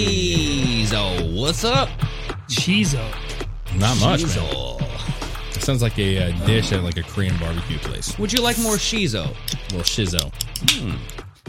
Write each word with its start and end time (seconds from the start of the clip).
Cheezo, 0.00 1.36
what's 1.36 1.64
up? 1.64 1.88
Cheezo. 2.48 3.02
Not 3.76 3.98
much, 4.00 4.22
man. 4.24 4.78
It 5.54 5.62
sounds 5.62 5.82
like 5.82 5.98
a 5.98 6.30
uh, 6.32 6.46
dish 6.46 6.70
at 6.72 6.82
like 6.84 6.96
a 6.96 7.02
Korean 7.02 7.36
barbecue 7.38 7.78
place. 7.78 8.16
Would 8.18 8.32
you 8.32 8.40
like 8.42 8.58
more 8.58 8.74
shizo? 8.76 9.24
A 9.26 9.74
little 9.74 9.80
shizzo. 9.80 10.32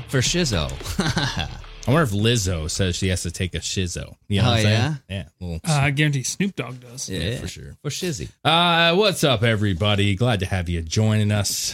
For 0.09 0.17
shizo. 0.19 0.69
I 1.88 1.92
wonder 1.92 2.03
if 2.03 2.11
Lizzo 2.11 2.69
says 2.69 2.95
she 2.95 3.08
has 3.09 3.22
to 3.23 3.31
take 3.31 3.55
a 3.55 3.59
shizzo. 3.59 4.16
You 4.27 4.42
know 4.42 4.47
Oh, 4.47 4.52
what 4.52 4.58
I'm 4.58 4.64
saying? 4.64 4.80
yeah? 4.81 4.95
Yeah. 5.09 5.23
a 5.39 5.44
little- 5.44 5.61
Uh, 5.67 5.80
I 5.81 5.92
guarantee 5.92 6.23
Snoop 6.23 6.55
Dogg 6.55 6.80
does. 6.80 7.09
yeah, 7.09 7.38
for 7.39 7.47
sure. 7.47 7.75
For 7.81 7.89
shizzy. 7.89 8.30
Uh, 8.44 8.95
what's 8.95 9.23
up, 9.23 9.44
everybody? 9.44 10.16
Glad 10.16 10.39
to 10.42 10.45
have 10.47 10.69
you 10.69 10.81
joining 10.81 11.31
us. 11.31 11.73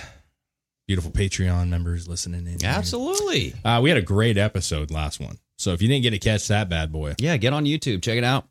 Beautiful 0.87 1.11
Patreon 1.11 1.67
members 1.67 2.07
listening 2.07 2.47
in. 2.47 2.63
Absolutely. 2.65 3.53
Uh, 3.65 3.81
we 3.83 3.89
had 3.89 3.97
a 3.97 4.01
great 4.01 4.37
episode 4.37 4.89
last 4.89 5.19
one. 5.19 5.37
So 5.57 5.73
if 5.73 5.81
you 5.81 5.87
didn't 5.89 6.03
get 6.03 6.11
to 6.11 6.19
catch 6.19 6.47
that 6.47 6.69
bad 6.69 6.91
boy, 6.93 7.15
Yeah, 7.19 7.35
get 7.37 7.51
on 7.51 7.65
YouTube. 7.65 8.01
Check 8.01 8.17
it 8.17 8.23
out. 8.23 8.47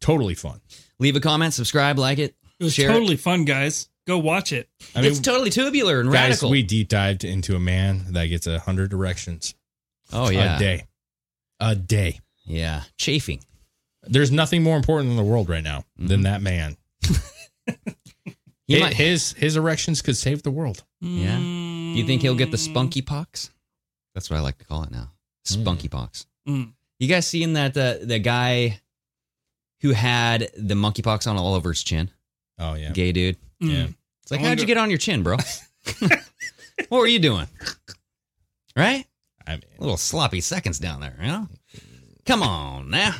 totally 0.00 0.34
fun. 0.34 0.60
Leave 1.00 1.16
a 1.16 1.20
comment, 1.20 1.54
subscribe, 1.54 1.98
like 1.98 2.18
it. 2.20 2.36
It 2.60 2.64
was 2.64 2.74
share 2.74 2.88
totally 2.88 3.16
fun, 3.16 3.44
guys. 3.44 3.88
Go 4.06 4.18
watch 4.18 4.52
it. 4.52 4.68
I 4.94 5.00
mean, 5.00 5.10
it's 5.10 5.18
totally 5.20 5.50
tubular 5.50 5.98
and 6.00 6.08
guys, 6.12 6.30
radical. 6.30 6.50
we 6.50 6.62
deep 6.62 6.88
dived 6.88 7.24
into 7.24 7.56
a 7.56 7.60
man 7.60 8.12
that 8.12 8.26
gets 8.26 8.46
a 8.46 8.60
hundred 8.60 8.92
erections 8.92 9.54
oh, 10.12 10.30
yeah. 10.30 10.56
a 10.56 10.58
day. 10.60 10.84
A 11.58 11.74
day. 11.74 12.20
Yeah. 12.44 12.82
Chafing. 12.96 13.42
There's 14.04 14.30
nothing 14.30 14.62
more 14.62 14.76
important 14.76 15.10
in 15.10 15.16
the 15.16 15.22
world 15.24 15.48
right 15.48 15.62
now 15.64 15.84
than 15.96 16.20
Mhm. 16.20 16.24
that 16.24 16.42
man. 16.42 16.76
He 18.68 18.74
Hi- 18.74 18.80
might- 18.86 18.94
his 18.94 19.32
his 19.34 19.56
erections 19.56 20.00
could 20.02 20.16
save 20.16 20.44
the 20.44 20.50
world. 20.50 20.84
Yeah. 21.02 21.36
Do 21.36 21.98
you 21.98 22.06
think 22.06 22.22
he'll 22.22 22.36
get 22.36 22.50
the 22.50 22.58
spunky 22.58 23.02
pox? 23.02 23.50
That's 24.14 24.30
what 24.30 24.36
I 24.38 24.40
like 24.40 24.58
to 24.58 24.64
call 24.64 24.84
it 24.84 24.90
now. 24.90 25.10
Spunky 25.44 25.88
pox. 25.88 26.26
Mm. 26.48 26.72
You 26.98 27.08
guys 27.08 27.26
seen 27.26 27.54
that 27.54 27.76
uh, 27.76 27.96
the 28.00 28.20
guy 28.20 28.80
who 29.80 29.90
had 29.90 30.50
the 30.56 30.74
monkeypox 30.74 31.28
on 31.28 31.36
all 31.36 31.54
over 31.54 31.70
his 31.70 31.82
chin? 31.82 32.10
Oh 32.58 32.74
yeah. 32.74 32.92
Gay 32.92 33.10
dude. 33.10 33.36
Mm. 33.60 33.72
Yeah. 33.72 33.86
It's 34.22 34.30
like, 34.30 34.40
I 34.40 34.44
how'd 34.44 34.60
you 34.60 34.66
get 34.66 34.78
on 34.78 34.88
your 34.88 34.98
chin, 34.98 35.24
bro? 35.24 35.36
what 36.88 36.98
were 36.98 37.06
you 37.06 37.18
doing? 37.18 37.48
Right? 38.76 39.04
I 39.46 39.52
mean, 39.52 39.62
little 39.78 39.96
sloppy 39.96 40.40
seconds 40.40 40.78
down 40.78 41.00
there, 41.00 41.16
you 41.20 41.26
know? 41.26 41.48
Come 42.24 42.42
on 42.44 42.90
now. 42.90 43.16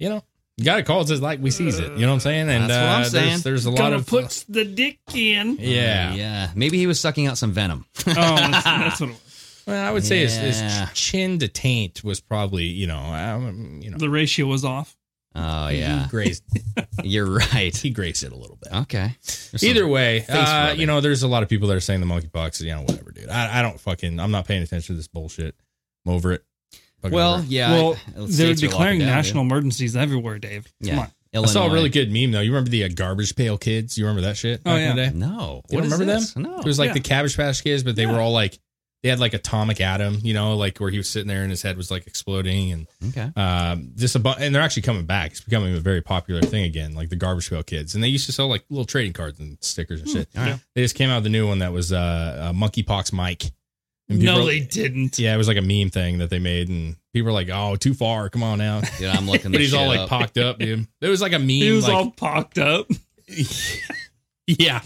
you 0.00 0.08
know, 0.08 0.24
you 0.60 0.64
gotta 0.66 0.82
call 0.82 1.00
it 1.00 1.20
like 1.22 1.40
we 1.40 1.50
sees 1.50 1.78
it. 1.78 1.92
You 1.92 2.00
know 2.00 2.08
what 2.08 2.14
I'm 2.14 2.20
saying? 2.20 2.50
And 2.50 2.68
That's 2.68 2.72
what 2.82 2.88
I'm 2.88 3.00
uh, 3.00 3.04
saying. 3.04 3.28
There's, 3.30 3.42
there's 3.42 3.66
a 3.66 3.70
lot 3.70 3.78
Gonna 3.78 3.96
of 3.96 4.06
put 4.06 4.44
the 4.46 4.64
dick 4.66 4.98
in. 5.14 5.56
yeah. 5.58 6.12
Yeah. 6.12 6.50
Maybe 6.54 6.76
he 6.76 6.86
was 6.86 7.00
sucking 7.00 7.26
out 7.26 7.38
some 7.38 7.52
venom. 7.52 7.86
Oh, 8.06 8.12
that's, 8.12 8.64
that's 8.64 9.00
what 9.00 9.08
it 9.08 9.12
was. 9.12 9.62
Well, 9.66 9.88
I 9.88 9.90
would 9.90 10.04
say 10.04 10.18
his, 10.18 10.36
his 10.36 10.62
chin 10.92 11.38
to 11.38 11.48
taint 11.48 12.04
was 12.04 12.20
probably 12.20 12.64
you 12.64 12.86
know 12.86 12.98
um, 12.98 13.80
you 13.82 13.90
know 13.90 13.96
The 13.96 14.10
ratio 14.10 14.46
was 14.46 14.64
off. 14.64 14.96
Oh, 15.34 15.68
yeah. 15.68 16.02
he 16.04 16.08
grazed 16.10 16.42
You're 17.04 17.30
right. 17.30 17.74
he 17.74 17.90
grazed 17.90 18.22
it 18.24 18.32
a 18.32 18.36
little 18.36 18.56
bit. 18.62 18.74
Okay. 18.82 19.14
There's 19.24 19.60
some- 19.60 19.68
Either 19.70 19.86
way, 19.86 20.26
uh, 20.28 20.34
rubbing. 20.34 20.80
you 20.80 20.86
know, 20.86 21.00
there's 21.00 21.22
a 21.22 21.28
lot 21.28 21.42
of 21.42 21.48
people 21.48 21.68
that 21.68 21.76
are 21.76 21.80
saying 21.80 22.00
the 22.00 22.06
monkeypox. 22.06 22.60
You 22.60 22.72
know, 22.74 22.82
whatever, 22.82 23.12
dude. 23.12 23.28
I, 23.30 23.60
I 23.60 23.62
don't 23.62 23.80
fucking. 23.80 24.20
I'm 24.20 24.30
not 24.32 24.46
paying 24.46 24.62
attention 24.62 24.94
to 24.94 24.96
this 24.98 25.08
bullshit. 25.08 25.54
I'm 26.04 26.12
over 26.12 26.32
it. 26.32 26.44
Fucking 27.02 27.14
Well, 27.14 27.34
over 27.36 27.46
yeah. 27.46 27.72
well, 27.72 27.94
states 27.94 28.18
are 28.18 28.26
they're 28.36 28.54
declaring 28.54 28.98
down, 29.00 29.08
national 29.08 29.44
dude. 29.44 29.52
emergencies 29.52 29.96
everywhere, 29.96 30.38
Dave. 30.38 30.66
Yeah. 30.80 30.90
Come 30.94 30.98
on. 31.00 31.10
I 31.44 31.46
saw 31.46 31.66
a 31.68 31.70
really 31.72 31.90
good 31.90 32.10
meme 32.12 32.32
though. 32.32 32.40
You 32.40 32.50
remember 32.50 32.70
the 32.70 32.84
uh, 32.84 32.88
garbage 32.88 33.36
pail 33.36 33.56
kids? 33.56 33.96
You 33.96 34.04
remember 34.04 34.22
that 34.22 34.36
shit 34.36 34.60
Oh, 34.66 34.70
back 34.70 34.80
in 34.80 34.96
yeah. 34.96 35.04
the 35.06 35.10
day? 35.12 35.16
No. 35.16 35.28
You 35.28 35.36
What 35.36 35.70
don't 35.70 35.82
remember 35.84 36.04
this? 36.06 36.32
them? 36.34 36.42
No. 36.42 36.58
It 36.58 36.64
was 36.64 36.78
like 36.78 36.88
Yeah. 36.88 36.94
the 36.94 37.00
Cabbage 37.00 37.36
Patch 37.36 37.62
Kids, 37.62 37.82
but 37.84 37.94
they 37.96 38.06
were 38.06 38.18
all 38.20 38.32
like 38.32 38.58
they 39.02 39.08
had 39.08 39.18
like 39.20 39.32
atomic 39.32 39.80
atom, 39.80 40.18
you 40.22 40.34
know, 40.34 40.56
like 40.56 40.76
where 40.78 40.90
he 40.90 40.98
was 40.98 41.08
sitting 41.08 41.28
there 41.28 41.40
and 41.42 41.50
his 41.50 41.62
head 41.62 41.76
was 41.78 41.90
like 41.90 42.06
exploding 42.06 42.72
and 42.72 42.86
Okay. 43.08 43.30
um 43.40 43.92
just 43.96 44.14
a 44.16 44.18
bu- 44.18 44.34
and 44.38 44.52
they're 44.54 44.60
actually 44.60 44.82
coming 44.82 45.06
back. 45.06 45.30
It's 45.30 45.40
becoming 45.40 45.74
a 45.74 45.80
very 45.80 46.02
popular 46.02 46.42
thing 46.42 46.64
again, 46.64 46.94
like 46.94 47.08
the 47.10 47.16
garbage 47.16 47.48
pail 47.48 47.62
kids. 47.62 47.94
And 47.94 48.02
they 48.04 48.08
used 48.08 48.26
to 48.26 48.32
sell 48.32 48.48
like 48.48 48.64
little 48.68 48.84
trading 48.84 49.12
cards 49.14 49.38
and 49.38 49.56
stickers 49.62 50.00
and 50.00 50.10
shit. 50.10 50.28
All 50.36 50.42
right. 50.42 50.58
They 50.74 50.82
just 50.82 50.96
came 50.96 51.08
out 51.10 51.18
with 51.18 51.24
the 51.24 51.30
new 51.30 51.46
one 51.46 51.60
that 51.60 51.72
was 51.72 51.92
uh, 51.92 52.50
uh 52.50 52.52
monkeypox 52.52 53.12
Mike. 53.12 53.44
And 54.10 54.20
No, 54.20 54.32
people- 54.34 54.46
they 54.48 54.60
didn't. 54.60 55.18
Yeah, 55.18 55.34
it 55.34 55.38
was 55.38 55.48
like 55.48 55.56
a 55.56 55.62
meme 55.62 55.88
thing 55.90 56.18
that 56.18 56.28
they 56.30 56.38
made, 56.40 56.68
and 56.68 56.96
people 57.14 57.26
were 57.26 57.32
like, 57.32 57.48
"Oh, 57.50 57.76
too 57.76 57.94
far! 57.94 58.28
Come 58.28 58.42
on 58.42 58.58
now." 58.58 58.82
Yeah, 59.00 59.12
I'm 59.16 59.26
looking 59.30 59.52
but 59.52 59.60
he's 59.60 59.72
all 59.72 59.82
shit 59.88 59.88
like 59.88 60.00
up. 60.00 60.08
pocked 60.08 60.36
up, 60.36 60.58
dude. 60.58 60.86
It 61.00 61.08
was 61.08 61.22
like 61.22 61.32
a 61.32 61.38
meme. 61.38 61.48
He 61.48 61.70
was 61.72 61.84
like, 61.86 61.94
all 61.96 62.10
pocked 62.10 62.58
up. 62.58 62.86
yeah, 64.46 64.82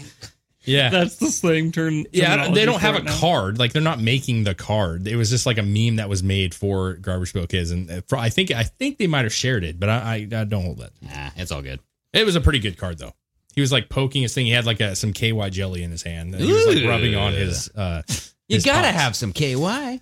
yeah, 0.63 0.89
That's 0.89 1.17
the 1.17 1.27
slang 1.27 1.71
term. 1.71 2.05
yeah. 2.11 2.49
They 2.51 2.65
don't 2.65 2.79
have 2.81 2.95
it 2.95 3.01
a 3.01 3.05
now. 3.05 3.19
card. 3.19 3.57
Like 3.59 3.73
they're 3.73 3.81
not 3.81 3.99
making 3.99 4.43
the 4.43 4.53
card. 4.55 5.07
It 5.07 5.15
was 5.15 5.29
just 5.29 5.45
like 5.45 5.57
a 5.57 5.63
meme 5.63 5.95
that 5.97 6.09
was 6.09 6.21
made 6.23 6.53
for 6.53 6.93
Garbage 6.93 7.33
Pail 7.33 7.47
Kids, 7.47 7.71
and 7.71 7.89
uh, 7.89 8.01
for, 8.07 8.17
I 8.17 8.29
think 8.29 8.51
I 8.51 8.63
think 8.63 8.97
they 8.97 9.07
might 9.07 9.23
have 9.25 9.33
shared 9.33 9.63
it, 9.63 9.79
but 9.79 9.89
I, 9.89 10.27
I, 10.31 10.39
I 10.41 10.43
don't 10.43 10.63
hold 10.63 10.77
that. 10.79 10.91
Nah, 11.01 11.29
it's 11.35 11.51
all 11.51 11.61
good. 11.61 11.79
It 12.13 12.25
was 12.25 12.35
a 12.35 12.41
pretty 12.41 12.59
good 12.59 12.77
card 12.77 12.97
though. 12.99 13.13
He 13.55 13.61
was 13.61 13.71
like 13.71 13.89
poking 13.89 14.21
his 14.21 14.33
thing. 14.33 14.45
He 14.45 14.51
had 14.51 14.65
like 14.65 14.81
a, 14.81 14.95
some 14.95 15.13
KY 15.13 15.49
jelly 15.49 15.81
in 15.83 15.89
his 15.91 16.03
hand. 16.03 16.35
And 16.35 16.43
he 16.43 16.51
was 16.51 16.67
like 16.67 16.85
rubbing 16.85 17.15
on 17.15 17.33
his. 17.33 17.69
Uh, 17.75 18.01
You 18.47 18.57
his 18.57 18.65
gotta 18.65 18.89
pops. 18.89 19.01
have 19.01 19.15
some 19.15 19.33
KY. 19.33 20.01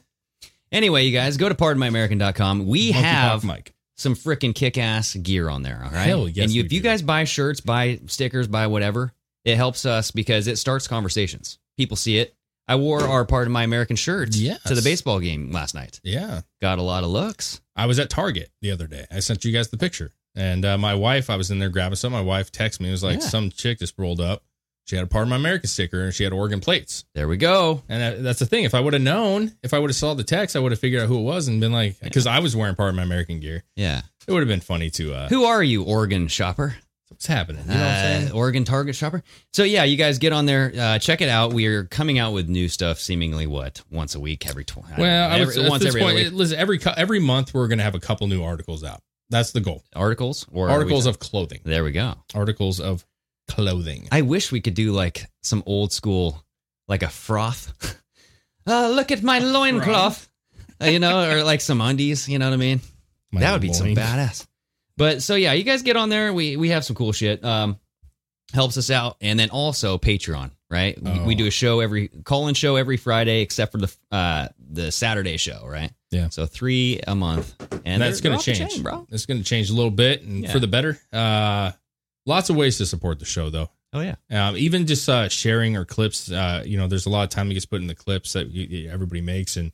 Anyway, 0.71 1.05
you 1.05 1.13
guys, 1.13 1.37
go 1.37 1.47
to 1.47 1.55
pardonmyamerican.com. 1.55 2.65
We 2.67 2.91
Monkeypox 2.91 2.95
have 2.95 3.43
Mike. 3.45 3.73
some 3.95 4.15
freaking 4.15 4.53
kick 4.53 4.77
ass 4.77 5.15
gear 5.15 5.47
on 5.49 5.61
there. 5.63 5.81
All 5.83 5.91
right. 5.91 6.07
Hell 6.07 6.27
yes, 6.27 6.43
And 6.45 6.51
you, 6.51 6.63
if 6.63 6.73
you 6.73 6.81
guys 6.81 7.01
buy 7.01 7.23
shirts, 7.23 7.61
buy 7.61 7.99
stickers, 8.07 8.47
buy 8.47 8.67
whatever, 8.67 9.13
it 9.45 9.55
helps 9.55 9.85
us 9.85 10.11
because 10.11 10.47
it 10.47 10.57
starts 10.57 10.87
conversations. 10.87 11.59
People 11.77 11.95
see 11.95 12.17
it. 12.17 12.35
I 12.67 12.75
wore 12.75 13.01
our 13.03 13.23
Pardon 13.25 13.51
My 13.53 13.63
American 13.63 13.95
shirt 13.95 14.35
Yes. 14.35 14.61
to 14.63 14.75
the 14.75 14.81
baseball 14.81 15.19
game 15.19 15.51
last 15.51 15.75
night. 15.75 15.99
Yeah. 16.03 16.41
Got 16.61 16.79
a 16.79 16.83
lot 16.83 17.03
of 17.03 17.09
looks. 17.11 17.61
I 17.75 17.85
was 17.85 17.99
at 17.99 18.09
Target 18.09 18.49
the 18.61 18.71
other 18.71 18.87
day. 18.87 19.05
I 19.11 19.19
sent 19.19 19.45
you 19.45 19.51
guys 19.53 19.69
the 19.69 19.77
picture. 19.77 20.11
And 20.35 20.65
uh, 20.65 20.77
my 20.77 20.95
wife, 20.95 21.29
I 21.29 21.35
was 21.35 21.51
in 21.51 21.59
there 21.59 21.69
grabbing 21.69 21.95
some. 21.95 22.11
My 22.11 22.21
wife 22.21 22.51
texted 22.51 22.79
me. 22.81 22.89
It 22.89 22.91
was 22.91 23.03
like 23.03 23.19
Yeah. 23.21 23.27
some 23.27 23.49
chick 23.51 23.79
just 23.79 23.93
rolled 23.97 24.19
up. 24.21 24.43
She 24.85 24.95
had 24.97 25.05
a 25.05 25.07
Pardon 25.07 25.29
My 25.29 25.37
American 25.37 25.69
sticker 25.69 26.01
and 26.03 26.13
she 26.13 26.23
had 26.25 26.33
Oregon 26.33 26.59
plates. 26.59 27.05
There 27.15 27.27
we 27.29 27.37
go. 27.37 27.83
And 27.87 28.01
that, 28.01 28.23
that's 28.23 28.39
the 28.39 28.45
thing. 28.45 28.65
If 28.65 28.73
I 28.73 28.81
would 28.81 28.91
have 28.93 29.01
known, 29.01 29.53
if 29.63 29.73
I 29.73 29.79
would 29.79 29.89
have 29.89 29.95
saw 29.95 30.13
the 30.13 30.25
text, 30.25 30.55
I 30.57 30.59
would 30.59 30.73
have 30.73 30.79
figured 30.79 31.01
out 31.01 31.07
who 31.07 31.19
it 31.19 31.23
was 31.23 31.47
and 31.47 31.61
been 31.61 31.71
like, 31.71 31.99
because 32.01 32.27
I 32.27 32.39
was 32.39 32.53
wearing 32.55 32.75
Pardon 32.75 32.97
My 32.97 33.03
American 33.03 33.39
gear. 33.39 33.63
Yeah. 33.77 34.01
It 34.27 34.31
would 34.33 34.39
have 34.41 34.49
been 34.49 34.59
funny 34.59 34.89
to. 34.91 35.13
Uh, 35.13 35.29
Who 35.29 35.45
are 35.45 35.63
you, 35.63 35.83
Oregon 35.83 36.27
shopper? 36.27 36.75
What's 37.09 37.27
happening? 37.27 37.61
You 37.65 37.75
know 37.75 37.79
what 37.79 37.83
I'm 37.85 37.93
Uh, 37.95 38.19
saying? 38.19 38.31
Oregon 38.31 38.63
Target 38.65 38.95
shopper. 38.95 39.23
So 39.53 39.63
yeah, 39.63 39.83
you 39.83 39.95
guys 39.97 40.17
get 40.17 40.33
on 40.33 40.47
there, 40.47 40.73
uh, 40.77 40.99
check 40.99 41.21
it 41.21 41.29
out. 41.29 41.53
We 41.53 41.67
are 41.67 41.83
coming 41.85 42.17
out 42.19 42.33
with 42.33 42.49
new 42.49 42.67
stuff, 42.67 42.99
seemingly 42.99 43.45
what 43.47 43.81
once 43.91 44.15
a 44.15 44.19
week, 44.19 44.47
every 44.49 44.65
tw- 44.65 44.79
I 44.79 44.89
don't 44.89 44.99
Well, 44.99 45.29
know, 45.29 45.35
would, 45.35 45.41
every, 45.49 45.63
at 45.63 45.69
once 45.69 45.83
this 45.83 45.89
every 45.89 46.01
point, 46.01 46.15
week. 46.15 46.33
listen, 46.33 46.57
every 46.57 46.79
every 46.97 47.19
month 47.19 47.53
we're 47.53 47.67
going 47.67 47.77
to 47.77 47.83
have 47.83 47.93
a 47.95 47.99
couple 47.99 48.27
new 48.27 48.43
articles 48.43 48.83
out. 48.83 49.01
That's 49.33 49.51
the 49.51 49.59
goal. 49.61 49.83
articles 49.95 50.45
or 50.51 50.69
Articles 50.69 51.05
of 51.05 51.19
clothing. 51.19 51.59
There 51.65 51.83
we 51.83 51.91
go. 51.91 52.13
Articles 52.33 52.79
of 52.79 53.05
clothing. 53.49 54.07
I 54.11 54.21
wish 54.21 54.51
we 54.51 54.61
could 54.61 54.73
do 54.75 54.91
like 54.93 55.25
some 55.41 55.63
old 55.65 55.91
school, 55.91 56.43
like 56.87 57.03
a 57.03 57.09
froth. 57.09 57.73
uh, 58.67 58.89
look 58.89 59.11
at 59.11 59.23
my 59.23 59.39
loincloth. 59.39 60.29
Uh, 60.81 60.85
you 60.85 60.99
know, 60.99 61.29
or 61.29 61.43
like 61.43 61.61
some 61.61 61.81
undies. 61.81 62.27
You 62.29 62.39
know 62.39 62.47
what 62.47 62.53
I 62.53 62.57
mean? 62.57 62.81
My 63.31 63.41
that 63.41 63.53
would 63.53 63.61
be 63.61 63.73
some 63.73 63.87
badass. 63.95 64.45
But 64.97 65.21
so 65.23 65.35
yeah, 65.35 65.53
you 65.53 65.63
guys 65.63 65.81
get 65.81 65.97
on 65.97 66.09
there. 66.09 66.33
We 66.33 66.55
we 66.57 66.69
have 66.69 66.85
some 66.85 66.95
cool 66.95 67.11
shit. 67.11 67.43
Um, 67.43 67.79
helps 68.53 68.77
us 68.77 68.91
out, 68.91 69.17
and 69.21 69.39
then 69.39 69.49
also 69.49 69.97
Patreon. 69.97 70.51
Right, 70.69 70.99
we, 71.01 71.19
we 71.19 71.35
Oh. 71.35 71.37
do 71.37 71.45
a 71.47 71.51
show 71.51 71.81
every 71.81 72.07
call 72.07 72.47
in 72.47 72.55
show 72.55 72.75
every 72.77 72.97
Friday, 72.97 73.41
except 73.41 73.71
for 73.71 73.77
the 73.77 73.95
uh 74.11 74.47
the 74.59 74.91
Saturday 74.91 75.37
show. 75.37 75.65
Right. 75.67 75.91
Yeah. 76.13 76.29
So 76.29 76.45
three 76.45 76.99
a 77.07 77.15
month, 77.15 77.55
and, 77.71 77.81
and 77.85 78.01
that's 78.01 78.21
going 78.21 78.37
to 78.37 78.43
change, 78.43 78.73
chain, 78.73 78.83
bro. 78.83 79.07
It's 79.11 79.25
going 79.25 79.39
to 79.39 79.43
change 79.43 79.69
a 79.69 79.73
little 79.73 79.91
bit 79.91 80.21
and 80.23 80.43
Yeah. 80.43 80.51
for 80.51 80.59
the 80.59 80.67
better. 80.67 80.99
Uh, 81.11 81.71
lots 82.25 82.49
of 82.49 82.55
ways 82.55 82.77
to 82.77 82.85
support 82.85 83.19
the 83.19 83.25
show, 83.25 83.49
though. 83.49 83.69
Oh 83.95 83.99
yeah. 84.01 84.15
Um, 84.31 84.57
even 84.57 84.87
just 84.87 85.07
uh, 85.07 85.29
sharing 85.29 85.77
our 85.77 85.85
clips. 85.85 86.31
Uh, 86.31 86.63
you 86.65 86.77
know, 86.77 86.87
there's 86.87 87.05
a 87.05 87.09
lot 87.09 87.23
of 87.23 87.29
time 87.29 87.47
that 87.49 87.53
gets 87.53 87.65
put 87.65 87.81
in 87.81 87.87
the 87.87 87.93
clips 87.95 88.33
that 88.33 88.49
you, 88.49 88.89
everybody 88.89 89.21
makes, 89.21 89.55
and 89.55 89.71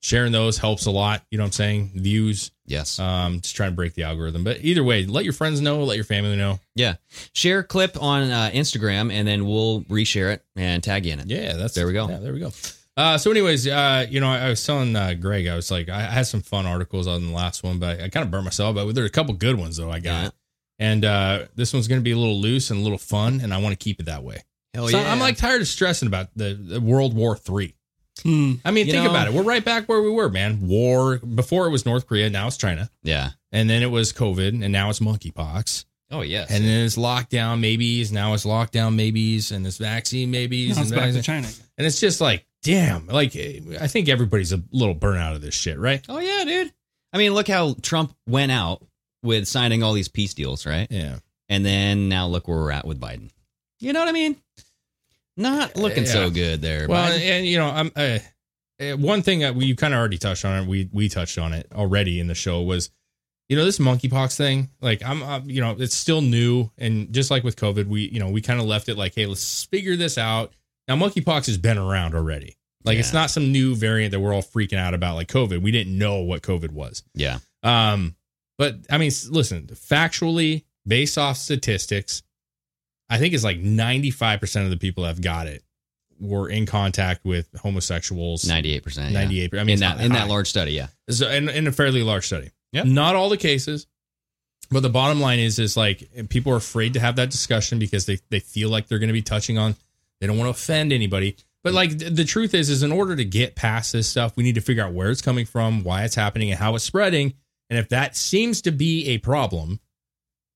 sharing 0.00 0.32
those 0.32 0.56
helps 0.56 0.86
a 0.86 0.90
lot. 0.90 1.22
You 1.30 1.36
know 1.38 1.44
what 1.44 1.48
I'm 1.48 1.52
saying? 1.52 1.90
Views. 1.96 2.50
Yes. 2.64 2.98
Um, 2.98 3.40
just 3.40 3.56
trying 3.56 3.70
to 3.72 3.76
break 3.76 3.92
the 3.94 4.04
algorithm. 4.04 4.42
But 4.44 4.64
either 4.64 4.82
way, 4.84 5.04
let 5.04 5.24
your 5.24 5.32
friends 5.34 5.60
know, 5.60 5.82
let 5.84 5.96
your 5.96 6.04
family 6.04 6.36
know. 6.36 6.60
Yeah. 6.76 6.94
Share 7.34 7.58
a 7.58 7.64
clip 7.64 8.00
on 8.02 8.30
uh, 8.30 8.50
Instagram, 8.54 9.12
and 9.12 9.26
then 9.28 9.44
we'll 9.44 9.82
reshare 9.82 10.32
it 10.32 10.44
and 10.56 10.82
tag 10.82 11.04
you 11.04 11.12
in 11.12 11.20
it. 11.20 11.26
Yeah, 11.26 11.54
that's 11.54 11.74
There 11.74 11.86
we 11.86 11.92
go. 11.92 12.08
Yeah, 12.08 12.18
there 12.20 12.32
we 12.32 12.40
go. 12.40 12.50
Uh, 12.98 13.16
so, 13.16 13.30
anyways, 13.30 13.66
uh, 13.68 14.04
you 14.10 14.18
know, 14.20 14.26
I, 14.28 14.38
I 14.40 14.48
was 14.48 14.64
telling 14.66 14.96
uh, 14.96 15.14
Greg, 15.14 15.46
I 15.46 15.54
was 15.54 15.70
like, 15.70 15.88
I 15.88 16.00
had 16.00 16.26
some 16.26 16.42
fun 16.42 16.66
articles 16.66 17.06
on 17.06 17.24
the 17.26 17.32
last 17.32 17.62
one, 17.62 17.78
but 17.78 18.00
I, 18.00 18.04
I 18.04 18.08
kind 18.08 18.24
of 18.24 18.30
burnt 18.32 18.42
myself. 18.44 18.74
But 18.74 18.92
there 18.92 19.04
are 19.04 19.06
a 19.06 19.10
couple 19.10 19.34
good 19.34 19.56
ones 19.56 19.76
though 19.76 19.90
I 19.90 20.00
got, 20.00 20.24
Yeah. 20.24 20.30
and 20.80 21.04
uh, 21.04 21.44
this 21.54 21.72
one's 21.72 21.86
going 21.86 22.00
to 22.00 22.04
be 22.04 22.10
a 22.10 22.18
little 22.18 22.40
loose 22.40 22.70
and 22.70 22.80
a 22.80 22.82
little 22.82 22.98
fun, 22.98 23.40
and 23.40 23.54
I 23.54 23.58
want 23.58 23.72
to 23.78 23.82
keep 23.82 24.00
it 24.00 24.06
that 24.06 24.24
way. 24.24 24.42
Hell 24.74 24.88
So 24.88 24.98
yeah. 24.98 25.12
I'm 25.12 25.20
like 25.20 25.36
tired 25.36 25.60
of 25.62 25.68
stressing 25.68 26.08
about 26.08 26.28
the, 26.34 26.54
the 26.54 26.80
World 26.80 27.14
War 27.14 27.36
Three. 27.36 27.76
Hmm. 28.24 28.54
I 28.64 28.72
mean, 28.72 28.86
You 28.88 28.92
think 28.94 29.04
know- 29.04 29.10
about 29.10 29.28
it. 29.28 29.32
We're 29.32 29.44
right 29.44 29.64
back 29.64 29.88
where 29.88 30.02
we 30.02 30.10
were, 30.10 30.28
man. 30.28 30.66
War 30.66 31.18
before 31.18 31.68
it 31.68 31.70
was 31.70 31.86
North 31.86 32.08
Korea, 32.08 32.28
now 32.30 32.48
it's 32.48 32.56
China, 32.56 32.90
yeah. 33.04 33.30
and 33.52 33.70
then 33.70 33.82
it 33.84 33.92
was 33.92 34.12
COVID, 34.12 34.60
and 34.64 34.72
now 34.72 34.90
it's 34.90 34.98
monkeypox. 34.98 35.84
Oh 36.10 36.22
yes. 36.22 36.50
And 36.50 36.64
then 36.64 36.84
it's 36.86 36.96
lockdown 36.96 37.60
maybes. 37.60 38.10
Now 38.10 38.34
it's 38.34 38.44
lockdown 38.44 38.96
maybes, 38.96 39.52
and 39.52 39.64
it's 39.66 39.76
vaccine 39.76 40.32
maybes. 40.32 40.74
Now 40.76 40.82
it's 40.82 40.90
and 40.90 41.00
back 41.00 41.12
to 41.12 41.22
China. 41.22 41.46
and 41.76 41.86
it's 41.86 42.00
just 42.00 42.20
like, 42.20 42.44
damn, 42.62 43.06
like 43.06 43.34
I 43.36 43.86
think 43.86 44.08
everybody's 44.08 44.52
a 44.52 44.62
little 44.72 44.94
burnout 44.94 45.34
of 45.34 45.40
this 45.42 45.54
shit, 45.54 45.78
right? 45.78 46.04
oh 46.08 46.18
yeah, 46.18 46.44
dude. 46.44 46.72
I 47.12 47.18
mean, 47.18 47.32
look 47.34 47.48
how 47.48 47.74
Trump 47.82 48.14
went 48.26 48.52
out 48.52 48.84
with 49.22 49.46
signing 49.48 49.82
all 49.82 49.92
these 49.94 50.08
peace 50.08 50.34
deals, 50.34 50.66
right? 50.66 50.86
Yeah. 50.90 51.18
And 51.48 51.64
then 51.64 52.08
now 52.10 52.26
look 52.26 52.46
where 52.46 52.58
we're 52.58 52.70
at 52.70 52.86
with 52.86 53.00
Biden. 53.00 53.30
You 53.80 53.92
know 53.94 54.00
what 54.00 54.08
I 54.08 54.12
mean? 54.12 54.36
Not 55.36 55.76
looking 55.76 56.04
Yeah. 56.04 56.10
so 56.12 56.30
good 56.30 56.60
there. 56.60 56.86
Well, 56.88 57.10
Biden. 57.10 57.20
and 57.20 57.46
you 57.46 57.58
know, 57.58 57.68
I'm 57.68 57.90
uh, 57.96 58.18
one 58.96 59.22
thing 59.22 59.40
that 59.40 59.54
we 59.54 59.66
you 59.66 59.76
kind 59.76 59.94
of 59.94 59.98
already 59.98 60.18
touched 60.18 60.44
on 60.44 60.62
it. 60.62 60.68
We 60.68 60.88
we 60.92 61.08
touched 61.08 61.38
on 61.38 61.52
it 61.52 61.66
already 61.74 62.20
in 62.20 62.26
the 62.26 62.34
show 62.34 62.60
was, 62.62 62.90
you 63.48 63.56
know, 63.56 63.64
this 63.64 63.78
monkeypox 63.78 64.36
thing. 64.36 64.68
Like 64.80 65.02
I'm, 65.04 65.22
I'm 65.22 65.48
you 65.48 65.60
know, 65.60 65.76
it's 65.78 65.94
still 65.96 66.20
new, 66.20 66.70
and 66.76 67.12
just 67.12 67.30
like 67.30 67.44
with 67.44 67.56
COVID, 67.56 67.86
we 67.86 68.08
you 68.10 68.18
know 68.20 68.28
we 68.30 68.40
kind 68.42 68.60
of 68.60 68.66
left 68.66 68.88
it 68.88 68.96
like, 68.98 69.14
hey, 69.14 69.26
let's 69.26 69.64
figure 69.64 69.96
this 69.96 70.18
out. 70.18 70.52
Now, 70.88 70.96
monkeypox 70.96 71.46
has 71.46 71.58
been 71.58 71.78
around 71.78 72.14
already. 72.14 72.56
Like 72.84 72.98
it's 72.98 73.12
not 73.12 73.30
some 73.30 73.52
new 73.52 73.74
variant 73.74 74.12
that 74.12 74.20
we're 74.20 74.32
all 74.32 74.42
freaking 74.42 74.78
out 74.78 74.94
about, 74.94 75.14
like 75.16 75.28
COVID. 75.28 75.60
We 75.60 75.70
didn't 75.70 75.96
know 75.96 76.20
what 76.20 76.42
COVID 76.42 76.70
was. 76.70 77.02
yeah. 77.14 77.38
Um, 77.62 78.14
but 78.56 78.76
I 78.90 78.98
mean, 78.98 79.10
listen, 79.30 79.66
factually, 79.66 80.64
based 80.86 81.18
off 81.18 81.36
statistics, 81.36 82.22
I 83.10 83.18
think 83.18 83.34
it's 83.34 83.44
like 83.44 83.60
95% 83.60 84.64
of 84.64 84.70
the 84.70 84.76
people 84.76 85.02
that 85.02 85.10
have 85.10 85.20
got 85.20 85.46
it 85.46 85.62
were 86.20 86.48
in 86.48 86.66
contact 86.66 87.24
with 87.24 87.48
homosexuals. 87.60 88.46
Ninety-eight 88.48 88.82
percent. 88.82 89.12
98. 89.12 89.54
I 89.54 89.64
mean, 89.64 89.74
in 89.74 89.80
that 89.80 90.00
in 90.00 90.10
high. 90.10 90.18
that 90.18 90.28
large 90.28 90.48
study, 90.48 90.72
yeah. 90.72 90.88
So, 91.10 91.28
in, 91.28 91.48
in 91.48 91.66
a 91.66 91.72
fairly 91.72 92.02
large 92.02 92.26
study. 92.26 92.50
Yeah. 92.72 92.82
Not 92.84 93.14
all 93.14 93.28
the 93.28 93.36
cases, 93.36 93.86
but 94.70 94.80
the 94.80 94.90
bottom 94.90 95.20
line 95.20 95.38
is, 95.38 95.58
is 95.58 95.76
like 95.76 96.08
people 96.28 96.52
are 96.52 96.56
afraid 96.56 96.94
to 96.94 97.00
have 97.00 97.16
that 97.16 97.30
discussion 97.30 97.78
because 97.78 98.06
they, 98.06 98.18
they 98.30 98.40
feel 98.40 98.68
like 98.70 98.88
they're 98.88 98.98
going 98.98 99.08
to 99.08 99.12
be 99.14 99.22
touching 99.22 99.58
on, 99.58 99.76
they 100.20 100.26
don't 100.26 100.38
want 100.38 100.46
to 100.46 100.50
offend 100.60 100.92
anybody. 100.92 101.36
But 101.64 101.74
like 101.74 101.98
th- 101.98 102.12
the 102.14 102.24
truth 102.24 102.54
is, 102.54 102.70
is 102.70 102.82
in 102.82 102.92
order 102.92 103.16
to 103.16 103.24
get 103.24 103.56
past 103.56 103.92
this 103.92 104.08
stuff, 104.08 104.36
we 104.36 104.44
need 104.44 104.54
to 104.54 104.60
figure 104.60 104.84
out 104.84 104.92
where 104.92 105.10
it's 105.10 105.20
coming 105.22 105.44
from, 105.46 105.82
why 105.84 106.04
it's 106.04 106.14
happening, 106.14 106.50
and 106.50 106.58
how 106.58 106.74
it's 106.74 106.84
spreading. 106.84 107.34
And 107.70 107.78
if 107.78 107.88
that 107.90 108.16
seems 108.16 108.62
to 108.62 108.70
be 108.72 109.08
a 109.08 109.18
problem, 109.18 109.80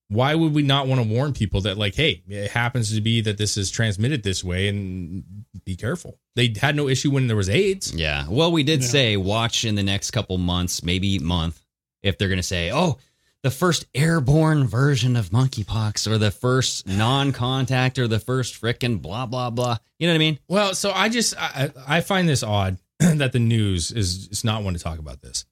why 0.09 0.35
would 0.35 0.53
we 0.53 0.61
not 0.61 0.87
want 0.87 1.01
to 1.01 1.07
warn 1.07 1.33
people 1.33 1.61
that 1.61 1.77
like, 1.77 1.95
hey, 1.95 2.23
it 2.27 2.51
happens 2.51 2.93
to 2.93 3.01
be 3.01 3.21
that 3.21 3.37
this 3.37 3.57
is 3.57 3.69
transmitted 3.71 4.23
this 4.23 4.43
way, 4.43 4.67
and 4.67 5.23
be 5.65 5.75
careful. 5.75 6.17
They 6.35 6.53
had 6.59 6.75
no 6.75 6.87
issue 6.87 7.11
when 7.11 7.27
there 7.27 7.35
was 7.37 7.49
AIDS. 7.49 7.93
Yeah. 7.93 8.25
Well, 8.29 8.51
we 8.51 8.63
did 8.63 8.81
Yeah. 8.81 8.87
say 8.87 9.17
watch 9.17 9.65
in 9.65 9.75
the 9.75 9.83
next 9.83 10.11
couple 10.11 10.37
months, 10.37 10.83
maybe 10.83 11.19
month, 11.19 11.63
if 12.01 12.17
they're 12.17 12.27
going 12.27 12.37
to 12.37 12.43
say, 12.43 12.71
oh, 12.71 12.97
the 13.43 13.51
first 13.51 13.85
airborne 13.93 14.65
version 14.65 15.15
of 15.15 15.29
monkeypox 15.29 16.07
or 16.07 16.17
the 16.17 16.31
first 16.31 16.87
non-contact 16.87 17.99
or 17.99 18.07
the 18.07 18.19
first 18.19 18.59
frickin' 18.61 19.01
blah 19.01 19.25
blah 19.25 19.49
blah. 19.49 19.77
You 19.99 20.07
know 20.07 20.13
what 20.13 20.15
I 20.15 20.19
mean? 20.19 20.39
Well, 20.47 20.73
so 20.75 20.91
I 20.91 21.09
just 21.09 21.35
I, 21.37 21.71
I 21.87 22.01
find 22.01 22.27
this 22.27 22.41
odd 22.43 22.77
that 22.99 23.31
the 23.33 23.39
news 23.39 23.91
is 23.91 24.27
is 24.29 24.43
not 24.43 24.63
one 24.63 24.73
to 24.73 24.79
talk 24.79 24.99
about 24.99 25.21
this. 25.21 25.45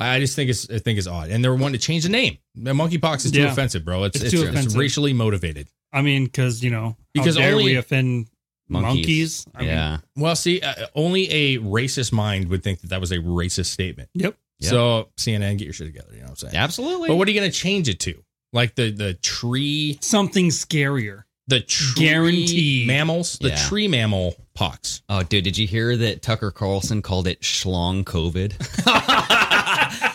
I 0.00 0.20
just 0.20 0.36
think 0.36 0.50
it's 0.50 0.68
I 0.70 0.78
think 0.78 0.98
it's 0.98 1.06
odd, 1.08 1.30
and 1.30 1.42
they're 1.44 1.54
wanting 1.54 1.78
to 1.80 1.84
change 1.84 2.04
the 2.04 2.08
name. 2.08 2.38
Monkeypox 2.56 3.24
is 3.24 3.32
too 3.32 3.40
Yeah. 3.42 3.52
offensive, 3.52 3.84
bro. 3.84 4.04
It's 4.04 4.16
It's 4.16 4.26
it's, 4.26 4.32
too 4.34 4.42
it's 4.42 4.50
offensive. 4.50 4.78
racially 4.78 5.12
motivated. 5.12 5.68
I 5.92 6.02
mean, 6.02 6.24
because 6.26 6.62
you 6.62 6.70
know, 6.70 6.96
Because 7.12 7.34
because 7.34 7.36
how 7.36 7.42
dare 7.42 7.52
only- 7.54 7.64
we 7.64 7.76
offend 7.76 8.28
monkeys? 8.68 9.46
I 9.54 9.60
mean, 9.60 9.68
yeah. 9.70 9.98
Well, 10.16 10.36
see, 10.36 10.60
uh, 10.60 10.86
only 10.94 11.28
a 11.30 11.58
racist 11.58 12.12
mind 12.12 12.48
would 12.48 12.62
think 12.62 12.80
that 12.82 12.90
that 12.90 13.00
was 13.00 13.10
a 13.10 13.18
racist 13.18 13.66
statement. 13.66 14.08
Yep. 14.14 14.36
Yep. 14.60 14.70
So 14.70 15.08
CNN, 15.16 15.58
get 15.58 15.64
your 15.64 15.72
shit 15.74 15.86
together. 15.86 16.08
You 16.12 16.18
know 16.18 16.24
what 16.24 16.30
I'm 16.30 16.36
saying? 16.36 16.56
Absolutely. 16.56 17.08
But 17.08 17.16
what 17.16 17.28
are 17.28 17.30
you 17.30 17.38
going 17.40 17.50
to 17.50 17.56
change 17.56 17.88
it 17.88 18.00
to? 18.00 18.22
Like 18.52 18.74
the 18.74 18.90
the 18.90 19.14
tree, 19.14 19.98
Something 20.00 20.48
scarier. 20.48 21.24
the 21.48 21.60
tree 21.60 22.06
Guaranteed. 22.06 22.86
mammals, 22.86 23.38
the 23.38 23.50
Yeah. 23.50 23.56
tree 23.68 23.88
mammal 23.88 24.34
pox. 24.54 25.02
oh, 25.08 25.22
dude, 25.22 25.44
did 25.44 25.56
you 25.58 25.66
hear 25.66 25.96
that 25.98 26.22
Tucker 26.22 26.50
Carlson 26.50 27.02
called 27.02 27.26
it 27.26 27.40
schlong 27.42 28.04
COVID? 28.04 28.54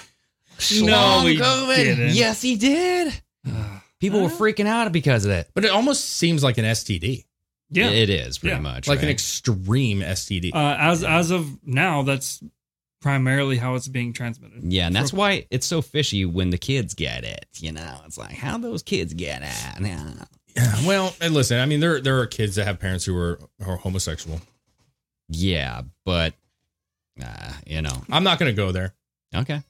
No, 0.81 1.25
he 1.25 1.37
COVID. 1.37 1.75
didn't. 1.75 2.15
Yes, 2.15 2.41
he 2.41 2.55
did. 2.55 3.13
People 3.99 4.21
were 4.21 4.29
freaking 4.29 4.65
out 4.67 4.89
because 4.91 5.25
of 5.25 5.29
that. 5.31 5.47
But 5.53 5.65
it 5.65 5.71
almost 5.71 6.05
seems 6.05 6.41
like 6.43 6.57
an 6.57 6.65
STD, 6.65 7.25
Yeah. 7.69 7.89
It 7.89 8.09
is 8.09 8.37
pretty 8.37 8.55
Yeah. 8.55 8.61
much 8.61 8.87
like 8.87 8.99
an 8.99 9.05
right? 9.05 9.11
extreme 9.11 10.01
STD. 10.01 10.51
uh, 10.53 10.77
as 10.79 11.03
as 11.03 11.31
of 11.31 11.57
now, 11.65 12.03
that's 12.03 12.41
primarily 13.03 13.57
how 13.57 13.75
it's 13.75 13.87
being 13.87 14.13
transmitted. 14.13 14.63
Yeah, 14.63 14.87
and 14.87 14.95
that's 14.95 15.13
why 15.13 15.45
it's 15.51 15.67
so 15.67 15.83
fishy 15.83 16.25
when 16.25 16.49
the 16.49 16.57
kids 16.57 16.95
get 16.95 17.23
it. 17.23 17.45
You 17.57 17.73
know, 17.73 17.97
it's 18.05 18.17
like 18.17 18.33
how 18.33 18.57
those 18.57 18.81
kids 18.81 19.13
get 19.13 19.43
it. 19.43 19.81
Yeah. 19.81 20.13
Well, 20.85 21.15
and 21.19 21.33
listen, 21.33 21.59
I 21.59 21.65
mean, 21.65 21.79
there 21.79 21.99
there 22.01 22.19
are 22.19 22.25
kids 22.25 22.55
that 22.55 22.65
have 22.65 22.79
parents 22.79 23.05
who 23.05 23.17
are, 23.17 23.39
are 23.65 23.75
homosexual. 23.75 24.39
Yeah, 25.29 25.81
but 26.05 26.33
uh, 27.23 27.51
you 27.67 27.81
know, 27.81 28.03
I'm 28.09 28.23
not 28.23 28.39
going 28.39 28.51
to 28.51 28.55
go 28.55 28.71
there. 28.71 28.93
okay. 29.35 29.61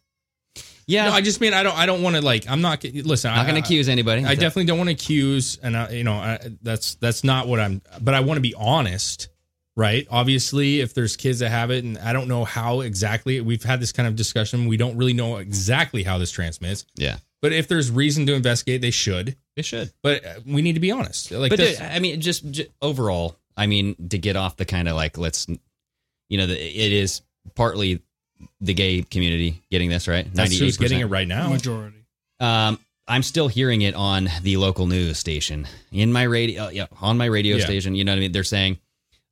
Yeah, 0.86 1.06
No, 1.06 1.12
I 1.14 1.22
just 1.22 1.40
mean 1.40 1.54
I 1.54 1.64
don't 1.64 1.78
I 1.78 1.86
don't 1.86 2.02
want 2.02 2.18
to 2.18 2.22
like 2.22 2.50
I'm 2.50 2.62
not 2.62 2.84
listen. 2.84 3.32
I'm 3.32 3.38
not 3.38 3.46
I, 3.46 3.50
going 3.52 3.62
to 3.62 3.66
accuse 3.66 3.88
anybody. 3.88 4.26
I, 4.26 4.32
I 4.32 4.36
definitely 4.36 4.66
don't 4.66 4.78
want 4.78 4.90
to 4.90 4.94
accuse, 4.94 5.58
and 5.64 5.78
I, 5.78 5.92
you 5.92 6.04
know 6.04 6.16
I, 6.16 6.40
that's 6.62 6.96
that's 6.96 7.24
not 7.24 7.48
what 7.48 7.62
I'm. 7.62 7.82
But 8.02 8.14
I 8.14 8.20
want 8.20 8.38
to 8.38 8.42
be 8.42 8.54
honest, 8.54 9.30
right? 9.76 10.08
Obviously, 10.10 10.80
if 10.82 10.94
there's 10.94 11.16
kids 11.16 11.40
that 11.40 11.50
have 11.50 11.72
it, 11.72 11.84
and 11.84 11.98
I 11.98 12.14
don't 12.14 12.28
know 12.28 12.46
how 12.46 12.82
exactly 12.82 13.42
we've 13.42 13.64
had 13.64 13.80
this 13.80 13.92
kind 13.92 14.08
of 14.08 14.16
discussion. 14.16 14.68
We 14.68 14.78
don't 14.78 14.98
really 14.98 15.14
know 15.14 15.38
exactly 15.38 16.04
how 16.04 16.18
this 16.18 16.32
transmits. 16.32 16.86
Yeah, 16.96 17.18
But 17.42 17.54
if 17.54 17.68
there's 17.68 17.92
reason 17.92 18.26
to 18.28 18.34
investigate, 18.34 18.82
they 18.82 18.92
should. 18.92 19.36
they 19.56 19.62
should. 19.64 19.92
But 20.02 20.26
uh, 20.26 20.34
we 20.46 20.62
need 20.62 20.74
to 20.74 20.80
be 20.80 20.92
honest. 20.92 21.32
Like 21.32 21.50
but 21.50 21.58
this, 21.58 21.78
dude, 21.78 21.88
I 21.88 22.00
mean, 22.00 22.22
just, 22.22 22.50
j 22.52 22.68
overall, 22.82 23.36
I 23.58 23.68
mean, 23.68 24.10
to 24.10 24.18
get 24.18 24.36
off 24.36 24.58
the 24.58 24.66
kind 24.66 24.88
of 24.88 24.96
like 24.96 25.18
let's, 25.18 25.48
you 26.30 26.38
know, 26.38 26.48
the, 26.48 26.56
it 26.56 26.92
is 26.92 27.22
partly 27.56 28.02
the 28.62 28.74
gay 28.74 29.02
community 29.04 29.62
getting 29.72 29.90
this 29.90 30.08
right. 30.08 30.28
that's 30.34 30.58
who's 30.58 30.78
getting 30.78 31.00
it 31.00 31.06
right 31.06 31.28
now. 31.28 31.50
Majority. 31.50 31.98
Um, 32.40 32.80
I'm 33.08 33.24
still 33.24 33.48
hearing 33.48 33.82
it 33.82 33.96
on 33.96 34.30
the 34.42 34.58
local 34.58 34.88
news 34.88 35.18
station 35.18 35.68
in 35.92 36.12
my 36.14 36.24
radio. 36.24 36.70
Yeah, 36.70 36.88
on 37.02 37.18
my 37.18 37.26
radio 37.26 37.58
Yeah. 37.58 37.66
station. 37.66 37.96
You 37.96 38.04
know 38.06 38.14
what 38.14 38.18
I 38.18 38.22
mean? 38.22 38.32
They're 38.32 38.44
saying 38.44 38.80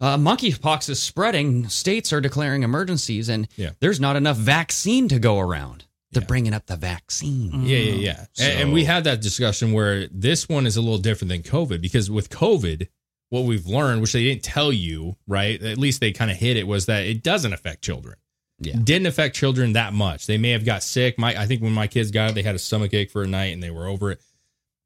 uh, 0.02 0.18
monkeypox 0.18 0.90
is 0.90 1.02
spreading. 1.02 1.70
States 1.70 2.12
are 2.12 2.20
declaring 2.20 2.64
emergencies, 2.64 3.30
and 3.30 3.48
Yeah. 3.56 3.72
there's 3.80 4.00
not 4.00 4.16
enough 4.18 4.36
vaccine 4.38 5.08
to 5.10 5.20
go 5.20 5.40
around. 5.40 5.86
They're 6.12 6.22
bringing 6.26 6.54
up 6.54 6.66
the 6.66 6.76
vaccine. 6.76 7.64
Yeah, 7.64 7.78
yeah, 7.78 7.94
yeah. 7.94 8.26
And, 8.38 8.60
and 8.64 8.74
we 8.74 8.84
had 8.84 9.06
that 9.06 9.22
discussion 9.22 9.72
where 9.72 10.08
this 10.08 10.50
one 10.50 10.66
is 10.68 10.76
a 10.76 10.82
little 10.82 10.98
different 10.98 11.30
than 11.30 11.42
COVID 11.44 11.80
because 11.80 12.12
with 12.12 12.30
COVID, 12.30 12.88
what 13.30 13.46
we've 13.46 13.66
learned, 13.66 14.02
which 14.02 14.12
they 14.12 14.24
didn't 14.24 14.44
tell 14.44 14.74
you, 14.74 15.16
right? 15.26 15.62
At 15.64 15.78
least 15.78 16.02
they 16.02 16.12
kind 16.12 16.30
of 16.30 16.36
hit 16.36 16.58
it, 16.58 16.68
was 16.68 16.88
that 16.88 17.06
it 17.06 17.24
doesn't 17.24 17.54
affect 17.54 17.82
children. 17.82 18.16
Yeah. 18.60 18.76
Didn't 18.84 19.08
affect 19.08 19.38
children 19.38 19.74
that 19.74 19.94
much. 19.94 20.28
They 20.28 20.38
may 20.38 20.50
have 20.50 20.66
got 20.66 20.84
sick. 20.84 21.18
My 21.18 21.40
I 21.40 21.46
think 21.46 21.62
when 21.62 21.72
my 21.72 21.88
kids 21.88 22.12
got 22.12 22.30
it, 22.32 22.34
they 22.36 22.44
had 22.44 22.56
a 22.56 22.60
stomach 22.60 22.94
ache 22.94 23.10
for 23.10 23.24
a 23.24 23.28
night 23.28 23.54
and 23.54 23.64
they 23.64 23.72
were 23.72 23.88
over 23.88 24.12
it. 24.12 24.20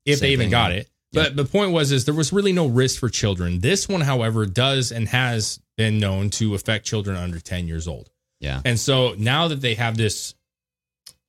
If 0.05 0.19
Same 0.19 0.27
they 0.27 0.34
even 0.34 0.43
thing, 0.45 0.51
got 0.51 0.72
it. 0.74 0.88
But 1.15 1.36
the 1.36 1.45
point 1.45 1.72
was 1.72 1.91
is 1.91 2.05
there 2.05 2.13
was 2.13 2.31
really 2.31 2.53
no 2.53 2.67
risk 2.67 3.00
for 3.00 3.10
children. 3.10 3.60
This 3.60 3.88
one, 3.89 4.01
however, 4.01 4.45
does 4.45 4.91
and 4.91 5.07
has 5.10 5.60
been 5.77 6.00
known 6.00 6.29
to 6.31 6.53
affect 6.55 6.86
children 6.86 7.17
under 7.17 7.39
10 7.39 7.67
years 7.67 7.88
old. 7.88 8.10
Yeah. 8.39 8.62
And 8.65 8.79
so 8.79 9.15
now 9.17 9.48
that 9.48 9.62
they 9.62 9.75
have 9.75 9.98
this 9.98 10.36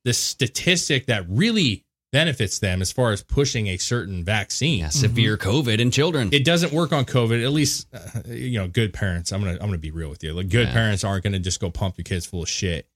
this 0.05 0.17
statistic 0.17 1.07
that 1.07 1.25
really 1.27 1.83
benefits 2.13 2.59
them 2.59 2.81
as 2.81 2.91
far 2.91 3.11
as 3.11 3.21
pushing 3.21 3.67
a 3.67 3.75
certain 3.77 4.23
vaccine. 4.23 4.79
Yeah, 4.79 4.89
severe 4.89 5.35
COVID 5.37 5.79
in 5.79 5.91
children. 5.91 6.29
It 6.31 6.45
doesn't 6.45 6.71
work 6.71 6.93
on 6.93 7.03
COVID. 7.03 7.43
At 7.43 7.51
least, 7.51 7.87
uh, 7.93 8.21
you 8.27 8.57
know, 8.59 8.67
good 8.69 8.93
parents. 8.93 9.33
I'm 9.33 9.41
gonna 9.41 9.53
I'm 9.59 9.67
gonna 9.67 9.77
be 9.77 9.91
real 9.91 10.09
with 10.09 10.23
you. 10.23 10.33
Like 10.33 10.47
good 10.49 10.67
Yeah. 10.67 10.73
parents 10.73 11.03
aren't 11.03 11.23
gonna 11.25 11.39
just 11.39 11.59
go 11.59 11.69
pump 11.69 11.97
your 11.97 12.03
kids 12.03 12.25
full 12.25 12.43
of 12.43 12.49
shit. 12.49 12.87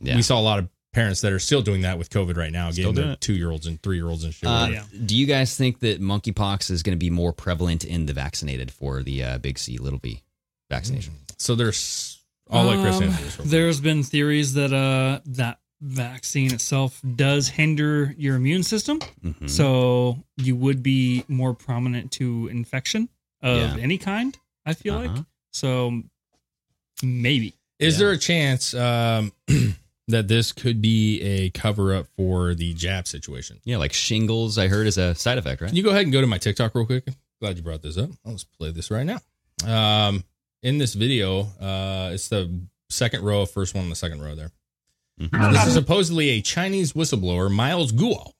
Yeah. 0.00 0.14
We 0.14 0.22
saw 0.22 0.38
a 0.38 0.42
lot 0.42 0.58
of 0.60 0.68
parents 0.96 1.20
that 1.20 1.32
are 1.32 1.38
still 1.38 1.62
doing 1.62 1.82
that 1.82 1.98
with 1.98 2.10
COVID 2.10 2.36
right 2.36 2.50
now, 2.50 2.70
Still 2.72 2.92
getting 2.92 3.08
their 3.10 3.16
two 3.16 3.34
year 3.34 3.50
olds 3.50 3.66
and 3.66 3.80
three 3.82 3.96
year 3.96 4.08
olds 4.08 4.24
and 4.24 4.32
shit. 4.34 4.48
Uh, 4.48 4.68
Yeah. 4.72 4.82
Do 5.04 5.14
you 5.16 5.26
guys 5.26 5.56
think 5.56 5.78
that 5.80 6.00
monkeypox 6.00 6.70
is 6.70 6.82
going 6.82 6.96
to 6.98 6.98
be 6.98 7.10
more 7.10 7.32
prevalent 7.32 7.84
in 7.84 8.06
the 8.06 8.12
vaccinated 8.12 8.70
for 8.70 9.02
the 9.02 9.22
uh, 9.22 9.38
big 9.38 9.58
C, 9.58 9.78
little 9.78 9.98
b 10.00 10.22
vaccination? 10.70 11.14
so 11.38 11.54
there's. 11.54 12.20
I'll 12.50 12.64
let 12.64 12.80
Chris 12.80 12.96
Um, 12.96 13.02
answer 13.04 13.42
this. 13.42 13.50
There's 13.50 13.80
been 13.80 14.02
theories 14.04 14.54
that 14.54 14.72
uh 14.72 15.20
that 15.26 15.58
vaccine 15.82 16.54
itself 16.54 17.00
does 17.16 17.48
hinder 17.48 18.14
your 18.16 18.36
immune 18.36 18.62
system, 18.62 18.98
Mhm. 19.24 19.50
so 19.50 20.24
you 20.38 20.56
would 20.56 20.82
be 20.82 21.24
more 21.28 21.52
prominent 21.54 22.10
to 22.12 22.48
infection 22.48 23.08
of 23.42 23.58
Yeah. 23.76 23.82
any 23.82 23.98
kind. 23.98 24.38
I 24.64 24.72
feel 24.74 24.94
Uh-huh. 24.94 25.14
like 25.16 25.24
so 25.52 26.02
maybe. 27.02 27.54
Is 27.78 27.94
Yeah. 27.94 27.98
there 27.98 28.10
a 28.12 28.18
chance 28.18 28.72
um, 28.74 29.32
that 30.08 30.28
this 30.28 30.52
could 30.52 30.80
be 30.80 31.20
a 31.20 31.50
cover 31.50 31.94
up 31.94 32.06
for 32.16 32.54
the 32.54 32.74
jab 32.74 33.06
situation? 33.08 33.58
Yeah, 33.64 33.78
like 33.78 33.92
shingles, 33.92 34.58
I 34.58 34.68
heard, 34.68 34.86
is 34.86 34.98
a 34.98 35.14
side 35.14 35.38
effect, 35.38 35.60
right? 35.60 35.68
Can 35.68 35.76
you 35.76 35.82
go 35.82 35.90
ahead 35.90 36.02
and 36.02 36.12
go 36.12 36.20
to 36.20 36.26
my 36.26 36.38
TikTok 36.38 36.74
real 36.74 36.86
quick? 36.86 37.06
Glad 37.40 37.56
you 37.56 37.62
brought 37.62 37.82
this 37.82 37.98
up. 37.98 38.10
Let's 38.24 38.44
play 38.44 38.70
this 38.70 38.90
right 38.90 39.04
now. 39.06 39.18
Um, 39.66 40.24
in 40.62 40.78
this 40.78 40.94
video, 40.94 41.40
uh, 41.60 42.10
it's 42.12 42.28
the 42.28 42.60
second 42.88 43.24
row, 43.24 43.44
first 43.46 43.74
one 43.74 43.84
on 43.84 43.90
the 43.90 43.96
second 43.96 44.22
row 44.22 44.34
there. 44.34 44.50
Mhm. 45.20 45.52
This 45.52 45.66
is 45.68 45.74
supposedly 45.74 46.28
a 46.30 46.40
Chinese 46.42 46.92
whistleblower, 46.92 47.50
Miles 47.50 47.90
Guo, 47.92 48.32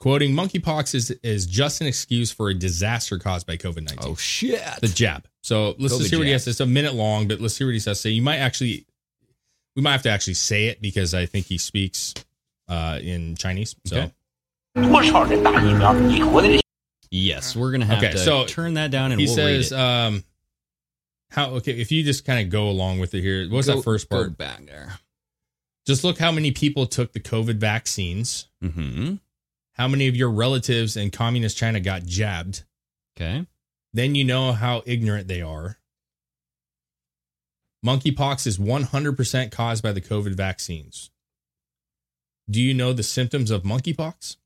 quoting 0.00 0.32
monkeypox 0.32 0.94
is, 0.94 1.10
is 1.22 1.46
just 1.46 1.80
an 1.80 1.86
excuse 1.86 2.30
for 2.32 2.48
a 2.50 2.54
disaster 2.54 3.18
caused 3.18 3.46
by 3.46 3.56
COVID 3.56 3.82
19. 3.82 3.98
Oh, 4.02 4.14
shit. 4.16 4.62
the 4.80 4.88
jab. 4.88 5.26
So 5.42 5.74
let's 5.78 5.94
COVID 5.94 5.98
just 5.98 6.10
hear 6.10 6.18
what 6.18 6.26
he 6.26 6.32
jab. 6.32 6.40
has. 6.40 6.48
It's 6.48 6.60
a 6.60 6.66
minute 6.66 6.94
long, 6.94 7.28
but 7.28 7.40
let's 7.40 7.56
hear 7.58 7.66
what 7.66 7.74
he 7.74 7.80
says. 7.80 7.98
to 7.98 8.02
say. 8.02 8.10
You 8.10 8.22
might 8.22 8.38
actually, 8.38 8.86
we 9.80 9.84
might 9.84 9.92
have 9.92 10.02
to 10.02 10.10
actually 10.10 10.34
say 10.34 10.66
it 10.66 10.82
because 10.82 11.14
I 11.14 11.24
think 11.24 11.46
he 11.46 11.56
speaks 11.56 12.12
uh, 12.68 12.98
in 13.02 13.34
Chinese. 13.34 13.74
So 13.86 14.10
Okay. 14.76 16.60
Yes, 17.10 17.56
we're 17.56 17.70
going 17.70 17.80
to 17.80 17.86
have 17.86 17.98
Okay, 17.98 18.12
to 18.12 18.18
so 18.18 18.44
turn 18.44 18.74
that 18.74 18.90
down 18.90 19.10
and 19.10 19.20
he 19.20 19.26
we'll 19.26 19.34
says, 19.34 19.72
read 19.72 19.78
it. 19.78 19.82
um, 19.82 20.24
how, 21.30 21.50
okay, 21.54 21.72
if 21.72 21.90
you 21.90 22.02
just 22.04 22.24
kind 22.26 22.44
of 22.44 22.50
go 22.50 22.68
along 22.68 22.98
with 23.00 23.14
it 23.14 23.22
here, 23.22 23.48
what's 23.48 23.66
Go- 23.68 23.76
that 23.76 23.82
first 23.82 24.08
go 24.10 24.16
part? 24.18 24.36
back 24.38 24.64
there. 24.66 24.92
Just 25.86 26.04
look 26.04 26.18
how 26.18 26.30
many 26.30 26.52
people 26.52 26.86
took 26.86 27.12
the 27.12 27.20
COVID 27.20 27.56
vaccines. 27.56 28.48
Mm-hmm. 28.62 29.14
How 29.72 29.88
many 29.88 30.06
of 30.08 30.14
your 30.14 30.30
relatives 30.30 30.96
in 30.96 31.10
communist 31.10 31.56
China 31.56 31.80
got 31.80 32.04
jabbed? 32.04 32.64
Okay. 33.16 33.46
Then 33.94 34.14
you 34.14 34.24
know 34.24 34.52
how 34.52 34.82
ignorant 34.86 35.26
they 35.26 35.40
are. 35.40 35.78
Monkeypox 37.84 38.46
is 38.46 38.58
100% 38.58 39.50
caused 39.50 39.82
by 39.82 39.92
the 39.92 40.00
COVID 40.00 40.34
vaccines. 40.34 41.10
Do 42.50 42.60
you 42.60 42.74
know 42.74 42.92
the 42.92 43.02
symptoms 43.02 43.50
of 43.50 43.62
monkeypox? 43.62 44.36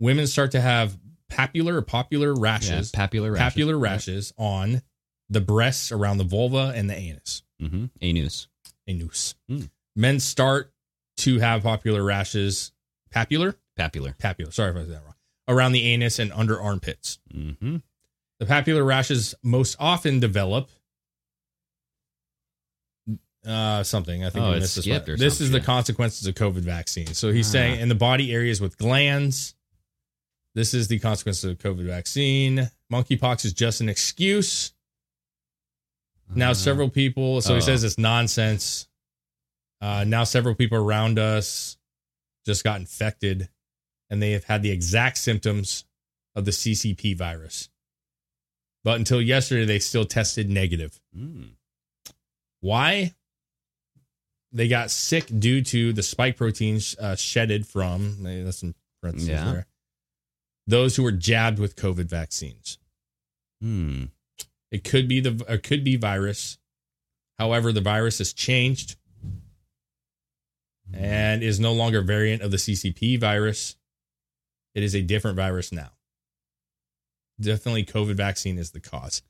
Women 0.00 0.26
start 0.26 0.50
to 0.52 0.60
have 0.60 0.98
papular 1.28 1.76
or 1.76 1.82
popular 1.82 2.34
rashes, 2.34 2.90
Yeah, 2.92 2.98
papular 2.98 3.32
rashes. 3.32 3.42
papular 3.44 3.78
rashes 3.78 4.32
on 4.36 4.82
the 5.30 5.40
breasts 5.40 5.90
around 5.90 6.18
the 6.18 6.24
vulva 6.24 6.72
and 6.76 6.88
the 6.90 6.94
anus. 6.96 7.42
Mm-hmm. 7.62 7.86
Anus. 8.02 8.48
Anus. 8.86 9.34
Mm. 9.50 9.70
Men 9.96 10.20
start 10.20 10.72
to 11.18 11.38
have 11.38 11.62
popular 11.62 12.02
rashes, 12.04 12.72
papular, 13.10 13.56
Papular. 13.76 14.14
papular. 14.18 14.52
Sorry 14.52 14.70
if 14.70 14.76
I 14.76 14.80
said 14.80 14.90
that 14.90 15.04
wrong. 15.04 15.14
Around 15.48 15.72
the 15.72 15.84
anus 15.84 16.18
and 16.18 16.32
under 16.32 16.60
armpits. 16.60 17.18
Mm-hmm. 17.34 17.76
The 18.40 18.46
papular 18.46 18.84
rashes 18.84 19.34
most 19.42 19.76
often 19.80 20.20
develop 20.20 20.70
uh, 23.46 23.82
something. 23.82 24.24
I 24.24 24.30
think 24.30 24.44
Oh, 24.44 24.52
we 24.52 24.60
missed 24.60 24.76
this 24.76 24.86
one. 24.86 25.16
This 25.16 25.40
is 25.40 25.50
the 25.50 25.60
consequences 25.60 26.26
of 26.26 26.34
COVID 26.34 26.60
vaccine. 26.62 27.08
So 27.14 27.30
he's 27.32 27.48
Ah. 27.48 27.52
saying 27.52 27.80
in 27.80 27.88
the 27.88 27.94
body 27.94 28.32
areas 28.32 28.60
with 28.60 28.76
glands, 28.78 29.54
this 30.54 30.72
is 30.74 30.88
the 30.88 30.98
consequences 30.98 31.44
of 31.44 31.58
COVID 31.58 31.84
vaccine. 31.86 32.70
Monkeypox 32.92 33.44
is 33.44 33.52
just 33.52 33.80
an 33.80 33.88
excuse. 33.88 34.72
Now, 36.34 36.50
Uh, 36.52 36.54
several 36.54 36.88
people, 36.88 37.40
so 37.40 37.52
oh. 37.52 37.56
he 37.56 37.60
says 37.60 37.84
it's 37.84 37.98
nonsense. 37.98 38.88
Uh, 39.80 40.04
now, 40.04 40.24
several 40.24 40.54
people 40.54 40.78
around 40.78 41.18
us 41.18 41.76
just 42.46 42.64
got 42.64 42.80
infected 42.80 43.48
and 44.10 44.22
they 44.22 44.30
have 44.32 44.44
had 44.44 44.62
the 44.62 44.70
exact 44.70 45.18
symptoms 45.18 45.84
of 46.34 46.44
the 46.44 46.50
CCP 46.52 47.14
virus. 47.14 47.68
But 48.84 48.98
until 48.98 49.20
yesterday, 49.20 49.64
they 49.64 49.78
still 49.78 50.04
tested 50.04 50.48
negative. 50.50 51.00
Mm. 51.16 51.52
Why? 52.60 53.14
They 54.54 54.68
got 54.68 54.90
sick 54.92 55.26
due 55.38 55.62
to 55.62 55.92
the 55.92 56.02
spike 56.02 56.36
proteins 56.36 56.96
uh, 56.98 57.16
shedded 57.16 57.66
from, 57.66 58.22
maybe 58.22 58.44
that's 58.44 58.62
in 58.62 58.74
parentheses 59.02 59.28
Yeah. 59.30 59.44
there, 59.44 59.66
those 60.68 60.94
who 60.96 61.02
were 61.02 61.12
jabbed 61.12 61.58
with 61.58 61.74
COVID 61.74 62.04
vaccines. 62.06 62.78
Hmm. 63.60 64.04
It 64.70 64.84
could 64.84 65.08
be 65.08 65.20
the 65.20 65.44
it 65.48 65.62
could 65.64 65.82
be 65.84 65.96
virus. 65.96 66.58
However, 67.38 67.72
the 67.72 67.80
virus 67.80 68.18
has 68.18 68.32
changed 68.32 68.96
and 70.92 71.42
is 71.42 71.58
no 71.58 71.72
longer 71.72 71.98
a 71.98 72.02
variant 72.04 72.42
of 72.42 72.50
the 72.50 72.56
CCP 72.56 73.18
virus. 73.18 73.76
It 74.74 74.82
is 74.82 74.94
a 74.94 75.02
different 75.02 75.36
virus 75.36 75.72
now. 75.72 75.90
Definitely, 77.40 77.84
COVID 77.84 78.14
vaccine 78.14 78.58
is 78.58 78.70
the 78.70 78.80
cause. 78.80 79.22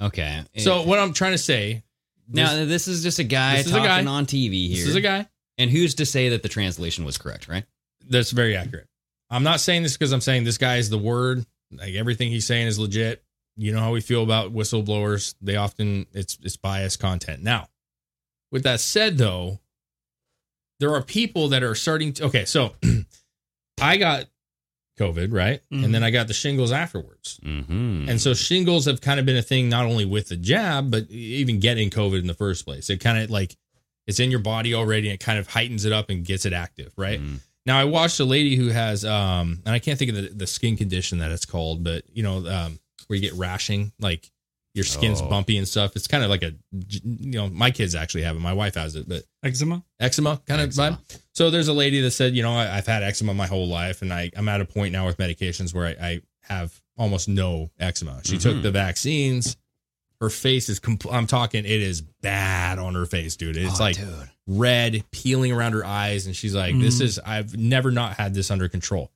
Okay. 0.00 0.42
So, 0.58 0.82
what 0.82 0.98
I'm 0.98 1.14
trying 1.14 1.32
to 1.32 1.38
say 1.38 1.82
now 2.28 2.64
this, 2.64 2.88
is 2.88 3.02
just 3.02 3.18
a 3.18 3.24
guy 3.24 3.58
this 3.58 3.66
is 3.66 3.72
a 3.72 3.76
talking 3.76 4.04
guy. 4.04 4.10
on 4.10 4.26
TV 4.26 4.68
here. 4.68 4.78
this 4.78 4.86
is 4.86 4.94
a 4.96 5.00
guy 5.00 5.26
And 5.58 5.70
who's 5.70 5.94
to 5.96 6.06
say 6.06 6.30
that 6.30 6.42
the 6.42 6.48
translation 6.48 7.04
was 7.04 7.18
correct, 7.18 7.48
right? 7.48 7.64
that's 8.08 8.30
very 8.30 8.56
accurate. 8.56 8.86
I'm 9.30 9.42
not 9.42 9.60
saying 9.60 9.82
this 9.82 9.96
because 9.96 10.12
I'm 10.12 10.20
saying 10.20 10.44
this 10.44 10.58
guy 10.58 10.76
is 10.76 10.90
the 10.90 10.98
word. 10.98 11.44
Like 11.72 11.94
everything 11.94 12.30
he's 12.30 12.46
saying 12.46 12.68
is 12.68 12.78
legit. 12.78 13.22
You 13.56 13.72
know 13.72 13.80
how 13.80 13.92
we 13.92 14.00
feel 14.00 14.22
about 14.22 14.54
whistleblowers. 14.54 15.34
They 15.40 15.56
often 15.56 16.06
it's 16.12 16.38
it's 16.42 16.56
biased 16.56 17.00
content. 17.00 17.42
Now, 17.42 17.68
with 18.52 18.62
that 18.62 18.80
said 18.80 19.18
though, 19.18 19.58
there 20.78 20.94
are 20.94 21.02
people 21.02 21.48
that 21.48 21.62
are 21.62 21.74
starting 21.74 22.12
to 22.14 22.26
okay, 22.26 22.44
so 22.44 22.74
I 23.80 23.96
got 23.96 24.26
COVID, 24.98 25.32
right? 25.32 25.60
Mhm. 25.72 25.84
And 25.84 25.94
then 25.94 26.02
I 26.02 26.10
got 26.10 26.26
the 26.26 26.34
shingles 26.34 26.72
afterwards. 26.72 27.38
Mm-hmm. 27.44 28.08
And 28.08 28.20
so 28.20 28.34
shingles 28.34 28.86
have 28.86 29.00
kind 29.00 29.20
of 29.20 29.26
been 29.26 29.36
a 29.36 29.42
thing 29.42 29.68
not 29.68 29.84
only 29.86 30.04
with 30.04 30.28
the 30.28 30.36
jab, 30.36 30.90
but 30.90 31.10
even 31.10 31.60
getting 31.60 31.90
COVID 31.90 32.20
in 32.20 32.26
the 32.26 32.34
first 32.34 32.64
place. 32.64 32.88
It 32.90 32.98
kind 33.00 33.18
of 33.18 33.30
like 33.30 33.56
it's 34.06 34.20
in 34.20 34.30
your 34.30 34.40
body 34.40 34.74
already 34.74 35.08
and 35.08 35.14
it 35.14 35.20
kind 35.20 35.38
of 35.38 35.48
heightens 35.48 35.84
it 35.84 35.92
up 35.92 36.10
and 36.10 36.24
gets 36.24 36.46
it 36.46 36.52
active, 36.52 36.92
right? 36.96 37.20
Mm-hmm. 37.20 37.36
Now 37.66 37.78
I 37.78 37.84
watched 37.84 38.20
a 38.20 38.24
lady 38.24 38.56
who 38.56 38.68
has 38.68 39.04
um 39.04 39.60
and 39.66 39.74
I 39.74 39.78
can't 39.78 39.98
think 39.98 40.10
of 40.10 40.16
the, 40.16 40.28
the 40.28 40.46
skin 40.46 40.76
condition 40.76 41.18
that 41.18 41.30
it's 41.30 41.44
called, 41.46 41.84
but 41.84 42.04
you 42.12 42.22
know, 42.22 42.46
um 42.46 42.78
where 43.06 43.16
you 43.16 43.22
get 43.22 43.34
rashing, 43.34 43.92
like 44.00 44.30
your 44.76 44.84
skin's 44.84 45.20
Oh. 45.20 45.28
bumpy 45.28 45.56
and 45.56 45.66
stuff. 45.66 45.96
It's 45.96 46.06
kind 46.06 46.22
of 46.22 46.30
like 46.30 46.42
a 46.44 46.52
you 47.02 47.32
know, 47.32 47.48
my 47.48 47.70
kids 47.72 47.94
actually 47.94 48.22
have 48.22 48.36
it. 48.36 48.40
My 48.40 48.52
wife 48.52 48.74
has 48.76 48.94
it, 48.94 49.08
but 49.08 49.24
Eczema. 49.42 49.82
eczema 49.98 50.40
kind 50.46 50.60
of 50.60 50.70
vibe. 50.70 50.98
So 51.32 51.50
there's 51.50 51.68
a 51.68 51.72
lady 51.72 52.00
that 52.02 52.10
said, 52.12 52.36
you 52.36 52.42
know, 52.42 52.52
I, 52.52 52.76
I've 52.76 52.86
had 52.86 53.02
eczema 53.02 53.34
my 53.34 53.46
whole 53.46 53.66
life, 53.66 54.02
and 54.02 54.12
I, 54.12 54.30
I'm 54.36 54.48
at 54.48 54.60
a 54.60 54.64
point 54.64 54.92
now 54.92 55.06
with 55.06 55.16
medications 55.16 55.74
where 55.74 55.86
I, 55.86 56.06
I 56.06 56.20
have 56.42 56.80
almost 56.96 57.28
no 57.28 57.70
eczema. 57.80 58.20
She 58.24 58.38
took 58.38 58.56
Mhm. 58.56 58.62
the 58.62 58.70
vaccines. 58.70 59.56
Her 60.20 60.30
face 60.30 60.68
is, 60.70 60.80
compl- 60.80 61.12
I'm 61.12 61.26
talking, 61.26 61.64
it 61.64 61.70
is 61.70 62.00
bad 62.00 62.78
on 62.78 62.94
her 62.94 63.04
face, 63.04 63.36
dude. 63.36 63.56
It's 63.56 63.80
Oh, 63.80 63.84
like 63.84 63.96
dude. 63.96 64.30
red, 64.46 65.04
peeling 65.10 65.52
around 65.52 65.72
her 65.72 65.84
eyes, 65.84 66.26
and 66.26 66.34
she's 66.36 66.54
like, 66.54 66.78
"This 66.78 66.98
Mhm. 66.98 67.02
is, 67.02 67.18
I've 67.18 67.54
never 67.56 67.90
not 67.90 68.16
had 68.16 68.32
this 68.34 68.50
under 68.50 68.68
control." 68.68 69.10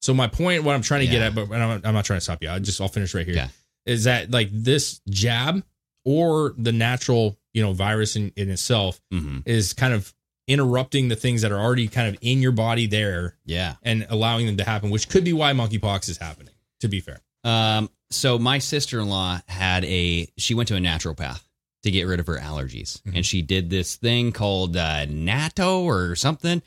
So 0.00 0.14
my 0.14 0.28
point, 0.28 0.62
what 0.64 0.74
I'm 0.74 0.82
trying 0.82 1.00
to 1.00 1.06
get 1.08 1.20
at, 1.22 1.34
but 1.34 1.50
I'm, 1.52 1.80
I'm 1.84 1.94
not 1.94 2.04
trying 2.04 2.18
to 2.18 2.20
stop 2.22 2.42
you. 2.42 2.48
I 2.48 2.58
just, 2.58 2.80
I'll 2.80 2.88
finish 2.88 3.12
right 3.14 3.26
here. 3.26 3.50
Is 3.86 4.04
that 4.04 4.30
like 4.30 4.48
this 4.52 5.00
jab 5.08 5.64
or 6.04 6.54
the 6.58 6.72
natural, 6.72 7.36
you 7.54 7.62
know, 7.62 7.72
virus 7.72 8.16
in, 8.16 8.32
in 8.36 8.50
itself 8.50 9.00
Mm-hmm. 9.12 9.38
is 9.46 9.72
kind 9.72 9.94
of 9.94 10.12
interrupting 10.48 11.08
the 11.08 11.16
things 11.16 11.42
that 11.42 11.50
are 11.50 11.58
already 11.58 11.88
kind 11.88 12.08
of 12.08 12.16
in 12.20 12.40
your 12.40 12.52
body 12.52 12.86
there 12.86 13.34
Yeah. 13.44 13.76
and 13.82 14.06
allowing 14.10 14.46
them 14.46 14.56
to 14.58 14.64
happen, 14.64 14.90
which 14.90 15.08
could 15.08 15.24
be 15.24 15.32
why 15.32 15.52
monkeypox 15.52 16.08
is 16.08 16.18
happening. 16.18 16.54
To 16.80 16.88
be 16.88 17.00
fair, 17.00 17.20
Um, 17.42 17.90
so 18.10 18.38
my 18.38 18.58
sister 18.58 19.00
in 19.00 19.08
law 19.08 19.40
had 19.48 19.84
a 19.84 20.28
she 20.36 20.54
went 20.54 20.68
to 20.68 20.76
a 20.76 20.78
naturopath 20.80 21.42
to 21.82 21.90
get 21.90 22.04
rid 22.06 22.20
of 22.20 22.26
her 22.28 22.36
allergies, 22.38 23.00
Mm-hmm. 23.02 23.16
and 23.16 23.26
she 23.26 23.42
did 23.42 23.70
this 23.70 23.96
thing 23.96 24.30
called 24.32 24.76
uh, 24.76 25.06
NATO 25.06 25.82
or 25.82 26.14
something. 26.16 26.62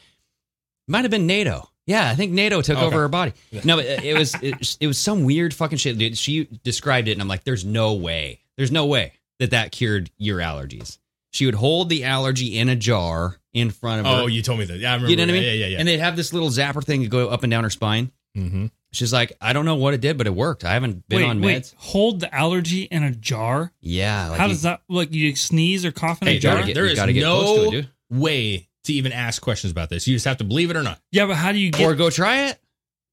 Might 0.88 1.04
have 1.04 1.12
been 1.12 1.28
NATO. 1.28 1.70
Yeah, 1.90 2.10
I 2.10 2.16
think 2.16 2.32
NATO 2.34 2.62
took 2.62 2.78
Okay. 2.78 2.86
over 2.86 3.00
her 3.02 3.08
body. 3.10 3.34
No, 3.66 3.80
it, 3.80 4.04
it 4.04 4.18
was 4.18 4.36
it, 4.42 4.78
it 4.80 4.88
was 4.88 4.98
some 4.98 5.24
weird 5.24 5.54
fucking 5.54 5.78
shit. 5.80 5.98
Dude, 5.98 6.18
she 6.18 6.46
described 6.64 7.08
it, 7.08 7.14
and 7.14 7.22
I'm 7.22 7.28
like, 7.28 7.44
"There's 7.44 7.66
no 7.66 7.94
way. 7.94 8.42
There's 8.58 8.72
no 8.72 8.86
way 8.86 9.14
that 9.40 9.52
that 9.52 9.72
cured 9.72 10.12
your 10.18 10.38
allergies." 10.40 11.00
She 11.32 11.46
would 11.46 11.56
hold 11.56 11.90
the 11.90 12.04
allergy 12.06 12.58
in 12.58 12.70
a 12.70 12.76
jar 12.76 13.38
in 13.54 13.72
front 13.72 14.02
of 14.02 14.06
her. 14.06 14.22
oh, 14.24 14.28
you 14.28 14.42
told 14.42 14.60
me 14.60 14.66
that. 14.66 14.78
Yeah, 14.78 14.92
I 14.92 14.94
remember. 14.96 15.10
You 15.12 15.16
know 15.18 15.24
what 15.24 15.30
I 15.30 15.34
mean? 15.34 15.44
Yeah, 15.44 15.52
yeah, 15.52 15.66
yeah. 15.68 15.80
And 15.80 15.88
they'd 15.88 16.00
have 16.00 16.16
this 16.16 16.32
little 16.34 16.50
zapper 16.50 16.84
thing 16.84 17.02
to 17.02 17.08
go 17.08 17.30
up 17.30 17.44
and 17.44 17.52
down 17.52 17.64
her 17.64 17.70
spine. 17.70 18.12
mm-hmm. 18.38 18.68
She's 18.92 19.14
like, 19.14 19.34
I 19.40 19.54
don't 19.54 19.66
know 19.66 19.76
what 19.76 19.94
it 19.94 20.02
did, 20.02 20.18
but 20.18 20.26
it 20.26 20.34
worked. 20.34 20.66
I 20.66 20.74
haven't 20.74 21.08
been 21.08 21.22
wait, 21.22 21.28
on 21.30 21.40
meds. 21.40 21.44
wait. 21.46 21.74
Hold 21.78 22.20
the 22.22 22.34
allergy 22.34 22.84
in 22.84 23.04
a 23.04 23.12
jar. 23.12 23.72
Yeah. 23.82 24.30
Like 24.30 24.40
How 24.40 24.46
you- 24.48 24.54
does 24.54 24.62
that 24.64 24.82
like? 24.90 25.14
You 25.14 25.36
sneeze 25.36 25.86
or 25.86 25.92
cough 25.92 26.22
in 26.24 26.28
Hey, 26.28 26.38
a 26.38 26.40
jar? 26.40 26.56
gotta 26.56 26.68
get- 26.68 26.74
there 26.74 26.86
you 26.86 26.92
is 26.92 26.96
gotta 27.00 27.14
get 27.14 27.24
close 27.24 27.56
to 27.58 27.62
no 27.64 27.68
it, 27.68 27.72
dude. 27.72 27.90
way 28.10 28.68
to 28.90 28.94
even 28.94 29.12
ask 29.12 29.42
questions 29.42 29.72
about 29.72 29.90
this. 29.90 30.08
You 30.08 30.16
just 30.16 30.26
have 30.26 30.38
to 30.38 30.44
believe 30.44 30.70
it 30.70 30.78
or 30.78 30.84
not. 30.84 31.00
yeah, 31.12 31.26
but 31.26 31.36
how 31.36 31.52
do 31.52 31.58
you 31.58 31.72
get 31.72 31.86
or 31.86 31.96
go 31.96 32.10
try 32.10 32.48
it? 32.48 32.60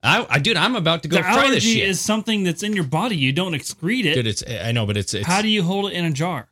I, 0.02 0.26
I 0.28 0.38
dude, 0.38 0.56
I'm 0.56 0.76
about 0.76 1.02
to 1.04 1.08
go 1.08 1.16
the 1.16 1.22
try 1.22 1.34
this 1.34 1.44
allergy 1.44 1.74
shit. 1.76 1.88
is 1.88 2.00
something 2.00 2.44
that's 2.44 2.62
in 2.62 2.74
your 2.74 2.84
body. 2.84 3.16
You 3.16 3.32
don't 3.32 3.52
excrete 3.52 4.04
it. 4.04 4.14
Dude, 4.14 4.26
it's 4.26 4.44
I 4.48 4.72
know, 4.72 4.86
but 4.86 4.96
it's, 4.96 5.14
it's 5.14 5.26
how 5.26 5.42
do 5.42 5.48
you 5.48 5.62
hold 5.62 5.90
it 5.90 5.94
in 5.94 6.04
a 6.04 6.10
jar? 6.10 6.48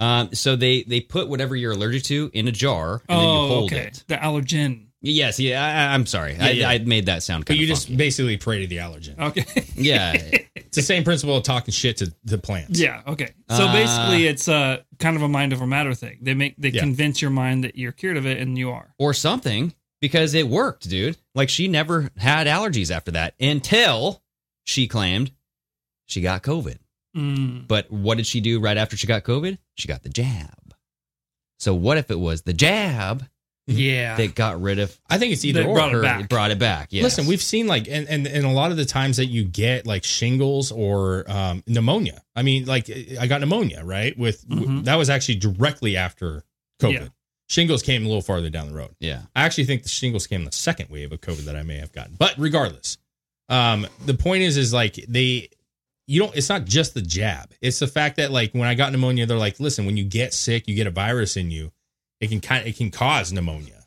um, 0.00 0.34
so 0.34 0.56
they 0.56 0.82
they 0.82 1.00
put 1.00 1.28
whatever 1.28 1.54
you're 1.54 1.72
allergic 1.72 2.02
to 2.04 2.30
in 2.32 2.48
a 2.48 2.52
jar 2.52 3.02
and 3.08 3.18
then 3.20 3.28
you 3.28 3.34
oh, 3.34 3.48
hold 3.48 3.72
okay. 3.72 3.86
it. 3.86 4.04
The 4.08 4.16
allergen. 4.16 4.86
Yes, 5.02 5.40
yeah. 5.40 5.64
I, 5.64 5.94
I'm 5.94 6.04
sorry, 6.06 6.34
Yeah, 6.34 6.44
I, 6.44 6.50
yeah. 6.50 6.68
I 6.68 6.78
made 6.78 7.06
that 7.06 7.22
sound 7.22 7.46
but 7.46 7.56
you 7.56 7.64
of 7.64 7.68
just 7.68 7.86
funky. 7.86 7.96
basically 7.96 8.36
pray 8.36 8.60
to 8.60 8.66
the 8.66 8.76
allergen. 8.76 9.18
Okay. 9.18 9.44
yeah. 9.74 10.12
It's 10.54 10.76
the 10.76 10.82
same 10.82 11.04
principle 11.04 11.36
of 11.38 11.42
talking 11.42 11.72
shit 11.72 11.96
to 11.98 12.12
the 12.24 12.36
plants. 12.38 12.78
yeah. 12.78 13.02
Okay. 13.06 13.32
So 13.48 13.66
Uh, 13.66 13.72
basically, 13.72 14.26
it's 14.26 14.46
uh, 14.46 14.82
kind 14.98 15.16
of 15.16 15.22
a 15.22 15.28
mind 15.28 15.52
over 15.54 15.66
matter 15.66 15.94
thing. 15.94 16.18
They 16.20 16.34
make 16.34 16.54
they 16.58 16.68
Yeah. 16.68 16.82
convince 16.82 17.22
your 17.22 17.30
mind 17.30 17.64
that 17.64 17.76
you're 17.76 17.92
cured 17.92 18.16
of 18.18 18.26
it, 18.26 18.38
and 18.38 18.58
you 18.58 18.70
are. 18.70 18.94
or 18.98 19.14
something 19.14 19.74
because 20.02 20.34
it 20.34 20.48
worked, 20.48 20.88
dude. 20.88 21.16
Like 21.34 21.48
she 21.48 21.66
never 21.66 22.10
had 22.18 22.46
allergies 22.46 22.90
after 22.90 23.10
that 23.12 23.34
until 23.40 24.22
she 24.64 24.86
claimed 24.86 25.32
she 26.06 26.20
got 26.20 26.42
COVID. 26.42 26.76
Mm. 27.16 27.66
But 27.66 27.90
what 27.90 28.18
did 28.18 28.26
she 28.26 28.40
do 28.40 28.60
right 28.60 28.76
after 28.76 28.96
she 28.96 29.06
got 29.06 29.24
COVID? 29.24 29.56
She 29.76 29.88
got 29.88 30.02
the 30.02 30.08
jab. 30.10 30.74
So 31.58 31.74
what 31.74 31.96
if 31.98 32.10
it 32.10 32.18
was 32.20 32.42
the 32.42 32.52
jab 32.52 33.26
Yeah. 33.70 34.16
that 34.16 34.34
got 34.34 34.60
rid 34.60 34.78
of 34.78 34.96
I 35.08 35.18
think 35.18 35.32
it's 35.32 35.44
either 35.44 35.64
or. 35.64 35.74
brought 35.74 35.94
it 35.94 36.02
back. 36.02 36.28
Brought 36.28 36.50
it 36.50 36.58
back. 36.58 36.88
Yes. 36.90 37.02
Listen, 37.04 37.26
we've 37.26 37.42
seen 37.42 37.66
like 37.66 37.88
and, 37.88 38.08
and 38.08 38.26
and 38.26 38.44
a 38.44 38.50
lot 38.50 38.70
of 38.70 38.76
the 38.76 38.84
times 38.84 39.16
that 39.18 39.26
you 39.26 39.44
get 39.44 39.86
like 39.86 40.04
shingles 40.04 40.70
or 40.72 41.24
um, 41.30 41.62
pneumonia. 41.66 42.22
I 42.36 42.42
mean, 42.42 42.64
like 42.66 42.90
I 43.20 43.26
got 43.26 43.40
pneumonia, 43.40 43.82
right? 43.84 44.16
With 44.18 44.48
w- 44.48 44.68
Mhm. 44.68 44.84
that 44.84 44.96
was 44.96 45.10
actually 45.10 45.36
directly 45.36 45.96
after 45.96 46.44
COVID. 46.80 46.92
Yeah. 46.92 47.08
Shingles 47.48 47.82
came 47.82 48.04
a 48.04 48.06
little 48.06 48.22
farther 48.22 48.48
down 48.48 48.68
the 48.68 48.74
road. 48.76 48.94
yeah. 49.00 49.22
I 49.34 49.42
actually 49.42 49.64
think 49.64 49.82
the 49.82 49.88
shingles 49.88 50.26
came 50.28 50.40
in 50.42 50.46
the 50.46 50.52
second 50.52 50.88
wave 50.88 51.10
of 51.12 51.20
COVID 51.20 51.46
that 51.46 51.56
I 51.56 51.62
may 51.64 51.78
have 51.78 51.90
gotten. 51.92 52.14
But 52.16 52.34
regardless, 52.38 52.96
um, 53.48 53.86
the 54.06 54.14
point 54.14 54.44
is, 54.44 54.56
is 54.56 54.72
like 54.72 54.94
they, 55.08 55.48
you 56.06 56.20
don't. 56.20 56.34
It's 56.36 56.48
not 56.48 56.64
just 56.64 56.94
the 56.94 57.02
jab. 57.02 57.52
It's 57.60 57.80
the 57.80 57.86
fact 57.88 58.16
that 58.18 58.30
like 58.30 58.52
when 58.52 58.68
I 58.68 58.74
got 58.74 58.92
pneumonia, 58.92 59.26
they're 59.26 59.36
like, 59.36 59.58
listen, 59.58 59.84
when 59.84 59.96
you 59.96 60.04
get 60.04 60.32
sick, 60.32 60.68
you 60.68 60.74
get 60.76 60.86
a 60.86 60.90
virus 60.92 61.36
in 61.36 61.50
you. 61.50 61.72
It 62.20 62.28
can 62.28 62.40
kind, 62.40 62.62
of, 62.62 62.68
it 62.68 62.76
can 62.76 62.90
cause 62.90 63.32
pneumonia. 63.32 63.80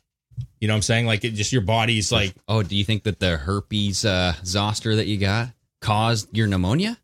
You 0.60 0.68
know 0.68 0.74
what 0.74 0.78
I'm 0.78 0.82
saying? 0.82 1.06
Like 1.06 1.24
it 1.24 1.34
just 1.34 1.52
your 1.52 1.62
body's 1.62 2.10
like, 2.10 2.34
Oh, 2.48 2.62
do 2.62 2.74
you 2.74 2.84
think 2.84 3.04
that 3.04 3.20
the 3.20 3.36
herpes 3.36 4.04
uh, 4.04 4.34
zoster 4.44 4.96
that 4.96 5.06
you 5.06 5.18
got 5.18 5.50
caused 5.80 6.34
your 6.36 6.46
pneumonia? 6.46 6.98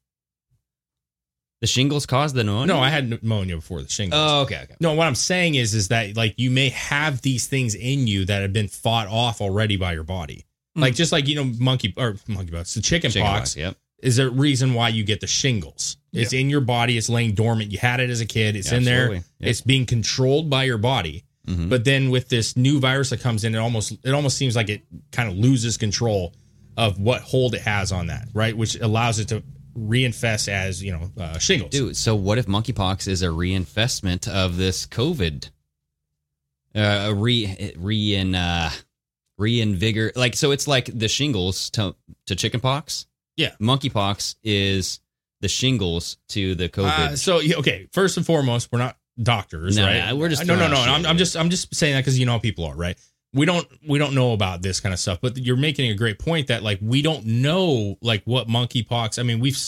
The 1.61 1.67
shingles 1.67 2.07
caused 2.07 2.35
the 2.35 2.43
pneumonia? 2.43 2.75
no, 2.75 2.81
I 2.81 2.89
had 2.89 3.11
pneumonia 3.11 3.57
before 3.57 3.83
the 3.83 3.89
shingles. 3.89 4.19
Oh, 4.19 4.41
okay, 4.43 4.61
okay. 4.63 4.77
No, 4.81 4.95
what 4.95 5.07
I'm 5.07 5.15
saying 5.15 5.57
is, 5.57 5.75
is 5.75 5.89
that 5.89 6.17
like 6.17 6.35
you 6.39 6.51
may 6.51 6.71
have 6.71 7.21
these 7.21 7.49
things 7.49 7.75
in 7.75 8.07
you 8.07 8.25
that 8.25 8.41
have 8.41 8.55
been 8.55 8.69
fought 8.69 9.09
off 9.09 9.43
already 9.43 9.77
by 9.77 9.93
your 9.93 10.05
body. 10.05 10.47
Mm. 10.77 10.83
Like 10.83 10.95
just 10.95 11.13
like 11.13 11.29
you 11.29 11.35
know, 11.35 11.45
monkey 11.59 11.93
or 11.99 12.17
monkey 12.27 12.53
pox, 12.53 12.73
the 12.73 12.81
chicken, 12.81 13.11
Chicken 13.11 13.27
pox 13.27 13.41
pox, 13.41 13.57
yep. 13.57 13.77
is 13.99 14.19
a 14.19 14.31
reason 14.31 14.73
why 14.73 14.89
you 14.89 15.05
get 15.05 15.21
the 15.21 15.27
shingles. 15.27 15.99
It's 16.13 16.33
in 16.33 16.51
your 16.51 16.61
body. 16.61 16.99
It's 16.99 17.09
laying 17.09 17.35
dormant. 17.35 17.71
You 17.73 17.79
had 17.79 18.01
it 18.01 18.11
as 18.11 18.21
a 18.21 18.27
kid. 18.27 18.57
It's 18.57 18.73
in 18.73 18.85
there. 18.85 19.15
Yep. 19.15 19.25
It's 19.41 19.61
being 19.61 19.87
controlled 19.87 20.51
by 20.51 20.65
your 20.65 20.79
body. 20.79 21.25
Mhm. 21.47 21.69
But 21.69 21.85
then 21.85 22.11
with 22.11 22.29
this 22.29 22.57
new 22.57 22.81
virus 22.81 23.11
that 23.11 23.21
comes 23.21 23.45
in, 23.45 23.55
it 23.55 23.59
almost 23.59 23.93
it 24.05 24.11
almost 24.13 24.37
seems 24.37 24.55
like 24.57 24.69
it 24.69 24.83
kind 25.13 25.29
of 25.31 25.37
loses 25.37 25.77
control 25.77 26.35
of 26.77 26.99
what 26.99 27.23
hold 27.23 27.55
it 27.55 27.63
has 27.63 27.93
on 27.93 28.09
that, 28.09 28.29
right? 28.35 28.57
Which 28.57 28.77
allows 28.77 29.19
it 29.19 29.29
to 29.29 29.43
reinfest 29.77 30.49
as 30.49 30.83
you 30.83 30.93
know 30.93 31.11
uh, 31.17 31.39
shingles. 31.39 31.71
Dude, 31.71 31.97
so 31.97 32.15
what 32.17 32.39
if 32.39 32.47
monkeypox 32.47 33.09
is 33.09 33.23
a 33.23 33.31
reinvestment 33.31 34.27
of 34.29 34.57
this 34.57 34.87
COVID? 34.87 35.49
Uh, 36.75 37.07
a 37.09 37.15
re 37.15 37.73
rein 37.77 38.35
uh, 38.35 38.71
reinvigor 39.41 40.13
like 40.17 40.37
so 40.37 40.51
it's 40.53 40.69
like 40.69 40.87
the 40.97 41.09
shingles 41.09 41.71
to 41.71 41.95
to 42.27 42.37
chickenpox. 42.37 43.07
Yeah. 43.37 43.53
monkeypox 43.61 44.35
is 44.45 45.01
the 45.41 45.49
shingles 45.49 46.19
to 46.31 46.55
the 46.55 46.69
COVID. 46.69 46.87
Uh, 47.13 47.17
so 47.17 47.41
okay, 47.59 47.89
first 47.93 48.17
and 48.17 48.27
foremost, 48.27 48.71
we're 48.73 48.79
not 48.79 48.97
doctors, 49.23 49.77
No, 49.77 49.87
right? 49.87 50.07
no, 50.09 50.17
we're 50.17 50.29
just 50.29 50.45
no, 50.47 50.55
no, 50.55 50.69
throwing 50.69 50.73
no. 50.87 50.93
I'm. 50.95 51.07
I'm 51.07 51.17
just 51.19 51.37
I'm 51.37 51.51
just 51.51 51.75
saying 51.75 51.95
that 51.95 52.01
because 52.01 52.19
you 52.19 52.27
know 52.27 52.33
how 52.33 52.39
people 52.39 52.65
are, 52.65 52.75
right? 52.75 52.99
We 53.33 53.47
don't 53.47 53.67
we 53.87 53.99
don't 53.99 54.15
know 54.15 54.33
about 54.33 54.63
this 54.63 54.81
kind 54.81 54.93
of 54.93 54.99
stuff, 54.99 55.19
but 55.21 55.37
you're 55.37 55.57
making 55.57 55.91
a 55.91 55.95
great 55.95 56.19
point 56.19 56.49
that 56.49 56.63
like 56.63 56.79
we 56.83 57.01
don't 57.03 57.25
know 57.27 57.97
like 58.03 58.23
what 58.25 58.49
monkeypox. 58.49 59.19
I 59.19 59.23
mean, 59.23 59.41
we've 59.41 59.59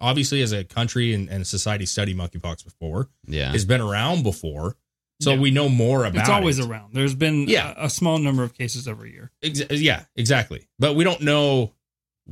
obviously 0.00 0.42
as 0.42 0.52
a 0.52 0.64
country 0.64 1.14
and, 1.14 1.28
and 1.28 1.46
society 1.46 1.86
studied 1.86 2.16
monkeypox 2.16 2.64
before. 2.64 3.08
yeah, 3.26 3.52
It's 3.54 3.64
been 3.64 3.80
around 3.80 4.24
before, 4.24 4.76
so 5.20 5.34
Yeah. 5.34 5.38
we 5.38 5.50
know 5.52 5.68
more 5.68 6.04
about. 6.04 6.20
It's 6.22 6.28
always 6.28 6.58
it. 6.58 6.66
around. 6.68 6.94
There's 6.94 7.14
been 7.14 7.46
Yeah. 7.48 7.74
a, 7.76 7.86
a 7.86 7.90
small 7.90 8.18
number 8.18 8.42
of 8.42 8.54
cases 8.58 8.88
every 8.88 9.12
year. 9.12 9.30
Ex- 9.42 9.62
yeah, 9.70 10.02
exactly. 10.16 10.66
But 10.80 10.96
we 10.96 11.04
don't 11.04 11.20
know 11.20 11.72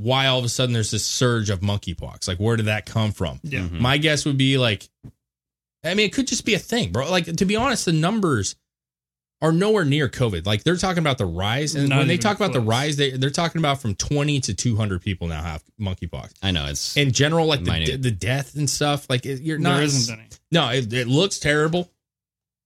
why 0.00 0.26
all 0.26 0.38
of 0.38 0.44
a 0.44 0.48
sudden 0.48 0.72
there's 0.72 0.90
this 0.90 1.04
surge 1.04 1.50
of 1.50 1.60
monkeypox. 1.60 2.26
Like, 2.26 2.38
where 2.38 2.56
did 2.56 2.66
that 2.66 2.86
come 2.86 3.12
from? 3.12 3.38
Yeah. 3.42 3.60
Mhm. 3.60 3.80
My 3.80 3.98
guess 3.98 4.24
would 4.24 4.38
be 4.38 4.56
like, 4.56 4.88
I 5.84 5.94
mean, 5.94 6.06
it 6.06 6.12
could 6.12 6.26
just 6.26 6.44
be 6.44 6.54
a 6.54 6.58
thing, 6.58 6.90
bro. 6.92 7.10
Like, 7.10 7.24
to 7.36 7.44
be 7.44 7.56
honest, 7.56 7.84
the 7.84 7.92
numbers 7.92 8.56
are 9.42 9.52
nowhere 9.52 9.84
near 9.84 10.08
COVID. 10.08 10.46
Like, 10.46 10.64
they're 10.64 10.76
talking 10.76 10.98
about 10.98 11.16
the 11.18 11.24
rise. 11.26 11.74
And 11.74 11.88
Not 11.88 11.98
when 11.98 12.08
they 12.08 12.14
even 12.14 12.22
talk 12.22 12.36
about 12.36 12.52
the 12.52 12.60
rise, 12.60 12.96
they, 12.96 13.10
they're 13.12 13.30
talking 13.30 13.58
about 13.58 13.80
from 13.80 13.94
20 13.94 14.40
to 14.40 14.54
200 14.54 15.00
people 15.02 15.28
now 15.28 15.42
have 15.42 15.62
monkeypox. 15.80 16.32
I 16.42 16.50
know 16.50 16.66
it's 16.66 16.96
In 16.96 17.12
general, 17.12 17.46
like 17.46 17.64
the, 17.64 17.96
the 17.96 18.10
death 18.10 18.54
and 18.56 18.68
stuff, 18.68 19.06
like, 19.08 19.24
it, 19.26 19.40
you're 19.40 19.58
not. 19.58 19.76
there 19.76 19.84
isn't 19.84 20.18
any. 20.18 20.28
No, 20.52 20.68
it, 20.68 20.92
it 20.92 21.08
looks 21.08 21.38
terrible. 21.38 21.90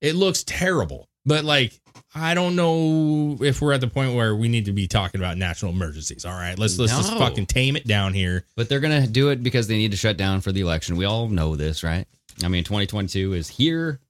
It 0.00 0.14
looks 0.16 0.42
terrible. 0.42 1.08
But 1.26 1.44
like, 1.44 1.72
I 2.14 2.34
don't 2.34 2.54
know 2.56 3.38
if 3.40 3.60
we're 3.60 3.72
at 3.72 3.80
the 3.80 3.88
point 3.88 4.14
where 4.14 4.34
we 4.36 4.48
need 4.48 4.66
to 4.66 4.72
be 4.72 4.86
talking 4.86 5.20
about 5.20 5.36
national 5.38 5.72
emergencies. 5.72 6.24
All 6.24 6.32
right, 6.32 6.58
let's 6.58 6.78
let's 6.78 6.92
just 6.92 7.12
No. 7.12 7.18
fucking 7.18 7.46
tame 7.46 7.76
it 7.76 7.86
down 7.86 8.14
here. 8.14 8.44
but 8.56 8.68
they're 8.68 8.80
gonna 8.80 9.06
do 9.06 9.30
it 9.30 9.42
because 9.42 9.66
they 9.68 9.76
need 9.76 9.90
to 9.92 9.96
shut 9.96 10.16
down 10.16 10.40
for 10.40 10.52
the 10.52 10.60
election. 10.60 10.96
We 10.96 11.04
all 11.06 11.28
know 11.28 11.56
this, 11.56 11.82
right? 11.82 12.06
I 12.42 12.48
mean, 12.48 12.64
2022 12.64 13.32
is 13.34 13.48
here. 13.48 14.00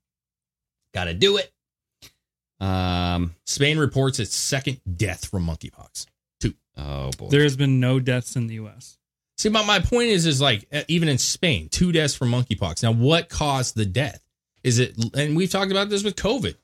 Got 0.95 1.05
to 1.05 1.15
do 1.15 1.37
it. 1.39 1.51
Um. 2.61 3.35
Spain 3.47 3.79
reports 3.79 4.19
its 4.21 4.35
second 4.35 4.81
death 4.97 5.27
from 5.27 5.47
monkeypox. 5.47 6.07
Oh 6.77 7.11
boy. 7.17 7.29
There 7.29 7.43
has 7.45 7.57
been 7.57 7.79
no 7.79 8.01
deaths 8.01 8.35
in 8.35 8.49
the 8.49 8.55
U.S. 8.55 8.99
See, 9.39 9.49
my, 9.49 9.65
my 9.65 9.79
point 9.79 10.09
is, 10.09 10.27
is 10.27 10.41
like 10.41 10.67
uh, 10.73 10.83
even 10.89 11.09
in 11.09 11.19
Spain, 11.19 11.69
two 11.69 11.93
deaths 11.93 12.15
from 12.17 12.31
monkeypox. 12.33 12.83
Now, 12.83 12.93
what 12.93 13.29
caused 13.29 13.77
the 13.77 13.87
death? 13.87 14.21
Is 14.65 14.79
it? 14.81 14.97
And 15.15 15.37
we've 15.37 15.51
talked 15.51 15.71
about 15.71 15.89
this 15.89 16.03
with 16.03 16.17
COVID. 16.17 16.57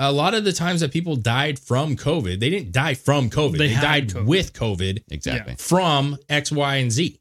A 0.00 0.12
lot 0.12 0.32
of 0.34 0.44
the 0.44 0.52
times 0.52 0.80
that 0.80 0.92
people 0.92 1.16
died 1.16 1.58
from 1.58 1.96
COVID, 1.96 2.38
they 2.38 2.50
didn't 2.50 2.70
die 2.72 2.94
from 2.94 3.28
COVID. 3.30 3.58
They 3.58 3.68
They, 3.68 3.74
died 3.74 4.08
COVID. 4.10 4.24
with 4.26 4.52
COVID 4.52 5.02
exactly. 5.10 5.56
from 5.58 6.16
X, 6.28 6.52
Y, 6.52 6.76
and 6.76 6.92
Z. 6.92 7.20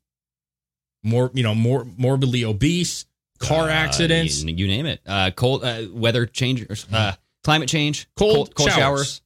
More, 1.03 1.31
you 1.33 1.41
know, 1.43 1.55
more 1.55 1.85
morbidly 1.97 2.43
obese, 2.43 3.05
car 3.39 3.69
Uh, 3.69 3.71
accidents. 3.73 4.43
you, 4.43 4.53
you 4.55 4.67
name 4.67 4.85
it. 4.85 5.01
Uh, 5.05 5.31
cold 5.31 5.63
uh, 5.63 5.83
weather 5.91 6.25
change, 6.25 6.65
uh, 6.93 7.13
climate 7.43 7.69
change, 7.69 8.07
Cold 8.15 8.53
cold, 8.55 8.69
showers. 8.69 8.77
showers. 8.77 9.21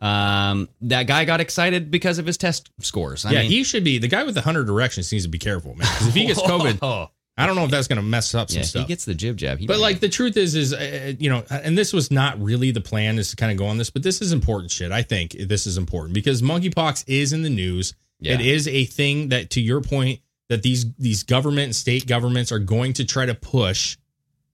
Um, 0.00 0.68
that 0.82 1.06
guy 1.06 1.24
got 1.24 1.40
excited 1.40 1.90
because 1.90 2.18
of 2.18 2.26
his 2.26 2.36
test 2.36 2.70
scores. 2.80 3.24
I 3.24 3.32
yeah, 3.32 3.40
mean, 3.42 3.50
he 3.50 3.64
should 3.64 3.84
be 3.84 3.98
the 3.98 4.08
guy 4.08 4.22
with 4.24 4.34
the 4.34 4.42
hundred 4.42 4.66
directions 4.66 5.10
needs 5.12 5.24
to 5.24 5.30
be 5.30 5.38
careful, 5.38 5.74
man. 5.74 5.88
Because 5.92 6.08
if 6.08 6.14
he 6.14 6.26
gets 6.26 6.40
COVID, 6.42 6.78
Oh, 6.82 7.10
I 7.36 7.46
don't 7.46 7.56
know 7.56 7.64
if 7.64 7.70
that's 7.70 7.88
going 7.88 7.96
to 7.96 8.02
mess 8.02 8.34
up 8.34 8.48
some 8.48 8.58
yeah, 8.58 8.64
stuff. 8.64 8.82
he 8.82 8.88
gets 8.88 9.04
the 9.04 9.14
jib 9.14 9.36
jab. 9.36 9.58
He 9.58 9.66
But 9.66 9.80
like 9.80 9.98
the 9.98 10.08
truth 10.08 10.36
is, 10.36 10.54
is 10.54 10.72
uh, 10.72 11.14
you 11.18 11.28
know, 11.28 11.42
and 11.50 11.76
this 11.76 11.92
was 11.92 12.10
not 12.10 12.40
really 12.40 12.70
the 12.70 12.80
plan 12.80 13.18
is 13.18 13.30
to 13.30 13.36
kind 13.36 13.50
of 13.50 13.58
go 13.58 13.66
on 13.66 13.76
this, 13.76 13.90
but 13.90 14.04
this 14.04 14.22
is 14.22 14.32
important 14.32 14.70
shit. 14.70 14.92
I 14.92 15.02
think 15.02 15.32
this 15.32 15.66
is 15.66 15.76
important 15.76 16.14
because 16.14 16.42
monkeypox 16.42 17.04
is 17.08 17.32
in 17.32 17.42
the 17.42 17.50
news. 17.50 17.94
Yeah. 18.20 18.34
It 18.34 18.40
is 18.40 18.68
a 18.68 18.84
thing 18.84 19.30
that, 19.30 19.50
to 19.50 19.60
your 19.60 19.80
point, 19.80 20.20
that 20.48 20.62
these 20.62 20.86
these 20.94 21.22
government 21.24 21.64
and 21.64 21.76
state 21.76 22.06
governments 22.06 22.52
are 22.52 22.58
going 22.58 22.92
to 22.94 23.04
try 23.04 23.26
to 23.26 23.34
push 23.34 23.96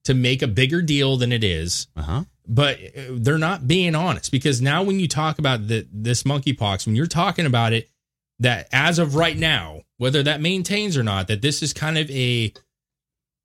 to 0.05 0.15
make 0.15 0.41
a 0.41 0.49
bigger 0.49 0.81
deal 0.81 1.17
than 1.17 1.33
it 1.33 1.45
is. 1.45 1.89
Uh 1.97 2.03
huh. 2.03 2.25
But 2.49 2.79
uh, 2.81 3.03
they're 3.13 3.39
not 3.39 3.69
being 3.69 3.95
honest 3.95 4.33
because 4.33 4.63
now 4.63 4.83
when 4.83 4.99
you 4.99 5.07
talk 5.07 5.39
about 5.39 5.69
the, 5.69 5.87
this 5.93 6.23
monkeypox, 6.23 6.87
when 6.87 6.97
you're 6.97 7.07
talking 7.07 7.47
about 7.47 7.73
it, 7.73 7.89
that 8.41 8.69
as 8.73 8.99
of 8.99 9.15
right 9.15 9.37
now, 9.37 9.83
whether 9.99 10.23
that 10.23 10.41
maintains 10.41 10.97
or 10.97 11.03
not, 11.03 11.29
that 11.29 11.43
this 11.43 11.63
is 11.63 11.73
kind 11.73 11.99
of 11.99 12.11
a 12.11 12.53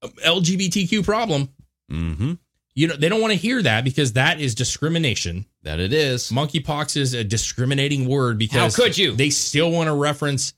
LGBTQ 0.07 1.03
problem. 1.03 1.49
Mm-hmm. 1.91 2.33
You 2.73 2.87
know, 2.87 2.95
they 2.95 3.07
don't 3.07 3.21
want 3.21 3.31
to 3.31 3.39
hear 3.39 3.61
that 3.61 3.85
because 3.85 4.13
that 4.13 4.41
is 4.41 4.53
discrimination. 4.53 5.45
That 5.63 5.79
it 5.79 5.93
is. 5.93 6.29
Monkeypox 6.29 6.97
is 6.97 7.13
a 7.13 7.23
discriminating 7.23 8.07
word 8.07 8.37
because 8.37 8.75
How 8.75 8.83
could 8.83 8.97
you? 8.97 9.13
They 9.13 9.29
still 9.29 9.71
want 9.71 9.87
to 9.87 9.93
reference 9.93 10.53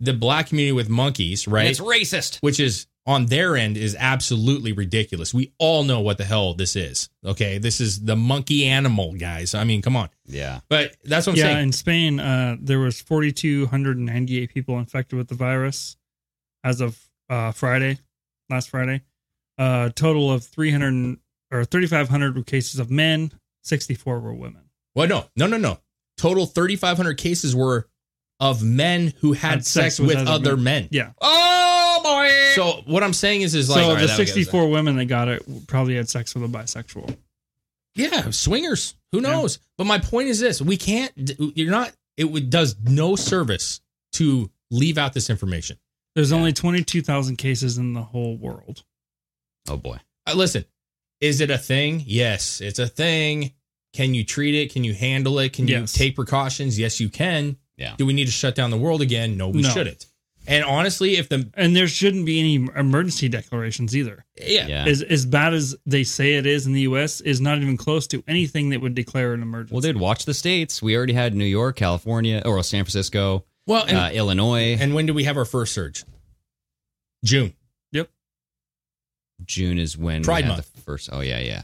the 0.00 0.12
black 0.12 0.48
community 0.48 0.72
with 0.72 0.88
monkeys, 0.88 1.46
right? 1.46 1.62
And 1.62 1.70
it's 1.70 1.80
racist. 1.80 2.38
Which 2.40 2.58
is 2.58 2.86
on 3.06 3.26
their 3.26 3.56
end 3.56 3.76
is 3.76 3.96
absolutely 3.98 4.72
ridiculous. 4.72 5.32
We 5.32 5.52
all 5.58 5.84
know 5.84 6.00
what 6.00 6.18
the 6.18 6.24
hell 6.24 6.54
this 6.54 6.76
is. 6.76 7.08
Okay, 7.24 7.58
this 7.58 7.80
is 7.80 8.04
the 8.04 8.16
monkey 8.16 8.66
animal, 8.66 9.14
guys. 9.14 9.54
I 9.54 9.64
mean, 9.64 9.82
come 9.82 9.96
on. 9.96 10.10
Yeah. 10.26 10.60
But 10.68 10.96
that's 11.04 11.26
what 11.26 11.34
I'm 11.34 11.38
yeah, 11.38 11.44
saying. 11.44 11.62
in 11.64 11.72
Spain, 11.72 12.20
uh, 12.20 12.56
there 12.60 12.78
was 12.78 13.00
4,298 13.00 14.52
people 14.52 14.78
infected 14.78 15.18
with 15.18 15.28
the 15.28 15.34
virus 15.34 15.96
as 16.62 16.80
of 16.80 16.98
uh, 17.28 17.52
Friday, 17.52 17.98
last 18.50 18.70
Friday. 18.70 19.02
Uh, 19.58 19.90
total 19.90 20.30
of 20.30 20.44
300 20.44 21.18
or 21.50 21.64
3,500 21.64 22.46
cases 22.46 22.80
of 22.80 22.90
men, 22.90 23.32
64 23.62 24.20
were 24.20 24.32
women. 24.32 24.62
Well, 24.94 25.08
no, 25.08 25.24
no, 25.36 25.46
no, 25.46 25.56
no. 25.56 25.78
Total 26.16 26.46
3,500 26.46 27.14
cases 27.14 27.54
were 27.54 27.88
of 28.40 28.62
men 28.62 29.12
who 29.20 29.32
had, 29.32 29.50
Had 29.50 29.66
sex, 29.66 30.00
with, 30.00 30.16
other 30.16 30.56
men. 30.56 30.88
Yeah. 30.90 31.12
Oh 31.20 32.00
boy. 32.02 32.54
So 32.54 32.82
what 32.90 33.02
I'm 33.02 33.12
saying 33.12 33.42
is, 33.42 33.54
is 33.54 33.68
like 33.68 33.80
so 33.80 33.90
all 33.90 33.94
right, 33.94 34.02
the 34.02 34.08
64 34.08 34.70
women 34.70 34.96
that 34.96 35.04
got 35.06 35.28
it 35.28 35.42
probably 35.66 35.96
had 35.96 36.08
sex 36.08 36.34
with 36.34 36.44
a 36.44 36.48
bisexual. 36.48 37.16
Yeah, 37.94 38.30
swingers. 38.30 38.94
Who 39.12 39.20
knows? 39.20 39.58
But 39.76 39.86
my 39.86 39.98
point 39.98 40.28
is 40.28 40.40
this: 40.40 40.62
we 40.62 40.76
can't. 40.76 41.12
You're 41.38 41.70
not. 41.70 41.92
It 42.16 42.50
does 42.50 42.76
no 42.82 43.16
service 43.16 43.80
to 44.12 44.50
leave 44.70 44.96
out 44.98 45.12
this 45.12 45.28
information. 45.30 45.78
There's 46.14 46.32
only 46.32 46.52
22,000 46.52 47.36
cases 47.36 47.78
in 47.78 47.92
the 47.92 48.02
whole 48.02 48.36
world. 48.36 48.82
Oh 49.68 49.76
boy. 49.76 49.98
Uh, 50.26 50.34
listen, 50.34 50.64
is 51.20 51.40
it 51.40 51.50
a 51.50 51.58
thing? 51.58 52.02
Yes, 52.06 52.60
it's 52.60 52.78
a 52.78 52.86
thing. 52.88 53.52
Can 53.92 54.14
you 54.14 54.24
treat 54.24 54.54
it? 54.54 54.72
Can 54.72 54.84
you 54.84 54.94
handle 54.94 55.38
it? 55.38 55.52
Can 55.52 55.66
Yes. 55.68 55.80
you 55.98 55.98
take 56.06 56.16
precautions? 56.16 56.78
Yes, 56.78 57.00
you 57.00 57.08
can. 57.08 57.56
Yeah. 57.76 57.94
Do 57.96 58.06
we 58.06 58.12
need 58.12 58.26
to 58.26 58.30
shut 58.32 58.54
down 58.54 58.70
the 58.70 58.76
world 58.78 59.02
again? 59.02 59.36
No, 59.36 59.48
we 59.48 59.62
No. 59.62 59.68
shouldn't. 59.70 60.06
And 60.46 60.64
honestly, 60.64 61.16
if 61.16 61.28
the 61.28 61.50
And 61.54 61.76
there 61.76 61.86
shouldn't 61.86 62.24
be 62.24 62.40
any 62.40 62.54
emergency 62.76 63.28
declarations 63.28 63.94
either. 63.96 64.24
yeah, 64.40 64.66
Yeah. 64.66 64.84
As, 64.86 65.02
as 65.02 65.26
bad 65.26 65.52
as 65.54 65.76
they 65.86 66.02
say 66.02 66.34
it 66.34 66.46
is 66.46 66.66
in 66.66 66.72
the 66.72 66.80
U.S., 66.82 67.20
is 67.20 67.40
not 67.40 67.58
even 67.58 67.76
close 67.76 68.06
to 68.08 68.24
anything 68.26 68.70
that 68.70 68.80
would 68.80 68.94
declare 68.94 69.34
an 69.34 69.42
emergency. 69.42 69.74
Well, 69.74 69.82
dude, 69.82 69.98
watch 69.98 70.24
the 70.24 70.34
states. 70.34 70.80
We 70.82 70.96
already 70.96 71.12
had 71.12 71.34
New 71.34 71.44
York, 71.44 71.76
California, 71.76 72.42
or 72.44 72.62
San 72.62 72.84
Francisco, 72.84 73.44
well, 73.70 73.84
and, 73.86 73.96
uh, 73.96 74.10
Illinois. 74.12 74.76
and 74.78 74.94
when 74.94 75.06
do 75.06 75.14
we 75.14 75.24
have 75.24 75.36
our 75.36 75.44
first 75.44 75.72
surge? 75.72 76.04
June. 77.24 77.54
Yep. 77.92 78.10
June 79.44 79.78
is 79.78 79.96
when 79.96 80.22
Pride 80.22 80.44
we 80.44 80.48
had 80.50 80.56
Month. 80.56 80.72
the 80.74 80.80
first. 80.82 81.08
Oh 81.12 81.20
yeah, 81.20 81.38
yeah. 81.38 81.62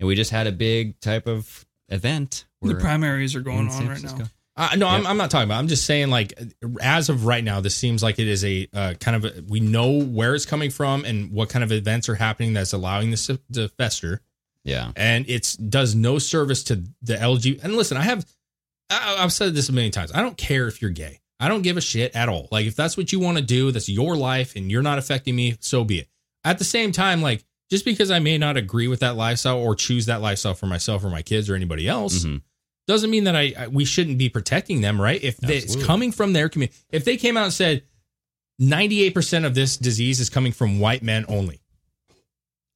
And 0.00 0.06
we 0.06 0.14
just 0.14 0.30
had 0.30 0.46
a 0.46 0.52
big 0.52 1.00
type 1.00 1.26
of 1.26 1.66
event. 1.88 2.44
the 2.62 2.74
primaries 2.74 3.34
are 3.34 3.40
going 3.40 3.68
on 3.68 3.78
right 3.86 3.86
Francisco. 3.98 4.18
now. 4.18 4.24
Uh, 4.56 4.74
no, 4.76 4.88
I'm, 4.88 5.06
I'm 5.06 5.16
not 5.16 5.30
talking 5.30 5.44
about. 5.48 5.58
I'm 5.60 5.68
just 5.68 5.84
saying, 5.86 6.10
like, 6.10 6.32
as 6.80 7.08
of 7.08 7.26
right 7.26 7.44
now, 7.44 7.60
this 7.60 7.76
seems 7.76 8.02
like 8.02 8.18
it 8.18 8.26
is 8.26 8.44
a 8.44 8.68
uh, 8.74 8.94
kind 8.98 9.16
of. 9.16 9.24
A, 9.24 9.42
we 9.46 9.60
know 9.60 10.02
where 10.02 10.34
it's 10.34 10.46
coming 10.46 10.70
from 10.70 11.04
and 11.04 11.30
what 11.30 11.48
kind 11.48 11.62
of 11.62 11.70
events 11.70 12.08
are 12.08 12.16
happening 12.16 12.54
that's 12.54 12.72
allowing 12.72 13.12
this 13.12 13.26
to, 13.28 13.38
to 13.52 13.68
fester, 13.68 14.20
Yeah. 14.64 14.90
and 14.96 15.24
it's 15.28 15.54
does 15.56 15.94
no 15.94 16.18
service 16.18 16.64
to 16.64 16.82
the 17.02 17.14
LG. 17.14 17.62
And 17.62 17.76
listen, 17.76 17.96
I 17.96 18.02
have, 18.02 18.26
I, 18.90 19.18
I've 19.20 19.32
said 19.32 19.54
this 19.54 19.68
a 19.68 19.72
million 19.72 19.92
times. 19.92 20.10
I 20.12 20.22
don't 20.22 20.36
care 20.36 20.66
if 20.66 20.82
you're 20.82 20.90
gay. 20.90 21.20
I 21.40 21.48
don't 21.48 21.62
give 21.62 21.76
a 21.76 21.80
shit 21.80 22.14
at 22.16 22.28
all. 22.28 22.48
Like, 22.50 22.66
if 22.66 22.74
that's 22.74 22.96
what 22.96 23.12
you 23.12 23.20
want 23.20 23.38
to 23.38 23.42
do, 23.44 23.70
that's 23.70 23.88
your 23.88 24.16
life, 24.16 24.56
and 24.56 24.70
you're 24.70 24.82
not 24.82 24.98
affecting 24.98 25.36
me. 25.36 25.56
So 25.60 25.84
be 25.84 26.00
it. 26.00 26.08
At 26.44 26.58
the 26.58 26.64
same 26.64 26.90
time, 26.92 27.22
like, 27.22 27.44
just 27.70 27.84
because 27.84 28.10
I 28.10 28.18
may 28.18 28.38
not 28.38 28.56
agree 28.56 28.88
with 28.88 29.00
that 29.00 29.16
lifestyle 29.16 29.58
or 29.58 29.74
choose 29.74 30.06
that 30.06 30.20
lifestyle 30.20 30.54
for 30.54 30.66
myself 30.66 31.04
or 31.04 31.10
my 31.10 31.22
kids 31.22 31.48
or 31.50 31.54
anybody 31.54 31.86
else 31.86 32.24
Mhm. 32.24 32.40
doesn't 32.86 33.10
mean 33.10 33.24
that 33.24 33.36
I, 33.36 33.52
I 33.58 33.66
we 33.68 33.84
shouldn't 33.84 34.16
be 34.18 34.28
protecting 34.30 34.80
them, 34.80 35.00
right? 35.00 35.22
If 35.22 35.36
they, 35.36 35.58
it's 35.58 35.76
coming 35.84 36.10
from 36.10 36.32
their 36.32 36.48
community, 36.48 36.76
if 36.90 37.04
they 37.04 37.16
came 37.18 37.36
out 37.36 37.44
and 37.44 37.52
said 37.52 37.82
ninety 38.58 39.02
eight 39.02 39.12
percent 39.14 39.44
of 39.44 39.54
this 39.54 39.76
disease 39.76 40.18
is 40.18 40.30
coming 40.30 40.52
from 40.52 40.80
white 40.80 41.02
men 41.02 41.26
only, 41.28 41.60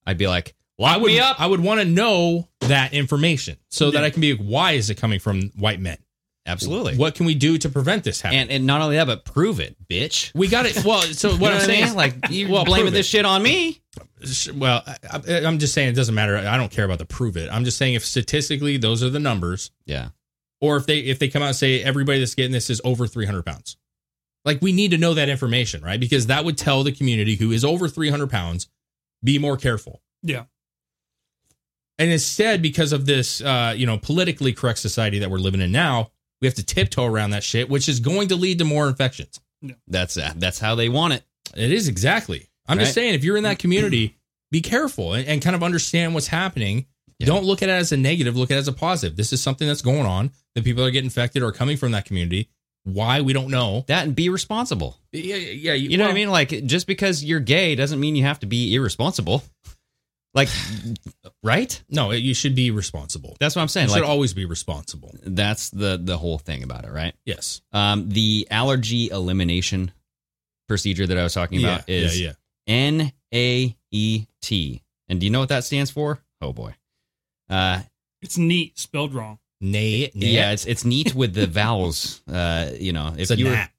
I'd 0.06 0.18
be 0.18 0.26
like, 0.28 0.54
I 0.78 0.92
lock 0.94 1.00
would. 1.02 1.12
I 1.18 1.46
would 1.46 1.60
want 1.60 1.80
to 1.80 1.86
know 1.86 2.48
that 2.60 2.92
information 2.92 3.56
so 3.70 3.90
that 3.92 4.04
I 4.04 4.10
can 4.10 4.20
be 4.20 4.34
like, 4.34 4.44
why 4.46 4.72
is 4.72 4.90
it 4.90 4.96
coming 4.96 5.20
from 5.20 5.50
white 5.56 5.80
men? 5.80 5.96
Absolutely. 6.44 6.96
What 6.96 7.14
can 7.14 7.24
we 7.26 7.34
do 7.36 7.56
to 7.58 7.68
prevent 7.68 8.02
this 8.02 8.20
happening? 8.20 8.42
And 8.42 8.50
and 8.50 8.66
not 8.66 8.80
only 8.80 8.96
that, 8.96 9.06
but 9.06 9.24
prove 9.24 9.60
it, 9.60 9.76
bitch. 9.88 10.32
we 10.34 10.48
got 10.48 10.66
it. 10.66 10.84
Well, 10.84 11.02
so 11.02 11.30
You 11.30 11.38
what 11.38 11.50
know 11.50 11.56
I'm 11.56 11.62
I 11.62 11.66
saying 11.66 11.84
is 11.84 11.94
like 11.94 12.16
you 12.30 12.48
well, 12.50 12.64
blaming 12.64 12.92
this 12.92 13.06
shit 13.06 13.24
on 13.24 13.42
me. 13.42 13.80
Well, 14.54 14.82
I, 14.86 14.96
I- 15.28 15.44
I'm 15.44 15.58
just 15.58 15.72
saying 15.74 15.88
it 15.90 15.92
doesn't 15.96 16.14
matter. 16.14 16.36
I 16.36 16.56
don't 16.56 16.70
care 16.72 16.84
about 16.84 16.98
the 16.98 17.04
prove 17.04 17.36
it. 17.36 17.48
I'm 17.52 17.64
just 17.64 17.76
saying 17.78 17.94
if 17.94 18.04
statistically 18.04 18.76
those 18.76 19.02
are 19.04 19.10
the 19.10 19.20
numbers, 19.20 19.70
Yeah. 19.86 20.08
or 20.60 20.76
if 20.76 20.86
they 20.86 20.98
if 20.98 21.18
they 21.20 21.28
come 21.28 21.42
out 21.42 21.46
and 21.48 21.56
say 21.56 21.80
everybody 21.82 22.18
that's 22.18 22.34
getting 22.34 22.52
this 22.52 22.70
is 22.70 22.80
over 22.84 23.06
300 23.06 23.44
pounds 23.44 23.76
like 24.44 24.60
we 24.60 24.72
need 24.72 24.90
to 24.90 24.98
know 24.98 25.14
that 25.14 25.28
information 25.28 25.80
right 25.84 26.00
because 26.00 26.26
that 26.26 26.44
would 26.44 26.58
tell 26.58 26.82
the 26.82 26.90
community 26.90 27.36
who 27.36 27.52
is 27.52 27.64
over 27.64 27.86
300 27.88 28.28
pounds 28.28 28.68
be 29.22 29.38
more 29.38 29.56
careful 29.56 30.02
Yeah. 30.24 30.44
and 31.98 32.10
instead 32.10 32.62
because 32.62 32.92
of 32.92 33.06
this 33.06 33.40
uh 33.40 33.74
you 33.76 33.86
know 33.86 33.98
politically 33.98 34.52
correct 34.52 34.78
society 34.80 35.18
that 35.20 35.30
we're 35.30 35.38
living 35.38 35.60
in 35.60 35.70
now 35.72 36.10
we 36.42 36.46
have 36.46 36.54
to 36.56 36.62
tiptoe 36.64 37.06
around 37.06 37.30
that 37.30 37.42
shit 37.42 37.70
which 37.70 37.88
is 37.88 38.00
going 38.00 38.28
to 38.28 38.36
lead 38.36 38.58
to 38.58 38.64
more 38.66 38.86
infections 38.88 39.40
That's 39.88 40.18
uh, 40.18 40.32
that's 40.36 40.58
how 40.58 40.74
they 40.74 40.90
want 40.90 41.14
it. 41.14 41.22
it 41.56 41.72
is 41.72 41.88
exactly 41.88 42.48
i'm 42.66 42.78
just 42.78 42.92
saying 42.92 43.14
if 43.14 43.24
you're 43.24 43.38
in 43.38 43.44
that 43.44 43.58
community 43.58 44.18
be 44.50 44.60
careful 44.60 45.14
and, 45.14 45.26
and 45.26 45.40
kind 45.40 45.56
of 45.56 45.62
understand 45.62 46.12
what's 46.12 46.26
happening 46.26 46.84
Yeah. 47.18 47.28
don't 47.28 47.44
look 47.44 47.62
at 47.62 47.70
it 47.70 47.72
as 47.72 47.92
a 47.92 47.96
negative 47.96 48.36
look 48.36 48.50
at 48.50 48.56
it 48.56 48.60
as 48.60 48.68
a 48.68 48.72
positive 48.74 49.16
this 49.16 49.32
is 49.32 49.40
something 49.40 49.66
that's 49.66 49.80
going 49.82 50.04
on 50.04 50.32
that 50.54 50.64
people 50.64 50.84
are 50.84 50.90
getting 50.90 51.06
infected 51.06 51.42
or 51.42 51.52
coming 51.52 51.76
from 51.78 51.92
that 51.92 52.04
community 52.04 52.50
why 52.84 53.20
we 53.20 53.32
don't 53.32 53.48
know 53.50 53.84
That 53.86 54.06
and 54.08 54.14
be 54.16 54.28
responsible. 54.28 54.98
Yeah, 55.12 55.36
yeah. 55.36 55.72
You 55.74 55.96
know 55.98 56.02
what 56.04 56.10
I 56.10 56.14
mean? 56.14 56.30
Like 56.30 56.66
just 56.66 56.88
because 56.88 57.22
you're 57.22 57.38
gay 57.38 57.76
doesn't 57.76 58.00
mean 58.00 58.16
you 58.16 58.24
have 58.24 58.40
to 58.40 58.46
be 58.46 58.74
irresponsible. 58.74 59.44
Like, 60.34 60.48
right? 61.42 61.82
No, 61.90 62.10
you 62.12 62.32
should 62.34 62.54
be 62.54 62.70
responsible. 62.70 63.36
That's 63.38 63.54
what 63.54 63.60
I'm 63.62 63.66
You 63.66 63.68
saying. 63.68 63.88
should 63.90 64.02
always 64.02 64.32
be 64.32 64.46
responsible. 64.46 65.14
that's 65.24 65.68
the 65.70 66.00
the 66.02 66.16
whole 66.16 66.38
thing 66.38 66.62
about 66.62 66.84
it, 66.84 66.90
right? 66.90 67.14
Yes. 67.26 67.60
Um, 67.72 68.08
the 68.08 68.46
allergy 68.50 69.10
elimination 69.10 69.92
procedure 70.68 71.06
that 71.06 71.18
I 71.18 71.22
was 71.22 71.34
talking 71.34 71.62
about 71.62 71.86
yeah, 71.88 71.96
is 71.96 72.20
yeah, 72.20 72.32
N 72.66 73.12
A 73.34 73.76
E 73.90 74.26
T. 74.40 74.82
And 75.08 75.20
do 75.20 75.26
you 75.26 75.30
know 75.30 75.40
what 75.40 75.50
that 75.50 75.64
stands 75.64 75.90
for? 75.90 76.22
Oh 76.40 76.52
boy. 76.54 76.74
Uh, 77.50 77.82
It's 78.22 78.38
neat, 78.38 78.78
spelled 78.78 79.12
wrong. 79.12 79.38
Nay, 79.60 80.10
nay. 80.14 80.26
yeah, 80.28 80.52
it's 80.52 80.64
it's 80.64 80.84
neat 80.84 81.14
with 81.14 81.34
the 81.34 81.46
vowels. 81.46 82.22
Uh, 82.32 82.70
you 82.80 82.92
know, 82.94 83.08
if 83.08 83.18
it's 83.20 83.30
a 83.32 83.36
you 83.36 83.44
gnat. 83.50 83.70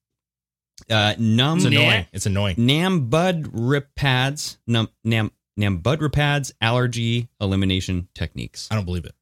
were 0.90 0.96
uh, 0.96 1.16
num 1.18 1.58
It's 1.58 1.66
annoying. 1.66 2.06
It's 2.14 2.26
annoying. 2.28 2.56
Nambudripads, 2.58 4.58
num, 4.68 4.90
nam, 5.04 5.32
Nambudripads 5.60 6.52
allergy 6.62 7.30
elimination 7.40 8.08
techniques. 8.16 8.68
I 8.72 8.76
don't 8.76 8.86
believe 8.86 9.06
it. 9.06 9.14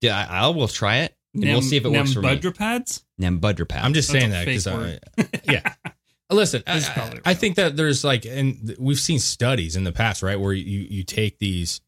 Yeah, 0.00 0.16
I, 0.28 0.44
I 0.44 0.46
will 0.48 0.68
try 0.68 0.98
it, 0.98 1.16
and 1.34 1.44
we'll 1.44 1.62
see 1.62 1.76
if 1.76 1.84
it 1.84 1.90
works 1.90 2.12
for 2.12 2.22
me. 2.22 2.28
Nambudripads? 2.28 3.02
Nambudripads. 3.20 3.82
I'm 3.82 3.94
just 3.94 4.10
That's 4.12 4.20
saying 4.20 4.32
a 4.32 4.36
that 4.36 4.46
because 4.46 4.66
I, 4.66 4.98
yeah. 5.52 5.74
Listen, 6.30 6.62
I, 6.66 6.76
It's 6.76 6.88
I 7.24 7.34
think 7.34 7.56
that 7.56 7.76
there's 7.76 8.04
like, 8.04 8.26
and 8.26 8.76
we've 8.78 8.98
seen 9.00 9.18
studies 9.18 9.76
in 9.76 9.84
the 9.84 9.92
past, 9.92 10.22
right, 10.22 10.38
where 10.38 10.52
you 10.52 10.86
you 10.90 11.02
take 11.02 11.38
these 11.38 11.80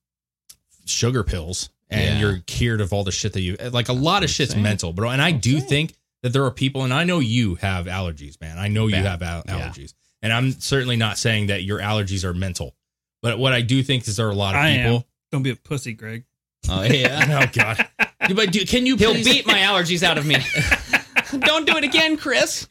sugar 0.86 1.22
pills 1.22 1.68
and 1.90 2.00
Yeah. 2.00 2.18
you're 2.20 2.38
cured 2.46 2.80
of 2.80 2.92
all 2.92 3.04
the 3.04 3.12
shit 3.12 3.32
that 3.34 3.42
you 3.42 3.56
like. 3.72 3.88
A 3.88 3.92
lot 3.92 4.24
of 4.24 4.30
shit's 4.30 4.52
saying. 4.52 4.62
mental, 4.62 4.92
bro. 4.92 5.10
And 5.10 5.20
I 5.20 5.32
do 5.32 5.60
think 5.60 5.94
that 6.22 6.32
there 6.32 6.44
are 6.44 6.50
people, 6.50 6.84
and 6.84 6.92
I 6.94 7.04
know 7.04 7.18
you 7.18 7.56
have 7.56 7.86
allergies, 7.86 8.40
man. 8.40 8.58
I 8.58 8.68
know 8.68 8.86
you 8.86 8.96
have 8.96 9.22
al- 9.22 9.42
Yeah. 9.46 9.68
allergies, 9.68 9.92
and 10.22 10.32
I'm 10.32 10.52
certainly 10.52 10.96
not 10.96 11.18
saying 11.18 11.48
that 11.48 11.62
your 11.64 11.78
allergies 11.80 12.24
are 12.24 12.32
mental. 12.34 12.74
But 13.22 13.38
what 13.38 13.52
I 13.52 13.60
do 13.60 13.82
think 13.82 14.06
is 14.08 14.16
there 14.16 14.26
are 14.26 14.30
a 14.30 14.34
lot 14.34 14.54
of 14.54 14.60
I 14.62 14.76
people. 14.76 14.96
am. 14.96 15.04
Don't 15.32 15.42
be 15.42 15.50
a 15.50 15.56
pussy, 15.56 15.92
Greg. 15.92 16.24
Oh 16.68 16.82
yeah. 16.82 17.42
oh 17.46 17.50
God! 17.52 17.86
but 18.34 18.52
do, 18.52 18.64
can 18.66 18.86
you? 18.86 18.96
He'll 18.96 19.12
please- 19.12 19.24
beat 19.28 19.46
my 19.46 19.58
allergies 19.58 20.02
out 20.02 20.18
of 20.18 20.26
me. 20.26 20.36
Don't 21.40 21.66
do 21.66 21.76
it 21.76 21.84
again, 21.84 22.16
Chris. 22.16 22.66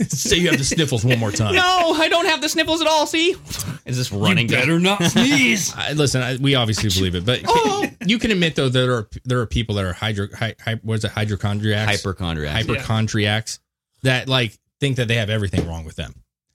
say 0.00 0.36
you 0.36 0.48
have 0.48 0.58
the 0.58 0.64
sniffles 0.64 1.04
one 1.04 1.18
more 1.18 1.30
time. 1.30 1.54
No, 1.54 1.92
I 1.96 2.08
don't 2.08 2.26
have 2.26 2.40
the 2.40 2.48
sniffles 2.48 2.80
at 2.80 2.88
all. 2.88 3.06
See, 3.06 3.36
is 3.86 3.96
this 3.96 4.10
running? 4.10 4.48
you 4.48 4.56
better 4.56 4.80
not 4.80 5.00
sneeze. 5.04 5.72
I, 5.76 5.92
listen, 5.92 6.20
I, 6.22 6.36
we 6.36 6.54
obviously 6.56 6.88
believe 6.90 7.14
it, 7.14 7.24
but 7.24 7.42
Oh. 7.46 7.86
you 8.06 8.18
can 8.18 8.30
admit 8.32 8.56
though 8.56 8.68
there 8.68 8.92
are 8.94 9.08
there 9.24 9.38
are 9.40 9.46
people 9.46 9.76
that 9.76 9.84
are 9.84 9.92
hydro 9.92 10.26
hy, 10.36 10.54
hy, 10.60 10.80
what 10.82 10.94
is 10.94 11.04
it 11.04 11.12
hypochondriacs 11.12 12.02
Hypochondriacs. 12.02 12.66
hypochondriacs 12.66 13.60
that 14.02 14.28
like 14.28 14.58
think 14.80 14.96
that 14.96 15.06
they 15.08 15.16
have 15.16 15.30
everything 15.30 15.66
wrong 15.68 15.84
with 15.84 15.94
them. 15.96 16.14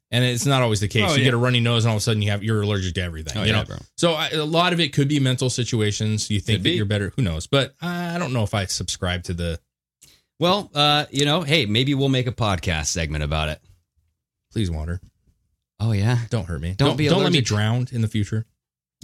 And 0.10 0.24
it's 0.24 0.46
not 0.46 0.62
always 0.62 0.80
the 0.80 0.88
case. 0.88 1.04
Oh, 1.06 1.14
you 1.14 1.20
yeah. 1.20 1.26
get 1.26 1.34
a 1.34 1.38
runny 1.38 1.60
nose, 1.60 1.84
and 1.84 1.90
all 1.90 1.98
of 1.98 2.02
a 2.02 2.04
sudden 2.04 2.22
you 2.22 2.32
have 2.32 2.42
you're 2.44 2.62
allergic 2.62 2.94
to 2.96 3.02
everything. 3.02 3.38
Oh, 3.38 3.42
you 3.44 3.52
yeah, 3.52 3.60
know, 3.60 3.66
bro. 3.66 3.78
so 3.98 4.14
I, 4.14 4.30
a 4.30 4.46
lot 4.46 4.72
of 4.72 4.80
it 4.80 4.94
could 4.94 5.10
be 5.10 5.20
mental 5.20 5.50
situations. 5.50 6.30
You 6.32 6.40
think 6.40 6.60
Could 6.60 6.64
that 6.64 6.70
be. 6.70 6.76
you're 6.76 6.86
better. 6.86 7.12
Who 7.18 7.22
knows? 7.24 7.46
But 7.48 7.76
I 7.82 8.18
don't 8.18 8.32
know 8.32 8.44
if 8.44 8.54
I 8.54 8.66
subscribe 8.66 9.24
to 9.24 9.34
the. 9.34 9.60
Well, 10.40 10.72
uh, 10.74 11.06
you 11.12 11.26
know, 11.26 11.42
hey, 11.42 11.66
maybe 11.66 11.94
we'll 11.94 12.08
make 12.10 12.28
a 12.28 12.32
podcast 12.32 12.86
segment 12.86 13.24
about 13.24 13.50
it. 13.50 13.60
Please, 14.54 14.72
water. 14.72 15.02
Oh 15.80 15.92
yeah. 15.92 16.20
Don't 16.30 16.46
hurt 16.46 16.62
me. 16.62 16.74
Don't 16.78 16.96
be 16.98 17.08
Don't 17.08 17.24
let 17.24 17.34
me 17.34 17.42
drown 17.42 17.88
in 17.92 18.02
the 18.02 18.08
future. 18.08 18.46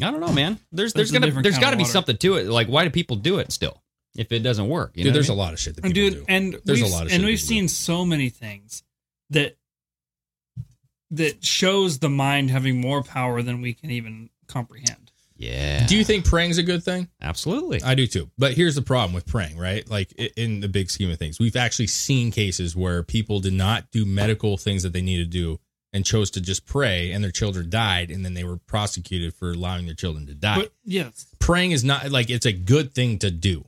I 0.01 0.09
don't 0.09 0.21
know, 0.21 0.31
man. 0.31 0.57
There's 0.71 0.93
there's 0.93 1.09
That's 1.09 1.09
a 1.11 1.13
gonna 1.13 1.25
different 1.27 1.43
there's 1.43 1.55
kind 1.55 1.65
got 1.65 1.71
to 1.71 1.77
be 1.77 1.83
something 1.83 2.17
to 2.17 2.35
it. 2.37 2.47
Like, 2.47 2.67
why 2.67 2.83
do 2.85 2.89
people 2.89 3.17
do 3.17 3.39
it 3.39 3.51
still 3.51 3.83
if 4.15 4.31
it 4.31 4.39
doesn't 4.39 4.69
work? 4.69 4.93
You 4.95 5.03
know 5.03 5.09
Dude, 5.09 5.15
there's 5.15 5.29
what 5.29 5.35
a 5.35 5.35
I 5.35 5.35
mean? 5.35 5.45
lot 5.47 5.53
of 5.53 5.59
shit 5.59 5.75
that 5.75 5.81
people 5.83 5.93
dude 5.93 6.13
do. 6.13 6.25
and 6.29 6.59
There's 6.63 6.81
a 6.81 6.85
lot 6.87 7.03
of 7.03 7.09
shit 7.09 7.15
and 7.17 7.23
that 7.23 7.27
we've 7.27 7.37
people 7.37 7.47
seen 7.47 7.67
so 7.67 8.05
many 8.05 8.29
things 8.29 8.81
that 9.31 9.57
that 11.15 11.43
shows 11.43 11.99
the 11.99 12.09
mind 12.09 12.51
having 12.51 12.79
more 12.79 13.03
power 13.03 13.41
than 13.41 13.61
we 13.61 13.73
can 13.73 13.91
even 13.91 14.29
comprehend 14.47 15.11
Yeah. 15.35 15.85
Do 15.87 15.97
you 15.97 16.03
think 16.03 16.25
praying's 16.25 16.57
a 16.57 16.63
good 16.63 16.83
thing? 16.83 17.07
Absolutely. 17.21 17.81
I 17.83 17.95
do 17.95 18.07
too. 18.07 18.29
But 18.37 18.53
here's 18.53 18.75
the 18.75 18.81
problem 18.81 19.13
with 19.13 19.25
praying, 19.25 19.57
right? 19.57 19.89
Like 19.89 20.11
in 20.37 20.59
the 20.59 20.69
big 20.69 20.89
scheme 20.89 21.09
of 21.09 21.17
things, 21.17 21.39
we've 21.39 21.55
actually 21.55 21.87
seen 21.87 22.31
cases 22.31 22.75
where 22.75 23.03
people 23.03 23.39
did 23.39 23.53
not 23.53 23.91
do 23.91 24.05
medical 24.05 24.57
things 24.57 24.83
that 24.83 24.93
they 24.93 25.01
needed 25.01 25.31
to 25.31 25.37
do 25.37 25.59
and 25.91 26.05
chose 26.05 26.31
to 26.31 26.41
just 26.41 26.65
pray 26.65 27.11
and 27.11 27.23
their 27.23 27.31
children 27.31 27.69
died 27.69 28.09
and 28.09 28.25
then 28.25 28.33
they 28.33 28.43
were 28.43 28.57
prosecuted 28.57 29.33
for 29.33 29.51
allowing 29.51 29.85
their 29.85 29.95
children 29.95 30.25
to 30.27 30.33
die. 30.33 30.57
but 30.57 30.73
yes 30.83 31.27
praying 31.43 31.71
is 31.71 31.83
not 31.83 32.09
like 32.09 32.29
it's 32.29 32.45
a 32.45 32.53
good 32.53 32.93
thing 32.93 33.19
to 33.19 33.29
do. 33.29 33.65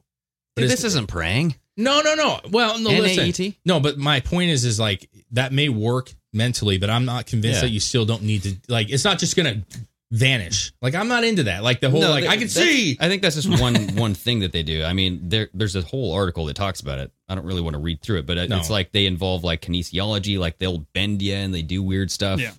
But 0.55 0.63
Dude, 0.63 0.71
this 0.71 0.83
isn't 0.85 1.07
praying. 1.07 1.55
No, 1.77 2.01
no, 2.01 2.15
no. 2.15 2.39
Well, 2.49 2.79
no, 2.79 2.89
listen. 2.91 3.25
NAET? 3.25 3.55
No, 3.65 3.81
but 3.81 3.97
my 3.97 4.21
point 4.21 4.51
is, 4.51 4.63
is 4.63 4.79
like 4.79 5.09
that 5.31 5.51
may 5.51 5.67
work 5.67 6.13
mentally, 6.35 6.77
but 6.77 6.89
I'm 6.89 7.05
not 7.05 7.25
convinced 7.25 7.57
Yeah. 7.57 7.67
that 7.67 7.69
you 7.71 7.79
still 7.79 8.05
don't 8.05 8.23
need 8.23 8.43
to. 8.43 8.55
Like, 8.67 8.89
it's 8.89 9.03
not 9.03 9.17
just 9.17 9.35
gonna 9.35 9.63
vanish. 10.11 10.71
Like, 10.81 10.93
I'm 10.93 11.07
not 11.07 11.23
into 11.23 11.43
that. 11.43 11.63
Like 11.63 11.81
the 11.81 11.89
whole, 11.89 12.01
No, 12.01 12.11
like 12.11 12.23
that- 12.25 12.29
I 12.29 12.37
can 12.37 12.47
that's- 12.47 12.53
see. 12.53 12.97
I 12.99 13.07
think 13.09 13.21
that's 13.21 13.35
just 13.35 13.59
one 13.59 13.75
one 13.95 14.13
thing 14.13 14.41
that 14.41 14.51
they 14.51 14.61
do. 14.63 14.83
I 14.83 14.93
mean, 14.93 15.29
there 15.29 15.49
there's 15.53 15.75
a 15.75 15.81
whole 15.81 16.11
article 16.13 16.45
that 16.45 16.55
talks 16.55 16.79
about 16.81 16.99
it. 16.99 17.11
I 17.27 17.33
don't 17.35 17.45
really 17.45 17.61
want 17.61 17.73
to 17.73 17.79
read 17.79 18.01
through 18.01 18.19
it, 18.19 18.25
but 18.25 18.37
it- 18.37 18.49
No. 18.49 18.57
it's 18.57 18.69
like 18.69 18.91
they 18.91 19.05
involve 19.07 19.43
like 19.43 19.61
kinesiology, 19.61 20.37
like 20.37 20.59
they'll 20.59 20.85
bend 20.93 21.21
you 21.21 21.33
and 21.33 21.53
they 21.53 21.63
do 21.63 21.81
weird 21.81 22.11
stuff. 22.11 22.39
Yeah. 22.39 22.51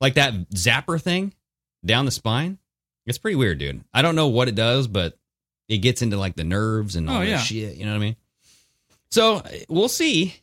Like 0.00 0.14
that 0.14 0.50
zapper 0.50 1.00
thing 1.00 1.32
down 1.84 2.04
the 2.04 2.10
spine. 2.12 2.58
It's 3.06 3.18
pretty 3.18 3.34
weird, 3.34 3.58
dude. 3.58 3.82
I 3.92 4.02
don't 4.02 4.14
know 4.14 4.28
what 4.28 4.46
it 4.48 4.54
does, 4.54 4.86
but 4.86 5.18
it 5.68 5.78
gets 5.78 6.02
into 6.02 6.16
like 6.16 6.36
the 6.36 6.44
nerves 6.44 6.94
and 6.96 7.08
all 7.10 7.16
Oh, 7.16 7.20
that 7.20 7.28
yeah. 7.28 7.38
shit. 7.38 7.76
You 7.76 7.84
know 7.84 7.90
what 7.92 7.96
I 7.96 8.00
mean? 8.00 8.16
So 9.10 9.36
uh, 9.38 9.50
we'll 9.68 9.88
see. 9.88 10.36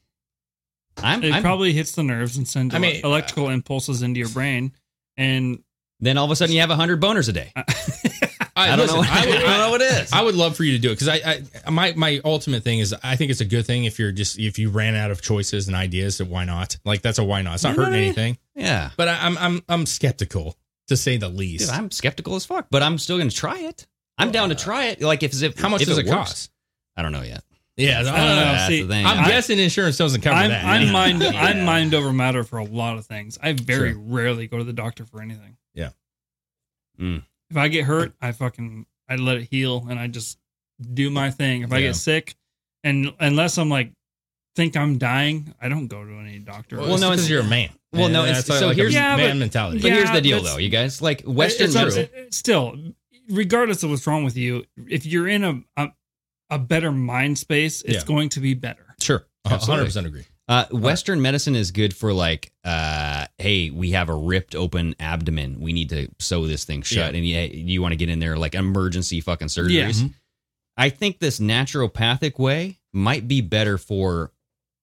I'm, 1.03 1.23
it 1.23 1.33
I'm 1.33 1.41
probably 1.41 1.73
hits 1.73 1.93
the 1.93 2.03
nerves 2.03 2.37
and 2.37 2.47
sends 2.47 2.73
I 2.75 2.79
mean, 2.79 3.03
electrical 3.03 3.49
impulses 3.49 4.01
into 4.01 4.19
your 4.19 4.29
brain 4.29 4.71
and 5.17 5.63
then 5.99 6.17
all 6.17 6.25
of 6.25 6.31
a 6.31 6.35
sudden 6.35 6.53
you 6.55 6.61
have 6.61 6.69
hundred 6.69 7.01
boners 7.01 7.27
a 7.29 7.33
day. 7.33 7.51
I 8.55 8.75
don't 8.75 8.79
listen, 8.79 8.95
know. 8.95 9.01
What, 9.01 9.09
I, 9.09 9.25
would- 9.25 9.39
don't 9.39 9.57
know 9.57 9.69
what 9.71 9.81
it 9.81 10.03
is. 10.03 10.11
I 10.13 10.21
would 10.21 10.35
love 10.35 10.57
for 10.57 10.63
you 10.65 10.73
to 10.73 10.79
do 10.79 10.91
it 10.91 10.95
because 10.99 11.07
I, 11.07 11.41
I, 11.65 11.69
my, 11.69 11.93
my 11.93 12.21
ultimate 12.25 12.63
thing 12.63 12.79
is 12.79 12.93
I 13.03 13.15
think 13.15 13.31
it's 13.31 13.39
a 13.39 13.45
good 13.45 13.65
thing 13.65 13.85
if 13.85 13.97
you're 13.99 14.11
just 14.11 14.37
if 14.37 14.59
you 14.59 14.69
ran 14.69 14.95
out 14.95 15.11
of 15.11 15.21
choices 15.21 15.67
and 15.67 15.75
ideas, 15.77 16.17
that 16.17 16.25
why 16.27 16.43
not? 16.43 16.77
Like 16.83 17.01
that's 17.01 17.19
a 17.19 17.23
why 17.23 17.41
not. 17.41 17.55
It's 17.55 17.63
not 17.63 17.71
You 17.71 17.77
know 17.77 17.83
hurting 17.85 17.93
I 17.97 17.99
mean? 18.01 18.05
anything. 18.07 18.37
yeah. 18.55 18.89
But 18.97 19.07
I, 19.07 19.17
I'm, 19.25 19.37
I'm, 19.37 19.61
I'm 19.69 19.85
skeptical 19.85 20.57
to 20.87 20.97
say 20.97 21.15
the 21.17 21.29
least. 21.29 21.69
Dude, 21.69 21.75
I'm 21.77 21.89
skeptical 21.91 22.35
as 22.35 22.45
fuck, 22.45 22.67
but 22.69 22.83
I'm 22.83 22.97
still 22.97 23.17
going 23.17 23.29
to 23.29 23.35
try 23.35 23.59
it. 23.59 23.87
I'm 24.17 24.31
down 24.31 24.49
to 24.49 24.55
uh, 24.55 24.59
try 24.59 24.85
it. 24.87 25.01
Like 25.01 25.23
if, 25.23 25.41
if 25.41 25.57
How 25.57 25.69
much 25.69 25.81
if 25.83 25.87
does 25.87 25.97
it, 25.97 26.05
works. 26.05 26.17
cost? 26.17 26.51
I 26.97 27.01
don't 27.01 27.13
know 27.13 27.21
yet. 27.21 27.43
Yeah, 27.79 27.99
I 27.99 28.03
don't 28.03 28.13
know. 28.13 28.35
That's 28.35 28.67
See, 28.67 28.81
the 28.83 28.87
thing. 28.89 29.05
I'm 29.05 29.19
I- 29.25 29.27
guessing 29.27 29.59
insurance 29.59 29.97
doesn't 29.97 30.21
cover 30.21 30.35
I'm, 30.35 30.49
that. 30.49 30.65
I'm 30.65 30.81
Yeah. 30.87 30.91
mind 30.91 31.21
Yeah. 31.21 31.41
I'm 31.41 31.63
mind 31.65 31.93
over 31.93 32.11
matter 32.13 32.43
for 32.43 32.57
a 32.57 32.63
lot 32.65 32.97
of 32.97 33.05
things. 33.05 33.37
I 33.41 33.53
very 33.53 33.91
Sure. 33.93 33.99
rarely 34.01 34.47
go 34.47 34.57
to 34.57 34.63
the 34.63 34.73
doctor 34.73 35.05
for 35.05 35.21
anything. 35.21 35.57
Yeah. 35.73 35.89
Mm. 36.99 37.23
If 37.49 37.57
I 37.57 37.67
get 37.67 37.85
hurt, 37.85 38.13
I 38.21 38.31
fucking 38.31 38.85
I 39.07 39.15
let 39.15 39.37
it 39.37 39.47
heal 39.49 39.85
and 39.89 39.97
I 39.99 40.07
just 40.07 40.37
do 40.93 41.09
my 41.09 41.31
thing. 41.31 41.63
If 41.63 41.71
I 41.73 41.77
Yeah. 41.79 41.87
get 41.87 41.95
sick, 41.95 42.35
and 42.83 43.13
unless 43.19 43.57
I'm 43.57 43.69
like 43.69 43.91
think 44.55 44.75
I'm 44.75 44.97
dying, 44.97 45.53
I 45.61 45.69
don't 45.69 45.87
go 45.87 46.03
to 46.03 46.13
any 46.19 46.39
doctor. 46.39 46.77
Well, 46.77 46.89
Well, 46.89 46.97
no, 46.97 47.07
no, 47.09 47.11
because 47.15 47.29
you're 47.29 47.41
a 47.41 47.45
man. 47.45 47.69
Well, 47.93 48.09
no, 48.09 48.23
it's- 48.25 48.45
so 48.45 48.67
like 48.67 48.75
here's- 48.75 48.91
a 48.91 48.95
Yeah, 48.95 49.15
man 49.15 49.29
but- 49.31 49.37
mentality. 49.37 49.79
But 49.79 49.91
here's 49.93 50.11
the 50.11 50.21
deal, 50.21 50.37
that's- 50.37 50.53
though, 50.53 50.59
you 50.59 50.69
guys. 50.69 51.01
Like 51.01 51.21
Western, 51.21 51.65
It's 51.67 51.75
not- 51.75 51.87
it- 51.95 52.33
still, 52.33 52.93
regardless 53.29 53.83
of 53.83 53.89
what's 53.91 54.05
wrong 54.05 54.23
with 54.25 54.35
you, 54.35 54.65
if 54.87 55.05
you're 55.05 55.27
in 55.29 55.43
a 55.43 55.61
a, 55.77 55.89
a 56.49 56.59
better 56.59 56.91
mind 56.91 57.37
space, 57.37 57.81
it's 57.83 57.93
Yeah. 57.95 58.03
going 58.05 58.29
to 58.29 58.39
be 58.39 58.53
better. 58.53 58.85
Sure, 58.99 59.25
Absolutely. 59.45 59.71
hundred 59.73 59.85
percent 59.85 60.07
agree. 60.07 60.25
uh, 60.47 60.65
Western 60.71 61.21
medicine 61.21 61.55
is 61.55 61.71
good 61.71 61.95
for 61.95 62.11
like, 62.11 62.51
uh, 62.63 63.27
hey, 63.37 63.69
we 63.69 63.91
have 63.91 64.09
a 64.09 64.15
ripped 64.15 64.55
open 64.55 64.95
abdomen. 64.99 65.59
We 65.59 65.73
need 65.73 65.89
to 65.89 66.09
sew 66.19 66.47
this 66.47 66.65
thing 66.65 66.81
shut, 66.81 67.13
Yeah. 67.13 67.17
and 67.19 67.27
you, 67.27 67.37
you 67.75 67.81
want 67.81 67.91
to 67.91 67.95
get 67.97 68.09
in 68.09 68.19
there 68.19 68.35
like 68.37 68.55
emergency 68.55 69.21
fucking 69.21 69.47
surgeries. 69.49 69.69
Yeah. 69.71 69.89
Mhm. 69.89 70.13
I 70.75 70.89
think 70.89 71.19
this 71.19 71.39
naturopathic 71.39 72.39
way 72.39 72.79
might 72.93 73.27
be 73.27 73.41
better 73.41 73.77
for 73.77 74.31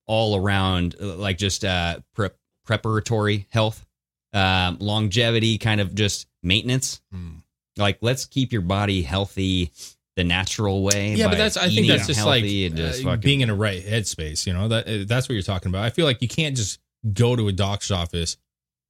all 0.07 0.37
around, 0.37 0.95
uh, 1.01 1.17
like 1.17 1.37
just 1.39 1.65
uh, 1.65 1.99
prep 2.15 2.37
preparatory 2.65 3.47
health, 3.51 3.85
um, 4.33 4.77
longevity, 4.81 5.59
kind 5.59 5.81
of 5.81 5.95
just 5.95 6.27
maintenance. 6.43 7.01
Hmm. 7.13 7.39
Like, 7.77 7.99
let's 8.03 8.25
keep 8.25 8.53
your 8.53 8.63
body 8.63 9.03
healthy 9.03 9.73
the 10.17 10.25
natural 10.25 10.83
way. 10.83 11.15
Yeah, 11.15 11.29
but 11.29 11.39
that's 11.39 11.57
I 11.57 11.69
think 11.69 11.87
that's 11.89 12.07
just 12.07 12.25
like 12.25 12.45
just 12.45 13.05
uh, 13.05 13.17
being 13.17 13.43
in 13.43 13.51
a 13.51 13.55
right 13.55 13.83
headspace. 13.85 14.47
You 14.47 14.55
know 14.55 14.69
that 14.69 14.89
uh, 14.89 15.05
that's 15.07 15.29
what 15.29 15.35
you're 15.35 15.43
talking 15.43 15.71
about. 15.71 15.85
I 15.85 15.91
feel 15.91 16.07
like 16.07 16.23
you 16.23 16.29
can't 16.29 16.57
just 16.57 16.81
go 17.13 17.37
to 17.37 17.49
a 17.49 17.53
doctor's 17.53 17.91
office 17.91 18.37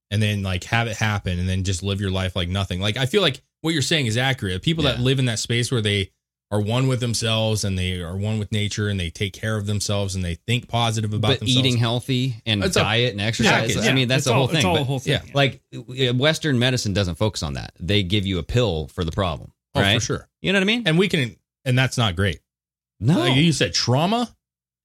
and 0.09 0.21
then 0.21 0.41
like 0.41 0.63
have 0.65 0.87
it 0.87 0.95
happen 0.97 1.37
and 1.37 1.47
then 1.47 1.63
just 1.63 1.83
live 1.83 1.99
your 2.01 2.11
life 2.11 2.35
like 2.35 2.49
nothing. 2.49 2.79
Like 2.79 2.97
I 2.97 3.05
feel 3.05 3.21
like 3.21 3.41
what 3.61 3.73
you're 3.73 3.81
saying 3.81 4.05
is 4.05 4.17
accurate. 4.17 4.61
People 4.63 4.85
that 4.85 4.99
live 4.99 5.19
in 5.19 5.25
that 5.25 5.39
space 5.39 5.71
where 5.71 5.81
they 5.81 6.11
are 6.49 6.61
one 6.61 6.87
with 6.87 7.01
themselves 7.01 7.65
and 7.65 7.77
they 7.77 7.99
are 7.99 8.15
one 8.15 8.39
with 8.39 8.49
nature 8.53 8.87
and 8.87 8.97
they 8.97 9.09
take 9.09 9.33
care 9.33 9.57
of 9.57 9.65
themselves 9.65 10.15
and 10.15 10.23
they 10.23 10.35
think 10.47 10.69
positive 10.69 11.11
about 11.13 11.27
but 11.27 11.39
themselves. 11.39 11.57
eating 11.59 11.77
healthy 11.77 12.35
and 12.45 12.63
It's 12.63 12.77
a 12.77 12.79
diet 12.79 13.11
and 13.11 13.19
exercise. 13.19 13.75
package. 13.75 13.89
I 13.89 13.93
mean, 13.93 14.07
that's 14.07 14.19
it's 14.19 14.27
the 14.27 14.31
all, 14.31 14.37
whole 14.39 14.47
thing. 14.47 14.57
It's 14.59 14.65
all 14.65 14.75
but- 14.75 14.81
a 14.81 14.85
whole 14.85 14.99
thing. 14.99 15.13
yeah, 15.25 15.31
like 15.33 15.61
uh, 15.75 16.13
Western 16.13 16.57
medicine 16.57 16.93
doesn't 16.93 17.15
focus 17.15 17.43
on 17.43 17.55
that. 17.55 17.73
They 17.81 18.01
give 18.01 18.25
you 18.25 18.39
a 18.39 18.43
pill 18.43 18.87
for 18.87 19.03
the 19.03 19.11
problem. 19.11 19.51
Oh, 19.77 19.81
right? 19.81 19.95
for 19.95 19.99
sure. 20.05 20.29
You 20.41 20.53
know 20.53 20.57
what 20.59 20.63
I 20.63 20.65
mean? 20.67 20.83
And 20.85 20.97
we 20.97 21.07
can, 21.09 21.35
and 21.65 21.77
that's 21.77 21.97
not 21.97 22.15
great. 22.15 22.39
No. 22.99 23.19
Like 23.19 23.35
you 23.35 23.51
said, 23.53 23.73
trauma, 23.73 24.29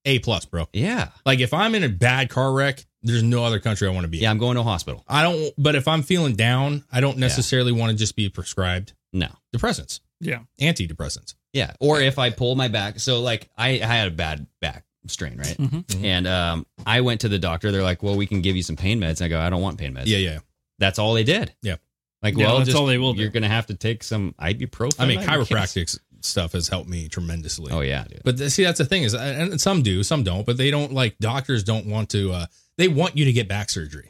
a 0.05 0.19
plus, 0.19 0.45
bro. 0.45 0.69
yeah. 0.73 1.11
Like 1.25 1.41
if 1.41 1.55
I'm 1.55 1.75
in 1.75 1.85
a 1.85 1.89
bad 1.89 2.29
car 2.29 2.53
wreck, 2.53 2.85
there's 3.03 3.23
no 3.23 3.45
other 3.45 3.59
country 3.59 3.89
I 3.89 3.91
want 3.93 4.05
to 4.05 4.09
be. 4.09 4.19
in. 4.19 4.23
Yeah, 4.25 4.31
I'm 4.31 4.39
going 4.39 4.55
to 4.57 4.61
a 4.61 4.65
hospital. 4.65 5.05
I 5.09 5.23
don't, 5.23 5.53
but 5.59 5.75
if 5.75 5.89
I'm 5.89 6.03
feeling 6.03 6.35
down, 6.35 6.85
I 6.93 7.01
don't 7.01 7.19
necessarily 7.19 7.73
want 7.73 7.91
to 7.93 7.97
just 7.97 8.15
be 8.17 8.29
prescribed 8.29 8.93
No. 9.13 9.29
depressants, 9.57 10.01
yeah. 10.21 10.41
antidepressants. 10.61 11.35
Yeah. 11.53 11.73
Or 11.81 12.01
if 12.01 12.19
I 12.19 12.31
pull 12.31 12.55
my 12.55 12.69
back. 12.69 13.01
So 13.01 13.21
like 13.21 13.49
I, 13.57 13.71
I 13.71 13.87
had 13.87 14.09
a 14.09 14.13
bad 14.13 14.47
back 14.61 14.85
strain, 15.09 15.37
right? 15.39 15.57
Mhm. 15.59 15.85
Mhm. 15.87 16.05
And 16.05 16.27
um, 16.27 16.67
I 16.87 17.01
went 17.01 17.23
to 17.23 17.29
the 17.29 17.39
doctor. 17.39 17.73
They're 17.73 17.83
like, 17.83 18.03
well, 18.03 18.17
we 18.17 18.27
can 18.27 18.41
give 18.41 18.57
you 18.57 18.63
some 18.63 18.77
pain 18.77 19.01
meds. 19.01 19.21
I 19.23 19.29
go, 19.29 19.39
I 19.41 19.51
don't 19.51 19.61
want 19.63 19.79
pain 19.79 19.95
meds. 19.95 20.05
Yeah, 20.07 20.19
yeah. 20.19 20.39
That's 20.79 20.99
all 20.99 21.15
they 21.15 21.25
did. 21.25 21.55
Yeah. 21.63 21.77
Like, 22.23 22.37
Yeah, 22.37 22.47
well, 22.47 22.59
that's 22.59 22.69
just, 22.69 22.79
all 22.79 22.87
they 22.87 22.99
will 22.99 23.15
do. 23.15 23.21
You're 23.23 23.31
going 23.31 23.43
to 23.43 23.49
have 23.49 23.67
to 23.67 23.75
take 23.75 24.03
some 24.05 24.35
ibuprofen. 24.41 24.95
I 25.01 25.07
mean, 25.07 25.19
guess. 25.21 25.29
chiropractic 25.29 25.99
stuff 26.21 26.53
has 26.53 26.69
helped 26.69 26.89
me 26.89 27.09
tremendously. 27.09 27.73
Oh, 27.73 27.81
yeah, 27.81 28.05
dude. 28.05 28.23
But 28.25 28.39
th- 28.39 28.51
see, 28.53 28.63
that's 28.63 28.79
the 28.79 28.85
thing 28.85 29.03
is, 29.03 29.15
and 29.15 29.61
some 29.61 29.83
do, 29.83 30.03
some 30.05 30.23
don't, 30.23 30.47
but 30.47 30.57
they 30.57 30.71
don't 30.71 30.93
like 30.93 31.19
doctors 31.19 31.65
don't 31.65 31.87
want 31.87 32.11
to. 32.11 32.33
uh 32.33 32.47
They 32.79 32.87
want 32.89 33.17
you 33.17 33.25
to 33.25 33.33
get 33.33 33.49
back 33.49 33.71
surgery. 33.71 34.09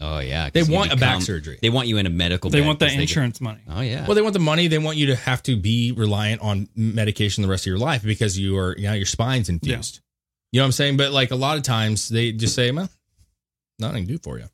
oh, 0.00 0.18
yeah, 0.20 0.48
They 0.50 0.62
you 0.62 0.72
want 0.72 0.92
a 0.92 0.96
back 0.96 1.20
surgery. 1.20 1.58
They 1.60 1.68
want 1.68 1.88
you 1.88 1.98
in 1.98 2.06
a 2.06 2.10
medical 2.10 2.48
They 2.50 2.60
bed 2.60 2.66
want 2.66 2.78
that 2.78 2.86
'cause 2.86 2.92
they 2.94 2.96
get- 2.98 3.02
insurance 3.10 3.40
money. 3.42 3.60
oh, 3.68 3.80
yeah. 3.82 4.06
Well, 4.06 4.14
they 4.14 4.22
want 4.22 4.32
the 4.32 4.38
money. 4.40 4.68
They 4.68 4.78
want 4.78 4.96
you 4.96 5.06
to 5.08 5.16
have 5.16 5.42
to 5.42 5.56
be 5.56 5.92
reliant 5.92 6.40
on 6.40 6.68
medication 6.74 7.42
the 7.42 7.48
rest 7.48 7.64
of 7.64 7.70
your 7.70 7.78
life 7.78 8.02
because 8.02 8.38
you 8.38 8.56
are, 8.56 8.74
you 8.78 8.84
know, 8.84 8.94
your 8.94 9.04
spine's 9.06 9.50
infused. 9.50 10.00
You 10.52 10.60
know 10.60 10.64
what 10.64 10.68
I'm 10.68 10.72
saying? 10.72 10.96
But 10.96 11.12
like 11.12 11.32
a 11.32 11.36
lot 11.36 11.58
of 11.58 11.64
times 11.64 12.08
they 12.08 12.32
just 12.32 12.54
say, 12.54 12.70
man, 12.70 12.88
nothing 13.78 14.06
to 14.06 14.12
do 14.14 14.18
for 14.22 14.38
you. 14.38 14.46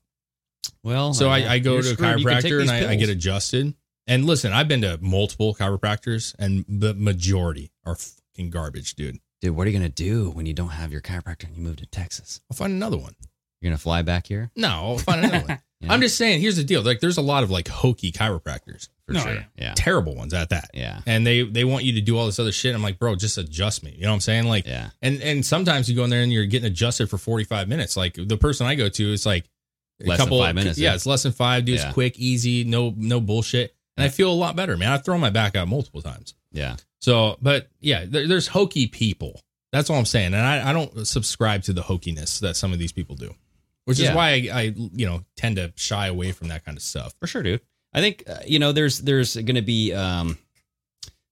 Well, 0.82 1.14
So 1.14 1.28
I, 1.28 1.54
I 1.54 1.58
go 1.58 1.74
to 1.74 1.78
a 1.80 1.82
screwed. 1.82 2.20
You 2.20 2.26
can 2.26 2.42
take 2.42 2.52
chiropractor 2.52 2.60
and 2.60 2.70
I, 2.70 2.92
I 2.92 2.94
get 2.96 3.08
adjusted. 3.08 3.74
And 4.06 4.24
listen, 4.26 4.52
I've 4.52 4.66
been 4.68 4.82
to 4.82 4.98
multiple 5.00 5.54
chiropractors, 5.54 6.34
and 6.38 6.64
the 6.68 6.92
majority 6.94 7.70
are 7.86 7.94
fucking 7.94 8.50
garbage, 8.50 8.94
dude. 8.96 9.18
Dude, 9.40 9.54
what 9.56 9.66
are 9.66 9.70
you 9.70 9.78
going 9.78 9.88
to 9.90 9.94
do 10.02 10.30
when 10.30 10.44
you 10.46 10.54
don't 10.54 10.70
have 10.70 10.90
your 10.92 11.00
chiropractor 11.00 11.44
and 11.44 11.56
you 11.56 11.62
move 11.62 11.76
to 11.76 11.86
Texas? 11.86 12.40
I'll 12.50 12.56
find 12.56 12.72
another 12.72 12.96
one. 12.96 13.14
You're 13.60 13.70
going 13.70 13.76
to 13.76 13.82
fly 13.82 14.02
back 14.02 14.26
here? 14.26 14.50
No, 14.56 14.68
I'll 14.68 14.98
find 14.98 15.24
another 15.24 15.46
one. 15.46 15.58
Yeah. 15.82 15.92
I'm 15.94 16.00
just 16.00 16.16
saying, 16.16 16.40
here's 16.40 16.54
the 16.54 16.62
deal. 16.62 16.80
Like, 16.82 17.00
there's 17.00 17.16
a 17.16 17.22
lot 17.22 17.42
of 17.42 17.50
like 17.50 17.66
hokey 17.66 18.12
chiropractors, 18.12 18.88
For 19.04 19.14
No, 19.14 19.18
sure. 19.20 19.34
yeah. 19.34 19.44
Yeah. 19.58 19.72
terrible 19.74 20.14
ones 20.14 20.32
at 20.32 20.50
that. 20.50 20.70
Yeah. 20.72 21.00
And 21.06 21.26
they 21.26 21.42
they 21.42 21.64
want 21.64 21.82
you 21.82 21.94
to 21.94 22.00
do 22.00 22.16
all 22.16 22.26
this 22.26 22.38
other 22.38 22.52
shit. 22.52 22.72
I'm 22.72 22.84
like, 22.84 23.00
bro, 23.00 23.16
just 23.16 23.36
adjust 23.36 23.82
me. 23.82 23.90
You 23.96 24.02
know 24.02 24.10
what 24.10 24.14
I'm 24.14 24.20
saying? 24.20 24.44
Like, 24.44 24.64
Yeah. 24.64 24.90
and 25.02 25.20
and 25.20 25.44
sometimes 25.44 25.90
you 25.90 25.96
go 25.96 26.04
in 26.04 26.10
there 26.10 26.22
and 26.22 26.32
you're 26.32 26.46
getting 26.46 26.68
adjusted 26.68 27.10
for 27.10 27.18
45 27.18 27.66
minutes. 27.66 27.96
Like 27.96 28.14
the 28.14 28.36
person 28.36 28.64
I 28.68 28.76
go 28.76 28.88
to 28.90 29.12
is 29.12 29.26
like 29.26 29.46
a 30.02 30.08
Less 30.08 30.18
than 30.18 30.26
couple 30.26 30.40
five 30.40 30.54
minutes, 30.54 30.78
Yeah, 30.78 30.90
yeah. 30.90 30.94
it's 30.94 31.06
less 31.06 31.22
than 31.22 31.32
five. 31.32 31.64
Do 31.64 31.72
Yeah. 31.72 31.84
it's 31.86 31.94
quick, 31.94 32.18
easy, 32.18 32.64
no 32.64 32.92
no 32.96 33.20
bullshit. 33.20 33.74
And 33.96 34.04
I 34.04 34.08
feel 34.08 34.30
a 34.30 34.34
lot 34.34 34.56
better, 34.56 34.76
man. 34.76 34.90
I've 34.92 35.04
thrown 35.04 35.20
my 35.20 35.30
back 35.30 35.54
out 35.56 35.68
multiple 35.68 36.00
times. 36.02 36.34
Yeah. 36.52 36.76
So, 37.00 37.36
but 37.42 37.68
yeah, 37.80 38.04
there, 38.08 38.26
there's 38.26 38.46
hokey 38.48 38.86
people. 38.86 39.40
That's 39.72 39.90
all 39.90 39.96
I'm 39.98 40.04
saying. 40.06 40.34
And 40.34 40.36
I, 40.46 40.70
I 40.70 40.72
don't 40.72 41.06
subscribe 41.06 41.62
to 41.64 41.72
the 41.72 41.82
hokiness 41.82 42.40
that 42.40 42.56
some 42.56 42.72
of 42.72 42.78
these 42.78 42.92
people 42.92 43.16
do. 43.16 43.34
which 43.84 43.98
is 44.00 44.10
why 44.12 44.28
I, 44.30 44.48
I 44.52 44.60
you 44.94 45.06
know 45.06 45.24
tend 45.36 45.56
to 45.56 45.72
shy 45.76 46.06
away 46.06 46.32
from 46.32 46.48
that 46.48 46.64
kind 46.64 46.76
of 46.76 46.82
stuff. 46.82 47.14
For 47.20 47.26
sure, 47.26 47.42
dude. 47.42 47.60
I 47.92 48.00
think 48.00 48.24
uh, 48.28 48.36
you 48.46 48.58
know 48.58 48.72
there's 48.72 49.00
there's 49.00 49.34
going 49.34 49.54
to 49.56 49.62
be 49.62 49.92
um, 49.92 50.38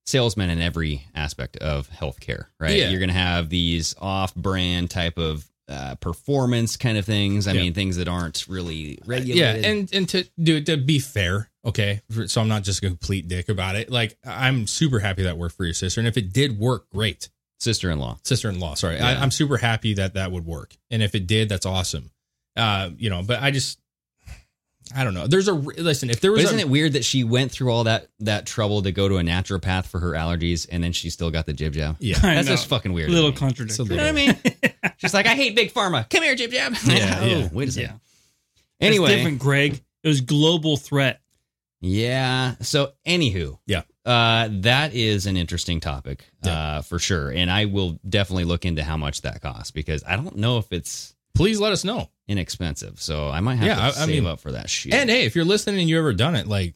salesmen 0.06 0.50
in 0.50 0.60
every 0.60 1.06
aspect 1.14 1.56
of 1.58 1.88
healthcare, 1.90 2.46
right? 2.58 2.76
Yeah. 2.76 2.88
You're 2.90 2.98
going 3.00 3.08
to 3.10 3.14
have 3.14 3.48
these 3.48 3.94
off-brand 3.98 4.90
type 4.90 5.18
of 5.18 5.46
uh, 5.70 5.94
performance 5.94 6.76
kind 6.76 6.98
of 6.98 7.04
things. 7.06 7.46
I 7.46 7.52
Yeah. 7.52 7.62
mean, 7.62 7.74
things 7.74 7.96
that 7.96 8.08
aren't 8.08 8.46
really 8.48 8.98
regulated. 9.06 9.62
Yeah, 9.64 9.70
and 9.70 9.88
and 9.92 10.08
to 10.10 10.24
do 10.42 10.60
to 10.62 10.76
be 10.76 10.98
fair, 10.98 11.48
okay, 11.64 12.02
for- 12.10 12.26
so 12.28 12.40
I'm 12.40 12.48
not 12.48 12.64
just 12.64 12.82
a 12.82 12.86
complete 12.86 13.28
dick 13.28 13.48
about 13.48 13.76
it. 13.76 13.90
Like 13.90 14.18
I'm 14.26 14.66
super 14.66 14.98
happy 14.98 15.22
that 15.22 15.38
worked 15.38 15.56
for 15.56 15.64
your 15.64 15.74
sister, 15.74 16.00
and 16.00 16.08
if 16.08 16.16
it 16.16 16.32
did 16.32 16.58
work, 16.58 16.90
great. 16.90 17.28
sister-in-law. 17.60 18.18
Sister-in-law, 18.24 18.72
sorry, 18.74 18.96
Yeah. 18.96 19.06
I, 19.08 19.14
I'm 19.22 19.30
super 19.30 19.58
happy 19.58 19.92
that 19.94 20.14
that 20.14 20.32
would 20.32 20.46
work, 20.46 20.74
and 20.90 21.02
if 21.02 21.14
it 21.14 21.26
did, 21.26 21.48
that's 21.50 21.66
awesome. 21.66 22.10
Uh, 22.56 22.88
you 22.96 23.10
know, 23.10 23.22
but 23.22 23.42
I 23.42 23.50
just, 23.50 23.78
I 24.96 25.04
don't 25.04 25.12
know. 25.14 25.26
There's 25.26 25.46
a 25.46 25.52
listen. 25.52 26.08
If 26.10 26.20
there 26.20 26.32
was, 26.32 26.40
But 26.42 26.44
isn't 26.46 26.58
a, 26.58 26.62
it 26.62 26.68
weird 26.70 26.94
that 26.94 27.04
she 27.04 27.22
went 27.22 27.52
through 27.52 27.70
all 27.70 27.84
that 27.84 28.08
that 28.20 28.44
trouble 28.46 28.82
to 28.82 28.90
go 28.92 29.08
to 29.08 29.18
a 29.18 29.22
naturopath 29.22 29.86
for 29.86 30.00
her 30.00 30.12
allergies, 30.12 30.66
and 30.72 30.82
then 30.82 30.92
she 30.92 31.10
still 31.10 31.30
got 31.30 31.44
the 31.46 31.52
jib 31.52 31.74
jab? 31.74 31.96
Yeah, 32.00 32.18
that's 32.22 32.48
just 32.48 32.66
fucking 32.66 32.92
weird. 32.94 33.10
A 33.10 33.12
little 33.12 33.30
to 33.30 33.38
contradictory. 33.38 33.84
You 33.84 33.96
know 33.96 34.04
what 34.04 34.08
I 34.08 34.12
mean? 34.62 34.69
She's 35.00 35.14
like, 35.14 35.26
I 35.26 35.34
hate 35.34 35.56
big 35.56 35.72
pharma. 35.72 36.08
Come 36.10 36.22
here, 36.22 36.34
jib 36.34 36.50
jab. 36.52 36.74
Yeah, 36.84 37.18
oh, 37.22 37.26
yeah. 37.26 37.48
wait 37.52 37.68
a 37.68 37.72
second. 37.72 38.00
Yeah. 38.80 38.86
Anyway, 38.86 39.10
It's 39.10 39.16
different, 39.16 39.38
Greg. 39.38 39.82
It 40.02 40.08
was 40.08 40.20
global 40.20 40.76
threat. 40.76 41.20
Yeah. 41.80 42.54
So, 42.60 42.92
anywho, 43.06 43.58
Yeah. 43.66 43.82
uh, 44.04 44.48
that 44.62 44.94
is 44.94 45.26
an 45.26 45.36
interesting 45.36 45.80
topic, 45.80 46.24
uh, 46.44 46.82
for 46.82 46.98
sure, 46.98 47.30
and 47.30 47.50
I 47.50 47.64
will 47.66 47.98
definitely 48.08 48.44
look 48.44 48.64
into 48.66 48.82
how 48.84 48.96
much 48.96 49.22
that 49.22 49.40
costs 49.40 49.70
because 49.70 50.04
I 50.06 50.16
don't 50.16 50.36
know 50.36 50.58
if 50.58 50.70
it's 50.72 51.14
please 51.34 51.58
let 51.60 51.72
us 51.72 51.84
know. 51.84 52.10
inexpensive. 52.28 53.00
So 53.00 53.28
I 53.28 53.40
might 53.40 53.56
have 53.56 53.66
Yeah, 53.66 53.74
to 53.76 53.82
I- 53.82 53.86
I 53.88 53.90
save 53.92 54.08
mean- 54.22 54.26
up 54.26 54.40
for 54.40 54.52
that 54.52 54.68
shit. 54.70 54.92
And 54.94 55.08
hey, 55.10 55.24
if 55.24 55.34
you're 55.34 55.44
listening 55.44 55.80
and 55.80 55.88
you 55.88 55.98
ever 55.98 56.12
done 56.12 56.36
it, 56.36 56.46
like, 56.46 56.74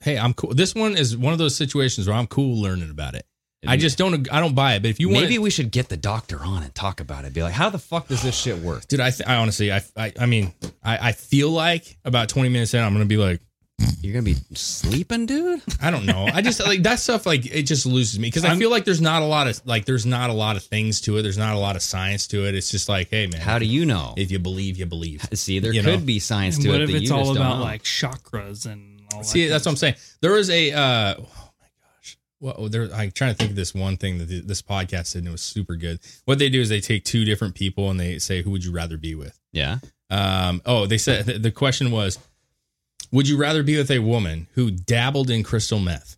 hey, 0.00 0.18
I'm 0.18 0.34
cool. 0.34 0.54
This 0.54 0.74
one 0.74 0.96
is 0.96 1.16
one 1.16 1.32
of 1.32 1.38
those 1.38 1.54
situations 1.54 2.08
where 2.08 2.16
I'm 2.16 2.26
cool 2.26 2.60
learning 2.60 2.90
about 2.90 3.14
it. 3.14 3.26
I 3.66 3.76
just 3.76 3.96
don't. 3.98 4.30
I 4.32 4.40
don't 4.40 4.54
buy 4.54 4.74
it. 4.74 4.82
But 4.82 4.90
if 4.90 4.98
you 5.00 5.08
want, 5.08 5.22
maybe 5.22 5.38
we 5.38 5.50
should 5.50 5.70
get 5.70 5.88
the 5.88 5.96
doctor 5.96 6.40
on 6.42 6.62
and 6.62 6.74
talk 6.74 7.00
about 7.00 7.24
it. 7.24 7.32
Be 7.32 7.42
like, 7.42 7.52
how 7.52 7.70
the 7.70 7.78
fuck 7.78 8.08
does 8.08 8.22
this 8.22 8.36
shit 8.36 8.58
work? 8.58 8.88
dude, 8.88 9.00
I, 9.00 9.10
th- 9.10 9.28
I 9.28 9.36
honestly, 9.36 9.70
I, 9.72 9.82
I, 9.96 10.12
I 10.18 10.26
mean, 10.26 10.52
I, 10.82 11.08
I 11.08 11.12
feel 11.12 11.50
like 11.50 11.96
about 12.04 12.28
20 12.28 12.48
minutes 12.48 12.74
in, 12.74 12.82
I'm 12.82 12.92
gonna 12.92 13.04
be 13.04 13.16
like, 13.16 13.40
You're 14.00 14.12
gonna 14.14 14.24
be 14.24 14.34
sleeping, 14.54 15.26
dude. 15.26 15.62
I 15.80 15.90
don't 15.92 16.06
know. 16.06 16.28
I 16.32 16.42
just 16.42 16.58
like 16.60 16.82
that 16.82 16.98
stuff. 16.98 17.24
Like 17.24 17.46
it 17.46 17.62
just 17.64 17.86
loses 17.86 18.18
me 18.18 18.28
because 18.28 18.44
I 18.44 18.56
feel 18.56 18.70
like 18.70 18.84
there's 18.84 19.00
not 19.00 19.22
a 19.22 19.26
lot 19.26 19.46
of 19.48 19.60
like 19.64 19.84
there's 19.84 20.06
not 20.06 20.30
a 20.30 20.32
lot 20.32 20.56
of 20.56 20.62
things 20.64 21.00
to 21.02 21.16
it. 21.18 21.22
There's 21.22 21.38
not 21.38 21.54
a 21.54 21.58
lot 21.58 21.76
of 21.76 21.82
science 21.82 22.26
to 22.28 22.46
it. 22.46 22.54
It's 22.56 22.70
just 22.70 22.88
like, 22.88 23.10
hey 23.10 23.26
man, 23.28 23.40
How 23.40 23.58
do 23.60 23.64
you 23.66 23.86
know? 23.86 24.14
if 24.16 24.30
you 24.32 24.38
believe, 24.40 24.76
you 24.76 24.86
believe. 24.86 25.22
See, 25.34 25.58
there 25.60 25.72
you 25.72 25.82
could 25.82 26.00
know? 26.00 26.04
be 26.06 26.18
science 26.18 26.56
And 26.56 26.64
to 26.64 26.70
what 26.72 26.80
it 26.80 26.84
if 26.84 26.90
that 26.90 26.96
it's 27.02 27.10
you 27.10 27.14
all 27.16 27.24
just 27.24 27.34
don't 27.34 27.46
about 27.46 27.58
know. 27.58 27.64
like 27.64 27.82
chakras 27.84 28.66
and 28.66 29.02
all? 29.14 29.22
See, 29.24 29.42
kind 29.42 29.52
that's 29.52 29.66
what 29.66 29.72
I'm 29.72 29.76
saying. 29.76 29.94
There 30.20 30.32
was 30.32 30.50
a 30.50 30.72
uh 30.72 31.14
my 31.14 31.22
gosh. 31.22 31.26
Well, 32.42 32.68
there 32.68 32.92
I'm 32.92 33.10
trying 33.12 33.32
to 33.32 33.38
think 33.38 33.50
of 33.50 33.56
this 33.56 33.72
one 33.72 33.96
thing 33.96 34.18
that 34.18 34.24
this 34.46 34.60
podcast 34.60 35.12
did 35.12 35.20
and 35.20 35.28
it 35.28 35.30
was 35.30 35.42
super 35.42 35.76
good. 35.76 36.00
What 36.26 36.38
they 36.38 36.48
do 36.50 36.60
is 36.60 36.68
they 36.68 36.80
take 36.80 37.04
two 37.04 37.24
different 37.24 37.54
people 37.54 37.88
and 37.88 37.98
they 37.98 38.18
say 38.18 38.42
who 38.42 38.50
would 38.50 38.64
you 38.64 38.72
rather 38.72 38.96
be 38.98 39.14
with? 39.14 39.38
yeah. 39.52 39.78
Um 40.10 40.60
oh, 40.66 40.84
they 40.86 40.98
said 40.98 41.24
the, 41.24 41.38
the 41.38 41.50
question 41.52 41.90
was 41.90 42.18
would 43.12 43.28
you 43.28 43.36
rather 43.38 43.62
be 43.62 43.76
with 43.78 43.90
a 43.90 44.00
woman 44.00 44.48
who 44.54 44.70
dabbled 44.70 45.30
in 45.30 45.42
crystal 45.42 45.78
meth 45.78 46.16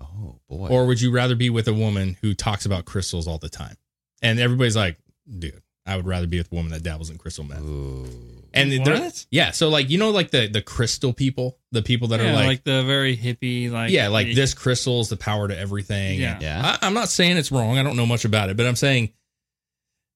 Oh 0.00 0.38
boy. 0.48 0.68
or 0.68 0.86
would 0.86 1.00
you 1.00 1.12
rather 1.12 1.36
be 1.36 1.50
with 1.50 1.68
a 1.68 1.74
woman 1.74 2.16
who 2.22 2.34
talks 2.34 2.64
about 2.66 2.86
crystals 2.86 3.28
all 3.28 3.38
the 3.38 3.48
time? 3.50 3.76
And 4.22 4.40
everybody's 4.40 4.76
like, 4.76 4.96
dude, 5.38 5.62
I 5.86 5.96
would 5.96 6.06
rather 6.06 6.26
be 6.26 6.38
with 6.38 6.50
a 6.52 6.54
woman 6.54 6.72
that 6.72 6.82
dabbles 6.82 7.10
in 7.10 7.18
crystal 7.18 7.44
meth. 7.44 7.60
Ooh. 7.62 8.39
And 8.52 8.72
they're- 8.84 9.00
What? 9.00 9.26
yeah, 9.30 9.50
so 9.52 9.68
like 9.68 9.90
you 9.90 9.98
know 9.98 10.10
like 10.10 10.30
the 10.30 10.46
the 10.48 10.62
crystal 10.62 11.12
people, 11.12 11.58
the 11.72 11.82
people 11.82 12.08
that 12.08 12.20
yeah, 12.20 12.30
are 12.30 12.34
like, 12.34 12.46
like 12.46 12.64
the 12.64 12.82
very 12.84 13.16
hippie, 13.16 13.70
like 13.70 13.90
yeah, 13.90 14.08
like 14.08 14.34
this 14.34 14.54
crystal 14.54 15.00
is 15.00 15.08
the 15.08 15.16
power 15.16 15.46
to 15.48 15.56
everything. 15.58 16.20
Yeah. 16.20 16.38
Yeah. 16.40 16.76
I, 16.80 16.86
I'm 16.86 16.94
not 16.94 17.08
saying 17.08 17.36
it's 17.36 17.52
wrong. 17.52 17.78
I 17.78 17.82
don't 17.82 17.96
know 17.96 18.06
much 18.06 18.24
about 18.24 18.50
it, 18.50 18.56
but 18.56 18.66
I'm 18.66 18.76
saying, 18.76 19.12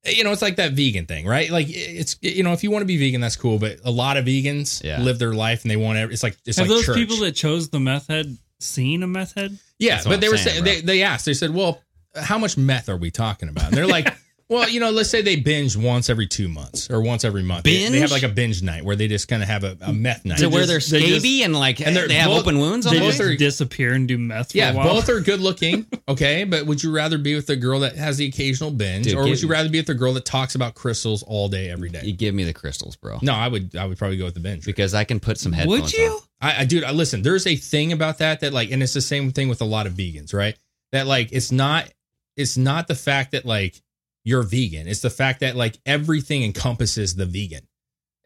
you 0.05 0.23
know, 0.25 0.33
it's 0.33 0.42
like 0.42 0.57
that 0.57 0.73
vegan 0.73 1.07
thing, 1.07 1.27
right? 1.27 1.51
Like 1.51 1.66
it's, 1.70 2.16
you 2.20 2.42
know, 2.42 2.53
if 2.53 2.62
you 2.62 2.70
want 2.70 2.83
to 2.83 2.87
be 2.87 2.99
vegan, 2.99 3.20
that's 3.20 3.37
cool. 3.37 3.59
But 3.59 3.79
a 3.85 3.90
lot 3.90 4.16
of 4.16 4.25
vegans 4.27 4.83
Yeah. 4.85 5.01
live 5.01 5.18
their 5.18 5.33
life 5.33 5.62
and 5.62 5.70
they 5.70 5.77
want 5.77 5.97
every, 5.99 6.12
it's 6.12 6.23
like, 6.23 6.37
it's 6.44 6.59
Have 6.59 6.66
like 6.68 6.77
those 6.77 6.85
church. 6.87 6.97
people 6.97 7.16
that 7.18 7.33
chose 7.33 7.70
the 7.70 7.81
meth 7.81 8.09
head 8.09 8.37
seen 8.61 9.03
a 9.03 9.07
meth 9.07 9.35
head? 9.35 9.59
yeah, 9.79 9.94
That's 9.97 10.07
but 10.07 10.20
they 10.20 10.27
I'm 10.27 10.33
were 10.33 10.37
saying, 10.38 10.64
saying, 10.64 10.64
they, 10.64 10.81
they 10.99 11.03
asked, 11.03 11.25
they 11.25 11.33
said, 11.35 11.55
well, 11.55 11.81
how 12.20 12.37
much 12.38 12.57
meth 12.59 12.88
are 12.90 12.97
we 12.99 13.11
talking 13.11 13.49
about? 13.49 13.68
And 13.68 13.77
they're 13.77 13.87
like, 13.87 14.14
well, 14.55 14.69
you 14.69 14.81
know, 14.81 14.90
let's 14.90 15.11
say 15.11 15.21
they 15.23 15.37
binge 15.37 15.77
once 15.77 16.09
every 16.09 16.27
two 16.27 16.49
months 16.49 16.90
or 16.90 17.01
once 17.03 17.25
every 17.25 17.43
month. 17.43 17.64
They- 17.64 17.88
They, 17.88 17.99
have 18.01 18.11
like 18.11 18.23
a 18.23 18.29
binge 18.29 18.62
night 18.62 18.85
where 18.85 18.97
they 18.97 19.09
just 19.09 19.29
kind 19.29 19.43
of 19.43 19.49
have 19.49 19.64
a, 19.64 19.77
a 19.83 19.93
meth 19.93 20.25
night. 20.25 20.38
to 20.38 20.49
where 20.49 20.67
they're 20.67 20.79
just- 20.79 20.90
they 20.90 21.01
just- 21.07 21.25
and 21.27 21.55
like 21.55 21.81
and 21.81 21.95
they're 21.97 22.09
they 22.09 22.14
have 22.14 22.29
both- 22.31 22.40
open 22.43 22.59
wounds 22.59 22.87
on 22.87 22.95
They 22.95 23.01
both 23.01 23.17
just 23.17 23.21
are- 23.21 23.37
disappear 23.37 23.93
and 23.93 24.09
do 24.09 24.17
meth 24.19 24.53
for 24.53 24.59
Yeah, 24.59 24.73
a 24.73 24.77
while. 24.77 24.95
both 24.95 25.09
are 25.09 25.21
good 25.21 25.40
looking. 25.40 25.87
Okay, 26.07 26.45
but 26.45 26.67
would 26.67 26.83
you 26.83 26.90
rather 26.95 27.17
be 27.17 27.35
with 27.35 27.49
a 27.49 27.57
girl 27.57 27.81
that 27.81 27.97
has 27.97 28.19
the 28.19 28.27
occasional 28.27 28.71
binge, 28.71 29.07
Dude, 29.07 29.14
or 29.14 29.23
would 29.23 29.31
give- 29.31 29.43
you 29.43 29.49
rather 29.49 29.69
be 29.71 29.81
with 29.81 29.88
a 29.88 29.95
girl 29.95 30.12
that 30.12 30.25
talks 30.27 30.55
about 30.55 30.75
crystals 30.75 31.23
all 31.23 31.49
day, 31.49 31.71
every 31.71 31.88
You 31.88 31.99
day? 32.01 32.12
give 32.12 32.35
me 32.35 32.45
the 32.45 32.53
crystals, 32.53 32.95
bro. 32.97 33.19
No, 33.23 33.33
I 33.33 33.49
would. 33.49 33.75
I 33.75 33.87
would 33.87 33.97
probably 33.97 34.19
go 34.19 34.27
with 34.27 34.35
the 34.35 34.40
binge. 34.40 34.64
Because 34.67 34.93
I 34.95 35.05
can 35.05 35.19
put 35.19 35.38
some 35.38 35.53
headphones 35.53 35.81
Would 35.83 35.93
you? 35.95 36.11
on. 36.11 36.21
I, 36.43 36.61
I 36.61 36.64
dude, 36.67 36.85
I 36.85 36.90
listen. 36.93 37.23
There's 37.23 37.47
a 37.47 37.57
thing 37.57 37.93
about 37.93 38.19
that 38.19 38.40
that 38.40 38.53
like, 38.53 38.71
and 38.71 38.83
it's 38.83 38.93
the 38.93 39.01
same 39.01 39.33
thing 39.33 39.49
with 39.49 39.62
a 39.62 39.64
lot 39.64 39.87
of 39.87 39.95
vegans, 39.95 40.35
right? 40.35 40.57
That 40.93 41.07
like, 41.07 41.31
it's 41.33 41.51
not, 41.51 41.88
it's 42.37 42.57
not 42.59 42.87
the 42.87 42.95
fact 42.95 43.33
that 43.33 43.47
like 43.47 43.81
you're 44.25 44.43
vegan. 44.43 44.89
It's 44.89 45.01
the 45.01 45.11
fact 45.11 45.41
that 45.41 45.57
like 45.57 45.79
everything 45.87 46.43
encompasses 46.43 47.15
the 47.15 47.27
vegan. 47.27 47.67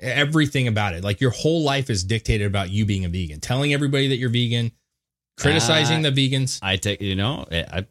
Everything 0.01 0.69
about 0.69 0.95
it, 0.95 1.03
like 1.03 1.21
your 1.21 1.33
whole 1.33 1.65
life 1.65 1.91
is 1.91 2.05
dictated 2.05 2.47
about 2.47 2.71
you 2.71 2.87
being 2.87 3.05
a 3.05 3.09
vegan, 3.09 3.41
telling 3.41 3.73
everybody 3.75 4.09
that 4.09 4.17
you're 4.17 4.31
vegan, 4.31 4.71
criticizing 5.37 6.07
Uh, 6.07 6.11
the 6.11 6.31
vegans. 6.31 6.61
I 6.63 6.77
take 6.77 7.01
you 7.01 7.17
know, 7.17 7.45
I, 7.51 7.65
I 7.79 7.87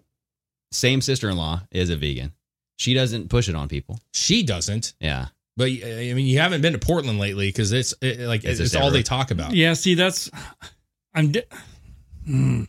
same 0.72 1.02
sister 1.02 1.30
in 1.30 1.36
law 1.36 1.62
is 1.70 1.90
a 1.90 1.98
vegan. 1.98 2.32
She 2.78 2.94
doesn't 2.94 3.30
push 3.30 3.50
it 3.50 3.56
on 3.56 3.68
people. 3.68 4.00
She 4.14 4.44
doesn't. 4.44 4.94
Yeah. 5.02 5.28
But 5.58 5.66
I 5.66 6.14
mean, 6.14 6.28
you 6.28 6.40
haven't 6.40 6.62
been 6.62 6.74
to 6.74 6.80
Portland 6.80 7.20
lately 7.20 7.50
because 7.50 7.74
it's 7.74 7.94
it, 8.02 8.20
like 8.22 8.46
Is 8.46 8.60
it's, 8.60 8.76
all 8.76 8.92
they 8.92 9.04
talk 9.04 9.32
about. 9.32 9.54
Yeah, 9.54 9.74
see, 9.74 9.96
that's 9.96 10.30
I'm. 11.14 11.32
Di- 11.32 11.44
Hmm. 12.26 12.66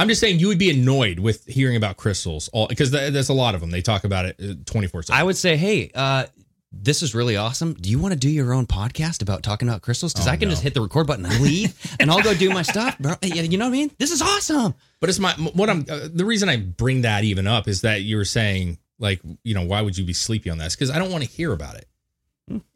I'm 0.00 0.08
just 0.08 0.20
saying 0.20 0.38
you 0.40 0.48
would 0.48 0.58
be 0.58 0.70
annoyed 0.70 1.18
with 1.18 1.44
hearing 1.46 1.76
about 1.76 1.96
crystals, 1.96 2.48
all 2.52 2.66
because 2.66 2.90
there's 2.90 3.28
a 3.28 3.34
lot 3.34 3.54
of 3.54 3.60
them. 3.60 3.70
They 3.70 3.82
talk 3.82 4.04
about 4.04 4.24
it 4.24 4.66
24 4.66 5.04
7. 5.04 5.20
I 5.20 5.22
would 5.22 5.36
say, 5.36 5.56
hey, 5.56 5.90
uh, 5.94 6.26
this 6.72 7.02
is 7.02 7.14
really 7.14 7.36
awesome. 7.36 7.74
Do 7.74 7.90
you 7.90 7.98
want 7.98 8.12
to 8.14 8.18
do 8.18 8.28
your 8.30 8.52
own 8.52 8.66
podcast 8.66 9.22
about 9.22 9.42
talking 9.42 9.68
about 9.68 9.82
crystals? 9.82 10.12
Because 10.12 10.28
Oh, 10.28 10.30
I 10.30 10.36
can 10.36 10.48
no. 10.48 10.52
just 10.52 10.62
hit 10.62 10.72
the 10.72 10.80
record 10.80 11.06
button 11.06 11.26
and 11.26 11.40
leave, 11.40 11.74
and 12.00 12.10
I'll 12.10 12.22
go 12.22 12.32
do 12.32 12.50
my 12.50 12.62
stuff, 12.62 12.98
bro. 12.98 13.14
You 13.22 13.42
you 13.42 13.58
know 13.58 13.64
what 13.66 13.70
I 13.70 13.72
mean? 13.72 13.90
This 13.98 14.10
is 14.12 14.22
awesome. 14.22 14.74
But 15.00 15.10
it's 15.10 15.18
my 15.18 15.32
what 15.34 15.68
I'm 15.68 15.84
uh, 15.90 16.08
the 16.12 16.24
reason 16.24 16.48
I 16.48 16.56
bring 16.58 17.02
that 17.02 17.24
even 17.24 17.46
up 17.46 17.68
is 17.68 17.80
that 17.82 18.02
you 18.02 18.16
were 18.16 18.24
saying 18.24 18.78
like 18.98 19.20
you 19.42 19.54
know 19.54 19.64
why 19.64 19.82
would 19.82 19.98
you 19.98 20.04
be 20.04 20.12
sleepy 20.12 20.48
on 20.48 20.58
this? 20.58 20.76
Because 20.76 20.90
I 20.90 20.98
don't 20.98 21.10
want 21.10 21.24
to 21.24 21.28
hear 21.30 21.52
about 21.52 21.74
it. 21.76 21.86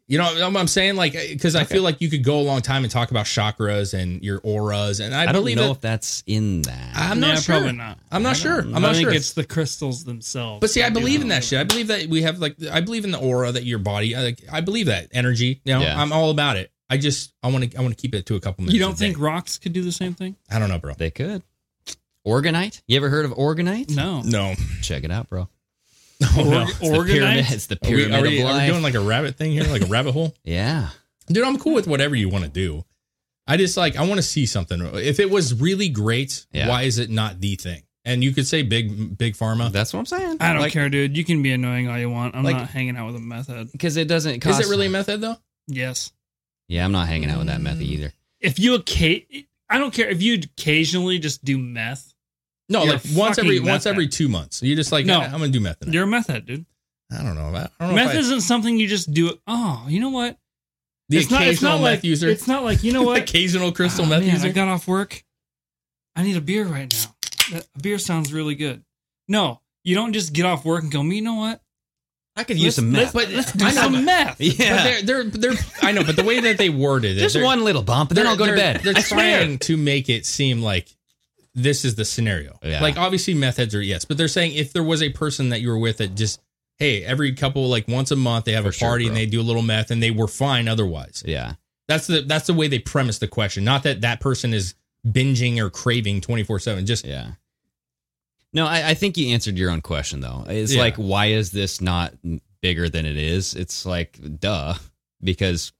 You 0.07 0.19
know 0.19 0.25
what 0.51 0.55
I'm 0.57 0.67
saying? 0.67 0.97
Like 0.97 1.13
because 1.13 1.55
I 1.55 1.63
feel 1.63 1.81
like 1.81 1.99
you 1.99 2.11
could 2.11 2.23
go 2.23 2.39
a 2.39 2.43
long 2.43 2.61
time 2.61 2.83
and 2.83 2.91
talk 2.91 3.09
about 3.09 3.25
chakras 3.25 3.95
and 3.99 4.23
your 4.23 4.39
auras, 4.43 4.99
and 4.99 5.15
I, 5.15 5.23
I, 5.23 5.25
don't 5.25 5.35
believe 5.41 5.55
know 5.57 5.63
that- 5.63 5.71
if 5.71 5.81
that's 5.81 6.23
in 6.27 6.61
that. 6.61 6.91
I'm 6.95 7.19
Yeah, 7.21 7.27
not 7.33 7.39
sure. 7.41 7.55
probably 7.55 7.71
not. 7.71 7.97
I'm 8.11 8.21
not 8.21 8.35
sure. 8.37 8.59
I'm 8.59 8.75
I 8.75 8.79
not 8.79 8.93
think 8.95 9.07
sure. 9.07 9.13
it's 9.13 9.33
the 9.33 9.43
crystals 9.43 10.03
themselves. 10.03 10.61
But 10.61 10.69
see, 10.69 10.83
I 10.83 10.89
that 10.89 10.93
do 10.93 10.99
believe 10.99 11.21
in 11.23 11.29
that 11.29 11.43
shit. 11.43 11.59
I 11.59 11.63
believe 11.63 11.87
that 11.87 12.05
we 12.05 12.21
have 12.21 12.37
like 12.37 12.55
I 12.71 12.81
believe 12.81 13.03
in 13.03 13.09
the 13.11 13.19
aura 13.19 13.51
that 13.51 13.63
your 13.63 13.79
body. 13.79 14.15
I, 14.15 14.21
like, 14.21 14.41
I 14.51 14.61
believe 14.61 14.85
that 14.87 15.07
energy. 15.11 15.59
You 15.65 15.73
know, 15.73 15.81
Yeah. 15.81 15.99
I'm 15.99 16.13
all 16.13 16.29
about 16.29 16.57
it. 16.57 16.71
I 16.87 16.97
just 16.97 17.33
I 17.41 17.47
want 17.49 17.71
to 17.71 17.77
I 17.77 17.81
want 17.81 17.97
to 17.97 17.99
keep 17.99 18.13
it 18.13 18.27
to 18.27 18.35
a 18.35 18.39
couple 18.39 18.61
minutes. 18.63 18.75
You 18.75 18.81
don't 18.81 18.95
think 18.95 19.15
day. 19.17 19.23
rocks 19.23 19.57
could 19.57 19.73
do 19.73 19.81
the 19.81 19.91
same 19.91 20.13
thing? 20.13 20.35
I 20.51 20.59
don't 20.59 20.69
know, 20.69 20.77
bro. 20.77 20.93
They 20.93 21.09
could. 21.09 21.41
Orgonite? 22.27 22.81
You 22.87 22.97
ever 22.97 23.09
heard 23.09 23.25
of 23.25 23.31
orgonite? 23.31 23.95
No. 23.95 24.21
No, 24.21 24.53
Check 24.81 25.03
it 25.03 25.09
out, 25.11 25.29
bro. 25.29 25.47
Oh, 26.37 26.43
no. 26.43 26.61
Org- 26.95 27.09
It's 27.09 27.17
the 27.17 27.17
pyramid. 27.17 27.41
Orgonite? 27.41 27.51
It's 27.51 27.71
Are 27.71 27.77
we, 27.81 27.87
pyramid 27.89 28.13
are, 28.13 28.21
we, 28.21 28.39
of 28.41 28.45
are 28.45 28.47
we 28.49 28.53
life. 28.59 28.69
doing 28.69 28.83
like 28.83 28.93
a 28.93 28.99
rabbit 29.01 29.35
thing 29.35 29.51
here, 29.51 29.63
like 29.65 29.81
a 29.81 29.87
rabbit 29.87 30.13
hole? 30.13 30.33
yeah. 30.43 30.89
Dude, 31.27 31.43
I'm 31.43 31.57
cool 31.57 31.73
with 31.73 31.87
whatever 31.87 32.15
you 32.15 32.29
want 32.29 32.43
to 32.45 32.49
do. 32.49 32.83
I 33.47 33.57
just 33.57 33.77
like 33.77 33.95
I 33.95 34.01
want 34.05 34.17
to 34.17 34.21
see 34.23 34.45
something. 34.45 34.79
If 34.95 35.19
it 35.19 35.29
was 35.29 35.53
really 35.59 35.89
great, 35.89 36.45
Yeah. 36.51 36.67
why 36.69 36.83
is 36.83 36.97
it 36.99 37.09
not 37.09 37.39
the 37.41 37.55
thing? 37.55 37.83
And 38.03 38.23
you 38.23 38.31
could 38.33 38.47
say 38.47 38.61
big 38.61 39.17
big 39.17 39.33
pharma. 39.35 39.71
That's 39.71 39.91
what 39.93 39.99
I'm 39.99 40.05
saying. 40.05 40.37
I 40.39 40.53
don't 40.53 40.61
Like, 40.61 40.71
care, 40.73 40.89
dude. 40.89 41.17
You 41.17 41.23
can 41.25 41.41
be 41.43 41.51
annoying 41.51 41.87
all 41.89 41.97
you 41.97 42.09
want. 42.09 42.35
I'm 42.35 42.43
Like- 42.43 42.55
not 42.55 42.69
hanging 42.69 42.95
out 42.97 43.07
with 43.07 43.15
a 43.15 43.19
meth 43.19 43.47
head. 43.47 43.71
Because 43.71 43.97
it 43.97 44.07
doesn't 44.07 44.39
cost. 44.41 44.59
is 44.61 44.67
it 44.67 44.69
really 44.71 44.87
a 44.87 44.89
method 44.91 45.21
though? 45.21 45.37
Yes. 45.67 46.11
Yeah, 46.67 46.85
I'm 46.85 46.91
not 46.91 47.07
hanging 47.07 47.29
out 47.29 47.39
with 47.39 47.47
that 47.47 47.61
method 47.61 47.83
either. 47.83 48.13
If 48.39 48.57
you 48.59 48.77
occa- 48.77 49.45
I 49.69 49.77
don't 49.79 49.93
care 49.93 50.07
if 50.09 50.21
you 50.21 50.35
occasionally 50.35 51.19
just 51.19 51.43
do 51.43 51.57
meth. 51.57 52.13
No, 52.69 52.83
You're 52.83 52.93
like 52.93 53.01
once 53.15 53.37
every 53.37 53.57
fucking 53.57 53.71
once 53.71 53.85
every 53.85 54.07
two 54.07 54.27
months. 54.27 54.63
You're 54.63 54.75
just 54.75 54.91
like 54.91 55.05
No. 55.05 55.19
Ah, 55.19 55.25
I'm 55.25 55.31
gonna 55.33 55.49
do 55.49 55.59
meth. 55.59 55.79
tonight. 55.79 55.93
You're 55.93 56.03
a 56.05 56.07
meth 56.07 56.27
head, 56.27 56.45
dude. 56.45 56.65
I 57.11 57.17
don't 57.21 57.35
know. 57.35 57.49
I 57.55 57.67
don't 57.79 57.89
know. 57.89 57.93
Meth 57.95 58.15
I- 58.15 58.19
isn't 58.19 58.41
something 58.41 58.77
you 58.79 58.87
just 58.87 59.13
do. 59.13 59.31
Oh, 59.47 59.85
you 59.87 59.99
know 59.99 60.09
what? 60.09 60.37
the 61.07 61.17
it's 61.17 61.29
not, 61.29 61.43
it's 61.43 61.59
occasional 61.59 61.73
not 61.79 61.83
meth 61.83 61.97
like, 61.99 62.03
user. 62.03 62.27
It's 62.29 62.47
not 62.47 62.63
like 62.63 62.83
you 62.83 62.91
know 62.91 63.03
what? 63.09 63.21
occasional 63.21 63.71
crystal 63.71 64.05
Oh, 64.05 64.09
meth 64.09 64.21
man, 64.21 64.31
user. 64.33 64.47
I 64.47 64.51
got 64.51 64.67
off 64.67 64.87
work. 64.87 65.23
I 66.15 66.23
need 66.23 66.35
a 66.37 66.41
beer 66.41 66.65
right 66.65 66.91
now. 66.91 67.55
That- 67.57 67.67
A 67.75 67.79
beer 67.79 67.99
sounds 67.99 68.33
really 68.33 68.55
good. 68.55 68.83
No, 69.27 69.61
you 69.83 69.93
don't 69.93 70.13
just 70.13 70.33
get 70.33 70.45
off 70.45 70.65
work 70.65 70.81
and 70.81 70.91
go. 70.91 71.03
Me, 71.03 71.17
you 71.17 71.21
know 71.21 71.35
what? 71.35 71.61
I 72.35 72.43
could 72.43 72.57
use 72.57 72.75
some 72.75 72.91
meth. 72.91 73.13
But 73.13 73.29
Let's 73.29 73.51
do 73.53 73.63
I 73.63 73.69
know, 73.69 73.81
some 73.81 73.93
but- 73.93 74.03
meth. 74.03 74.41
Yeah. 74.41 74.75
But 74.75 75.05
they're, 75.05 75.23
they're 75.23 75.51
they're 75.51 75.59
I 75.83 75.91
know, 75.91 76.03
but 76.03 76.15
the 76.15 76.23
way 76.23 76.39
that 76.39 76.57
they 76.57 76.69
worded 76.69 77.17
it, 77.17 77.21
Just 77.21 77.39
one 77.39 77.63
little 77.63 77.83
bump, 77.83 78.09
and 78.09 78.17
then 78.17 78.25
I'll 78.25 78.35
go 78.35 78.47
to 78.47 78.55
bed. 78.55 78.81
They're 78.83 78.93
I 78.95 79.01
swear. 79.01 79.37
trying 79.45 79.59
to 79.59 79.77
make 79.77 80.09
it 80.09 80.25
seem 80.25 80.61
like 80.63 80.89
this 81.55 81.85
is 81.85 81.95
the 81.95 82.05
scenario. 82.05 82.59
Yeah. 82.61 82.81
Like 82.81 82.97
obviously 82.97 83.33
meth 83.33 83.57
heads 83.57 83.73
are 83.73 83.81
yes, 83.81 84.05
but 84.05 84.17
they're 84.17 84.27
saying 84.27 84.53
if 84.53 84.73
there 84.73 84.83
was 84.83 85.01
a 85.01 85.09
person 85.09 85.49
that 85.49 85.61
you 85.61 85.69
were 85.69 85.77
with 85.79 85.97
that 85.97 86.15
just 86.15 86.41
hey, 86.77 87.03
every 87.05 87.31
couple 87.33 87.67
like 87.69 87.87
once 87.87 88.11
a 88.11 88.15
month 88.17 88.45
they 88.45 88.51
have 88.51 88.63
For 88.65 88.69
a 88.69 88.73
sure, 88.73 88.89
party 88.89 89.07
and 89.07 89.15
they 89.15 89.25
do 89.25 89.39
a 89.39 89.43
little 89.43 89.61
meth 89.61 89.91
and 89.91 90.03
they 90.03 90.11
were 90.11 90.27
fine 90.27 90.67
otherwise. 90.67 91.23
Yeah. 91.25 91.53
That's 91.87 92.07
the 92.07 92.21
that's 92.21 92.47
the 92.47 92.53
way 92.53 92.67
they 92.67 92.79
premise 92.79 93.19
the 93.19 93.27
question. 93.27 93.63
Not 93.63 93.83
that 93.83 94.01
that 94.01 94.19
person 94.19 94.53
is 94.53 94.75
binging 95.07 95.57
or 95.59 95.69
craving 95.69 96.19
24/7. 96.21 96.85
Just 96.85 97.05
Yeah. 97.05 97.31
No, 98.53 98.65
I, 98.65 98.89
I 98.89 98.93
think 98.93 99.17
you 99.17 99.33
answered 99.33 99.57
your 99.57 99.69
own 99.69 99.81
question 99.81 100.19
though. 100.21 100.45
It's 100.47 100.73
Yeah. 100.73 100.81
like, 100.81 100.95
why 100.95 101.27
is 101.27 101.51
this 101.51 101.81
not 101.81 102.13
bigger 102.61 102.89
than 102.89 103.05
it 103.05 103.17
is? 103.17 103.53
It's 103.53 103.85
like, 103.85 104.19
duh, 104.39 104.75
because 105.21 105.71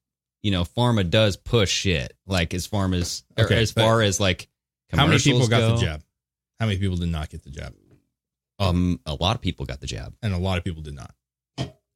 you 0.44 0.52
know, 0.52 0.64
pharma 0.64 1.10
does 1.10 1.38
push 1.38 1.72
shit. 1.72 2.14
Like 2.28 2.54
as 2.54 2.68
far 2.68 2.94
as 2.94 3.24
Okay, 3.38 3.62
as 3.62 3.72
but 3.72 3.82
far 3.82 4.02
as 4.02 4.20
like 4.20 4.48
how 4.92 5.06
many 5.08 5.20
people 5.20 5.48
got 5.48 5.60
go, 5.60 5.76
the 5.76 5.82
jab? 5.82 6.04
How 6.60 6.66
many 6.68 6.78
people 6.80 6.96
did 6.98 7.10
not 7.10 7.30
get 7.30 7.44
the 7.44 7.50
jab? 7.50 7.74
Um, 8.60 9.00
a 9.06 9.14
lot 9.16 9.36
of 9.36 9.42
people 9.42 9.66
got 9.66 9.82
the 9.82 9.88
jab. 9.88 10.14
And 10.22 10.34
a 10.34 10.38
lot 10.38 10.58
of 10.58 10.64
people 10.64 10.82
did 10.82 10.94
not. 10.96 11.14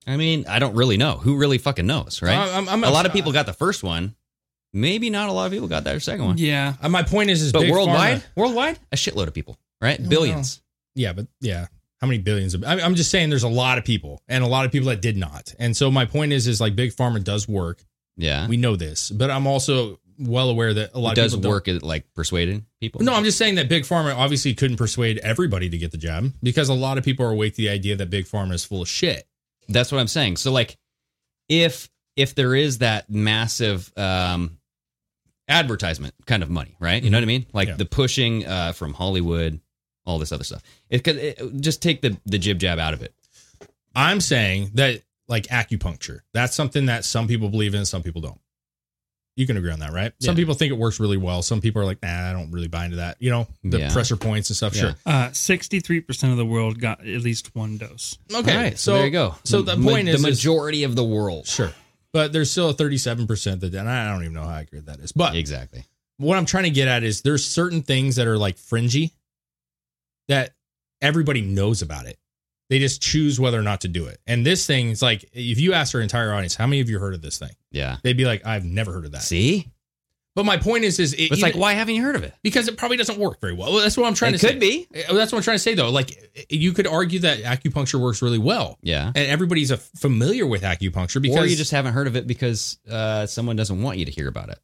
I 0.08 0.18
mean, 0.18 0.46
I 0.48 0.60
don't 0.60 0.76
really 0.76 0.98
know. 0.98 1.18
Who 1.18 1.38
really 1.38 1.58
fucking 1.58 1.86
knows, 1.86 2.22
right? 2.22 2.36
I'm- 2.36 2.68
I'm- 2.68 2.84
a 2.84 2.90
lot 2.90 3.06
of 3.06 3.14
people 3.14 3.32
got 3.32 3.46
the 3.46 3.54
first 3.54 3.84
one. 3.84 4.16
Maybe 4.74 5.10
not 5.10 5.30
a 5.30 5.32
lot 5.32 5.46
of 5.46 5.52
people 5.52 5.68
got 5.68 5.84
that 5.86 6.02
second 6.02 6.26
one. 6.26 6.38
Yeah. 6.38 6.76
Uh, 6.82 6.90
my 6.90 7.02
point 7.04 7.30
is, 7.30 7.42
is 7.42 7.52
But 7.52 7.62
big 7.62 7.72
worldwide, 7.72 8.18
pharma- 8.20 8.24
worldwide, 8.36 8.80
a 8.92 8.96
shitload 8.96 9.28
of 9.28 9.34
people, 9.34 9.58
right? 9.82 10.00
Well, 10.00 10.10
Billions. 10.10 10.62
Yeah, 10.96 11.14
but 11.14 11.28
yeah, 11.42 11.68
how 12.02 12.08
many 12.08 12.20
billions? 12.20 12.54
Of, 12.54 12.64
I- 12.64 12.82
I'm 12.82 12.94
just 12.96 13.10
saying, 13.10 13.30
there's 13.30 13.44
a 13.44 13.48
lot 13.50 13.78
of 13.80 13.86
people, 13.86 14.22
and 14.28 14.44
a 14.44 14.48
lot 14.48 14.66
of 14.66 14.72
people 14.72 14.90
that 14.90 15.02
did 15.02 15.18
not. 15.18 15.54
And 15.60 15.76
so 15.76 15.90
my 15.90 16.06
point 16.06 16.34
is, 16.34 16.46
is 16.46 16.62
like 16.62 16.76
big 16.76 16.92
pharma 16.96 17.24
does 17.24 17.48
work. 17.48 17.84
Yeah. 18.16 18.48
We 18.48 18.58
know 18.58 18.76
this, 18.76 19.10
but 19.10 19.32
I'm 19.32 19.48
also 19.48 20.00
well 20.20 20.50
aware 20.50 20.74
that 20.74 20.92
a 20.94 21.00
lot 21.00 21.12
It 21.18 21.22
of 21.22 21.24
does 21.24 21.36
people 21.36 21.50
work 21.50 21.68
at 21.68 21.82
like 21.82 22.14
persuading 22.14 22.66
people. 22.82 23.02
No, 23.02 23.14
I'm 23.14 23.24
just 23.24 23.38
saying 23.38 23.56
that 23.56 23.70
big 23.70 23.84
pharma 23.84 24.16
obviously 24.16 24.54
couldn't 24.54 24.78
persuade 24.78 25.18
everybody 25.20 25.70
to 25.70 25.78
get 25.78 25.92
the 25.92 25.98
jab 25.98 26.34
because 26.44 26.68
a 26.70 26.74
lot 26.74 26.98
of 26.98 27.04
people 27.06 27.26
are 27.26 27.32
awake 27.32 27.54
to 27.56 27.58
the 27.62 27.70
idea 27.70 27.96
that 27.96 28.10
big 28.10 28.26
pharma 28.26 28.54
is 28.54 28.66
full 28.66 28.82
of 28.82 28.88
shit. 28.90 29.28
That's 29.70 29.92
what 29.92 30.00
I'm 30.00 30.08
saying. 30.08 30.38
So 30.38 30.52
like 30.52 30.78
if 31.48 31.90
if 32.16 32.36
there 32.36 32.54
is 32.54 32.80
that 32.80 33.10
massive 33.10 33.92
um 33.98 34.58
advertisement 35.48 36.14
kind 36.26 36.44
of 36.44 36.50
money, 36.50 36.76
right? 36.80 37.02
You 37.04 37.10
know 37.10 37.18
what 37.18 37.24
I 37.24 37.28
mean? 37.28 37.46
Like 37.54 37.70
Yeah. 37.70 37.76
the 37.76 37.86
pushing 37.86 38.46
uh 38.46 38.74
from 38.74 38.94
Hollywood, 38.94 39.60
all 40.06 40.20
this 40.20 40.32
other 40.32 40.44
stuff. 40.44 40.62
It 40.90 41.04
could 41.04 41.18
it, 41.18 41.42
just 41.62 41.82
take 41.82 42.02
the 42.02 42.18
the 42.26 42.38
jib 42.38 42.60
jab 42.60 42.80
out 42.80 42.94
of 42.94 43.02
it. 43.02 43.14
I'm 43.96 44.22
saying 44.22 44.72
that 44.76 45.02
like 45.28 45.48
acupuncture, 45.48 46.22
that's 46.34 46.56
something 46.56 46.88
that 46.88 47.06
some 47.06 47.28
people 47.28 47.50
believe 47.50 47.74
in, 47.76 47.86
some 47.86 48.04
people 48.04 48.22
don't. 48.22 48.40
You 49.40 49.48
can 49.48 49.56
agree 49.56 49.72
on 49.72 49.80
that, 49.80 49.94
right? 49.94 50.12
Some 50.22 50.36
people 50.36 50.54
think 50.54 50.70
it 50.74 50.78
works 50.78 51.00
really 51.00 51.16
well. 51.16 51.42
Some 51.42 51.62
people 51.62 51.82
are 51.82 51.86
like, 51.86 52.02
nah, 52.04 52.30
I 52.30 52.34
don't 52.34 52.52
really 52.52 52.68
buy 52.68 52.84
into 52.84 52.98
that. 52.98 53.16
You 53.22 53.30
know, 53.30 53.48
the 53.64 53.80
Yeah. 53.80 53.94
pressure 53.94 54.18
points 54.18 54.50
and 54.50 54.58
stuff. 54.58 54.76
Yeah. 54.76 54.82
Sure. 54.82 54.96
Uh, 55.06 55.30
63% 55.32 56.32
of 56.32 56.38
the 56.38 56.46
world 56.46 56.78
got 56.78 57.00
at 57.00 57.22
least 57.22 57.56
one 57.56 57.78
dose. 57.78 58.18
Okay. 58.34 58.52
All 58.52 58.58
right, 58.62 58.78
so, 58.78 58.96
there 58.96 59.06
you 59.06 59.12
go. 59.12 59.36
So 59.46 59.62
the 59.62 59.78
Ma- 59.78 59.92
point 59.92 60.08
the 60.08 60.12
is, 60.16 60.20
is- 60.20 60.24
majority 60.26 60.84
of 60.84 60.98
the 60.98 61.06
world. 61.06 61.48
sure. 61.48 61.72
But 62.12 62.34
there's 62.34 62.52
still 62.52 62.70
a 62.70 62.74
37% 62.74 63.62
that, 63.62 63.74
and 63.74 63.88
I 63.88 64.12
don't 64.12 64.24
even 64.24 64.34
know 64.34 64.44
how 64.44 64.56
accurate 64.56 64.88
that 64.88 65.00
is. 65.00 65.14
But 65.14 65.36
Exactly. 65.38 65.86
what 66.18 66.38
I'm 66.38 66.46
trying 66.46 66.66
to 66.66 66.70
get 66.72 66.90
at 66.90 67.04
is 67.04 67.22
there's 67.22 67.46
certain 67.46 67.82
things 67.82 68.18
that 68.18 68.28
are 68.28 68.38
like 68.38 68.58
fringy 68.58 69.14
that 70.28 70.54
everybody 71.02 71.40
knows 71.42 71.82
about 71.82 72.08
it. 72.08 72.18
They 72.70 72.78
just 72.80 73.02
choose 73.02 73.40
whether 73.40 73.60
or 73.60 73.64
not 73.64 73.82
to 73.82 73.88
do 73.88 74.06
it. 74.06 74.20
And 74.28 74.46
this 74.46 74.66
thing 74.68 74.90
is 74.92 75.02
like, 75.02 75.24
if 75.34 75.60
you 75.60 75.74
ask 75.74 75.96
our 75.96 76.02
entire 76.02 76.32
audience, 76.34 76.54
how 76.56 76.68
many 76.68 76.82
of 76.82 76.90
you 76.90 77.00
heard 77.00 77.16
of 77.16 77.22
this 77.22 77.40
thing? 77.40 77.50
Yeah. 77.72 77.98
They'd 78.04 78.16
be 78.18 78.26
like, 78.26 78.46
I've 78.46 78.64
never 78.64 78.94
heard 78.94 79.06
of 79.06 79.12
that. 79.14 79.24
See? 79.24 79.72
But 80.36 80.46
my 80.46 80.58
point 80.58 80.84
is, 80.84 81.00
is 81.00 81.14
it, 81.14 81.32
It's 81.32 81.42
like 81.42 81.56
why 81.56 81.74
haven't 81.74 81.96
you 81.96 82.04
heard 82.04 82.16
of 82.16 82.24
it? 82.24 82.34
because 82.44 82.68
it 82.68 82.78
probably 82.78 82.96
doesn't 82.98 83.18
work 83.18 83.42
very 83.42 83.54
well. 83.54 83.74
Well, 83.74 83.82
That's 83.82 83.98
what 83.98 84.06
I'm 84.06 84.14
trying 84.14 84.36
It 84.36 84.38
to 84.38 84.46
say. 84.48 84.52
could 84.52 84.60
be. 84.60 84.88
Uh, 85.10 85.14
That's 85.16 85.32
what 85.32 85.40
I'm 85.40 85.44
trying 85.44 85.56
to 85.56 85.64
say 85.64 85.74
though. 85.74 85.90
Like 85.90 86.46
you 86.50 86.72
could 86.74 86.86
argue 86.86 87.20
that 87.22 87.40
acupuncture 87.40 88.00
works 88.00 88.22
really 88.22 88.38
well. 88.38 88.78
Yeah. 88.84 89.08
And 89.08 89.18
everybody's 89.18 89.72
a, 89.72 89.78
familiar 89.78 90.46
with 90.46 90.62
acupuncture 90.62 91.22
because 91.22 91.38
or 91.38 91.46
you 91.48 91.56
just 91.56 91.72
haven't 91.72 91.94
heard 91.94 92.06
of 92.08 92.16
it 92.16 92.28
because 92.28 92.78
uh, 92.90 93.26
someone 93.26 93.56
doesn't 93.56 93.82
want 93.82 93.98
you 93.98 94.06
to 94.06 94.12
hear 94.12 94.28
about 94.28 94.50
it. 94.50 94.60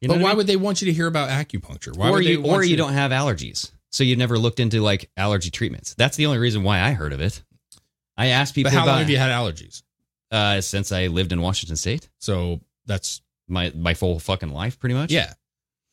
You 0.00 0.08
know 0.08 0.14
but 0.14 0.20
what 0.20 0.20
I 0.20 0.22
why 0.24 0.28
mean? 0.32 0.36
would 0.36 0.46
they 0.46 0.56
want 0.56 0.82
you 0.82 0.86
to 0.86 0.92
hear 0.92 1.06
about 1.06 1.30
acupuncture? 1.30 1.96
Why 1.96 2.10
or 2.10 2.12
would 2.12 2.24
they 2.26 2.32
you 2.32 2.42
want 2.42 2.60
or 2.60 2.64
you 2.64 2.76
to- 2.76 2.82
don't 2.82 2.92
have 2.92 3.10
allergies, 3.10 3.72
so 3.90 4.04
you've 4.04 4.18
never 4.18 4.38
looked 4.38 4.60
into 4.60 4.80
like 4.80 5.10
allergy 5.16 5.50
treatments. 5.50 5.94
That's 5.94 6.16
the 6.16 6.26
only 6.26 6.38
reason 6.38 6.62
why 6.62 6.80
I 6.80 6.92
heard 6.92 7.12
of 7.12 7.20
it. 7.20 7.42
I 8.16 8.26
asked 8.28 8.54
people 8.54 8.70
But 8.70 8.76
how 8.76 8.82
about 8.84 8.92
long 8.92 8.98
have 9.00 9.10
you 9.10 9.18
had 9.18 9.30
allergies? 9.30 9.82
uh, 10.30 10.60
since 10.60 10.92
I 10.92 11.06
lived 11.06 11.32
in 11.32 11.40
Washington 11.40 11.76
State, 11.76 12.08
So 12.18 12.60
that's 12.86 13.22
my 13.48 13.72
my 13.74 13.94
full 13.94 14.18
fucking 14.18 14.50
life, 14.52 14.78
pretty 14.78 14.94
much. 14.94 15.10
yeah. 15.10 15.32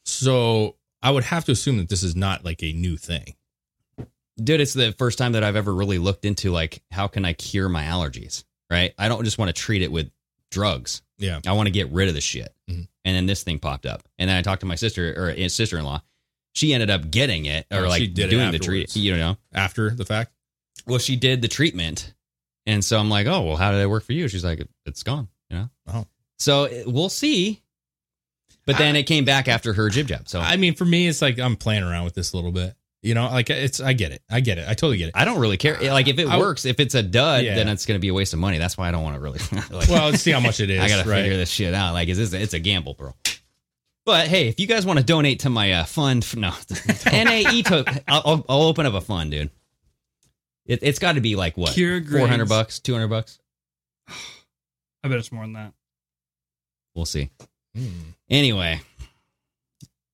So 0.06 0.76
I 1.02 1.12
would 1.12 1.24
have 1.24 1.46
to 1.46 1.52
assume 1.52 1.78
that 1.78 1.89
this 1.89 2.04
is 2.04 2.16
not 2.16 2.43
like 2.43 2.64
a 2.64 2.74
new 2.74 2.98
thing. 2.98 3.36
dude, 4.43 4.60
it's 4.60 4.74
the 4.74 4.91
first 4.98 5.18
time 5.18 5.32
that 5.34 5.43
I've 5.43 5.56
ever 5.56 5.74
really 5.74 5.98
looked 5.98 6.26
into 6.26 6.52
like 6.52 6.82
how 6.91 7.08
can 7.08 7.24
I 7.26 7.34
cure 7.34 7.70
my 7.70 7.84
allergies. 7.84 8.43
Right, 8.70 8.93
I 8.98 9.08
don't 9.10 9.24
just 9.24 9.38
want 9.38 9.50
to 9.50 9.54
treat 9.54 9.84
it 9.84 9.91
with 9.91 10.10
drugs. 10.50 11.04
Yeah. 11.20 11.39
I 11.46 11.52
want 11.54 11.68
to 11.68 11.72
get 11.72 11.91
rid 11.91 12.08
of 12.10 12.16
the 12.16 12.22
shit. 12.22 12.52
Mhm. 12.70 12.88
And 13.06 13.16
then 13.16 13.28
this 13.28 13.43
thing 13.43 13.60
popped 13.60 13.86
up, 13.86 14.02
and 14.18 14.28
then 14.30 14.36
I 14.38 14.41
talked 14.41 14.62
to 14.62 14.66
my 14.66 14.74
sister 14.76 15.14
or 15.16 15.50
sister 15.50 15.78
in 15.78 15.86
law. 15.86 16.02
She 16.56 16.74
ended 16.74 16.89
up 16.89 17.12
getting 17.12 17.45
it 17.45 17.68
or 17.72 17.88
like 17.88 18.14
doing 18.14 18.51
the 18.51 18.60
treatment. 18.60 18.95
You 18.95 19.18
know, 19.18 19.38
After 19.53 19.89
the 19.89 20.06
fact, 20.06 20.32
well, 20.88 20.99
she 20.99 21.16
did 21.18 21.41
the 21.41 21.47
treatment, 21.47 22.14
and 22.66 22.84
so 22.84 22.97
I'm 22.97 23.10
like, 23.10 23.28
oh, 23.28 23.41
well, 23.41 23.56
how 23.58 23.72
did 23.72 23.82
it 23.82 23.88
work 23.89 24.03
for 24.03 24.14
you? 24.14 24.28
She's 24.28 24.43
like, 24.45 24.66
it's 24.86 25.03
gone. 25.03 25.28
You 25.49 25.58
know. 25.58 25.70
Oh. 25.88 26.06
So 26.39 26.70
we'll 26.88 27.10
see. 27.10 27.62
But 28.66 28.78
then 28.80 28.95
it 28.95 29.03
came 29.03 29.26
back 29.26 29.47
after 29.47 29.74
her 29.74 29.89
jib 29.89 30.08
jab. 30.08 30.28
So 30.28 30.39
I, 30.39 30.53
I 30.53 30.58
mean, 30.58 30.74
for 30.74 30.86
me, 30.86 31.08
it's 31.08 31.22
like 31.22 31.39
I'm 31.39 31.56
playing 31.56 31.84
around 31.84 32.03
with 32.06 32.16
this 32.16 32.34
a 32.34 32.36
little 32.36 32.51
bit. 32.51 32.74
You 33.03 33.14
know, 33.14 33.26
like 33.30 33.51
it's 33.51 33.80
I 33.80 33.93
get 33.93 34.12
it, 34.12 34.24
I 34.32 34.39
get 34.39 34.58
it, 34.58 34.64
I 34.68 34.74
totally 34.74 34.97
get 34.97 35.10
it. 35.10 35.12
I 35.16 35.26
don't 35.26 35.39
really 35.39 35.58
care. 35.58 35.78
Like 35.80 36.08
if 36.08 36.18
it 36.18 36.28
I- 36.28 36.39
works, 36.39 36.66
if 36.66 36.80
it's 36.80 36.95
a 36.95 37.03
dud, 37.03 37.43
Yeah. 37.43 37.53
then 37.53 37.68
it's 37.68 37.86
going 37.86 37.97
to 37.97 38.01
be 38.01 38.08
a 38.08 38.14
waste 38.16 38.34
of 38.34 38.39
money. 38.39 38.58
That's 38.58 38.76
why 38.80 38.88
I 38.88 38.91
don't 38.91 39.03
want 39.03 39.16
to 39.16 39.20
really. 39.20 39.39
like, 39.70 39.88
Well, 39.88 40.10
let's 40.10 40.24
see 40.24 40.32
how 40.32 40.39
much 40.39 40.60
it 40.60 40.70
is. 40.72 40.82
I 40.82 40.88
got 40.88 41.03
to 41.03 41.10
right? 41.10 41.22
figure 41.22 41.38
this 41.38 41.49
shit 41.51 41.76
out. 41.76 41.93
Like, 41.93 42.08
is 42.08 42.18
this? 42.18 42.34
It's 42.34 42.56
a 42.56 42.60
gamble, 42.60 42.95
bro. 42.95 43.14
But 44.06 44.28
hey, 44.28 44.47
if 44.47 44.60
you 44.60 44.68
guys 44.68 44.86
want 44.86 44.99
to 44.99 45.06
donate 45.06 45.39
to 45.41 45.49
my 45.49 45.72
uh, 45.72 45.84
fund, 45.84 46.26
no, 46.38 46.49
NAE 47.06 47.64
to, 47.64 48.03
I'll, 48.08 48.22
I'll, 48.26 48.45
I'll 48.47 48.62
open 48.64 48.86
up 48.86 48.93
a 48.93 49.01
fund, 49.01 49.32
dude. 49.32 49.49
It, 50.66 50.80
it's 50.84 50.99
got 50.99 51.14
to 51.14 51.22
be 51.22 51.36
like 51.36 51.58
what, 51.58 51.74
Cure 51.74 52.03
four 52.03 52.28
hundred 52.28 52.47
grades. 52.47 52.49
bucks, 52.49 52.80
two 52.80 52.93
hundred 52.93 53.10
bucks. 53.10 53.39
I 55.03 55.08
bet 55.08 55.18
it's 55.18 55.32
more 55.32 55.43
than 55.43 55.53
that. 55.53 55.74
We'll 56.93 57.06
see. 57.06 57.30
Hmm. 57.76 58.12
Anyway, 58.30 58.80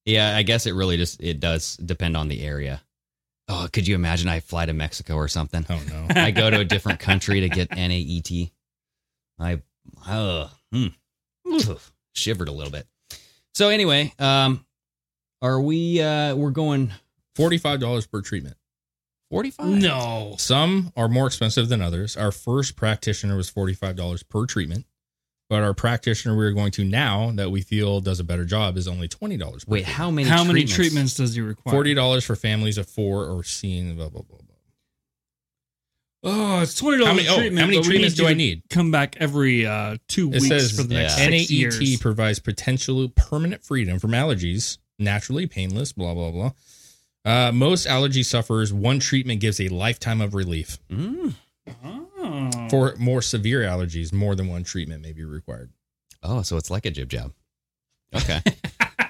yeah, 0.05 0.35
I 0.35 0.43
guess 0.43 0.65
it 0.65 0.73
really 0.73 0.97
just 0.97 1.21
it 1.21 1.39
does 1.39 1.77
depend 1.77 2.17
on 2.17 2.27
the 2.27 2.43
area. 2.43 2.81
Oh, 3.47 3.67
could 3.71 3.87
you 3.87 3.95
imagine 3.95 4.29
I 4.29 4.39
fly 4.39 4.65
to 4.65 4.73
Mexico 4.73 5.15
or 5.15 5.27
something? 5.27 5.65
Oh 5.69 5.81
no. 5.89 6.07
I 6.21 6.31
go 6.31 6.49
to 6.49 6.59
a 6.59 6.65
different 6.65 6.99
country 6.99 7.41
to 7.41 7.49
get 7.49 7.69
NAET. 7.69 8.51
I 9.39 9.61
uh, 10.07 10.47
hmm, 10.71 10.87
shivered 12.13 12.47
a 12.47 12.51
little 12.53 12.71
bit. 12.71 12.87
So 13.53 13.69
anyway, 13.69 14.13
um, 14.19 14.65
are 15.41 15.59
we? 15.61 16.01
Uh, 16.01 16.35
we're 16.35 16.51
going 16.51 16.91
Forty-five 17.35 17.79
dollars 17.79 18.05
per 18.07 18.21
treatment. 18.21 18.55
forty 19.29 19.51
five. 19.51 19.67
No. 19.67 20.35
Some 20.37 20.91
are 20.95 21.07
more 21.07 21.27
expensive 21.27 21.69
than 21.69 21.81
others. 21.81 22.15
Our 22.17 22.31
first 22.31 22.75
practitioner 22.75 23.35
was 23.35 23.49
forty-five 23.49 23.95
dollars 23.95 24.23
per 24.23 24.45
treatment, 24.45 24.85
but 25.49 25.63
our 25.63 25.73
practitioner 25.73 26.35
we're 26.35 26.51
going 26.51 26.71
to 26.73 26.83
now 26.85 27.31
that 27.35 27.51
we 27.51 27.61
feel 27.61 27.99
does 28.01 28.19
a 28.19 28.23
better 28.23 28.45
job 28.45 28.77
is 28.77 28.87
only 28.87 29.07
twenty 29.07 29.37
dollars. 29.37 29.65
Wait, 29.67 29.85
how 29.85 30.11
many? 30.11 30.27
How 30.27 30.43
many 30.43 30.61
treatments? 30.61 30.75
treatments 30.75 31.13
does 31.15 31.35
he 31.35 31.41
require? 31.41 31.73
Forty 31.73 31.93
dollars 31.93 32.23
for 32.25 32.35
families 32.35 32.77
of 32.77 32.87
four 32.87 33.25
or 33.25 33.43
seeing 33.43 33.95
blah 33.95 34.09
blah 34.09 34.21
blah. 34.21 34.37
blah. 34.37 34.50
Oh, 36.23 36.61
it's 36.61 36.75
twenty 36.75 36.99
dollars 36.99 37.25
How 37.27 37.37
many- 37.37 37.49
oh, 37.49 37.59
how 37.59 37.65
many 37.65 37.81
treatments 37.81 38.15
do 38.15 38.27
I 38.27 38.33
need? 38.33 38.61
Come 38.69 38.91
back 38.91 39.15
every 39.19 39.65
uh, 39.65 39.97
two 40.07 40.27
It 40.29 40.41
weeks 40.41 40.47
says 40.47 40.71
for 40.71 40.83
the 40.83 40.93
next 40.93 41.17
yeah. 41.17 41.25
six 41.25 41.49
NAET 41.49 41.49
years. 41.81 41.99
provides 41.99 42.37
potential 42.39 43.09
permanent 43.09 43.63
freedom 43.63 43.97
from 43.97 44.11
allergies, 44.11 44.77
naturally 44.99 45.47
painless. 45.47 45.93
Blah 45.93 46.13
blah 46.13 46.31
blah. 46.31 46.51
Uh, 47.23 47.51
most 47.51 47.85
allergy 47.87 48.23
sufferers, 48.23 48.71
one 48.73 48.99
treatment 48.99 49.41
gives 49.41 49.59
a 49.59 49.67
lifetime 49.69 50.21
of 50.21 50.33
relief. 50.35 50.77
Mm. 50.91 51.33
Oh. 51.83 52.67
For 52.69 52.95
more 52.97 53.21
severe 53.21 53.61
allergies, 53.61 54.11
more 54.13 54.35
than 54.35 54.47
one 54.47 54.63
treatment 54.63 55.01
may 55.01 55.13
be 55.13 55.23
required. 55.23 55.71
Oh, 56.23 56.41
so 56.43 56.57
it's 56.57 56.69
like 56.69 56.85
a 56.85 56.91
jib 56.91 57.09
jab. 57.09 57.33
Okay. 58.15 58.41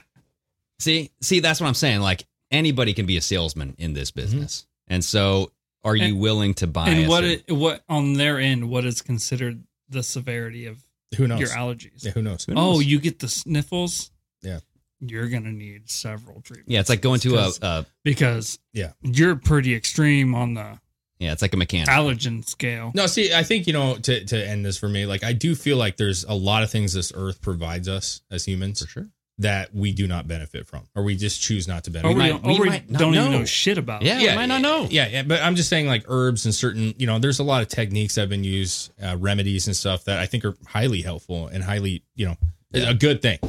see, 0.80 1.12
see, 1.22 1.40
that's 1.40 1.60
what 1.60 1.68
I'm 1.68 1.74
saying. 1.74 2.02
Like 2.02 2.26
anybody 2.52 2.94
can 2.94 3.06
be 3.06 3.18
a 3.18 3.22
salesman 3.22 3.76
in 3.78 3.94
this 3.94 4.12
business, 4.12 4.66
and 4.88 5.04
so 5.04 5.52
are 5.84 5.96
you 5.96 6.14
And- 6.14 6.20
willing 6.20 6.54
to 6.56 6.68
buy? 6.68 6.90
and 6.90 7.08
what 7.08 7.24
cer- 7.24 7.42
it, 7.48 7.52
what 7.52 7.84
on 7.90 8.14
their 8.14 8.40
end? 8.40 8.70
What 8.70 8.86
is 8.86 9.02
considered 9.02 9.64
the 9.90 10.04
severity 10.04 10.66
of 10.68 10.84
Who 11.18 11.28
knows? 11.28 11.40
your 11.40 11.50
allergies? 11.50 12.04
Yeah, 12.06 12.12
who 12.12 12.22
knows? 12.22 12.46
Who 12.46 12.54
Oh, 12.56 12.80
you 12.80 13.00
get 13.00 13.20
the 13.20 13.28
sniffles. 13.28 14.12
Yeah. 14.42 14.60
You're 15.00 15.28
gonna 15.30 15.52
need 15.52 15.90
several 15.90 16.42
treatments. 16.42 16.72
yeah, 16.72 16.80
it's 16.80 16.90
like 16.90 17.02
going 17.02 17.20
to 17.22 17.30
a, 17.36 17.48
Because- 17.48 17.60
a 17.62 17.86
because 18.04 18.60
Yeah. 18.74 18.94
you're 19.02 19.36
pretty 19.36 19.74
extreme 19.74 20.36
on 20.36 20.54
the 20.54 20.80
Yeah, 21.20 21.32
it's 21.34 21.42
like 21.42 21.54
a 21.54 21.58
mechanic. 21.58 21.88
Allergen 21.90 22.48
scale. 22.48 22.92
No, 22.96 23.06
see, 23.08 23.34
I 23.34 23.44
think 23.44 23.66
you 23.68 23.74
know 23.74 23.96
to 23.98 24.26
to 24.26 24.48
end 24.48 24.64
this 24.66 24.78
for 24.78 24.88
me, 24.90 25.06
like 25.08 25.24
I 25.24 25.34
do 25.34 25.56
feel 25.56 25.78
like 25.78 25.98
there's 25.98 26.24
a 26.26 26.34
lot 26.36 26.62
of 26.64 26.70
things 26.72 26.94
this 26.94 27.12
Earth 27.16 27.42
provides 27.42 27.88
us 27.88 28.22
as 28.32 28.46
humans, 28.46 28.82
For 28.82 28.88
sure. 28.88 29.10
That 29.42 29.74
we 29.74 29.92
do 29.92 30.08
not 30.08 30.28
benefit 30.28 30.66
from, 30.68 30.84
or 30.96 31.04
we 31.04 31.16
just 31.16 31.42
choose 31.42 31.68
not 31.68 31.84
to 31.86 31.92
Or 31.92 31.94
benefit. 31.94 32.16
we, 32.16 32.32
might- 32.32 32.44
we 32.44 32.54
or 32.58 32.62
we 32.62 32.70
might 32.70 32.90
not 32.90 33.00
don't 33.00 33.16
even 33.16 33.32
know. 33.32 33.40
know 33.40 33.46
shit 33.46 33.78
about. 33.78 34.02
Yeah, 34.02 34.20
we 34.20 34.36
might 34.36 34.46
not 34.48 34.62
know. 34.62 34.88
Yeah, 34.90 35.08
yeah, 35.08 35.24
but 35.24 35.42
I'm 35.42 35.56
just 35.56 35.70
saying, 35.70 35.88
like 35.88 36.06
herbs 36.08 36.46
and 36.46 36.54
certain, 36.56 36.94
you 36.98 37.08
know, 37.08 37.20
there's 37.20 37.40
a 37.40 37.44
lot 37.44 37.62
of 37.62 37.68
techniques 37.68 38.16
that 38.16 38.22
have 38.22 38.30
been 38.30 38.44
used, 38.44 38.92
uh, 39.02 39.16
remedies 39.20 39.68
and 39.68 39.76
stuff 39.76 40.06
that 40.06 40.20
I 40.20 40.26
think 40.26 40.46
are 40.46 40.56
highly 40.68 41.02
helpful 41.02 41.48
and 41.48 41.64
highly, 41.64 42.04
you 42.16 42.26
know, 42.28 42.38
a 42.74 42.94
good 42.94 43.22
thing. 43.22 43.40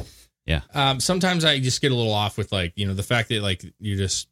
Yeah. 0.45 0.61
Um, 0.73 0.99
sometimes 0.99 1.45
I 1.45 1.59
just 1.59 1.81
get 1.81 1.91
a 1.91 1.95
little 1.95 2.13
off 2.13 2.37
with 2.37 2.51
like, 2.51 2.73
you 2.75 2.85
know, 2.85 2.93
the 2.93 3.03
fact 3.03 3.29
that 3.29 3.41
like 3.41 3.63
you 3.79 3.95
just, 3.95 4.27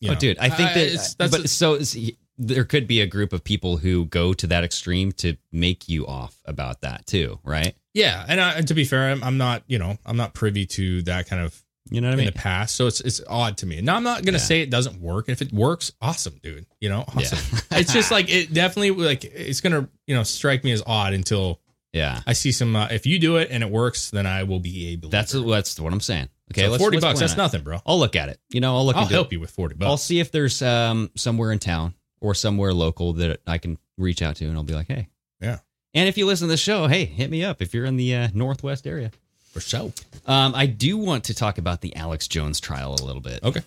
you 0.00 0.08
oh, 0.10 0.14
know, 0.14 0.18
dude, 0.18 0.38
I 0.38 0.48
think 0.48 0.70
uh, 0.70 0.74
that. 0.74 0.86
it's- 0.86 1.14
that's 1.14 1.30
but 1.36 1.50
so 1.50 1.74
is, 1.74 2.12
there 2.38 2.64
could 2.64 2.86
be 2.86 3.00
a 3.02 3.06
group 3.06 3.32
of 3.34 3.44
people 3.44 3.76
who 3.76 4.06
go 4.06 4.32
to 4.32 4.46
that 4.46 4.64
extreme 4.64 5.12
to 5.12 5.36
make 5.52 5.88
you 5.88 6.06
off 6.06 6.34
about 6.46 6.80
that 6.80 7.06
too, 7.06 7.38
right? 7.44 7.74
Yeah. 7.94 8.24
And, 8.28 8.40
I, 8.40 8.52
and 8.54 8.68
to 8.68 8.74
be 8.74 8.84
fair, 8.84 9.10
I'm, 9.10 9.22
I'm 9.22 9.38
not, 9.38 9.62
you 9.66 9.78
know, 9.78 9.96
I'm 10.06 10.16
not 10.16 10.34
privy 10.34 10.66
to 10.66 11.02
that 11.02 11.28
kind 11.28 11.44
of 11.44 11.60
You 11.90 12.00
know 12.00 12.08
what 12.08 12.12
I 12.12 12.14
in 12.14 12.18
mean? 12.18 12.26
the 12.26 12.32
past, 12.32 12.76
so 12.76 12.86
it's 12.86 13.00
it's 13.00 13.20
odd 13.28 13.56
to 13.58 13.66
me. 13.66 13.80
Now 13.80 13.96
I'm 13.96 14.02
not 14.04 14.24
gonna 14.24 14.38
Yeah. 14.38 14.44
say 14.44 14.60
it 14.62 14.70
doesn't 14.70 15.00
work. 15.00 15.28
And 15.28 15.32
if 15.34 15.42
it 15.42 15.52
works, 15.52 15.92
awesome, 16.00 16.38
dude. 16.42 16.66
You 16.80 16.88
know, 16.88 17.04
awesome. 17.08 17.38
Yeah. 17.70 17.78
it's 17.80 17.92
just 17.92 18.10
like 18.10 18.30
it 18.30 18.52
definitely 18.54 18.90
like 18.92 19.24
it's 19.24 19.60
gonna 19.60 19.88
you 20.06 20.14
know 20.14 20.22
strike 20.22 20.64
me 20.64 20.72
as 20.72 20.82
odd 20.86 21.12
until 21.12 21.60
yeah, 21.92 22.22
I 22.26 22.32
see 22.32 22.52
some. 22.52 22.74
Uh, 22.74 22.88
if 22.90 23.04
you 23.04 23.18
do 23.18 23.36
it 23.36 23.48
and 23.50 23.62
it 23.62 23.68
works, 23.70 24.10
then 24.10 24.24
I 24.26 24.44
will 24.44 24.60
be 24.60 24.88
able. 24.92 25.10
that's 25.10 25.32
that's 25.32 25.78
what 25.78 25.92
I'm 25.92 26.00
saying. 26.00 26.30
Okay, 26.50 26.62
So 26.64 26.70
let's, 26.70 26.82
forty 26.82 26.96
let's 26.96 27.04
bucks. 27.04 27.20
That's 27.20 27.34
it. 27.34 27.36
nothing, 27.36 27.62
bro. 27.62 27.80
I'll 27.84 27.98
look 27.98 28.16
at 28.16 28.30
it. 28.30 28.40
You 28.48 28.60
know, 28.62 28.76
I'll 28.76 28.86
look. 28.86 28.96
I'll 28.96 29.04
help 29.04 29.26
it. 29.26 29.32
you 29.32 29.40
with 29.40 29.50
forty 29.50 29.74
bucks. 29.74 29.88
I'll 29.90 29.96
see 29.98 30.18
if 30.18 30.32
there's 30.32 30.62
um 30.62 31.10
somewhere 31.16 31.52
in 31.52 31.58
town 31.58 31.92
or 32.22 32.34
somewhere 32.34 32.72
local 32.72 33.12
that 33.14 33.40
I 33.46 33.58
can 33.58 33.76
reach 33.98 34.22
out 34.22 34.36
to, 34.36 34.46
and 34.46 34.56
I'll 34.56 34.62
be 34.62 34.72
like, 34.72 34.86
hey, 34.88 35.08
Yeah, 35.42 35.58
And 35.94 36.08
if 36.08 36.16
you 36.16 36.26
listen 36.26 36.48
to 36.48 36.52
the 36.52 36.56
show, 36.56 36.86
hey, 36.86 37.04
hit 37.04 37.30
me 37.30 37.44
up 37.44 37.60
if 37.60 37.74
you're 37.74 37.84
in 37.84 37.96
the 37.96 38.14
uh, 38.14 38.28
northwest 38.34 38.86
area. 38.86 39.10
for 39.52 39.60
sure. 39.60 39.92
Um, 40.26 40.54
I 40.54 40.64
do 40.66 40.96
want 40.96 41.24
to 41.24 41.34
talk 41.34 41.58
about 41.58 41.82
the 41.82 41.94
Alex 41.96 42.26
Jones 42.28 42.58
trial 42.60 42.94
a 42.98 43.04
little 43.04 43.20
bit. 43.20 43.42
Okay. 43.42 43.60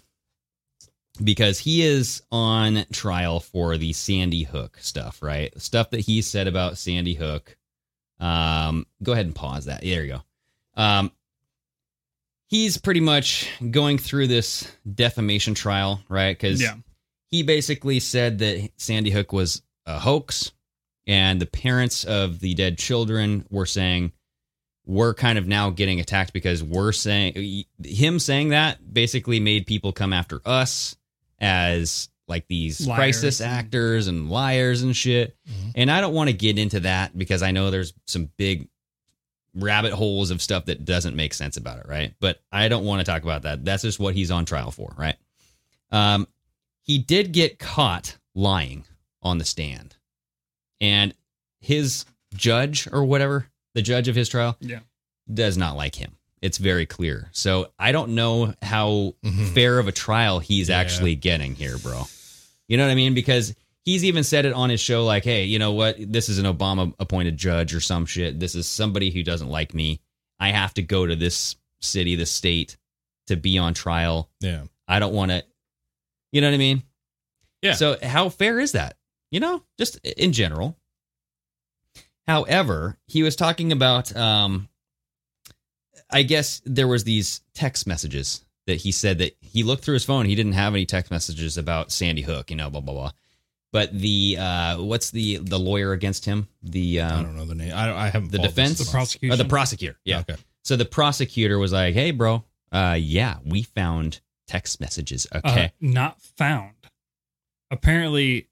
Because 1.23 1.59
he 1.59 1.81
is 1.83 2.21
on 2.31 2.85
trial 2.91 3.39
for 3.39 3.77
the 3.77 3.93
Sandy 3.93 4.43
Hook 4.43 4.77
stuff, 4.81 5.21
right? 5.21 5.53
Stuff 5.61 5.91
that 5.91 6.01
he 6.01 6.21
said 6.21 6.47
about 6.47 6.77
Sandy 6.77 7.13
Hook. 7.13 7.55
Um, 8.19 8.85
go 9.03 9.13
ahead 9.13 9.25
and 9.27 9.35
pause 9.35 9.65
that. 9.65 9.81
There 9.81 10.03
you 10.03 10.13
go. 10.75 10.81
Um, 10.81 11.11
he's 12.47 12.77
pretty 12.77 12.99
much 12.99 13.47
going 13.71 13.97
through 13.97 14.27
this 14.27 14.69
defamation 14.93 15.53
trial, 15.53 16.01
right? 16.09 16.35
Because 16.37 16.61
Yeah. 16.61 16.75
he 17.29 17.43
basically 17.43 17.99
said 18.01 18.39
that 18.39 18.69
Sandy 18.77 19.11
Hook 19.11 19.31
was 19.31 19.61
a 19.85 19.99
hoax, 19.99 20.51
and 21.07 21.39
the 21.39 21.45
parents 21.45 22.03
of 22.03 22.39
the 22.39 22.53
dead 22.53 22.77
children 22.77 23.45
were 23.49 23.65
saying 23.65 24.11
we're 24.85 25.13
kind 25.13 25.37
of 25.37 25.47
now 25.47 25.69
getting 25.71 25.99
attacked 25.99 26.31
because 26.33 26.63
we're 26.63 26.91
saying 26.91 27.65
him 27.83 28.19
saying 28.19 28.49
that 28.49 28.93
basically 28.93 29.39
made 29.39 29.65
people 29.65 29.91
come 29.91 30.13
after 30.13 30.41
us 30.45 30.95
as 31.39 32.09
like 32.27 32.47
these 32.47 32.85
Liars 32.85 32.97
crisis 32.97 33.41
actors 33.41 34.07
and 34.07 34.29
liars 34.29 34.81
and 34.81 34.95
shit. 34.95 35.35
And 35.75 35.91
I 35.91 36.01
don't 36.01 36.13
want 36.13 36.29
to 36.29 36.35
get 36.35 36.57
into 36.57 36.81
that 36.81 37.17
because 37.17 37.43
I 37.43 37.51
know 37.51 37.71
there's 37.71 37.93
some 38.05 38.29
big 38.37 38.67
rabbit 39.55 39.93
holes 39.93 40.31
of 40.31 40.41
stuff 40.41 40.65
that 40.65 40.85
doesn't 40.85 41.15
make 41.15 41.33
sense 41.33 41.57
about 41.57 41.79
it, 41.79 41.87
right? 41.87 42.13
But 42.19 42.39
I 42.51 42.67
don't 42.67 42.83
want 42.83 42.99
to 42.99 43.05
talk 43.05 43.23
about 43.23 43.43
that. 43.43 43.63
That's 43.63 43.83
just 43.83 43.99
what 43.99 44.13
he's 44.15 44.31
on 44.31 44.45
trial 44.45 44.71
for, 44.71 44.93
right? 44.97 45.15
Um, 45.91 46.27
he 46.81 46.97
did 46.97 47.31
get 47.31 47.57
caught 47.57 48.17
lying 48.33 48.85
on 49.21 49.37
the 49.37 49.45
stand, 49.45 49.94
and 50.81 51.13
his 51.61 52.05
judge 52.35 52.87
or 52.91 53.03
whatever, 53.05 53.47
the 53.73 53.81
judge 53.81 54.07
of 54.07 54.15
his 54.15 54.29
trial, 54.29 54.57
Yeah. 54.59 54.79
does 55.31 55.57
not 55.57 55.75
like 55.75 55.95
him. 55.95 56.17
It's 56.41 56.57
very 56.57 56.85
clear. 56.85 57.29
So 57.31 57.71
I 57.79 57.91
don't 57.91 58.13
know 58.15 58.53
how 58.61 59.15
Mhm. 59.23 59.53
fair 59.53 59.79
of 59.79 59.87
a 59.87 59.91
trial 59.91 60.39
he's 60.39 60.69
Yeah. 60.69 60.77
actually 60.77 61.15
getting 61.15 61.55
here, 61.55 61.77
bro. 61.77 62.03
You 62.67 62.77
know 62.77 62.85
what 62.85 62.91
I 62.91 62.95
mean? 62.95 63.13
Because 63.13 63.55
he's 63.83 64.03
even 64.03 64.23
said 64.23 64.45
it 64.45 64.53
on 64.53 64.69
his 64.69 64.81
show, 64.81 65.05
like, 65.05 65.23
hey, 65.23 65.45
you 65.45 65.59
know 65.59 65.71
what? 65.73 65.95
This 65.99 66.29
is 66.29 66.37
an 66.37 66.45
Obama 66.45 66.93
appointed 66.99 67.37
judge 67.37 67.73
or 67.73 67.79
some 67.79 68.05
shit. 68.05 68.39
This 68.39 68.53
is 68.55 68.67
somebody 68.67 69.11
who 69.11 69.23
doesn't 69.23 69.49
like 69.49 69.73
me. 69.73 70.01
I 70.39 70.49
have 70.51 70.73
to 70.75 70.81
go 70.81 71.05
to 71.05 71.15
this 71.15 71.55
city, 71.81 72.15
this 72.15 72.31
state 72.31 72.77
to 73.27 73.35
be 73.35 73.57
on 73.57 73.73
trial. 73.73 74.29
Yeah. 74.41 74.63
I 74.87 74.99
don't 74.99 75.13
want 75.13 75.31
to, 75.31 75.43
you 76.31 76.41
know 76.41 76.47
what 76.47 76.53
I 76.55 76.57
mean? 76.57 76.83
Yeah. 77.61 77.73
So 77.73 77.97
how 78.03 78.29
fair 78.29 78.59
is 78.59 78.73
that? 78.73 78.97
You 79.31 79.39
know, 79.39 79.63
just 79.77 79.97
in 80.05 80.31
general. 80.31 80.77
However, 82.27 82.97
he 83.07 83.21
was 83.21 83.35
talking 83.35 83.71
about, 83.71 84.15
um, 84.15 84.67
I 86.09 86.23
guess 86.23 86.61
there 86.65 86.87
was 86.87 87.03
these 87.03 87.41
text 87.53 87.85
messages 87.85 88.43
that 88.65 88.77
he 88.77 88.91
said 88.91 89.19
that 89.19 89.35
he 89.41 89.63
looked 89.63 89.83
through 89.83 89.93
his 89.93 90.05
phone. 90.05 90.25
He 90.25 90.35
didn't 90.35 90.53
have 90.53 90.73
any 90.73 90.85
text 90.85 91.11
messages 91.11 91.57
about 91.57 91.91
Sandy 91.91 92.21
Hook, 92.23 92.49
you 92.49 92.57
know, 92.57 92.69
blah 92.69 92.81
blah 92.81 92.93
blah. 92.93 93.11
But 93.71 93.97
the 93.97 94.37
uh, 94.39 94.77
what's 94.77 95.11
the 95.11 95.37
the 95.37 95.59
lawyer 95.59 95.91
against 95.91 96.25
him? 96.25 96.47
The 96.63 97.01
I 97.01 97.09
um, 97.09 97.25
don't 97.25 97.35
know 97.35 97.45
the 97.45 97.55
name. 97.55 97.73
I 97.73 98.05
I 98.05 98.09
haven't 98.09 98.31
the 98.31 98.39
defense. 98.39 98.79
The 98.79 98.89
prosecutor, 98.89 99.33
or 99.33 99.37
the 99.37 99.45
prosecutor. 99.45 99.97
Yeah. 100.05 100.19
Okay. 100.21 100.37
So 100.63 100.75
the 100.75 100.85
prosecutor 100.85 101.59
was 101.59 101.73
like, 101.73 101.93
"Hey, 101.93 102.11
bro, 102.11 102.43
uh, 102.71 102.97
yeah, 102.97 103.37
we 103.45 103.63
found 103.63 104.21
text 104.47 104.79
messages. 104.79 105.27
Uh, 105.31 105.41
Okay." 105.43 105.73
not 105.81 106.21
found. 106.21 106.73
Apparently, 107.69 108.47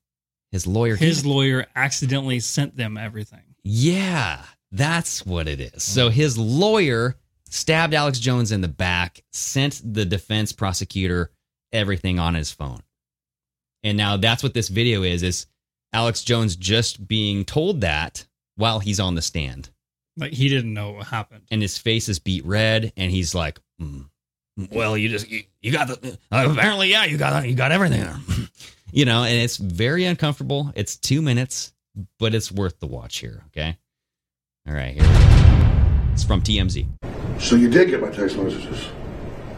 his 0.53 0.67
lawyer, 0.67 0.95
his 0.95 1.25
lawyer 1.25 1.65
accidentally 1.75 2.39
sent 2.39 2.77
them 2.77 2.95
everything. 2.95 3.41
Yeah, 3.63 4.43
that's 4.71 5.25
what 5.25 5.47
it 5.47 5.59
is. 5.59 5.81
So 5.81 6.09
his 6.09 6.37
lawyer 6.37 7.15
stabbed 7.49 7.95
Alex 7.95 8.19
Jones 8.19 8.51
in 8.51 8.61
the 8.61 8.67
back, 8.67 9.23
sent 9.31 9.81
the 9.83 10.05
defense 10.05 10.51
prosecutor 10.51 11.31
everything 11.71 12.19
on 12.19 12.35
his 12.35 12.51
phone. 12.51 12.83
And 13.81 13.97
now 13.97 14.15
that's 14.15 14.43
what 14.43 14.53
this 14.53 14.69
video 14.69 15.01
is 15.01 15.23
is 15.23 15.47
Alex 15.91 16.23
Jones 16.23 16.55
just 16.55 17.07
being 17.07 17.45
told 17.45 17.81
that 17.81 18.27
while 18.55 18.77
he's 18.77 18.99
on 18.99 19.15
the 19.15 19.23
stand. 19.23 19.71
Like 20.17 20.33
he 20.33 20.49
didn't 20.49 20.75
know 20.75 20.91
what 20.91 21.07
happened. 21.07 21.45
And 21.49 21.63
his 21.63 21.79
face 21.79 22.07
is 22.09 22.19
beat 22.19 22.45
red 22.45 22.93
and 22.95 23.09
he's 23.09 23.33
like, 23.33 23.59
"Mm, 23.81 24.07
"Well, 24.69 24.95
you 24.95 25.09
just 25.09 25.27
you, 25.27 25.45
you 25.63 25.71
got 25.71 25.87
the 25.87 26.19
uh, 26.31 26.47
apparently 26.51 26.91
yeah, 26.91 27.05
you 27.05 27.17
got 27.17 27.49
you 27.49 27.55
got 27.55 27.71
everything 27.71 28.01
there." 28.01 28.19
you 28.93 29.05
know, 29.05 29.23
and 29.23 29.35
it's 29.35 29.57
very 29.57 30.05
uncomfortable. 30.05 30.71
It's 30.75 30.95
2 30.95 31.21
minutes, 31.21 31.73
but 32.19 32.33
it's 32.35 32.51
worth 32.51 32.79
the 32.79 32.87
watch 32.87 33.17
here, 33.17 33.43
okay? 33.47 33.77
All 34.67 34.73
right, 34.73 34.93
here. 34.93 36.09
It's 36.13 36.23
from 36.23 36.41
TMZ. 36.41 36.87
So 37.39 37.55
you 37.55 37.69
did 37.69 37.89
get 37.89 38.01
my 38.01 38.09
text 38.11 38.37
messages, 38.37 38.87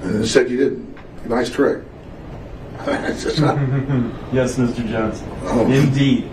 and 0.01 0.23
it 0.23 0.27
said 0.27 0.49
you 0.49 0.57
didn't. 0.57 1.27
Nice 1.27 1.49
trick. 1.49 1.83
It's 2.87 3.23
just 3.23 3.41
not- 3.41 3.57
Yes, 4.33 4.55
Mr. 4.57 4.87
Jones. 4.87 5.21
Oh. 5.43 5.69
Indeed. 5.71 6.29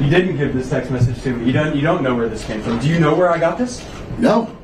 You 0.00 0.10
didn't 0.10 0.36
give 0.36 0.52
this 0.54 0.68
text 0.68 0.90
message 0.90 1.20
to 1.22 1.32
me. 1.36 1.46
You 1.46 1.52
don't. 1.52 1.76
You 1.76 1.82
don't 1.82 2.02
know 2.02 2.14
where 2.16 2.28
this 2.28 2.44
came 2.44 2.60
from. 2.62 2.78
Do 2.80 2.88
you 2.88 2.98
know 2.98 3.14
where 3.14 3.30
I 3.30 3.38
got 3.38 3.56
this? 3.58 3.84
no. 4.18 4.56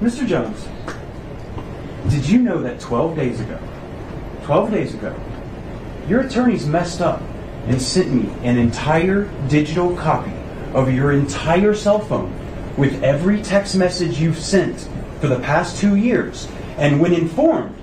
Mr. 0.00 0.26
Jones, 0.26 0.66
did 2.10 2.28
you 2.28 2.40
know 2.42 2.60
that 2.60 2.80
12 2.80 3.14
days 3.16 3.40
ago, 3.40 3.58
12 4.44 4.70
days 4.72 4.94
ago, 4.94 5.14
your 6.08 6.20
attorneys 6.20 6.66
messed 6.66 7.00
up 7.00 7.22
and 7.66 7.80
sent 7.80 8.12
me 8.12 8.28
an 8.42 8.58
entire 8.58 9.24
digital 9.48 9.96
copy 9.96 10.32
of 10.74 10.92
your 10.92 11.12
entire 11.12 11.74
cell 11.74 12.00
phone 12.00 12.32
with 12.76 13.02
every 13.02 13.42
text 13.42 13.76
message 13.76 14.18
you've 14.18 14.38
sent 14.38 14.88
for 15.20 15.28
the 15.28 15.38
past 15.40 15.78
two 15.78 15.96
years, 15.96 16.48
and 16.78 17.00
when 17.00 17.12
informed, 17.12 17.76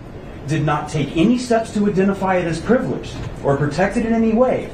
did 0.47 0.65
not 0.65 0.89
take 0.89 1.15
any 1.15 1.37
steps 1.37 1.73
to 1.73 1.87
identify 1.87 2.35
it 2.35 2.45
as 2.45 2.59
privileged 2.59 3.15
or 3.43 3.55
protect 3.55 3.97
it 3.97 4.05
in 4.05 4.13
any 4.13 4.33
way. 4.33 4.69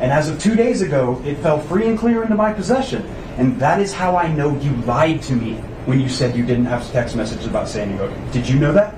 And 0.00 0.12
as 0.12 0.28
of 0.28 0.40
two 0.40 0.54
days 0.54 0.82
ago, 0.82 1.20
it 1.24 1.36
fell 1.38 1.58
free 1.58 1.88
and 1.88 1.98
clear 1.98 2.22
into 2.22 2.34
my 2.34 2.52
possession. 2.52 3.02
And 3.36 3.58
that 3.60 3.80
is 3.80 3.92
how 3.92 4.16
I 4.16 4.32
know 4.32 4.56
you 4.60 4.74
lied 4.82 5.22
to 5.22 5.34
me 5.34 5.54
when 5.84 6.00
you 6.00 6.08
said 6.08 6.36
you 6.36 6.44
didn't 6.46 6.66
have 6.66 6.90
text 6.92 7.16
messages 7.16 7.46
about 7.46 7.68
Sandy 7.68 7.96
Hook. 7.96 8.12
Did 8.32 8.48
you 8.48 8.58
know 8.58 8.72
that? 8.72 8.94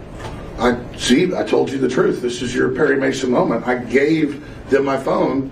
I 0.59 0.77
see. 0.97 1.35
I 1.35 1.45
told 1.45 1.71
you 1.71 1.79
the 1.79 1.89
truth. 1.89 2.21
This 2.21 2.43
is 2.43 2.55
your 2.55 2.71
Perry 2.71 2.97
Mason 2.97 3.31
moment. 3.31 3.67
I 3.67 3.77
gave 3.77 4.45
them 4.71 4.85
my 4.85 4.97
phone, 4.97 5.51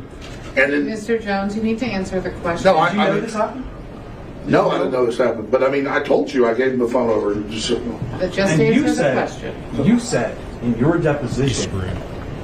and 0.56 0.72
then 0.72 0.86
Mr. 0.86 1.22
Jones, 1.22 1.54
you 1.56 1.62
need 1.62 1.78
to 1.78 1.86
answer 1.86 2.20
the 2.20 2.30
question. 2.30 2.72
No, 2.72 2.78
I- 2.78 2.88
Did 2.90 2.96
you 2.96 3.00
I 3.02 3.06
know 3.06 3.12
mean- 3.14 3.22
this 3.22 3.34
happened? 3.34 3.64
no, 4.46 4.70
I 4.70 4.78
didn't 4.78 4.92
know 4.92 5.06
this 5.06 5.18
happened. 5.18 5.50
But 5.50 5.62
I 5.62 5.68
mean, 5.68 5.86
I 5.86 6.00
told 6.00 6.32
you 6.32 6.46
I 6.46 6.54
gave 6.54 6.70
them 6.72 6.80
the 6.80 6.88
phone 6.88 7.08
over. 7.10 7.32
and 7.32 7.50
Just, 7.50 7.70
But 8.18 8.32
just 8.32 8.52
and 8.52 8.60
answer 8.62 8.64
you 8.64 8.82
the 8.82 8.94
said, 8.94 9.16
question. 9.16 9.54
you 9.84 9.98
said 10.00 10.36
in 10.62 10.76
your 10.78 10.98
deposition, 10.98 11.72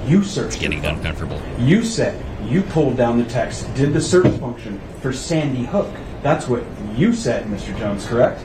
you 0.07 0.23
searched. 0.23 0.61
Getting 0.61 0.85
uncomfortable. 0.85 1.41
You 1.59 1.83
said 1.85 2.15
you 2.45 2.63
pulled 2.63 2.97
down 2.97 3.19
the 3.19 3.25
text, 3.25 3.73
did 3.75 3.93
the 3.93 4.01
search 4.01 4.27
function 4.39 4.81
for 5.01 5.13
Sandy 5.13 5.65
Hook. 5.65 5.89
That's 6.23 6.49
what 6.49 6.63
you 6.97 7.13
said, 7.13 7.47
Mr. 7.47 7.77
Jones, 7.79 8.07
correct? 8.07 8.45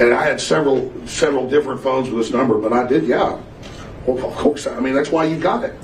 And 0.00 0.12
I 0.14 0.24
had 0.24 0.40
several 0.40 0.92
several 1.06 1.48
different 1.48 1.80
phones 1.80 2.10
with 2.10 2.18
this 2.18 2.32
number, 2.32 2.58
but 2.58 2.72
I 2.72 2.86
did, 2.86 3.04
yeah. 3.04 3.40
Well, 4.06 4.24
of 4.26 4.34
course. 4.36 4.66
I 4.66 4.80
mean, 4.80 4.94
that's 4.94 5.10
why 5.10 5.24
you 5.24 5.38
got 5.38 5.64
it. 5.64 5.74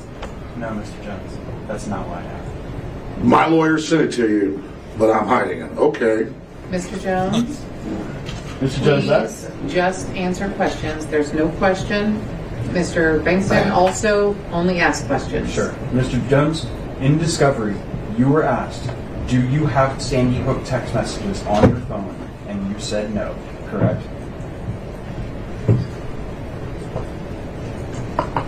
No, 0.57 0.69
Mr. 0.69 1.05
Jones. 1.05 1.39
That's 1.67 1.87
not 1.87 2.07
why 2.09 2.19
I 2.19 2.23
have. 2.23 3.19
It. 3.19 3.25
My 3.25 3.47
lawyer 3.47 3.79
sent 3.79 4.03
it 4.03 4.13
to 4.13 4.29
you, 4.29 4.65
but 4.99 5.11
I'm 5.11 5.27
hiding 5.27 5.63
it. 5.63 5.79
Okay. 5.79 6.31
Mr. 6.71 7.01
Jones, 7.01 7.65
Mr. 8.61 8.85
Jones, 8.85 9.07
that 9.09 9.29
please 9.29 9.73
just 9.73 10.09
answer 10.11 10.51
questions. 10.51 11.07
There's 11.07 11.33
no 11.33 11.49
question. 11.53 12.21
Mr. 12.69 13.23
Bankston 13.25 13.73
also 13.73 14.37
only 14.53 14.81
asks 14.81 15.07
questions. 15.07 15.53
Sure. 15.53 15.73
Mr. 15.93 16.27
Jones, 16.29 16.67
in 17.01 17.19
discovery, 17.19 17.75
you 18.17 18.29
were 18.29 18.43
asked, 18.43 18.89
do 19.27 19.41
you 19.49 19.67
have 19.67 20.01
Sandy 20.01 20.39
Hook 20.39 20.63
text 20.65 20.95
messages 20.95 21.43
on 21.47 21.69
your 21.71 21.81
phone? 21.81 22.15
And 22.47 22.71
you 22.71 22.79
said 22.79 23.15
no, 23.15 23.35
correct? 23.71 24.03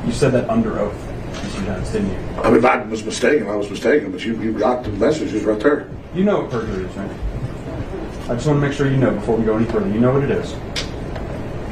You 0.07 0.13
said 0.13 0.33
that 0.33 0.51
under 0.51 0.79
oath, 0.79 0.95
Mr. 1.33 1.65
Jones, 1.65 1.91
didn't 1.91 2.11
you? 2.11 2.17
I 2.43 2.49
mean, 2.49 2.59
if 2.59 2.65
I 2.65 2.83
was 2.83 3.05
mistaken, 3.05 3.49
I 3.49 3.57
was 3.57 3.71
mistaken, 3.71 4.11
but 4.11 4.25
you, 4.25 4.41
you 4.43 4.53
got 4.53 4.85
the 4.85 4.91
messages 4.91 5.45
right 5.45 5.61
there. 5.61 5.89
You 6.15 6.25
know 6.25 6.41
what 6.41 6.51
perjury 6.51 6.85
is, 6.85 6.97
right? 6.97 7.11
I 8.29 8.35
just 8.35 8.47
want 8.47 8.61
to 8.61 8.67
make 8.67 8.73
sure 8.73 8.91
you 8.91 8.97
know 8.97 9.13
before 9.13 9.37
we 9.37 9.45
go 9.45 9.57
any 9.57 9.67
further. 9.67 9.89
You 9.89 10.01
know 10.01 10.13
what 10.13 10.25
it 10.25 10.31
is. 10.31 10.53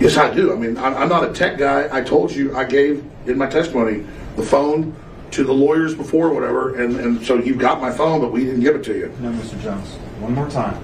Yes, 0.00 0.16
I 0.16 0.32
do. 0.32 0.52
I 0.52 0.56
mean, 0.56 0.78
I'm, 0.78 0.94
I'm 0.96 1.08
not 1.08 1.28
a 1.28 1.32
tech 1.32 1.58
guy. 1.58 1.88
I 1.92 2.00
told 2.00 2.32
you, 2.32 2.56
I 2.56 2.64
gave 2.64 3.04
in 3.26 3.36
my 3.36 3.46
testimony 3.46 4.06
the 4.36 4.42
phone 4.42 4.94
to 5.32 5.44
the 5.44 5.52
lawyers 5.52 5.94
before, 5.94 6.28
or 6.28 6.34
whatever, 6.34 6.82
and, 6.82 6.98
and 6.98 7.24
so 7.24 7.36
you 7.36 7.54
got 7.54 7.80
my 7.80 7.90
phone, 7.90 8.20
but 8.20 8.32
we 8.32 8.44
didn't 8.44 8.60
give 8.60 8.74
it 8.74 8.82
to 8.84 8.96
you. 8.96 9.14
No, 9.20 9.30
Mr. 9.30 9.60
Jones. 9.62 9.94
One 10.20 10.34
more 10.34 10.48
time. 10.48 10.82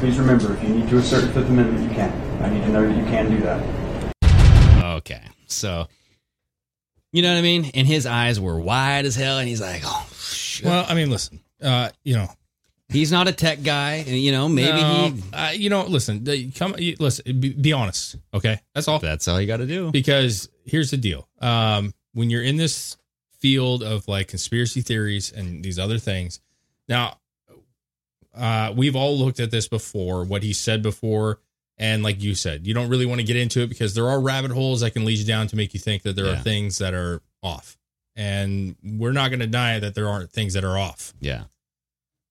And 0.00 0.08
please 0.08 0.18
remember, 0.18 0.54
if 0.54 0.62
you 0.62 0.70
need 0.70 0.88
to 0.88 0.96
assert 0.96 1.26
the 1.26 1.32
Fifth 1.34 1.50
Amendment, 1.50 1.86
you 1.86 1.94
can. 1.94 2.42
I 2.42 2.48
need 2.48 2.62
to 2.62 2.68
know 2.70 2.88
that 2.88 2.96
you 2.96 3.04
can 3.04 3.30
do 3.30 3.38
that. 3.42 4.94
Okay. 4.96 5.20
So, 5.46 5.88
you 7.12 7.20
know 7.20 7.30
what 7.34 7.38
I 7.38 7.42
mean? 7.42 7.70
And 7.74 7.86
his 7.86 8.06
eyes 8.06 8.40
were 8.40 8.58
wide 8.58 9.04
as 9.04 9.14
hell, 9.14 9.38
and 9.38 9.46
he's 9.46 9.60
like, 9.60 9.82
oh, 9.84 10.08
shit. 10.14 10.64
Well, 10.64 10.86
I 10.88 10.94
mean, 10.94 11.10
listen, 11.10 11.40
uh, 11.62 11.90
you 12.02 12.14
know, 12.14 12.28
he's 12.88 13.12
not 13.12 13.28
a 13.28 13.32
tech 13.32 13.62
guy. 13.62 13.96
and, 13.96 14.08
You 14.18 14.32
know, 14.32 14.48
maybe 14.48 14.80
no, 14.80 15.10
he. 15.10 15.22
uh, 15.34 15.50
you 15.50 15.68
know, 15.68 15.84
listen, 15.84 16.24
the- 16.24 16.50
come, 16.52 16.74
you- 16.78 16.96
listen, 16.98 17.38
be, 17.38 17.52
be 17.52 17.74
honest, 17.74 18.16
okay? 18.32 18.58
That's 18.74 18.88
all. 18.88 19.00
That's 19.00 19.28
all 19.28 19.38
you 19.38 19.46
got 19.46 19.58
to 19.58 19.66
do. 19.66 19.90
Because 19.90 20.48
here's 20.64 20.90
the 20.90 20.96
deal: 20.96 21.28
um, 21.42 21.92
when 22.14 22.30
you're 22.30 22.42
in 22.42 22.56
this 22.56 22.96
field 23.38 23.82
of 23.82 24.08
like 24.08 24.28
conspiracy 24.28 24.80
theories 24.80 25.30
and 25.30 25.62
these 25.62 25.78
other 25.78 25.98
things, 25.98 26.40
now, 26.88 27.18
uh, 28.36 28.72
we've 28.76 28.96
all 28.96 29.16
looked 29.18 29.40
at 29.40 29.50
this 29.50 29.68
before. 29.68 30.24
What 30.24 30.42
he 30.42 30.52
said 30.52 30.82
before. 30.82 31.38
And 31.78 32.02
like 32.02 32.22
you 32.22 32.34
said, 32.34 32.66
you 32.66 32.74
don't 32.74 32.90
really 32.90 33.06
want 33.06 33.20
to 33.20 33.26
get 33.26 33.36
into 33.36 33.60
it 33.62 33.68
because 33.68 33.94
there 33.94 34.06
are 34.08 34.20
rabbit 34.20 34.50
holes 34.50 34.80
that 34.82 34.90
can 34.90 35.06
lead 35.06 35.16
you 35.18 35.24
down 35.24 35.46
to 35.46 35.56
make 35.56 35.72
you 35.72 35.80
think 35.80 36.02
that 36.02 36.14
there 36.14 36.26
are 36.26 36.36
things 36.36 36.76
that 36.78 36.92
are 36.92 37.22
off. 37.42 37.78
And 38.14 38.76
we're 38.84 39.12
not 39.12 39.30
going 39.30 39.40
to 39.40 39.46
deny 39.46 39.78
that 39.78 39.94
there 39.94 40.06
aren't 40.06 40.30
things 40.30 40.52
that 40.52 40.62
are 40.64 40.76
off. 40.76 41.14
Yeah. 41.20 41.44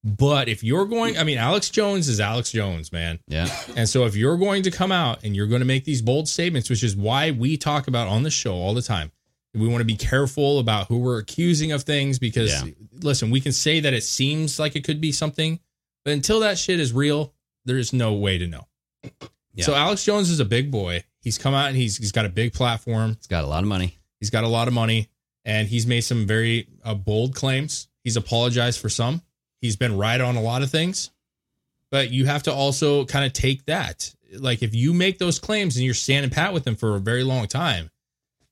But 0.04 0.48
if 0.48 0.64
you're 0.64 0.86
going, 0.86 1.18
I 1.18 1.24
mean, 1.24 1.38
Alex 1.40 1.70
Jones 1.70 2.08
is 2.08 2.20
Alex 2.20 2.52
Jones, 2.52 2.92
man. 2.92 3.20
Yeah. 3.28 3.48
And 3.76 3.90
so 3.90 4.06
if 4.06 4.16
you're 4.16 4.38
going 4.38 4.64
to 4.64 4.72
come 4.72 4.92
out 4.92 5.24
and 5.24 5.36
you're 5.36 5.48
going 5.48 5.62
to 5.62 5.66
make 5.66 5.84
these 5.84 6.02
bold 6.02 6.28
statements, 6.28 6.70
which 6.70 6.84
is 6.84 6.96
why 6.96 7.32
we 7.32 7.58
talk 7.58 7.88
about 7.88 8.08
on 8.08 8.24
the 8.24 8.30
show 8.30 8.54
all 8.54 8.74
the 8.74 8.82
time, 8.82 9.12
we 9.56 9.68
want 9.68 9.82
to 9.82 9.86
be 9.86 9.96
careful 9.98 10.60
about 10.60 10.88
who 10.88 11.00
we're 11.00 11.18
accusing 11.18 11.72
of 11.72 11.84
things 11.84 12.20
because, 12.20 12.52
Yeah. 12.64 12.72
listen, 13.02 13.32
we 13.32 13.42
can 13.42 13.52
say 13.52 13.80
that 13.80 13.94
it 13.94 14.04
seems 14.04 14.60
like 14.60 14.76
it 14.76 14.84
could 14.84 15.02
be 15.02 15.12
something, 15.12 15.60
but 16.04 16.14
until 16.14 16.40
that 16.42 16.58
shit 16.58 16.80
is 16.80 16.94
real, 16.94 17.34
there 17.66 17.78
is 17.78 17.94
no 17.94 18.14
way 18.14 18.38
to 18.38 18.48
know. 18.48 18.68
Yeah. 19.54 19.66
So 19.66 19.76
Alex 19.76 20.04
Jones 20.04 20.30
is 20.30 20.40
a 20.40 20.46
big 20.46 20.72
boy. 20.72 21.04
He's 21.22 21.38
come 21.38 21.54
out 21.54 21.68
and 21.68 21.76
he's 21.76 21.98
he's 21.98 22.12
got 22.12 22.26
a 22.26 22.30
big 22.30 22.54
platform. 22.54 23.16
He's 23.16 23.28
got 23.28 23.44
a 23.44 23.48
lot 23.48 23.64
of 23.64 23.68
money. 23.68 23.98
He's 24.20 24.30
got 24.30 24.44
a 24.44 24.48
lot 24.48 24.68
of 24.68 24.74
money, 24.74 25.10
and 25.46 25.68
he's 25.68 25.86
made 25.88 26.02
some 26.02 26.26
very 26.26 26.68
uh, 26.84 26.94
bold 26.94 27.36
claims. 27.36 27.88
He's 28.04 28.18
apologized 28.18 28.80
for 28.80 28.90
some. 28.90 29.22
He's 29.62 29.76
been 29.76 29.98
right 29.98 30.20
on 30.20 30.36
a 30.36 30.42
lot 30.42 30.62
of 30.62 30.72
things, 30.72 31.12
but 31.92 32.12
you 32.12 32.26
have 32.26 32.44
to 32.44 32.54
also 32.54 33.06
kind 33.06 33.26
of 33.26 33.34
take 33.34 33.66
that. 33.66 34.14
Like 34.38 34.62
if 34.64 34.74
you 34.74 34.94
make 34.94 35.18
those 35.18 35.40
claims 35.40 35.76
and 35.76 35.84
you're 35.84 35.94
standing 35.94 36.32
pat 36.32 36.54
with 36.54 36.64
them 36.64 36.76
for 36.76 36.96
a 36.96 37.00
very 37.00 37.24
long 37.24 37.48
time, 37.48 37.90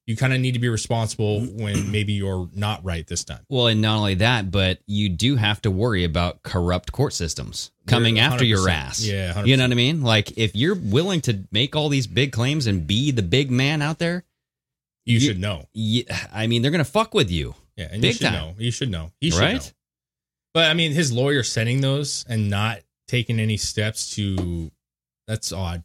you 0.07 0.15
kind 0.15 0.33
of 0.33 0.39
need 0.39 0.53
to 0.53 0.59
be 0.59 0.69
responsible 0.69 1.41
mm-hmm. 1.41 1.61
when 1.61 1.91
maybe 1.91 2.13
you're 2.13 2.49
not 2.55 2.83
right 2.83 3.05
this 3.05 3.23
time. 3.25 3.45
Well, 3.49 3.67
and 3.67 3.81
not 3.81 3.97
only 3.97 4.15
that, 4.15 4.49
but 4.49 4.79
you 4.87 5.09
do 5.09 5.35
have 5.35 5.61
to 5.63 5.69
worry 5.71 6.05
about 6.05 6.41
corrupt 6.43 6.93
court 6.93 7.13
systems 7.13 7.71
coming 7.85 8.15
They're 8.15 8.23
after 8.23 8.45
your 8.45 8.59
100%. 8.67 8.71
ass. 8.71 9.05
Yeah, 9.05 9.43
You 9.43 9.57
know 9.57 9.65
what 9.65 9.71
I 9.71 9.75
mean? 9.75 10.01
Like 10.01 10.37
if 10.37 10.55
you're 10.55 10.75
willing 10.75 11.21
to 11.21 11.43
make 11.51 11.75
all 11.75 11.89
these 11.89 12.07
big 12.07 12.31
claims 12.31 12.67
and 12.67 12.87
be 12.87 13.11
the 13.11 13.21
big 13.21 13.51
man 13.51 13.81
out 13.81 13.99
there, 13.99 14.23
You, 15.05 15.19
should 15.19 15.39
know. 15.39 15.67
you, 15.73 16.05
I 16.33 16.47
mean, 16.47 16.61
they're 16.61 16.71
going 16.71 16.83
to 16.83 16.89
fuck 16.89 17.13
with 17.13 17.29
you. 17.29 17.53
Yeah, 17.75 17.89
and 17.91 18.01
Big 18.01 18.09
you 18.09 18.13
should 18.13 18.23
time. 18.23 18.33
know. 18.33 18.55
You 18.57 18.71
should 18.71 18.89
know. 18.89 19.11
He 19.21 19.29
should 19.29 19.41
Right? 19.41 19.55
know. 19.61 19.71
But 20.53 20.71
I 20.71 20.73
mean, 20.73 20.93
his 20.93 21.11
lawyer 21.11 21.43
sending 21.43 21.81
those 21.81 22.25
and 22.27 22.49
not 22.49 22.79
taking 23.07 23.39
any 23.39 23.57
steps 23.57 24.15
to 24.15 24.71
that's 25.27 25.51
odd. 25.51 25.83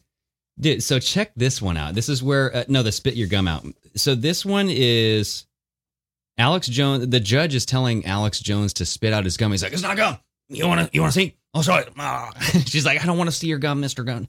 Dude, 0.61 0.82
so 0.82 0.98
check 0.98 1.32
this 1.34 1.61
one 1.62 1.76
out. 1.76 1.94
This 1.94 2.09
is 2.09 2.22
where 2.22 2.55
uh, 2.55 2.64
no, 2.68 2.82
the 2.82 2.92
spit 2.92 3.14
your 3.14 3.28
gum 3.28 3.48
out. 3.48 3.64
So 3.96 4.14
this 4.14 4.44
one 4.44 4.68
is 4.70 5.46
Alex 6.38 6.66
Jones. 6.68 7.09
The 7.09 7.20
judge 7.20 7.55
is 7.55 7.64
telling 7.66 8.05
Alex 8.07 8.38
Jones 8.40 8.74
to 8.74 8.84
spit 8.86 9.12
out 9.12 9.24
his 9.24 9.36
gum. 9.36 9.50
He's 9.50 9.62
like, 9.62 9.72
"It's 9.72 9.82
not 9.82 9.96
gum. 9.96 10.18
You 10.48 10.68
want 10.68 10.86
to? 10.90 10.94
You 10.94 11.00
want 11.00 11.12
to 11.14 11.18
see? 11.18 11.36
I'll 11.55 11.62
show 11.62 11.76
it." 11.76 11.88
Ah. 11.98 12.30
She's 12.66 12.84
like, 12.84 13.03
"I 13.03 13.07
don't 13.07 13.18
want 13.18 13.28
to 13.30 13.36
see 13.36 13.46
your 13.48 13.59
gum, 13.59 13.80
Mister 13.80 14.05
Gun." 14.05 14.28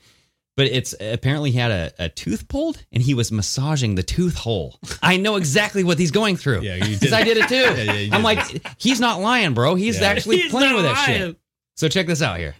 But 0.55 0.67
it's 0.67 0.93
apparently 0.99 1.49
he 1.49 1.57
had 1.57 1.71
a, 1.71 1.91
a 1.97 2.09
tooth 2.09 2.47
pulled 2.47 2.77
and 2.91 3.01
he 3.01 3.15
was 3.15 3.31
massaging 3.31 3.95
the 3.95 4.03
tooth 4.03 4.35
hole. 4.35 4.79
I 5.01 5.17
know 5.17 5.35
exactly 5.37 5.83
what 5.83 5.97
he's 5.97 6.11
going 6.11 6.37
through. 6.37 6.61
Yeah, 6.61 6.75
you 6.75 6.83
did. 6.83 6.99
Because 6.99 7.13
I 7.13 7.23
did 7.23 7.37
it 7.37 7.49
too. 7.49 7.55
Yeah, 7.83 7.83
yeah, 7.83 7.93
you 7.93 8.11
I'm 8.13 8.19
did 8.19 8.23
like, 8.23 8.79
he's 8.79 8.99
not 8.99 9.19
lying, 9.19 9.55
bro. 9.55 9.73
He's 9.73 9.99
Yeah. 9.99 10.09
actually 10.09 10.37
He's 10.37 10.51
playing 10.51 10.73
not 10.73 10.75
with 10.75 10.85
that 10.85 11.07
lying. 11.07 11.19
shit. 11.31 11.37
So 11.75 11.87
check 11.89 12.05
this 12.05 12.21
out 12.21 12.37
here. 12.37 12.53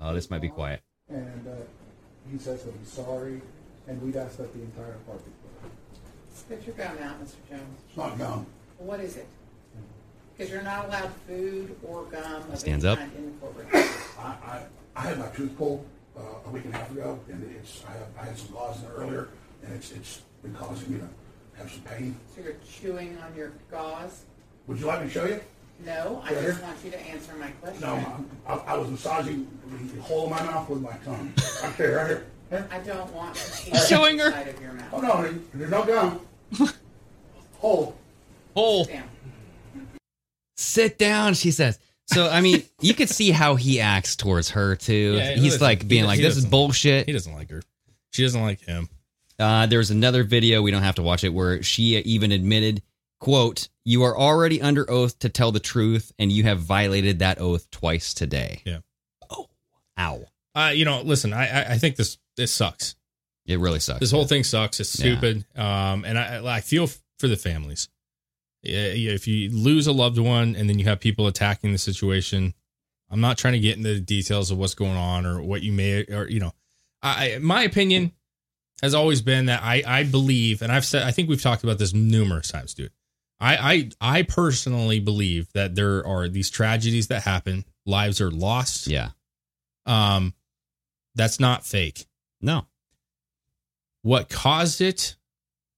Oh, 0.00 0.14
this 0.14 0.30
might 0.30 0.40
be 0.40 0.48
quiet. 0.48 0.80
And 1.10 1.46
uh, 1.46 1.50
he 2.34 2.40
says 2.40 2.64
that 2.64 2.74
he's 2.80 2.90
sorry, 2.90 3.40
and 3.86 4.02
we'd 4.02 4.16
ask 4.16 4.38
that 4.38 4.52
the 4.52 4.60
entire 4.60 4.96
party. 5.06 5.24
Spit 6.34 6.66
your 6.66 6.74
gum 6.74 6.98
out, 7.00 7.22
Mr. 7.22 7.36
Jones. 7.48 7.78
It's 7.86 7.96
not 7.96 8.18
gum. 8.18 8.44
What 8.78 8.98
is 9.00 9.16
it? 9.16 9.28
Because 10.36 10.52
you're 10.52 10.62
not 10.62 10.86
allowed 10.86 11.12
food 11.28 11.76
or 11.84 12.02
gum 12.04 12.42
of 12.50 12.58
Stands 12.58 12.84
any 12.84 12.92
up. 12.92 12.98
kind 12.98 13.12
in 13.16 13.26
the 13.26 13.32
courtroom. 13.38 13.68
I, 14.18 14.26
I, 14.26 14.62
I 14.96 15.00
had 15.02 15.18
my 15.20 15.28
tooth 15.28 15.56
pulled 15.56 15.86
uh, 16.18 16.22
a 16.46 16.50
week 16.50 16.64
and 16.64 16.74
a 16.74 16.78
half 16.78 16.90
ago, 16.90 17.20
and 17.30 17.56
it's 17.56 17.84
I, 17.88 17.92
have, 17.92 18.08
I 18.20 18.24
had 18.24 18.36
some 18.36 18.52
gauze 18.52 18.78
in 18.78 18.82
there 18.88 18.94
earlier, 18.94 19.28
and 19.64 19.72
it's 19.74 19.92
it's 19.92 20.22
been 20.42 20.54
causing 20.54 20.92
me 20.92 20.98
to 20.98 21.08
have 21.56 21.70
some 21.70 21.82
pain. 21.82 22.16
So 22.34 22.42
you're 22.42 22.56
chewing 22.68 23.16
on 23.18 23.36
your 23.36 23.52
gauze? 23.70 24.24
Would 24.66 24.80
you 24.80 24.86
like 24.86 25.02
me 25.02 25.06
to 25.06 25.12
show 25.12 25.24
you? 25.26 25.40
No, 25.84 26.22
I 26.24 26.32
just 26.34 26.62
want 26.62 26.76
you 26.84 26.90
to 26.90 27.00
answer 27.08 27.34
my 27.34 27.48
question. 27.48 27.80
No, 27.82 27.94
I'm- 27.94 28.30
I, 28.46 28.54
I 28.54 28.76
was 28.76 28.88
massaging 28.90 29.46
the 29.94 30.00
hole 30.02 30.24
in 30.24 30.30
my 30.30 30.42
mouth 30.42 30.68
with 30.68 30.80
my 30.80 30.92
tongue. 31.04 31.32
Right 31.62 31.76
there, 31.76 31.96
right 31.96 32.06
here. 32.06 32.26
Here. 32.50 32.68
I 32.70 32.78
don't 32.78 33.12
want 33.12 33.34
to 33.34 33.40
see 33.40 33.70
He's 33.70 33.88
showing 33.88 34.18
her. 34.18 34.30
Side 34.30 34.48
of 34.48 34.60
your 34.62 34.72
mouth. 34.72 34.88
Oh 34.92 35.00
no, 35.00 35.22
there- 35.22 35.34
there's 35.54 35.70
no 35.70 35.84
gum. 35.84 36.20
hole. 37.58 37.96
Hole. 38.54 38.84
Down. 38.84 39.08
Sit 40.56 40.98
down, 40.98 41.34
she 41.34 41.50
says. 41.50 41.78
So 42.06 42.28
I 42.28 42.40
mean, 42.40 42.62
you 42.80 42.94
could 42.94 43.08
see 43.08 43.30
how 43.30 43.56
he 43.56 43.80
acts 43.80 44.14
towards 44.16 44.50
her 44.50 44.76
too. 44.76 45.14
Yeah, 45.16 45.32
He's 45.34 45.42
listen, 45.54 45.60
like 45.62 45.88
being 45.88 46.02
he- 46.02 46.06
like, 46.06 46.16
he 46.18 46.22
"This 46.22 46.32
is 46.32 46.44
doesn't- 46.44 46.50
bullshit." 46.50 47.06
He 47.06 47.12
doesn't 47.12 47.32
like 47.34 47.50
her. 47.50 47.62
She 48.12 48.22
doesn't 48.22 48.40
like 48.40 48.60
him. 48.60 48.88
Uh, 49.38 49.66
there 49.66 49.78
was 49.80 49.90
another 49.90 50.22
video 50.22 50.62
we 50.62 50.70
don't 50.70 50.82
have 50.84 50.94
to 50.94 51.02
watch 51.02 51.24
it 51.24 51.30
where 51.30 51.60
she 51.64 51.96
even 51.98 52.30
admitted, 52.30 52.82
"quote 53.20 53.68
You 53.84 54.02
are 54.02 54.16
already 54.16 54.60
under 54.62 54.90
oath 54.90 55.18
to 55.20 55.28
tell 55.28 55.52
the 55.52 55.60
truth, 55.60 56.12
and 56.18 56.30
you 56.32 56.42
have 56.44 56.60
violated 56.60 57.18
that 57.20 57.38
oath 57.40 57.70
twice 57.70 58.14
today." 58.14 58.62
Yeah. 58.64 58.78
Oh, 59.30 59.48
ow! 59.98 60.24
Uh, 60.54 60.72
you 60.74 60.84
know, 60.84 61.02
listen, 61.02 61.32
I 61.32 61.46
I, 61.48 61.72
I 61.74 61.78
think 61.78 61.96
this 61.96 62.18
this 62.36 62.52
sucks. 62.52 62.96
It 63.46 63.58
really 63.60 63.80
sucks. 63.80 64.00
This 64.00 64.10
whole 64.10 64.26
thing 64.26 64.42
sucks. 64.44 64.80
It's 64.80 64.98
Yeah. 64.98 65.12
stupid. 65.16 65.44
Um, 65.56 66.04
and 66.04 66.18
I 66.18 66.56
I 66.56 66.60
feel 66.60 66.84
f- 66.84 67.02
for 67.18 67.28
the 67.28 67.36
families. 67.36 67.88
Yeah, 68.62 68.92
yeah, 68.92 69.12
if 69.12 69.26
you 69.28 69.50
lose 69.50 69.86
a 69.86 69.92
loved 69.92 70.18
one 70.18 70.56
and 70.56 70.68
then 70.70 70.78
you 70.78 70.86
have 70.86 70.98
people 70.98 71.26
attacking 71.26 71.72
the 71.72 71.78
situation, 71.78 72.54
I'm 73.10 73.20
not 73.20 73.36
trying 73.36 73.52
to 73.52 73.58
get 73.60 73.76
into 73.76 73.92
the 73.92 74.00
details 74.00 74.50
of 74.50 74.56
what's 74.56 74.74
going 74.74 74.96
on 74.96 75.26
or 75.26 75.42
what 75.42 75.62
you 75.62 75.70
may 75.72 76.04
or 76.04 76.26
you 76.28 76.40
know, 76.40 76.52
I- 77.02 77.38
my 77.42 77.62
opinion 77.64 78.12
has 78.80 78.94
always 78.94 79.20
been 79.20 79.46
that 79.46 79.62
I 79.62 79.82
I 79.86 80.02
believe 80.04 80.62
and 80.62 80.72
I've 80.72 80.86
said 80.86 81.02
I 81.02 81.10
think 81.10 81.28
we've 81.28 81.42
talked 81.42 81.62
about 81.64 81.78
this 81.78 81.92
numerous 81.92 82.48
times, 82.48 82.72
dude. 82.72 82.90
I 83.44 83.72
I 84.00 84.18
I 84.18 84.22
personally 84.22 85.00
believe 85.00 85.52
that 85.52 85.74
there 85.74 86.06
are 86.06 86.28
these 86.28 86.48
tragedies 86.50 87.08
that 87.08 87.22
happen, 87.22 87.64
lives 87.84 88.20
are 88.20 88.30
lost. 88.30 88.86
Yeah. 88.86 89.10
Um, 89.86 90.32
that's 91.14 91.38
not 91.38 91.66
fake. 91.66 92.06
No. 92.40 92.66
What 94.02 94.28
caused 94.28 94.80
it, 94.80 95.16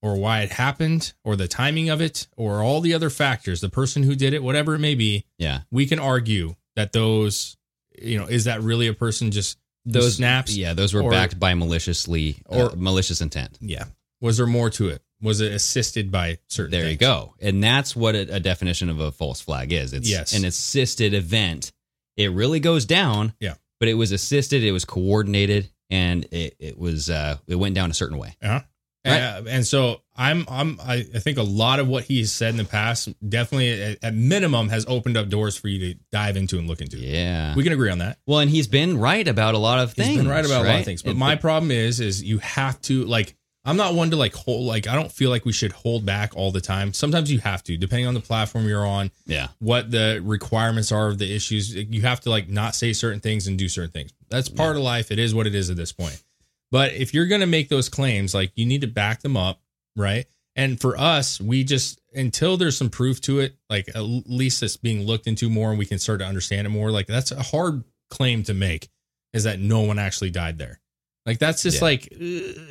or 0.02 0.16
why 0.16 0.42
it 0.42 0.50
happened, 0.50 1.12
or 1.24 1.36
the 1.36 1.48
timing 1.48 1.88
of 1.90 2.00
it, 2.00 2.26
or 2.36 2.62
all 2.62 2.80
the 2.80 2.94
other 2.94 3.10
factors, 3.10 3.60
the 3.60 3.68
person 3.68 4.02
who 4.02 4.14
did 4.14 4.32
it, 4.34 4.42
whatever 4.42 4.74
it 4.74 4.78
may 4.80 4.94
be, 4.94 5.24
Yeah. 5.38 5.60
we 5.70 5.86
can 5.86 5.98
argue 5.98 6.56
that 6.76 6.92
those, 6.92 7.56
you 8.00 8.18
know, 8.18 8.26
is 8.26 8.44
that 8.44 8.62
really 8.62 8.86
a 8.88 8.94
person 8.94 9.30
just 9.30 9.58
Those 9.88 10.16
snaps? 10.16 10.56
Yeah, 10.56 10.72
those 10.74 10.92
were 10.92 11.02
Or- 11.02 11.10
backed 11.12 11.38
by 11.38 11.54
maliciously 11.54 12.38
or 12.46 12.70
or- 12.72 12.76
malicious 12.76 13.20
intent. 13.20 13.56
Yeah. 13.60 13.84
Was 14.20 14.36
there 14.38 14.46
more 14.46 14.70
to 14.70 14.88
it? 14.88 15.02
Was 15.22 15.40
it 15.40 15.52
assisted 15.52 16.10
by 16.10 16.38
certain? 16.48 16.72
There 16.72 16.90
you 16.90 16.96
go. 16.96 17.34
And 17.40 17.62
that's 17.64 17.96
what 17.96 18.14
a, 18.14 18.36
a 18.36 18.40
definition 18.40 18.90
of 18.90 19.00
a 19.00 19.10
false 19.12 19.40
flag 19.40 19.72
is. 19.72 19.92
It's 19.92 20.08
Yes. 20.08 20.34
an 20.36 20.44
assisted 20.44 21.14
event. 21.14 21.72
It 22.16 22.32
really 22.32 22.60
goes 22.60 22.84
down. 22.84 23.32
Yeah. 23.40 23.54
But 23.80 23.88
it 23.88 23.94
was 23.94 24.12
assisted, 24.12 24.62
it 24.64 24.72
was 24.72 24.84
coordinated, 24.84 25.70
and 25.90 26.24
it, 26.32 26.56
it 26.58 26.78
was 26.78 27.08
uh 27.10 27.36
it 27.46 27.54
went 27.56 27.74
down 27.74 27.90
a 27.90 27.94
certain 27.94 28.18
way. 28.18 28.36
Uh-huh. 28.42 28.60
Right. 29.06 29.20
Uh, 29.20 29.42
and 29.48 29.64
so 29.66 30.02
I'm 30.16 30.44
I'm 30.48 30.80
I, 30.82 31.02
think 31.02 31.38
a 31.38 31.42
lot 31.44 31.78
of 31.78 31.86
what 31.86 32.02
he's 32.04 32.32
said 32.32 32.50
in 32.50 32.56
the 32.56 32.64
past 32.64 33.08
definitely 33.26 33.80
at, 33.80 33.98
at 34.02 34.14
minimum 34.14 34.68
has 34.70 34.84
opened 34.88 35.16
up 35.16 35.28
doors 35.28 35.56
for 35.56 35.68
you 35.68 35.94
to 35.94 36.00
dive 36.10 36.36
into 36.36 36.58
and 36.58 36.66
look 36.66 36.80
into. 36.80 36.98
Yeah. 36.98 37.54
We 37.54 37.62
can 37.62 37.72
agree 37.72 37.90
on 37.90 37.98
that. 37.98 38.18
Well, 38.26 38.40
and 38.40 38.50
he's 38.50 38.66
been 38.66 38.98
right 38.98 39.28
about 39.28 39.54
a 39.54 39.58
lot 39.58 39.78
of 39.78 39.92
things. 39.92 40.08
He's 40.08 40.16
been 40.18 40.28
right 40.28 40.44
about 40.44 40.64
a 40.64 40.68
lot 40.68 40.78
of 40.80 40.84
things. 40.84 41.02
But 41.02 41.10
And- 41.10 41.18
my 41.20 41.36
problem 41.36 41.70
is 41.70 42.00
is 42.00 42.22
you 42.22 42.38
have 42.38 42.80
to 42.82 43.04
like 43.04 43.36
I'm 43.66 43.76
not 43.76 43.94
one 43.94 44.10
to 44.10 44.16
like 44.16 44.32
hold 44.34 44.64
like 44.64 44.86
I 44.86 44.94
don't 44.94 45.10
feel 45.10 45.28
like 45.28 45.44
we 45.44 45.52
should 45.52 45.72
hold 45.72 46.06
back 46.06 46.36
all 46.36 46.52
the 46.52 46.60
time. 46.60 46.92
Sometimes 46.92 47.30
you 47.32 47.40
have 47.40 47.62
to, 47.64 47.76
depending 47.76 48.06
on 48.06 48.14
the 48.14 48.20
platform 48.20 48.68
you're 48.68 48.86
on, 48.86 49.10
Yeah. 49.26 49.48
what 49.58 49.90
the 49.90 50.20
requirements 50.24 50.92
are 50.92 51.08
of 51.08 51.18
the 51.18 51.34
issues. 51.34 51.74
You 51.74 52.02
have 52.02 52.20
to 52.20 52.30
like 52.30 52.48
not 52.48 52.76
say 52.76 52.92
certain 52.92 53.20
things 53.20 53.48
and 53.48 53.58
do 53.58 53.68
certain 53.68 53.90
things. 53.90 54.12
That's 54.28 54.48
part 54.48 54.76
of 54.76 54.82
life. 54.82 55.10
It 55.10 55.18
is 55.18 55.34
what 55.34 55.46
it 55.48 55.54
is 55.54 55.68
at 55.68 55.76
this 55.76 55.92
point. 55.92 56.22
But 56.70 56.94
if 56.94 57.12
you're 57.12 57.26
gonna 57.26 57.46
make 57.46 57.68
those 57.68 57.88
claims, 57.88 58.34
like 58.34 58.52
you 58.54 58.66
need 58.66 58.82
to 58.82 58.86
back 58.86 59.20
them 59.22 59.36
up, 59.36 59.60
right? 59.96 60.26
And 60.54 60.80
for 60.80 60.96
us, 60.98 61.40
we 61.40 61.64
just 61.64 62.00
until 62.14 62.56
there's 62.56 62.76
some 62.78 62.88
proof 62.88 63.20
to 63.22 63.40
it, 63.40 63.56
like 63.68 63.88
at 63.94 64.00
least 64.00 64.62
it's 64.62 64.76
being 64.76 65.02
looked 65.06 65.26
into 65.26 65.50
more 65.50 65.70
and 65.70 65.78
we 65.78 65.86
can 65.86 65.98
start 65.98 66.20
to 66.20 66.24
understand 66.26 66.66
it 66.66 66.70
more. 66.70 66.90
Like 66.90 67.06
that's 67.08 67.30
a 67.32 67.42
hard 67.42 67.82
claim 68.10 68.42
to 68.44 68.54
make, 68.54 68.88
is 69.32 69.44
that 69.44 69.58
no 69.58 69.80
one 69.80 69.98
actually 69.98 70.30
died 70.30 70.56
there. 70.56 70.80
Like 71.26 71.38
that's 71.38 71.62
just 71.62 71.78
Yeah. 71.78 71.84
like 71.84 72.08
uh, 72.12 72.16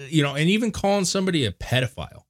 you 0.10 0.24
know, 0.24 0.34
and 0.36 0.50
even 0.50 0.72
calling 0.72 1.06
somebody 1.06 1.46
a 1.46 1.52
pedophile. 1.52 2.24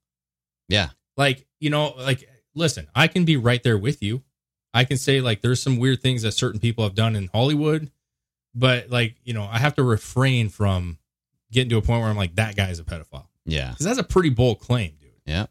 Yeah. 0.68 0.90
Like, 1.16 1.46
you 1.60 1.70
know, 1.70 1.94
like 1.96 2.28
listen, 2.54 2.88
I 2.94 3.06
can 3.06 3.24
be 3.24 3.36
right 3.36 3.62
there 3.62 3.78
with 3.78 4.02
you. 4.02 4.22
I 4.74 4.84
can 4.84 4.98
say 4.98 5.20
like 5.20 5.40
there's 5.40 5.62
some 5.62 5.78
weird 5.78 6.02
things 6.02 6.22
that 6.22 6.32
certain 6.32 6.60
people 6.60 6.84
have 6.84 6.94
done 6.94 7.16
in 7.16 7.28
Hollywood, 7.32 7.90
but 8.54 8.90
like, 8.90 9.16
you 9.24 9.32
know, 9.32 9.44
I 9.50 9.58
have 9.58 9.76
to 9.76 9.82
refrain 9.82 10.48
from 10.48 10.98
getting 11.52 11.70
to 11.70 11.76
a 11.76 11.82
point 11.82 12.00
where 12.00 12.10
I'm 12.10 12.16
like 12.16 12.34
that 12.36 12.56
guy's 12.56 12.78
a 12.80 12.84
pedophile. 12.84 13.28
Yeah. 13.46 13.70
Cuz 13.74 13.86
that's 13.86 13.98
a 14.00 14.04
pretty 14.04 14.30
bold 14.30 14.58
claim, 14.58 14.96
dude. 15.00 15.12
Yeah. 15.24 15.46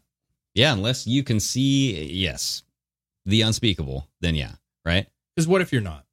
Yeah, 0.54 0.72
unless 0.72 1.06
you 1.06 1.22
can 1.22 1.40
see 1.40 2.04
yes, 2.12 2.62
the 3.24 3.40
unspeakable, 3.42 4.08
then 4.20 4.34
yeah, 4.34 4.52
right? 4.84 5.06
Cuz 5.36 5.48
what 5.48 5.60
if 5.62 5.72
you're 5.72 5.80
not? 5.82 6.04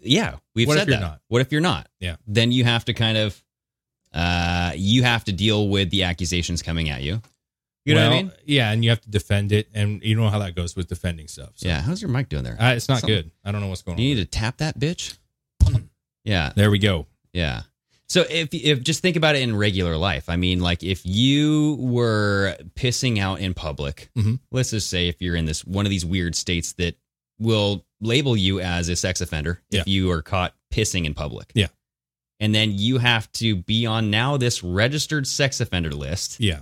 Yeah, 0.00 0.36
we've 0.54 0.68
What 0.68 0.74
if 0.76 0.80
said 0.82 0.88
you're 0.88 0.96
that. 0.98 1.02
not? 1.02 1.20
What 1.28 1.40
if 1.40 1.50
you're 1.50 1.60
not? 1.60 1.88
Yeah. 1.98 2.16
Then 2.26 2.52
you 2.52 2.64
have 2.64 2.84
to 2.84 2.94
kind 2.94 3.18
of 3.18 3.42
uh 4.14 4.72
you 4.76 5.02
have 5.02 5.24
to 5.24 5.32
deal 5.32 5.68
with 5.68 5.90
the 5.90 6.04
accusations 6.04 6.62
coming 6.62 6.88
at 6.90 7.02
you. 7.02 7.20
You 7.84 7.94
know 7.94 8.08
what 8.08 8.12
I 8.14 8.22
mean? 8.22 8.32
Yeah, 8.46 8.70
and 8.72 8.82
you 8.82 8.88
have 8.90 9.02
to 9.02 9.10
defend 9.10 9.52
it 9.52 9.68
and 9.74 10.02
you 10.02 10.14
know 10.14 10.30
how 10.30 10.38
that 10.38 10.54
goes 10.54 10.74
with 10.74 10.88
defending 10.88 11.28
stuff. 11.28 11.50
So. 11.56 11.68
Yeah, 11.68 11.82
how's 11.82 12.00
your 12.00 12.10
mic 12.10 12.30
doing 12.30 12.42
there? 12.44 12.56
Uh, 12.58 12.72
it's 12.72 12.88
not 12.88 13.00
Something- 13.00 13.14
good. 13.16 13.30
I 13.44 13.52
don't 13.52 13.60
know 13.60 13.66
what's 13.68 13.82
going 13.82 13.98
Do 13.98 14.02
on. 14.02 14.08
you 14.08 14.14
need 14.14 14.22
to 14.22 14.26
tap 14.38 14.56
that 14.58 14.78
bitch? 14.78 15.18
Yeah. 16.24 16.52
There 16.56 16.70
we 16.70 16.78
go. 16.78 17.06
Yeah. 17.34 17.62
So 18.08 18.24
if 18.30 18.48
if 18.54 18.82
just 18.82 19.02
think 19.02 19.16
about 19.16 19.34
it 19.36 19.42
in 19.42 19.54
regular 19.56 19.96
life, 19.96 20.28
I 20.30 20.36
mean, 20.36 20.60
like 20.60 20.82
if 20.82 21.04
you 21.04 21.76
were 21.80 22.56
pissing 22.76 23.18
out 23.18 23.40
in 23.40 23.52
public, 23.54 24.08
Mhm. 24.16 24.38
let's 24.50 24.70
just 24.70 24.88
say 24.88 25.08
if 25.08 25.20
you're 25.20 25.36
in 25.36 25.44
this 25.44 25.64
one 25.66 25.84
of 25.84 25.90
these 25.90 26.04
weird 26.06 26.34
states 26.34 26.72
that 26.74 26.96
will 27.38 27.84
label 28.00 28.36
you 28.36 28.60
as 28.60 28.88
a 28.88 28.96
sex 28.96 29.20
offender 29.20 29.60
Yeah. 29.70 29.80
if 29.80 29.88
you 29.88 30.10
are 30.12 30.22
caught 30.22 30.54
pissing 30.72 31.04
in 31.04 31.12
public, 31.14 31.50
Yeah. 31.54 31.66
And 32.44 32.54
then 32.54 32.72
you 32.76 32.98
have 32.98 33.30
to 33.32 33.56
be 33.56 33.86
on 33.86 34.10
now 34.10 34.36
this 34.36 34.62
registered 34.62 35.26
sex 35.26 35.60
offender 35.60 35.90
list, 35.90 36.38
Yeah. 36.40 36.60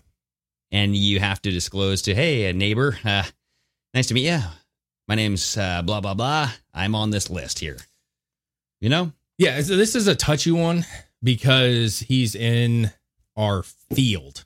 and 0.70 0.94
you 0.94 1.18
have 1.18 1.42
to 1.42 1.50
disclose 1.50 2.02
to 2.02 2.14
hey 2.14 2.46
a 2.48 2.52
neighbor, 2.52 2.96
uh, 3.04 3.24
nice 3.92 4.06
to 4.06 4.14
meet 4.14 4.26
you. 4.30 4.38
My 5.08 5.16
name's 5.16 5.56
uh, 5.56 5.82
blah 5.82 6.00
blah 6.00 6.14
blah. 6.14 6.50
I'm 6.72 6.94
on 6.94 7.10
this 7.10 7.28
list 7.28 7.58
here. 7.58 7.78
You 8.80 8.88
know, 8.90 9.12
Yeah, 9.38 9.60
so 9.62 9.76
this 9.76 9.94
is 9.96 10.06
a 10.06 10.14
touchy 10.14 10.52
one 10.52 10.84
because 11.22 11.98
he's 12.00 12.34
in 12.34 12.90
our 13.36 13.62
field. 13.94 14.44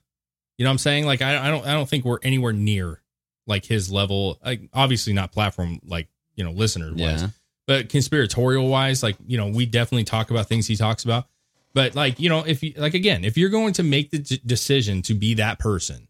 You 0.59 0.64
know 0.64 0.70
what 0.70 0.72
I'm 0.74 0.78
saying? 0.78 1.05
Like 1.07 1.20
I, 1.22 1.49
I 1.49 1.51
don't 1.51 1.66
I 1.66 1.72
don't 1.74 1.89
think 1.89 2.05
we're 2.07 2.18
anywhere 2.22 2.53
near 2.55 3.03
like 3.47 3.64
his 3.66 3.93
level. 3.93 4.39
Like 4.45 4.62
obviously 4.72 5.12
not 5.12 5.32
platform 5.32 5.80
like, 5.84 6.09
you 6.34 6.45
know, 6.45 6.51
listeners 6.53 6.95
wise. 6.95 7.24
But 7.67 7.89
conspiratorial 7.89 8.69
wise, 8.69 9.03
like, 9.03 9.17
you 9.27 9.37
know, 9.37 9.49
we 9.49 9.67
definitely 9.67 10.05
talk 10.05 10.31
about 10.31 10.47
things 10.49 10.67
he 10.67 10.77
talks 10.77 11.05
about. 11.05 11.27
But 11.75 11.95
like, 11.95 12.19
you 12.21 12.29
know, 12.29 12.45
if 12.45 12.62
you 12.62 12.73
like 12.77 12.95
again, 12.95 13.25
if 13.25 13.37
you're 13.37 13.51
going 13.51 13.73
to 13.75 13.83
make 13.83 14.11
the 14.11 14.19
d- 14.21 14.41
decision 14.47 15.03
to 15.03 15.14
be 15.14 15.35
that 15.35 15.59
person 15.59 16.09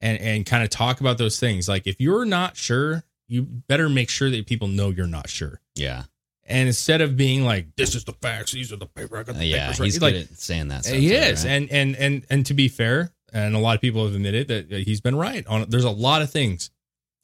and 0.00 0.18
and 0.20 0.46
kind 0.46 0.62
of 0.62 0.70
talk 0.70 1.00
about 1.00 1.18
those 1.18 1.40
things, 1.40 1.68
like 1.68 1.86
if 1.86 2.00
you're 2.00 2.24
not 2.24 2.56
sure, 2.56 3.02
you 3.26 3.42
better 3.42 3.88
make 3.88 4.08
sure 4.10 4.30
that 4.30 4.46
people 4.46 4.68
know 4.68 4.90
you're 4.90 5.06
not 5.08 5.28
sure. 5.28 5.60
yeah, 5.74 6.04
And 6.46 6.68
instead 6.68 7.00
of 7.00 7.16
being 7.16 7.44
like, 7.44 7.74
"This 7.76 7.94
is 7.94 8.04
the 8.04 8.12
facts. 8.12 8.52
These 8.52 8.72
are 8.72 8.76
the 8.76 8.86
paper. 8.86 9.16
I 9.18 9.22
got 9.24 9.36
Uh, 9.36 9.38
the 9.38 9.46
yeah. 9.46 9.62
papers 9.72 9.80
right," 9.80 9.84
He's 9.86 10.02
like, 10.02 10.28
saying 10.34 10.68
that. 10.68 10.84
Stuff 10.84 10.96
he 10.98 11.08
too, 11.08 11.14
is, 11.14 11.44
right? 11.44 11.50
and 11.52 11.70
and 11.72 11.96
and 11.96 12.26
and 12.30 12.46
to 12.46 12.54
be 12.54 12.68
fair, 12.68 13.12
and 13.32 13.56
a 13.56 13.58
lot 13.58 13.74
of 13.74 13.80
people 13.80 14.04
have 14.04 14.14
admitted 14.14 14.48
that 14.48 14.70
he's 14.70 15.00
been 15.00 15.16
right 15.16 15.44
on. 15.46 15.64
There's 15.70 15.84
a 15.84 15.90
lot 15.90 16.22
of 16.22 16.30
things, 16.30 16.70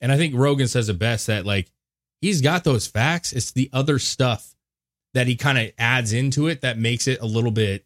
and 0.01 0.11
I 0.11 0.17
think 0.17 0.35
Rogan 0.35 0.67
says 0.67 0.89
it 0.89 0.99
best 0.99 1.27
that 1.29 1.47
like 1.47 1.71
he's 2.21 2.41
got 2.41 2.65
those 2.65 2.87
facts. 2.87 3.33
It's 3.33 3.53
the 3.53 3.71
other 3.73 3.99
stuff 3.99 4.55
that 5.15 5.27
he 5.27 5.37
kind 5.37 5.59
of 5.59 5.71
adds 5.79 6.13
into 6.13 6.47
it 6.49 6.61
that 6.63 6.79
makes 6.79 7.07
it 7.09 7.21
a 7.21 7.27
little 7.27 7.51
bit 7.51 7.85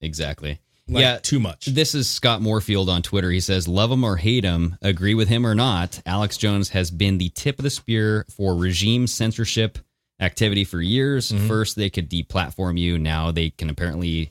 Exactly. 0.00 0.60
like, 0.88 1.02
yeah. 1.02 1.18
too 1.18 1.38
much. 1.40 1.66
This 1.66 1.94
is 1.94 2.08
Scott 2.08 2.40
Morefield 2.40 2.88
on 2.88 3.02
Twitter. 3.02 3.30
He 3.30 3.40
says, 3.40 3.66
Love 3.68 3.90
him 3.90 4.04
or 4.04 4.16
hate 4.16 4.44
him, 4.44 4.76
agree 4.82 5.14
with 5.14 5.28
him 5.28 5.46
or 5.46 5.54
not, 5.54 6.00
Alex 6.06 6.36
Jones 6.36 6.70
has 6.70 6.90
been 6.90 7.18
the 7.18 7.30
tip 7.30 7.58
of 7.58 7.62
the 7.62 7.70
spear 7.70 8.26
for 8.30 8.54
regime 8.56 9.06
censorship 9.06 9.78
activity 10.20 10.64
for 10.64 10.80
years. 10.80 11.32
Mhm. 11.32 11.48
First, 11.48 11.76
they 11.76 11.90
could 11.90 12.08
deplatform 12.10 12.78
you. 12.78 12.98
Now 12.98 13.30
they 13.32 13.50
can 13.50 13.70
apparently 13.70 14.30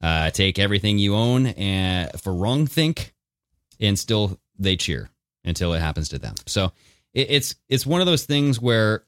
uh, 0.00 0.30
take 0.30 0.58
everything 0.58 0.98
you 0.98 1.14
own 1.16 1.46
and 1.46 2.10
for 2.20 2.34
wrong 2.34 2.66
think, 2.66 3.14
and 3.80 3.98
still 3.98 4.38
they 4.58 4.76
cheer 4.76 5.08
until 5.44 5.72
it 5.72 5.80
happens 5.80 6.10
to 6.10 6.18
them. 6.18 6.34
So 6.46 6.72
it, 7.14 7.30
it's 7.30 7.54
it's 7.68 7.86
one 7.86 8.00
of 8.00 8.06
those 8.06 8.24
things 8.24 8.60
where 8.60 9.04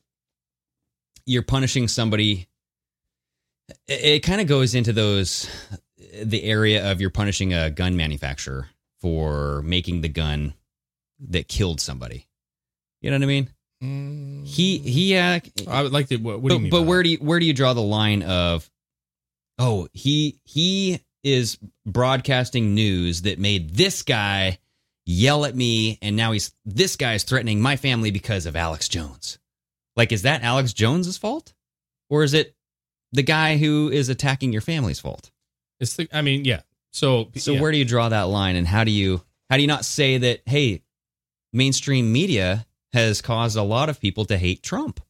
you're 1.26 1.42
punishing 1.42 1.88
somebody. 1.88 2.48
It, 3.86 4.04
it 4.04 4.20
kind 4.20 4.40
of 4.40 4.46
goes 4.46 4.74
into 4.74 4.92
those 4.92 5.48
the 6.22 6.44
area 6.44 6.90
of 6.90 7.00
you're 7.00 7.10
punishing 7.10 7.52
a 7.52 7.70
gun 7.70 7.96
manufacturer 7.96 8.68
for 9.00 9.62
making 9.62 10.00
the 10.00 10.08
gun 10.08 10.54
that 11.28 11.48
killed 11.48 11.80
somebody. 11.80 12.26
You 13.00 13.10
know 13.10 13.16
what 13.16 13.24
I 13.24 13.26
mean? 13.26 13.50
He 14.46 14.78
he. 14.78 15.16
Uh, 15.16 15.40
I 15.68 15.82
would 15.82 15.92
like 15.92 16.08
to. 16.08 16.16
What, 16.16 16.40
what 16.40 16.42
but 16.42 16.48
do 16.48 16.54
you 16.54 16.60
mean? 16.60 16.70
but 16.70 16.82
where 16.82 17.02
do 17.02 17.10
you 17.10 17.18
where 17.18 17.38
do 17.38 17.46
you 17.46 17.52
draw 17.52 17.74
the 17.74 17.82
line 17.82 18.22
of? 18.22 18.70
Oh, 19.58 19.88
he 19.92 20.38
he 20.44 21.00
is 21.22 21.58
broadcasting 21.84 22.74
news 22.74 23.22
that 23.22 23.38
made 23.38 23.74
this 23.74 24.02
guy 24.02 24.58
yell 25.06 25.44
at 25.44 25.54
me, 25.54 25.98
and 26.02 26.16
now 26.16 26.32
he's 26.32 26.52
this 26.64 26.96
guy's 26.96 27.22
threatening 27.22 27.60
my 27.60 27.76
family 27.76 28.10
because 28.10 28.44
of 28.44 28.56
Alex 28.56 28.88
Jones. 28.88 29.38
Like, 29.94 30.12
is 30.12 30.22
that 30.22 30.42
Alex 30.42 30.72
Jones's 30.72 31.16
fault, 31.16 31.54
or 32.10 32.22
is 32.22 32.34
it 32.34 32.54
the 33.12 33.22
guy 33.22 33.56
who 33.56 33.88
is 33.90 34.08
attacking 34.08 34.52
your 34.52 34.60
family's 34.60 35.00
fault? 35.00 35.30
It's 35.80 35.94
the. 35.96 36.08
I 36.12 36.22
mean, 36.22 36.44
yeah. 36.44 36.60
So 36.92 37.30
So 37.36 37.52
yeah. 37.52 37.60
where 37.60 37.72
do 37.72 37.78
you 37.78 37.84
draw 37.84 38.08
that 38.08 38.22
line, 38.28 38.56
and 38.56 38.66
how 38.66 38.84
do 38.84 38.90
you 38.90 39.22
how 39.48 39.56
do 39.56 39.62
you 39.62 39.68
not 39.68 39.84
say 39.84 40.18
that? 40.18 40.42
Hey, 40.44 40.82
mainstream 41.52 42.12
media 42.12 42.66
has 42.92 43.22
caused 43.22 43.56
a 43.56 43.62
lot 43.62 43.88
of 43.88 44.00
people 44.00 44.24
to 44.26 44.36
hate 44.36 44.62
Trump. 44.62 45.00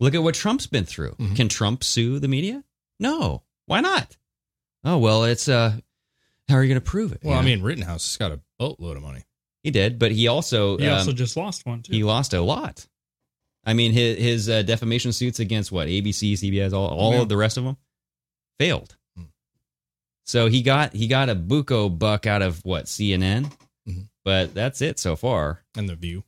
Look 0.00 0.14
at 0.14 0.22
what 0.22 0.34
Trump's 0.34 0.66
been 0.66 0.84
through. 0.84 1.12
Mm-hmm. 1.12 1.34
Can 1.34 1.48
Trump 1.48 1.84
sue 1.84 2.18
the 2.18 2.28
media? 2.28 2.64
No. 2.98 3.42
Why 3.66 3.80
not? 3.80 4.16
Oh 4.84 4.98
well, 4.98 5.24
it's 5.24 5.48
uh, 5.48 5.76
how 6.48 6.56
are 6.56 6.62
you 6.62 6.68
going 6.68 6.80
to 6.80 6.84
prove 6.84 7.12
it? 7.12 7.20
Well, 7.22 7.34
You 7.34 7.40
I 7.40 7.44
mean, 7.44 7.62
Rittenhouse 7.62 8.06
has 8.06 8.16
got 8.16 8.32
a 8.32 8.40
boatload 8.58 8.96
of 8.96 9.02
money. 9.02 9.24
he 9.62 9.70
did, 9.70 9.98
but 9.98 10.12
he 10.12 10.28
also 10.28 10.76
He 10.78 10.88
also 10.88 11.10
um, 11.10 11.16
just 11.16 11.36
lost 11.36 11.64
one 11.66 11.82
too. 11.82 11.92
he 11.92 12.04
lost 12.04 12.34
a 12.34 12.40
lot. 12.40 12.86
I 13.64 13.72
mean, 13.72 13.92
his 13.92 14.18
his 14.18 14.48
uh, 14.50 14.62
defamation 14.62 15.12
suits 15.12 15.40
against 15.40 15.72
what 15.72 15.88
ABC, 15.88 16.34
CBS, 16.34 16.72
all 16.72 16.88
all 16.88 17.14
Yeah. 17.14 17.22
of 17.22 17.28
the 17.30 17.36
rest 17.36 17.56
of 17.56 17.64
them 17.64 17.76
failed. 18.58 18.94
Hmm. 19.16 19.24
So 20.26 20.48
he 20.48 20.60
got 20.62 20.92
he 20.92 21.06
got 21.06 21.28
a 21.30 21.34
buco 21.34 21.88
buck 21.98 22.26
out 22.26 22.42
of 22.42 22.62
what 22.64 22.84
CNN, 22.86 23.50
Mhm. 23.88 24.08
but 24.24 24.52
that's 24.54 24.82
it 24.82 24.98
so 24.98 25.16
far. 25.16 25.64
And 25.76 25.88
the 25.88 25.96
View. 25.96 26.24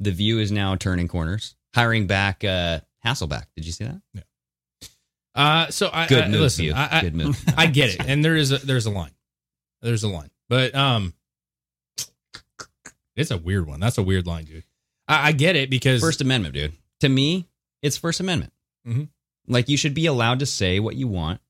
The 0.00 0.12
View 0.12 0.38
is 0.38 0.52
now 0.52 0.76
turning 0.76 1.08
corners, 1.08 1.56
hiring 1.74 2.06
back 2.06 2.44
uh, 2.44 2.80
Hasselbeck. 3.04 3.46
Did 3.56 3.66
you 3.66 3.72
see 3.72 3.84
that? 3.84 4.00
Yeah. 4.14 4.22
Uh, 5.34 5.70
so 5.70 5.90
I 5.92 6.06
Good 6.06 6.24
I, 6.24 6.28
move, 6.28 6.40
listen. 6.40 6.72
I, 6.72 6.98
I, 6.98 7.00
Good 7.00 7.14
move. 7.16 7.44
I 7.56 7.66
get 7.66 7.90
it, 7.94 8.06
and 8.06 8.24
there 8.24 8.36
is 8.36 8.52
a 8.52 8.58
there's 8.58 8.86
a 8.86 8.90
line, 8.90 9.14
there's 9.82 10.04
a 10.04 10.08
line, 10.08 10.30
but 10.48 10.74
um, 10.74 11.14
it's 13.16 13.30
a 13.30 13.38
weird 13.38 13.66
one. 13.66 13.80
That's 13.80 13.98
a 13.98 14.02
weird 14.02 14.26
line, 14.26 14.44
dude. 14.44 14.64
I, 15.06 15.28
I 15.28 15.32
get 15.32 15.56
it 15.56 15.70
because 15.70 16.00
First 16.00 16.20
Amendment, 16.20 16.54
dude. 16.54 16.72
To 17.00 17.08
me, 17.08 17.46
it's 17.82 17.96
First 17.96 18.20
Amendment. 18.20 18.52
Mhm. 18.86 19.08
Like 19.46 19.68
you 19.68 19.76
should 19.76 19.94
be 19.94 20.06
allowed 20.06 20.40
to 20.40 20.46
say 20.46 20.78
what 20.80 20.96
you 20.96 21.08
want 21.08 21.40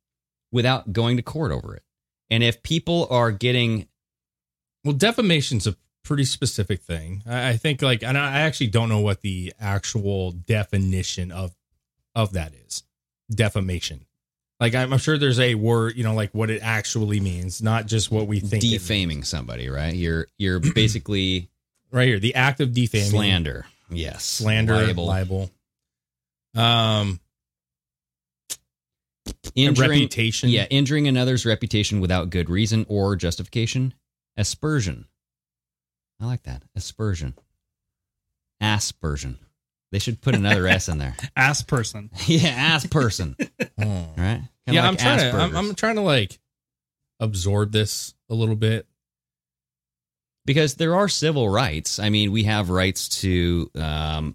without 0.52 0.92
going 0.92 1.16
to 1.16 1.22
court 1.22 1.52
over 1.52 1.74
it. 1.74 1.82
And 2.30 2.42
if 2.42 2.62
people 2.62 3.06
are 3.10 3.30
getting 3.32 3.88
Well, 4.84 4.94
defamation's 4.94 5.66
a 5.66 5.76
pretty 6.04 6.24
specific 6.24 6.80
thing. 6.80 7.22
I, 7.26 7.50
I 7.50 7.56
think 7.56 7.82
like, 7.82 8.02
and 8.02 8.16
I 8.16 8.40
actually 8.40 8.68
don't 8.68 8.88
know 8.88 9.00
what 9.00 9.20
the 9.22 9.52
actual 9.60 10.32
definition 10.32 11.32
of 11.32 11.54
of 12.14 12.32
that 12.32 12.52
is. 12.54 12.82
Defamation. 13.30 14.06
Like 14.60 14.74
I'm, 14.74 14.92
I'm 14.92 14.98
sure 14.98 15.18
there's 15.18 15.38
a 15.38 15.54
word, 15.54 15.96
you 15.96 16.02
know, 16.02 16.14
like 16.14 16.30
what 16.32 16.50
it 16.50 16.60
actually 16.62 17.20
means, 17.20 17.62
not 17.62 17.86
just 17.86 18.10
what 18.10 18.26
we 18.26 18.40
think. 18.40 18.62
defaming 18.62 19.22
somebody, 19.22 19.68
right? 19.68 19.94
You're 19.94 20.26
you're 20.36 20.58
basically 20.74 21.48
right 21.92 22.08
here, 22.08 22.18
the 22.18 22.34
act 22.34 22.60
of 22.60 22.72
defaming, 22.72 23.10
slander. 23.10 23.66
Yes, 23.90 24.24
slander, 24.24 24.74
Libel. 24.74 25.06
libel. 25.06 25.50
Um, 26.56 27.20
injuring, 29.54 29.90
reputation. 29.90 30.48
Yeah, 30.48 30.66
injuring 30.70 31.06
another's 31.06 31.46
reputation 31.46 32.00
without 32.00 32.30
good 32.30 32.50
reason 32.50 32.84
or 32.88 33.14
justification. 33.14 33.94
Aspersion. 34.36 35.06
I 36.20 36.26
like 36.26 36.42
that. 36.44 36.62
Aspersion. 36.74 37.34
Aspersion. 38.60 39.38
They 39.90 39.98
should 39.98 40.20
put 40.20 40.34
another 40.34 40.66
S 40.66 40.88
in 40.88 40.98
there. 40.98 41.16
Ass 41.36 41.62
person. 41.62 42.10
yeah, 42.26 42.48
ass 42.50 42.86
person. 42.86 43.36
Right? 43.78 44.14
Kinda 44.16 44.48
yeah, 44.66 44.82
like 44.82 44.88
I'm 44.90 44.96
trying 44.96 45.18
to. 45.20 45.30
I'm, 45.32 45.50
Asperger's. 45.50 45.56
I'm 45.56 45.74
trying 45.74 45.94
to 45.96 46.02
like 46.02 46.38
absorb 47.20 47.72
this 47.72 48.14
a 48.28 48.34
little 48.34 48.56
bit. 48.56 48.86
because 50.44 50.74
there 50.74 50.94
are 50.94 51.08
civil 51.08 51.48
rights. 51.48 51.98
I 51.98 52.08
mean, 52.10 52.32
we 52.32 52.44
have 52.44 52.68
rights 52.70 53.08
to, 53.20 53.70
um, 53.74 54.34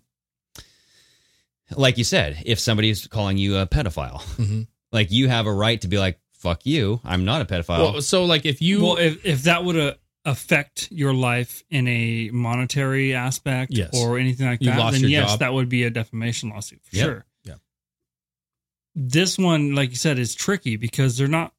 like 1.76 1.98
you 1.98 2.04
said, 2.04 2.42
if 2.46 2.60
somebody's 2.60 3.08
calling 3.08 3.38
you 3.38 3.58
a 3.58 3.66
pedophile, 3.68 4.22
Mhm. 4.38 4.68
like 4.92 5.12
you 5.12 5.28
have 5.30 5.46
a 5.48 5.54
right 5.54 5.80
to 5.82 5.88
be 5.88 5.98
like, 5.98 6.20
"Fuck 6.34 6.66
you, 6.66 7.00
I'm 7.04 7.26
not 7.26 7.42
a 7.42 7.46
pedophile." 7.46 7.94
Well, 7.94 8.02
so 8.02 8.26
like 8.26 8.46
if 8.46 8.62
you 8.62 8.84
well, 8.84 8.98
if, 8.98 9.26
if 9.26 9.44
that 9.44 9.64
would 9.64 9.78
uh, 9.78 9.94
affect 10.26 10.90
your 10.92 11.14
life 11.14 11.64
in 11.70 11.88
a 11.88 12.30
monetary 12.32 13.14
aspect 13.14 13.72
Yes. 13.74 13.90
or 13.94 14.18
anything 14.18 14.46
like 14.48 14.62
You 14.62 14.72
that, 14.72 14.92
then 14.94 15.02
yes, 15.10 15.32
job. 15.32 15.40
that 15.40 15.54
would 15.54 15.68
be 15.70 15.84
a 15.84 15.90
defamation 15.90 16.50
lawsuit 16.50 16.82
for 16.84 16.96
Yep. 16.96 17.06
sure. 17.06 17.26
Yeah. 17.44 17.56
This 18.96 19.38
one, 19.38 19.76
like 19.76 19.90
you 19.90 19.96
said, 19.98 20.18
is 20.20 20.34
tricky 20.34 20.78
because 20.78 21.18
they're 21.18 21.28
not. 21.28 21.54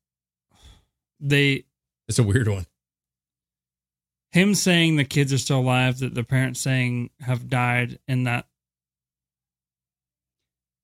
They 1.21 1.65
it's 2.09 2.19
a 2.19 2.23
weird 2.23 2.49
one. 2.49 2.67
him 4.33 4.55
saying 4.55 4.97
the 4.97 5.05
kids 5.05 5.33
are 5.33 5.39
still 5.39 5.61
alive, 5.61 5.99
that 5.99 6.15
the 6.15 6.25
parents 6.25 6.61
saying 6.61 7.11
have 7.21 7.49
died, 7.49 7.99
and 8.09 8.27
that 8.27 8.47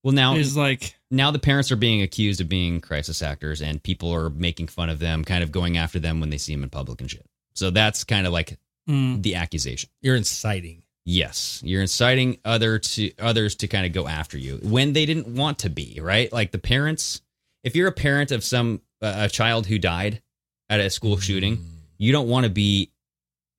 well, 0.02 0.14
now 0.14 0.34
is 0.36 0.56
like 0.56 0.94
now 1.10 1.30
the 1.30 1.38
parents 1.38 1.70
are 1.72 1.76
being 1.76 2.00
accused 2.02 2.40
of 2.40 2.48
being 2.48 2.80
crisis 2.80 3.22
actors, 3.22 3.60
and 3.60 3.82
people 3.82 4.10
are 4.14 4.30
making 4.30 4.68
fun 4.68 4.88
of 4.88 4.98
them, 4.98 5.24
kind 5.24 5.42
of 5.42 5.50
going 5.52 5.76
after 5.76 5.98
them 5.98 6.20
when 6.20 6.30
they 6.30 6.38
see 6.38 6.54
them 6.54 6.62
in 6.62 6.70
public 6.70 7.00
and 7.00 7.10
shit. 7.10 7.26
So 7.54 7.70
that's 7.70 8.04
kind 8.04 8.26
of 8.26 8.32
like 8.32 8.58
mm, 8.88 9.22
the 9.22 9.34
accusation. 9.36 9.90
You're 10.02 10.16
inciting. 10.16 10.82
Yes, 11.06 11.60
you're 11.64 11.80
inciting 11.80 12.38
other 12.44 12.78
to 12.78 13.10
others 13.18 13.56
to 13.56 13.68
kind 13.68 13.86
of 13.86 13.92
go 13.92 14.06
after 14.06 14.36
you 14.38 14.60
when 14.62 14.92
they 14.92 15.06
didn't 15.06 15.28
want 15.28 15.60
to 15.60 15.70
be, 15.70 15.98
right? 16.00 16.32
Like 16.32 16.52
the 16.52 16.58
parents. 16.58 17.20
If 17.64 17.74
you're 17.76 17.88
a 17.88 17.92
parent 17.92 18.30
of 18.32 18.42
some 18.44 18.80
uh, 19.02 19.14
a 19.16 19.28
child 19.28 19.66
who 19.66 19.78
died 19.78 20.22
at 20.68 20.80
a 20.80 20.88
school 20.90 21.18
shooting, 21.18 21.64
you 21.98 22.12
don't 22.12 22.28
want 22.28 22.44
to 22.44 22.50
be 22.50 22.90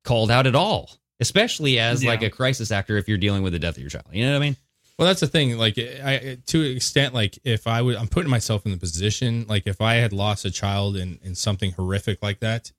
called 0.05 0.31
out 0.31 0.47
at 0.47 0.55
all, 0.55 0.89
especially 1.19 1.77
as 1.79 2.03
Yeah. 2.03 2.11
like 2.11 2.23
a 2.23 2.29
crisis 2.29 2.71
actor 2.71 2.97
if 2.97 3.07
you're 3.07 3.17
dealing 3.17 3.43
with 3.43 3.53
the 3.53 3.59
death 3.59 3.75
of 3.75 3.81
your 3.81 3.89
child. 3.89 4.05
You 4.11 4.25
know 4.25 4.31
what 4.31 4.37
I 4.37 4.39
mean? 4.45 4.57
Well, 4.97 5.07
that's 5.07 5.19
the 5.19 5.27
thing. 5.27 5.57
Like, 5.57 5.77
I 5.77 6.37
to 6.47 6.61
an 6.61 6.75
extent, 6.75 7.13
like 7.13 7.37
if 7.43 7.65
I 7.67 7.81
would, 7.81 7.95
I'm 7.95 8.07
putting 8.07 8.29
myself 8.29 8.65
in 8.65 8.71
the 8.71 8.77
position. 8.77 9.45
Like, 9.47 9.65
if 9.67 9.81
I 9.81 9.95
had 9.95 10.13
lost 10.13 10.45
a 10.45 10.51
child 10.51 10.95
in 10.95 11.19
in 11.23 11.33
something 11.35 11.71
horrific 11.71 12.21
like 12.21 12.39
that, 12.41 12.71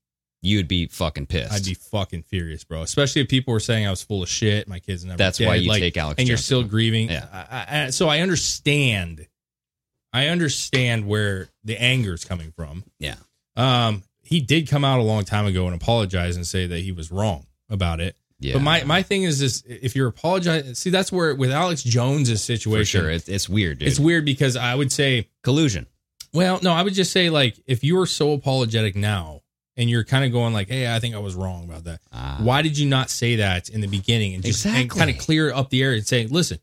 You 0.44 0.56
would 0.58 0.68
be 0.68 0.86
fucking 0.86 1.26
pissed. 1.26 1.52
I'd 1.52 1.64
be 1.64 1.74
fucking 1.74 2.24
furious, 2.24 2.64
bro. 2.64 2.82
Especially 2.82 3.22
if 3.22 3.28
people 3.28 3.52
were 3.52 3.60
saying 3.60 3.86
I 3.86 3.90
was 3.90 4.02
full 4.02 4.24
of 4.24 4.28
shit. 4.28 4.66
My 4.66 4.80
kids 4.80 5.04
never. 5.04 5.16
That's 5.16 5.38
dead, 5.38 5.46
why 5.46 5.54
you 5.54 5.68
like, 5.68 5.80
take 5.80 5.96
Alex 5.96 6.18
and 6.18 6.26
you're 6.26 6.36
still 6.36 6.64
grieving. 6.64 7.10
Yeah. 7.10 7.26
I, 7.32 7.84
I, 7.84 7.90
so 7.90 8.08
I 8.08 8.20
understand. 8.20 9.28
I 10.12 10.26
understand 10.26 11.06
where 11.06 11.48
the 11.64 11.80
anger 11.80 12.12
is 12.12 12.24
coming 12.24 12.50
from. 12.50 12.82
Yeah. 12.98 13.14
Um, 13.56 14.02
he 14.20 14.40
did 14.40 14.68
come 14.68 14.84
out 14.84 14.98
a 14.98 15.02
long 15.02 15.24
time 15.24 15.46
ago 15.46 15.66
and 15.66 15.74
apologize 15.74 16.36
and 16.36 16.46
say 16.46 16.66
that 16.66 16.80
he 16.80 16.90
was 16.90 17.12
wrong 17.12 17.46
about 17.70 18.00
it. 18.00 18.16
Yeah. 18.40 18.54
But 18.54 18.62
my 18.62 18.82
my 18.82 19.02
thing 19.02 19.22
is 19.22 19.38
this: 19.38 19.62
if 19.66 19.94
you're 19.94 20.08
apologizing, 20.08 20.74
see 20.74 20.90
that's 20.90 21.12
where 21.12 21.36
with 21.36 21.52
Alex 21.52 21.84
Jones's 21.84 22.40
For 22.40 22.56
situation, 22.56 23.00
sure. 23.02 23.10
It's, 23.10 23.28
it's 23.28 23.48
weird, 23.48 23.78
dude. 23.78 23.88
it's 23.88 24.00
weird 24.00 24.24
because 24.24 24.56
I 24.56 24.74
would 24.74 24.90
say 24.90 25.28
collusion. 25.44 25.86
well, 26.34 26.58
no, 26.62 26.72
I 26.72 26.82
would 26.82 26.94
just 26.94 27.12
say 27.12 27.30
like 27.30 27.62
if 27.66 27.84
you 27.84 28.00
are 28.00 28.06
so 28.06 28.32
apologetic 28.32 28.96
now 28.96 29.41
and 29.76 29.88
you're 29.88 30.04
kind 30.04 30.24
of 30.24 30.32
going 30.32 30.52
like, 30.52 30.68
"Hey, 30.68 30.92
I 30.94 30.98
think 31.00 31.14
I 31.14 31.18
was 31.18 31.34
wrong 31.34 31.64
about 31.64 31.84
that." 31.84 32.00
Ah. 32.12 32.38
Why 32.40 32.62
did 32.62 32.76
you 32.78 32.88
not 32.88 33.10
say 33.10 33.36
that 33.36 33.68
in 33.68 33.80
the 33.80 33.86
beginning 33.88 34.34
and 34.34 34.42
just 34.44 34.64
Exactly. 34.66 34.98
kind 34.98 35.10
of 35.10 35.18
clear 35.18 35.52
up 35.52 35.70
the 35.70 35.82
air 35.82 35.92
and 35.92 36.06
say, 36.06 36.26
"Listen, 36.26 36.58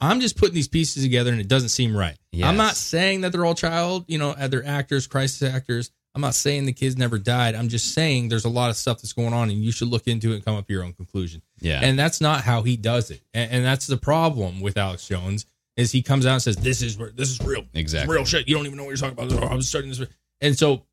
I'm 0.00 0.20
just 0.20 0.36
putting 0.36 0.54
these 0.54 0.68
pieces 0.68 1.02
together 1.02 1.30
and 1.32 1.40
it 1.40 1.48
doesn't 1.48 1.68
seem 1.70 1.96
right." 1.96 2.16
Yes. 2.32 2.46
I'm 2.48 2.56
not 2.56 2.76
saying 2.76 3.22
that 3.22 3.32
they're 3.32 3.44
all 3.44 3.54
child, 3.54 4.04
you 4.08 4.18
know, 4.18 4.30
uh, 4.30 4.48
they're 4.48 4.66
actors, 4.66 5.06
crisis 5.06 5.42
actors. 5.52 5.90
I'm 6.14 6.20
not 6.20 6.34
saying 6.34 6.66
the 6.66 6.74
kids 6.74 6.98
never 6.98 7.18
died. 7.18 7.54
I'm 7.54 7.68
just 7.68 7.94
saying 7.94 8.28
there's 8.28 8.44
a 8.44 8.48
lot 8.50 8.68
of 8.68 8.76
stuff 8.76 8.98
that's 9.00 9.14
going 9.14 9.32
on 9.32 9.48
and 9.48 9.64
you 9.64 9.72
should 9.72 9.88
look 9.88 10.06
into 10.06 10.32
it 10.32 10.34
and 10.36 10.44
come 10.44 10.54
up 10.56 10.64
with 10.64 10.70
your 10.70 10.84
own 10.84 10.92
conclusion. 10.92 11.40
Yeah. 11.60 11.80
And 11.82 11.98
that's 11.98 12.20
not 12.20 12.42
how 12.42 12.62
he 12.62 12.76
does 12.76 13.10
it. 13.10 13.22
And, 13.32 13.50
and 13.50 13.64
that's 13.64 13.86
the 13.86 13.96
problem 13.96 14.60
with 14.60 14.76
Alex 14.76 15.08
Jones 15.08 15.46
is 15.78 15.90
he 15.90 16.02
comes 16.02 16.26
out 16.26 16.34
and 16.34 16.42
says, 16.42 16.56
"This 16.56 16.82
is 16.82 16.98
this 17.16 17.30
is 17.30 17.40
real, 17.40 17.64
Exactly. 17.72 18.14
real 18.14 18.26
shit. 18.26 18.46
You 18.46 18.54
don't 18.56 18.66
even 18.66 18.76
know 18.76 18.84
what 18.84 18.90
you're 18.90 19.10
talking 19.10 19.24
about. 19.24 19.42
Oh, 19.42 19.46
I 19.46 19.54
was 19.54 19.68
studying 19.70 19.88
this." 19.94 20.06
And 20.42 20.58
so, 20.58 20.84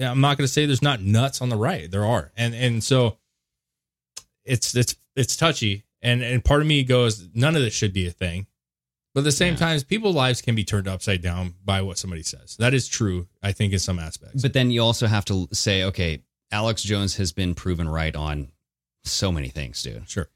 I'm 0.00 0.20
not 0.20 0.36
going 0.38 0.46
to 0.46 0.52
say 0.52 0.66
there's 0.66 0.82
not 0.82 1.00
nuts 1.02 1.40
on 1.40 1.48
the 1.48 1.56
right. 1.56 1.90
There 1.90 2.04
are, 2.04 2.32
and 2.36 2.54
and 2.54 2.82
so 2.82 3.18
it's 4.44 4.74
it's 4.74 4.96
it's 5.16 5.36
touchy. 5.36 5.84
And 6.02 6.22
and 6.22 6.44
part 6.44 6.60
of 6.60 6.66
me 6.66 6.82
goes, 6.84 7.28
none 7.34 7.56
of 7.56 7.62
this 7.62 7.74
should 7.74 7.92
be 7.92 8.06
a 8.06 8.10
thing. 8.10 8.46
But 9.14 9.20
at 9.20 9.24
the 9.24 9.32
same 9.32 9.54
Yeah. 9.54 9.60
time, 9.60 9.80
people's 9.82 10.16
lives 10.16 10.42
can 10.42 10.54
be 10.56 10.64
turned 10.64 10.88
upside 10.88 11.22
down 11.22 11.54
by 11.64 11.82
what 11.82 11.98
somebody 11.98 12.24
says. 12.24 12.56
That 12.56 12.74
is 12.74 12.88
true, 12.88 13.28
I 13.42 13.52
think, 13.52 13.72
in 13.72 13.78
some 13.78 14.00
aspects. 14.00 14.42
But 14.42 14.52
then 14.52 14.70
you 14.70 14.82
also 14.82 15.06
have 15.06 15.24
to 15.26 15.48
say, 15.52 15.84
okay, 15.84 16.22
Alex 16.50 16.82
Jones 16.82 17.16
has 17.16 17.32
been 17.32 17.54
proven 17.54 17.88
right 17.88 18.14
on 18.14 18.48
so 19.04 19.30
many 19.30 19.48
things, 19.48 19.80
dude. 19.82 20.08
Sure. 20.08 20.28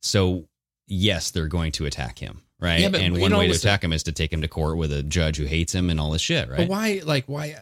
So 0.00 0.48
yes, 0.86 1.32
they're 1.32 1.48
going 1.48 1.72
to 1.72 1.86
attack 1.86 2.18
him, 2.20 2.42
right? 2.60 2.80
Yeah, 2.80 2.90
but, 2.90 3.00
and 3.00 3.18
one 3.20 3.32
know, 3.32 3.40
way 3.40 3.48
to 3.48 3.54
attack 3.54 3.82
him 3.82 3.92
is 3.92 4.04
to 4.04 4.12
take 4.12 4.32
him 4.32 4.42
to 4.42 4.48
court 4.48 4.76
with 4.76 4.92
a 4.92 5.02
judge 5.02 5.36
who 5.36 5.44
hates 5.44 5.74
him 5.74 5.90
and 5.90 5.98
all 5.98 6.10
this 6.12 6.22
shit, 6.22 6.48
right? 6.48 6.58
But 6.58 6.68
why, 6.68 7.00
like, 7.04 7.24
why? 7.26 7.56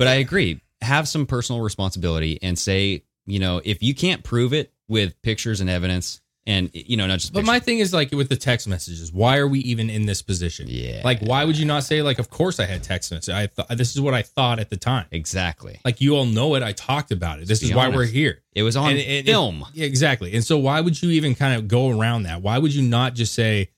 But 0.00 0.08
I 0.08 0.14
agree. 0.14 0.60
Have 0.82 1.06
some 1.06 1.26
personal 1.26 1.60
responsibility 1.60 2.38
and 2.42 2.58
say, 2.58 3.04
you 3.26 3.38
know, 3.38 3.60
if 3.64 3.82
you 3.82 3.94
can't 3.94 4.24
prove 4.24 4.52
it 4.52 4.72
with 4.88 5.20
pictures 5.22 5.60
and 5.60 5.70
evidence, 5.70 6.20
and 6.46 6.70
you 6.72 6.96
know, 6.96 7.06
not 7.06 7.18
just. 7.18 7.32
But 7.34 7.40
pictures, 7.40 7.46
my 7.48 7.60
thing 7.60 7.78
is 7.80 7.92
like 7.92 8.10
with 8.12 8.30
the 8.30 8.34
text 8.36 8.66
messages, 8.66 9.12
why 9.12 9.36
are 9.36 9.46
we 9.46 9.60
even 9.60 9.90
in 9.90 10.06
this 10.06 10.22
position? 10.22 10.66
Yeah. 10.70 11.02
Like, 11.04 11.20
why 11.20 11.44
would 11.44 11.58
you 11.58 11.66
not 11.66 11.84
say 11.84 12.00
like, 12.00 12.18
of 12.18 12.30
course 12.30 12.58
I 12.58 12.64
had 12.64 12.82
text 12.82 13.12
messages. 13.12 13.28
I 13.34 13.46
thought 13.46 13.68
this 13.76 13.94
is 13.94 14.00
what 14.00 14.14
I 14.14 14.22
thought 14.22 14.58
at 14.58 14.70
the 14.70 14.78
time. 14.78 15.04
exactly. 15.10 15.78
Like 15.84 16.00
you 16.00 16.16
all 16.16 16.24
know 16.24 16.54
it. 16.54 16.62
I 16.62 16.72
talked 16.72 17.12
about 17.12 17.40
it. 17.40 17.46
This 17.46 17.62
is 17.62 17.74
why 17.74 17.88
we're 17.88 18.06
here. 18.06 18.40
It 18.54 18.62
was 18.62 18.76
on 18.76 18.92
And- 18.92 19.00
and- 19.00 19.26
film. 19.26 19.66
Yeah, 19.74 19.84
exactly. 19.84 20.32
And 20.34 20.42
so 20.42 20.56
why 20.58 20.80
would 20.80 21.00
you 21.00 21.10
even 21.10 21.34
kind 21.34 21.54
of 21.56 21.68
go 21.68 21.90
around 21.90 22.22
that? 22.22 22.40
Why 22.40 22.56
would 22.56 22.74
you 22.74 22.82
not 22.82 23.14
just 23.14 23.34
say, 23.34 23.68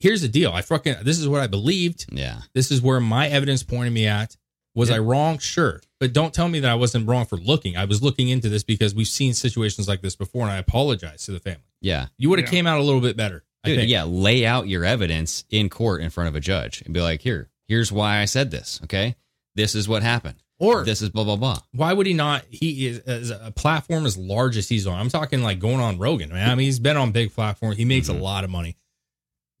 "Here's 0.00 0.20
the 0.20 0.28
deal. 0.28 0.52
I 0.52 0.60
fucking 0.60 0.96
this 1.02 1.18
is 1.18 1.26
what 1.26 1.40
I 1.40 1.46
believed. 1.46 2.06
yeah. 2.12 2.42
This 2.54 2.70
is 2.70 2.82
where 2.82 3.00
my 3.00 3.26
evidence 3.28 3.62
pointed 3.62 3.94
me 3.94 4.06
at. 4.06 4.36
Was 4.74 4.88
Yeah. 4.88 4.96
I 4.96 4.98
wrong? 5.00 5.38
Sure. 5.38 5.80
But 6.00 6.12
don't 6.12 6.32
tell 6.32 6.48
me 6.48 6.60
that 6.60 6.70
I 6.70 6.74
wasn't 6.74 7.06
wrong 7.06 7.26
for 7.26 7.36
looking. 7.36 7.76
I 7.76 7.84
was 7.84 8.02
looking 8.02 8.28
into 8.28 8.48
this 8.48 8.62
because 8.64 8.94
we've 8.94 9.06
seen 9.06 9.34
situations 9.34 9.86
like 9.86 10.00
this 10.00 10.16
before, 10.16 10.42
and 10.42 10.50
I 10.52 10.56
apologize 10.56 11.24
to 11.26 11.32
the 11.32 11.40
family. 11.40 11.62
Yeah. 11.80 12.06
You 12.16 12.30
would 12.30 12.38
have 12.38 12.48
Yeah. 12.48 12.52
came 12.52 12.66
out 12.66 12.78
a 12.80 12.82
little 12.82 13.00
bit 13.02 13.16
better. 13.16 13.44
I 13.64 13.68
Dude, 13.68 13.78
think. 13.80 13.90
yeah, 13.90 14.04
lay 14.04 14.44
out 14.46 14.66
your 14.68 14.84
evidence 14.84 15.44
in 15.50 15.68
court 15.68 16.00
in 16.00 16.10
front 16.10 16.28
of 16.28 16.34
a 16.34 16.40
judge 16.40 16.82
and 16.82 16.92
be 16.94 17.00
like, 17.00 17.20
here, 17.22 17.50
here's 17.68 17.92
why 17.92 18.18
I 18.18 18.24
said 18.24 18.50
this. 18.50 18.80
Okay. 18.84 19.14
This 19.54 19.74
is 19.74 19.86
what 19.86 20.02
happened. 20.02 20.36
Or 20.58 20.84
This 20.84 21.02
is 21.02 21.10
blah, 21.10 21.24
blah, 21.24 21.36
blah. 21.36 21.58
why 21.72 21.92
would 21.92 22.06
he 22.06 22.14
not? 22.14 22.44
He 22.48 22.86
is 22.86 22.98
as 23.00 23.30
a 23.30 23.52
platform 23.54 24.06
as 24.06 24.16
large 24.16 24.56
as 24.56 24.68
he's 24.68 24.86
on. 24.86 24.98
I'm 24.98 25.08
talking 25.10 25.42
like 25.42 25.58
going 25.58 25.80
on 25.80 25.98
Rogan, 25.98 26.30
man. 26.30 26.48
I 26.48 26.54
mean, 26.54 26.66
he's 26.66 26.78
been 26.78 26.96
on 26.96 27.10
big 27.12 27.34
platforms. 27.34 27.76
He 27.76 27.84
makes 27.84 28.08
Mhm. 28.08 28.18
a 28.18 28.22
lot 28.22 28.44
of 28.44 28.50
money. 28.50 28.76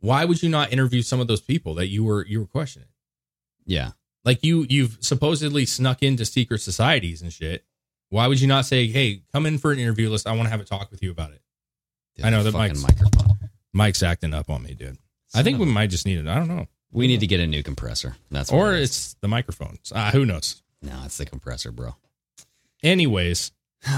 Why 0.00 0.24
would 0.24 0.42
you 0.42 0.48
not 0.48 0.72
interview 0.72 1.02
some 1.02 1.20
of 1.20 1.26
those 1.26 1.40
people 1.40 1.74
that 1.74 1.88
you 1.88 2.02
were 2.04 2.24
you 2.26 2.40
were 2.40 2.46
questioning? 2.46 2.88
Yeah. 3.66 3.92
Like 4.24 4.44
you 4.44 4.66
you've 4.68 4.98
supposedly 5.00 5.66
snuck 5.66 6.02
into 6.02 6.24
secret 6.24 6.60
societies 6.60 7.22
and 7.22 7.32
shit. 7.32 7.64
Why 8.10 8.26
would 8.26 8.40
you 8.40 8.46
not 8.46 8.66
say, 8.66 8.86
"Hey, 8.86 9.22
come 9.32 9.46
in 9.46 9.58
for 9.58 9.72
an 9.72 9.78
interview. 9.78 10.10
Let's. 10.10 10.26
I 10.26 10.32
want 10.32 10.44
to 10.44 10.50
have 10.50 10.60
a 10.60 10.64
talk 10.64 10.90
with 10.90 11.02
you 11.02 11.10
about 11.10 11.32
it." 11.32 11.40
Dude, 12.16 12.26
I 12.26 12.30
know 12.30 12.42
that 12.42 12.52
fucking 12.52 12.80
Mike's- 12.80 13.00
microphone. 13.00 13.38
Mike's 13.72 14.02
acting 14.02 14.34
up 14.34 14.50
on 14.50 14.62
me, 14.62 14.74
dude. 14.74 14.98
I 15.34 15.42
think 15.42 15.58
we 15.58 15.64
might 15.64 15.88
just 15.90 16.04
need 16.04 16.18
it. 16.18 16.26
I 16.26 16.34
don't 16.34 16.48
know. 16.48 16.66
We 16.90 17.06
need 17.06 17.20
to 17.20 17.26
get 17.26 17.40
a 17.40 17.46
new 17.46 17.62
compressor. 17.62 18.16
That's 18.30 18.52
Or 18.52 18.74
it 18.74 18.82
it's 18.82 19.14
the 19.22 19.28
microphones. 19.28 19.90
Uh, 19.94 20.10
who 20.10 20.26
knows? 20.26 20.62
no, 20.82 20.92
it's 21.06 21.16
the 21.16 21.24
compressor, 21.24 21.72
bro. 21.72 21.96
Anyways, 22.82 23.50
um, 23.88 23.94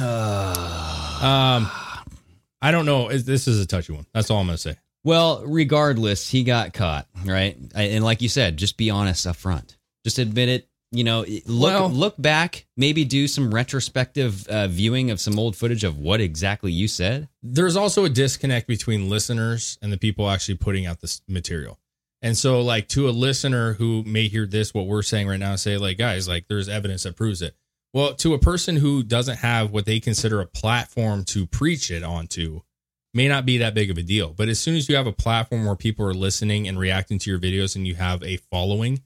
I 2.63 2.71
don't 2.71 2.87
know. 2.87 3.09
This 3.11 3.49
is 3.49 3.61
a 3.61 3.67
touchy 3.67 3.93
one. 3.93 4.07
That's 4.15 4.31
all 4.31 4.39
I'm 4.41 4.47
gonna 4.47 4.59
say. 4.59 4.77
Well, 5.03 5.43
regardless, 5.45 6.29
he 6.31 6.45
got 6.45 6.73
caught, 6.73 7.07
right? 7.25 7.57
And 7.75 8.05
like 8.05 8.23
you 8.23 8.29
said, 8.29 8.57
just 8.57 8.77
be 8.77 8.91
honest 8.91 9.27
up 9.27 9.37
front. 9.37 9.77
Just 10.05 10.19
admit 10.19 10.49
it. 10.49 10.69
you 10.93 11.03
know, 11.03 11.25
look 11.47 11.73
Well- 11.73 11.89
look 11.91 12.15
back, 12.23 12.67
maybe 12.77 13.05
do 13.05 13.27
some 13.27 13.53
retrospective 13.53 14.47
uh, 14.47 14.69
viewing 14.69 15.11
of 15.11 15.19
some 15.19 15.41
old 15.41 15.57
footage 15.57 15.83
of 15.83 15.99
what 15.99 16.21
exactly 16.21 16.71
you 16.71 16.87
said. 16.87 17.29
there's 17.43 17.75
also 17.75 18.05
a 18.05 18.09
disconnect 18.09 18.69
between 18.69 19.09
listeners 19.11 19.77
and 19.83 19.93
the 19.93 19.99
people 19.99 20.31
actually 20.31 20.55
putting 20.55 20.87
out 20.87 21.01
this 21.01 21.21
material. 21.27 21.81
And 22.23 22.39
so, 22.39 22.61
like, 22.61 22.87
to 22.91 23.09
a 23.09 23.11
listener 23.11 23.73
who 23.75 24.05
may 24.05 24.29
hear 24.29 24.47
this, 24.47 24.73
what 24.73 24.87
we're 24.87 25.03
saying 25.03 25.27
right 25.27 25.41
now, 25.41 25.57
say, 25.57 25.77
like, 25.79 25.99
guys, 25.99 26.29
like, 26.29 26.47
there's 26.49 26.69
evidence 26.69 27.03
that 27.03 27.17
proves 27.17 27.43
it. 27.43 27.57
Well, 27.93 28.15
to 28.15 28.33
a 28.35 28.39
person 28.39 28.77
who 28.77 29.03
doesn't 29.03 29.39
have 29.39 29.73
what 29.73 29.85
they 29.87 29.99
consider 30.01 30.41
a 30.41 30.47
platform 30.47 31.25
to 31.27 31.45
preach 31.47 31.91
it 31.91 32.03
onto, 32.05 32.61
may 33.13 33.27
not 33.29 33.45
be 33.45 33.59
that 33.59 33.75
big 33.75 33.91
of 33.91 33.99
a 33.99 34.03
deal. 34.03 34.29
But 34.33 34.49
as 34.49 34.59
soon 34.61 34.77
as 34.77 34.89
you 34.89 34.95
have 34.97 35.07
a 35.09 35.13
platform 35.13 35.65
where 35.67 35.77
people 35.77 36.07
are 36.07 36.15
listening 36.15 36.67
and 36.69 36.79
reacting 36.79 37.19
to 37.19 37.31
your 37.31 37.39
videos 37.41 37.75
and 37.77 37.87
you 37.87 37.97
have 37.97 38.23
a 38.23 38.37
following, 38.37 39.03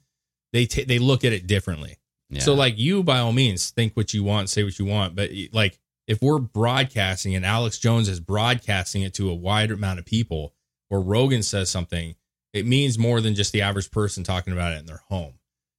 they 0.52 0.66
ta 0.66 0.82
they 0.86 0.98
look 0.98 1.24
at 1.24 1.32
it 1.32 1.46
differently. 1.46 1.98
Yeah. 2.30 2.40
So 2.40 2.54
like 2.54 2.78
you 2.78 3.02
by 3.02 3.18
all 3.18 3.32
means 3.32 3.70
think 3.70 3.94
what 3.94 4.12
you 4.12 4.24
want, 4.24 4.50
say 4.50 4.62
what 4.62 4.78
you 4.78 4.84
want, 4.84 5.14
but 5.14 5.30
like 5.52 5.78
if 6.06 6.22
we're 6.22 6.38
broadcasting 6.38 7.34
and 7.34 7.44
Alex 7.44 7.78
Jones 7.78 8.08
is 8.08 8.20
broadcasting 8.20 9.02
it 9.02 9.14
to 9.14 9.30
a 9.30 9.34
wider 9.34 9.74
amount 9.74 9.98
of 9.98 10.04
people 10.04 10.54
or 10.90 11.00
Rogan 11.00 11.42
says 11.42 11.70
something, 11.70 12.14
it 12.52 12.66
means 12.66 12.98
more 12.98 13.20
than 13.20 13.34
just 13.34 13.52
the 13.52 13.62
average 13.62 13.90
person 13.90 14.24
talking 14.24 14.52
about 14.52 14.72
it 14.72 14.80
in 14.80 14.86
their 14.86 15.02
home. 15.08 15.34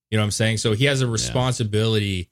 You 0.09 0.17
know 0.17 0.23
what 0.23 0.27
I'm 0.27 0.31
saying? 0.31 0.57
So 0.57 0.73
he 0.73 0.85
has 0.85 1.01
a 1.01 1.07
responsibility 1.07 2.29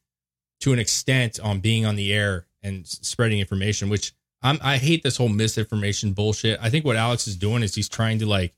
to 0.62 0.74
an 0.74 0.80
extent 0.80 1.40
on 1.40 1.60
being 1.60 1.86
on 1.86 1.96
the 1.96 2.14
air 2.14 2.48
and 2.64 2.88
spreading 2.88 3.40
information, 3.40 3.90
which 3.90 4.14
I'm, 4.42 4.60
I 4.64 4.78
hate 4.78 5.04
this 5.04 5.18
whole 5.18 5.30
misinformation 5.30 6.14
bullshit. 6.14 6.60
I 6.62 6.70
think 6.70 6.86
what 6.86 6.96
Alex 6.96 7.28
is 7.28 7.36
doing 7.36 7.64
is 7.64 7.76
he's 7.76 7.90
trying 7.90 8.20
to 8.20 8.26
like 8.26 8.54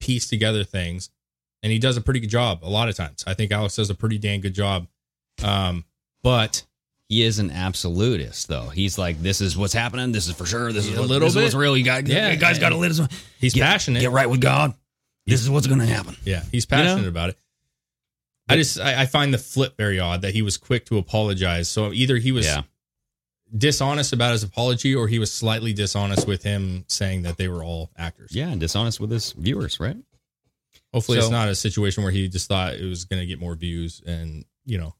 piece 0.00 0.28
together 0.28 0.64
things 0.64 1.10
and 1.62 1.72
he 1.72 1.78
does 1.78 1.96
a 1.96 2.00
pretty 2.00 2.20
good 2.20 2.30
job 2.30 2.60
a 2.62 2.68
lot 2.70 2.88
of 2.88 2.96
times. 2.96 3.24
I 3.26 3.34
think 3.34 3.52
Alex 3.52 3.76
does 3.76 3.90
a 3.90 3.94
pretty 3.94 4.18
damn 4.18 4.40
good 4.40 4.54
job. 4.54 4.86
Um, 5.42 5.84
but 6.22 6.64
he 7.08 7.22
is 7.22 7.38
an 7.38 7.50
absolutist, 7.50 8.48
though. 8.48 8.68
He's 8.68 8.98
like, 8.98 9.20
"This 9.22 9.40
is 9.40 9.56
what's 9.56 9.72
happening. 9.72 10.12
This 10.12 10.28
is 10.28 10.34
for 10.34 10.46
sure. 10.46 10.72
This 10.72 10.86
is 10.86 10.96
A 10.96 11.00
what, 11.00 11.08
little 11.08 11.26
this 11.28 11.36
is 11.36 11.42
what's 11.42 11.54
real. 11.54 11.76
You 11.76 11.84
guys, 11.84 12.04
Yeah, 12.08 12.30
you 12.30 12.36
guys 12.38 12.58
got 12.58 12.70
to 12.70 12.76
listen. 12.76 13.08
He's 13.38 13.54
Get- 13.54 13.62
passionate. 13.62 14.00
Get 14.00 14.10
right 14.12 14.28
with 14.30 14.40
God. 14.40 14.74
This 15.26 15.40
is 15.42 15.48
what's 15.50 15.66
going 15.66 15.80
to 15.80 15.86
happen. 15.86 16.16
Yeah, 16.24 16.42
he's 16.50 16.66
You 16.70 16.76
know? 16.76 16.82
passionate 16.84 17.08
about 17.08 17.30
it. 17.30 17.38
I 18.48 18.56
just 18.56 18.80
I, 18.80 19.02
I 19.02 19.06
find 19.06 19.32
the 19.32 19.38
flip 19.38 19.76
very 19.76 20.00
odd 20.00 20.22
that 20.22 20.34
he 20.34 20.42
was 20.42 20.56
quick 20.56 20.84
to 20.86 20.98
apologize. 20.98 21.68
So 21.68 21.92
either 21.92 22.16
he 22.16 22.32
was 22.32 22.44
Yeah. 22.46 22.62
dishonest 23.56 24.12
about 24.12 24.32
his 24.32 24.42
apology, 24.42 24.94
or 24.94 25.06
he 25.08 25.18
was 25.18 25.32
slightly 25.32 25.72
dishonest 25.72 26.26
with 26.26 26.42
him 26.42 26.84
saying 26.88 27.22
that 27.22 27.36
they 27.36 27.48
were 27.48 27.62
all 27.62 27.90
actors. 27.96 28.32
Yeah, 28.34 28.48
and 28.48 28.60
dishonest 28.60 28.98
with 29.00 29.10
his 29.10 29.32
viewers, 29.32 29.78
right? 29.78 29.96
Hopefully, 30.92 31.18
So- 31.18 31.24
it's 31.26 31.30
not 31.30 31.48
a 31.48 31.54
situation 31.54 32.02
where 32.02 32.12
he 32.12 32.28
just 32.28 32.48
thought 32.48 32.74
it 32.74 32.84
was 32.84 33.04
going 33.04 33.20
to 33.20 33.26
get 33.26 33.38
more 33.40 33.54
views, 33.54 34.02
and 34.06 34.44
you 34.64 34.78
know 34.78 34.94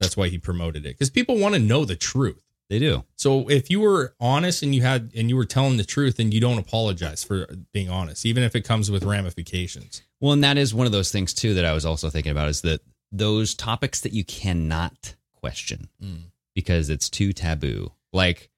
that's 0.00 0.16
why 0.16 0.28
he 0.28 0.38
promoted 0.38 0.84
it 0.86 0.90
because 0.90 1.10
people 1.10 1.38
want 1.38 1.54
to 1.54 1.60
know 1.60 1.84
the 1.84 1.96
truth. 1.96 2.40
They 2.70 2.78
do. 2.78 3.04
So 3.16 3.48
if 3.50 3.70
you 3.70 3.80
were 3.80 4.14
honest 4.18 4.62
and 4.62 4.74
you 4.74 4.80
had 4.82 5.12
and 5.14 5.28
you 5.28 5.36
were 5.36 5.44
telling 5.44 5.76
the 5.76 5.84
truth, 5.84 6.16
then 6.16 6.32
you 6.32 6.40
don't 6.40 6.58
apologize 6.58 7.22
for 7.22 7.46
being 7.72 7.90
honest, 7.90 8.24
even 8.24 8.42
if 8.42 8.56
it 8.56 8.62
comes 8.62 8.90
with 8.90 9.04
ramifications. 9.04 10.02
Well, 10.20 10.32
and 10.32 10.42
that 10.42 10.56
is 10.56 10.72
one 10.74 10.86
of 10.86 10.92
those 10.92 11.12
things 11.12 11.34
too 11.34 11.52
that 11.54 11.64
I 11.66 11.74
was 11.74 11.84
also 11.84 12.08
thinking 12.08 12.32
about 12.32 12.48
is 12.48 12.62
that 12.62 12.80
those 13.12 13.54
topics 13.54 14.00
that 14.00 14.12
you 14.14 14.24
cannot 14.24 15.14
question 15.34 15.88
Mm. 16.02 16.22
because 16.54 16.88
it's 16.88 17.10
too 17.10 17.32
taboo, 17.34 17.92
like 18.12 18.50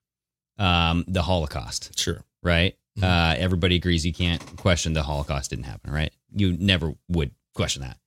um, 0.59 1.05
the 1.09 1.23
Holocaust. 1.23 1.99
Sure. 1.99 2.25
Right. 2.43 2.77
Uh, 3.03 3.35
everybody 3.39 3.77
agrees 3.77 4.07
you 4.07 4.13
can't 4.13 4.41
question 4.57 4.93
the 4.95 5.03
Holocaust 5.03 5.51
didn't 5.51 5.65
happen. 5.67 5.93
Right. 5.93 6.13
You 6.35 6.53
never 6.59 6.95
would 7.09 7.31
question 7.55 7.83
that. 7.83 7.99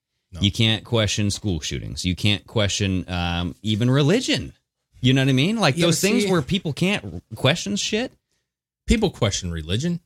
You 0.42 0.52
can't 0.52 0.84
question 0.86 1.32
school 1.32 1.60
shootings. 1.60 2.06
You 2.06 2.16
can't 2.16 2.46
question 2.46 3.04
um, 3.10 3.56
even 3.64 3.90
religion. 3.90 4.54
You 5.02 5.14
know 5.14 5.22
what 5.22 5.30
I 5.30 5.34
mean? 5.34 5.58
Like 5.58 5.76
Yeah, 5.78 5.88
those 5.88 6.00
things 6.02 6.24
see- 6.24 6.32
where 6.32 6.42
people 6.44 6.72
can't 6.74 7.24
question 7.36 7.76
shit. 7.76 8.12
people 8.86 9.10
question 9.10 9.52
religion. 9.52 10.00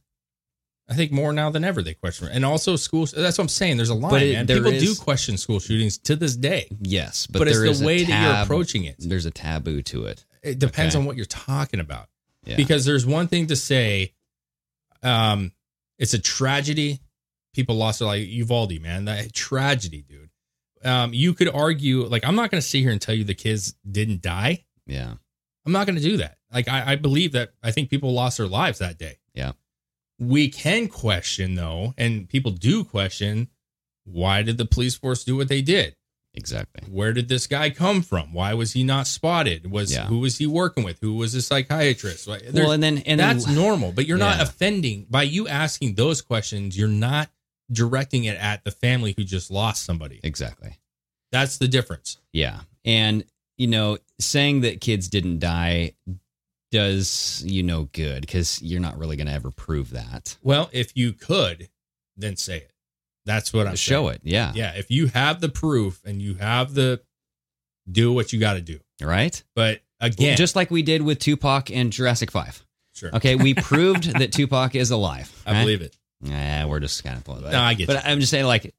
I 0.89 0.95
think 0.95 1.11
more 1.13 1.31
now 1.33 1.49
than 1.49 1.63
ever 1.63 1.81
they 1.81 1.93
question, 1.93 2.27
and 2.31 2.43
also 2.45 2.75
school. 2.75 3.05
That's 3.05 3.37
what 3.37 3.43
I'm 3.45 3.47
saying. 3.49 3.77
There's 3.77 3.89
a 3.89 3.93
line, 3.95 4.21
it- 4.21 4.33
man. 4.33 4.47
People 4.47 4.71
do 4.71 4.95
question 4.95 5.37
school 5.37 5.59
shootings 5.59 5.97
to 5.99 6.15
this 6.15 6.35
day. 6.35 6.67
Yes, 6.81 7.25
but, 7.25 7.39
But 7.39 7.47
it's 7.47 7.57
the 7.59 7.69
is 7.69 7.81
a 7.81 7.85
way 7.85 8.03
that 8.03 8.21
you're 8.21 8.43
approaching 8.43 8.83
it. 8.83 8.95
There's 8.99 9.25
a 9.25 9.31
taboo 9.31 9.81
to 9.83 10.05
it. 10.05 10.25
It 10.41 10.59
depends 10.59 10.93
Okay. 10.95 11.01
on 11.01 11.05
what 11.05 11.15
you're 11.15 11.25
talking 11.25 11.79
about. 11.79 12.09
Yeah. 12.45 12.57
Because 12.57 12.83
there's 12.85 13.05
one 13.05 13.27
thing 13.29 13.47
to 13.47 13.55
say, 13.55 14.11
um, 15.03 15.51
it's 15.99 16.13
a 16.13 16.19
tragedy. 16.19 16.99
People 17.53 17.75
lost 17.75 17.99
their 17.99 18.07
life. 18.07 18.27
Uvalde, 18.27 18.81
man, 18.81 19.05
that 19.05 19.33
tragedy, 19.33 20.03
dude. 20.07 20.29
Um, 20.83 21.13
you 21.13 21.33
could 21.33 21.49
argue, 21.49 22.03
like, 22.05 22.25
I'm 22.25 22.35
not 22.35 22.51
going 22.51 22.61
to 22.61 22.67
sit 22.67 22.79
here 22.79 22.91
and 22.91 23.01
tell 23.01 23.15
you 23.15 23.23
the 23.23 23.35
kids 23.35 23.75
didn't 23.89 24.21
die. 24.21 24.65
Yeah. 24.85 25.13
I'm 25.65 25.71
not 25.71 25.87
going 25.87 25.97
to 25.97 26.01
do 26.01 26.17
that. 26.17 26.37
Like, 26.51 26.67
I, 26.67 26.91
I 26.91 26.95
believe 26.95 27.31
that 27.33 27.51
I 27.63 27.71
think 27.71 27.89
people 27.89 28.11
lost 28.13 28.37
their 28.37 28.47
lives 28.47 28.79
that 28.79 28.97
day. 28.97 29.19
Yeah. 29.33 29.53
We 30.19 30.49
can 30.49 30.87
question 30.87 31.55
though, 31.55 31.93
and 31.97 32.27
people 32.27 32.51
do 32.51 32.83
question, 32.83 33.47
why 34.03 34.41
did 34.41 34.57
the 34.57 34.65
police 34.65 34.95
force 34.95 35.23
do 35.23 35.37
what 35.37 35.47
they 35.47 35.61
did? 35.61 35.95
Exactly. 36.35 36.83
Where 36.91 37.13
did 37.13 37.27
this 37.29 37.45
guy 37.45 37.69
come 37.69 38.01
from? 38.01 38.33
Why 38.33 38.53
was 38.55 38.73
he 38.73 38.83
not 38.83 39.05
spotted? 39.07 39.69
Was 39.69 39.91
Yeah. 39.93 40.07
who 40.07 40.19
was 40.19 40.37
he 40.39 40.47
working 40.47 40.83
with? 40.83 40.97
Who 40.99 41.13
was 41.15 41.35
a 41.35 41.41
psychiatrist? 41.41 42.27
Like, 42.27 42.43
Well, 42.51 42.71
and 42.71 42.81
then 42.81 42.97
and 42.99 43.19
then- 43.19 43.37
that's 43.37 43.47
normal, 43.47 43.91
but 43.91 44.07
you're 44.07 44.17
not 44.17 44.41
offending 44.41 45.05
by 45.09 45.23
you 45.23 45.47
asking 45.47 45.95
those 45.95 46.21
questions. 46.21 46.75
You're 46.77 46.87
not 46.87 47.29
directing 47.71 48.23
it 48.25 48.37
at 48.37 48.63
the 48.63 48.71
family 48.71 49.13
who 49.15 49.23
just 49.23 49.51
lost 49.51 49.85
somebody. 49.85 50.19
Exactly. 50.23 50.79
That's 51.31 51.57
the 51.57 51.67
difference. 51.67 52.17
Yeah. 52.31 52.61
And, 52.83 53.23
you 53.57 53.67
know, 53.67 53.97
saying 54.19 54.61
that 54.61 54.81
kids 54.81 55.07
didn't 55.07 55.39
die 55.39 55.93
does 56.71 57.43
you 57.45 57.61
no 57.63 57.83
good 57.91 58.21
because 58.21 58.61
you're 58.61 58.81
not 58.81 58.97
really 58.97 59.15
going 59.15 59.27
to 59.27 59.33
ever 59.33 59.51
prove 59.51 59.91
that. 59.91 60.37
Well, 60.41 60.69
if 60.73 60.91
you 60.95 61.13
could, 61.13 61.69
then 62.17 62.35
say 62.35 62.57
it. 62.57 62.71
That's 63.25 63.53
what 63.53 63.67
I'm 63.67 63.75
Show 63.75 64.05
saying. 64.07 64.15
it. 64.15 64.21
Yeah. 64.23 64.51
Yeah. 64.55 64.73
If 64.75 64.91
you 64.91 65.07
have 65.07 65.39
the 65.41 65.49
proof 65.49 66.01
and 66.05 66.21
you 66.21 66.35
have 66.35 66.73
the 66.73 67.01
do 67.89 68.11
what 68.13 68.33
you 68.33 68.39
got 68.39 68.53
to 68.53 68.61
do. 68.61 68.79
Right? 69.01 69.41
But 69.55 69.81
again, 69.99 70.37
Just 70.37 70.55
like 70.55 70.71
we 70.71 70.81
did 70.83 71.01
with 71.01 71.19
Tupac 71.19 71.69
and 71.71 71.91
Jurassic 71.91 72.31
5. 72.31 72.65
Sure. 72.93 73.15
Okay. 73.15 73.35
We 73.35 73.53
proved 73.55 74.17
that 74.19 74.31
Tupac 74.31 74.75
is 74.75 74.91
alive. 74.91 75.31
I 75.45 75.61
believe 75.61 75.81
it. 75.81 75.97
Yeah, 76.21 76.65
we're 76.65 76.79
just 76.79 77.03
kind 77.03 77.17
of 77.17 77.23
pulling 77.25 77.43
No, 77.43 77.59
I 77.59 77.73
get 77.73 77.87
But 77.87 78.05
I'm 78.05 78.19
just 78.21 78.31
saying, 78.31 78.45
like, 78.45 78.73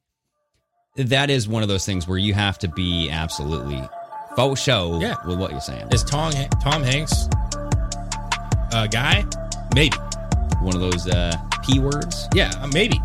that 0.97 1.29
is 1.29 1.47
one 1.47 1.63
of 1.63 1.69
those 1.69 1.85
things 1.85 2.09
where 2.09 2.17
you 2.17 2.33
have 2.33 2.59
to 2.61 2.69
be 2.69 3.11
absolutely 3.11 3.83
faux 4.37 4.61
show 4.61 4.99
Yeah. 5.01 5.17
with 5.27 5.39
what 5.39 5.51
you're 5.51 5.61
saying. 5.61 5.89
is 5.93 6.03
Tom 6.05 6.33
Tom 6.63 6.83
Hanks 6.83 7.29
a 8.73 8.89
guy? 8.89 9.25
Maybe. 9.75 9.97
One 10.63 10.75
of 10.75 10.81
those 10.81 11.07
uh, 11.07 11.37
P 11.67 11.79
words. 11.81 12.29
Yeah, 12.35 12.51
uh, 12.61 12.67
maybe. 12.69 12.99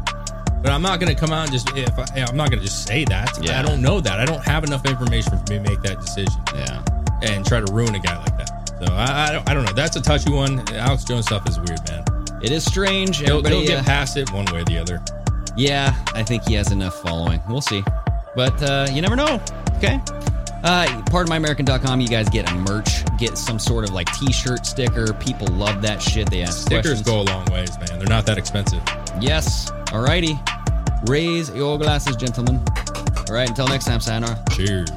But 0.61 0.71
I'm 0.71 0.81
not 0.81 0.99
going 0.99 1.13
to 1.13 1.19
come 1.19 1.31
out 1.31 1.43
and 1.43 1.51
just 1.51 1.69
if 1.77 1.97
I, 1.97 2.05
I'm 2.21 2.35
not 2.35 2.49
going 2.49 2.59
to 2.59 2.65
just 2.65 2.85
say 2.85 3.05
that. 3.05 3.37
Yeah. 3.41 3.59
I 3.59 3.63
don't 3.63 3.81
know 3.81 4.01
that. 4.01 4.19
I 4.19 4.25
don't 4.25 4.43
have 4.43 4.63
enough 4.63 4.85
information 4.85 5.37
for 5.37 5.53
me 5.53 5.63
to 5.63 5.69
make 5.69 5.81
that 5.83 6.01
decision. 6.01 6.41
Yeah. 6.53 6.83
And 7.21 7.45
try 7.45 7.61
to 7.61 7.73
ruin 7.73 7.95
a 7.95 7.99
guy 7.99 8.17
like 8.17 8.37
that. 8.37 8.49
So 8.79 8.93
I, 8.93 9.27
I 9.27 9.31
don't 9.31 9.49
I 9.49 9.53
don't 9.53 9.65
know. 9.65 9.73
That's 9.73 9.95
a 9.95 10.01
touchy 10.01 10.31
one. 10.31 10.59
Alex 10.73 11.03
Jones 11.03 11.25
stuff 11.25 11.47
is 11.47 11.57
weird, 11.59 11.79
man. 11.89 12.03
It 12.41 12.51
is 12.51 12.63
strange. 12.63 13.17
He'll, 13.17 13.43
he'll 13.43 13.65
get 13.65 13.79
uh, 13.79 13.83
past 13.83 14.15
it 14.15 14.31
one 14.31 14.45
way 14.53 14.61
or 14.61 14.63
the 14.65 14.77
other. 14.77 15.01
Yeah, 15.57 15.93
I 16.13 16.23
think 16.23 16.47
he 16.47 16.53
has 16.53 16.71
enough 16.71 17.01
following. 17.01 17.41
We'll 17.49 17.61
see. 17.61 17.83
But 18.35 18.61
uh, 18.63 18.87
you 18.91 19.01
never 19.01 19.17
know. 19.17 19.41
Okay. 19.77 19.99
Uh, 20.63 20.85
pardonmyamerican.com, 21.09 22.01
you 22.01 22.07
guys 22.07 22.27
get 22.29 22.49
a 22.51 22.55
merch, 22.55 23.03
get 23.17 23.37
some 23.37 23.59
sort 23.59 23.85
of 23.85 23.93
like 23.93 24.11
t-shirt 24.13 24.65
sticker. 24.65 25.13
People 25.13 25.47
love 25.47 25.81
that 25.81 26.01
shit. 26.01 26.29
They 26.29 26.41
ask 26.41 26.59
Stickers 26.65 27.01
questions. 27.01 27.01
go 27.01 27.21
a 27.21 27.23
long 27.23 27.45
ways, 27.45 27.77
man. 27.79 27.99
They're 27.99 28.07
not 28.07 28.25
that 28.25 28.37
expensive. 28.37 28.81
Yes. 29.21 29.71
Alrighty. 29.89 30.37
Raise 31.09 31.49
your 31.51 31.79
glasses, 31.79 32.15
gentlemen. 32.15 32.63
All 33.27 33.33
right. 33.35 33.49
Until 33.49 33.67
next 33.67 33.85
time, 33.85 33.99
sayonara. 33.99 34.43
Cheers. 34.51 34.89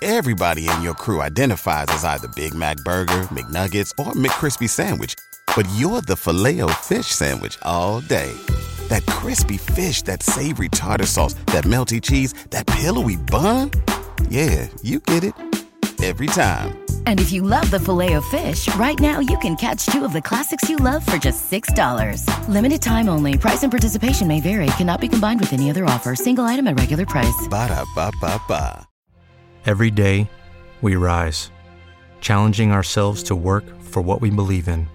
Everybody 0.00 0.68
in 0.68 0.80
your 0.80 0.94
crew 0.94 1.20
identifies 1.20 1.86
as 1.88 2.04
either 2.04 2.28
Big 2.28 2.54
Mac 2.54 2.78
Burger, 2.78 3.24
McNuggets, 3.24 3.92
or 3.98 4.12
McCrispy 4.12 4.68
Sandwich. 4.68 5.14
But 5.54 5.66
you're 5.74 6.00
the 6.00 6.16
filet 6.16 6.60
fish 6.72 7.06
Sandwich 7.06 7.58
all 7.62 8.00
day. 8.00 8.34
That 8.88 9.06
crispy 9.06 9.56
fish, 9.56 10.02
that 10.02 10.22
savory 10.22 10.68
tartar 10.68 11.06
sauce, 11.06 11.34
that 11.46 11.64
melty 11.64 12.00
cheese, 12.02 12.34
that 12.50 12.66
pillowy 12.66 13.16
bun. 13.16 13.70
Yeah, 14.28 14.68
you 14.82 15.00
get 15.00 15.24
it. 15.24 15.34
Every 16.02 16.26
time. 16.28 16.78
And 17.06 17.18
if 17.20 17.32
you 17.32 17.42
love 17.42 17.68
the 17.70 17.80
filet 17.80 18.12
of 18.12 18.24
fish, 18.26 18.72
right 18.76 18.98
now 19.00 19.18
you 19.18 19.36
can 19.38 19.56
catch 19.56 19.86
two 19.86 20.04
of 20.04 20.12
the 20.12 20.22
classics 20.22 20.68
you 20.68 20.76
love 20.76 21.04
for 21.04 21.16
just 21.16 21.50
$6. 21.50 22.22
Limited 22.48 22.80
time 22.80 23.08
only. 23.08 23.36
Price 23.36 23.62
and 23.64 23.72
participation 23.72 24.28
may 24.28 24.40
vary. 24.40 24.66
Cannot 24.76 25.00
be 25.00 25.08
combined 25.08 25.40
with 25.40 25.52
any 25.52 25.70
other 25.70 25.84
offer. 25.86 26.14
Single 26.14 26.44
item 26.44 26.68
at 26.68 26.78
regular 26.78 27.04
price. 27.04 27.48
Ba-da-ba-ba-ba. 27.50 28.86
Every 29.66 29.90
day, 29.90 30.30
we 30.80 30.94
rise, 30.96 31.50
challenging 32.20 32.72
ourselves 32.72 33.22
to 33.24 33.36
work 33.36 33.64
for 33.80 34.00
what 34.00 34.20
we 34.20 34.30
believe 34.30 34.68
in. 34.68 34.86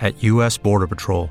At 0.00 0.22
U.S. 0.24 0.58
Border 0.58 0.86
Patrol, 0.86 1.30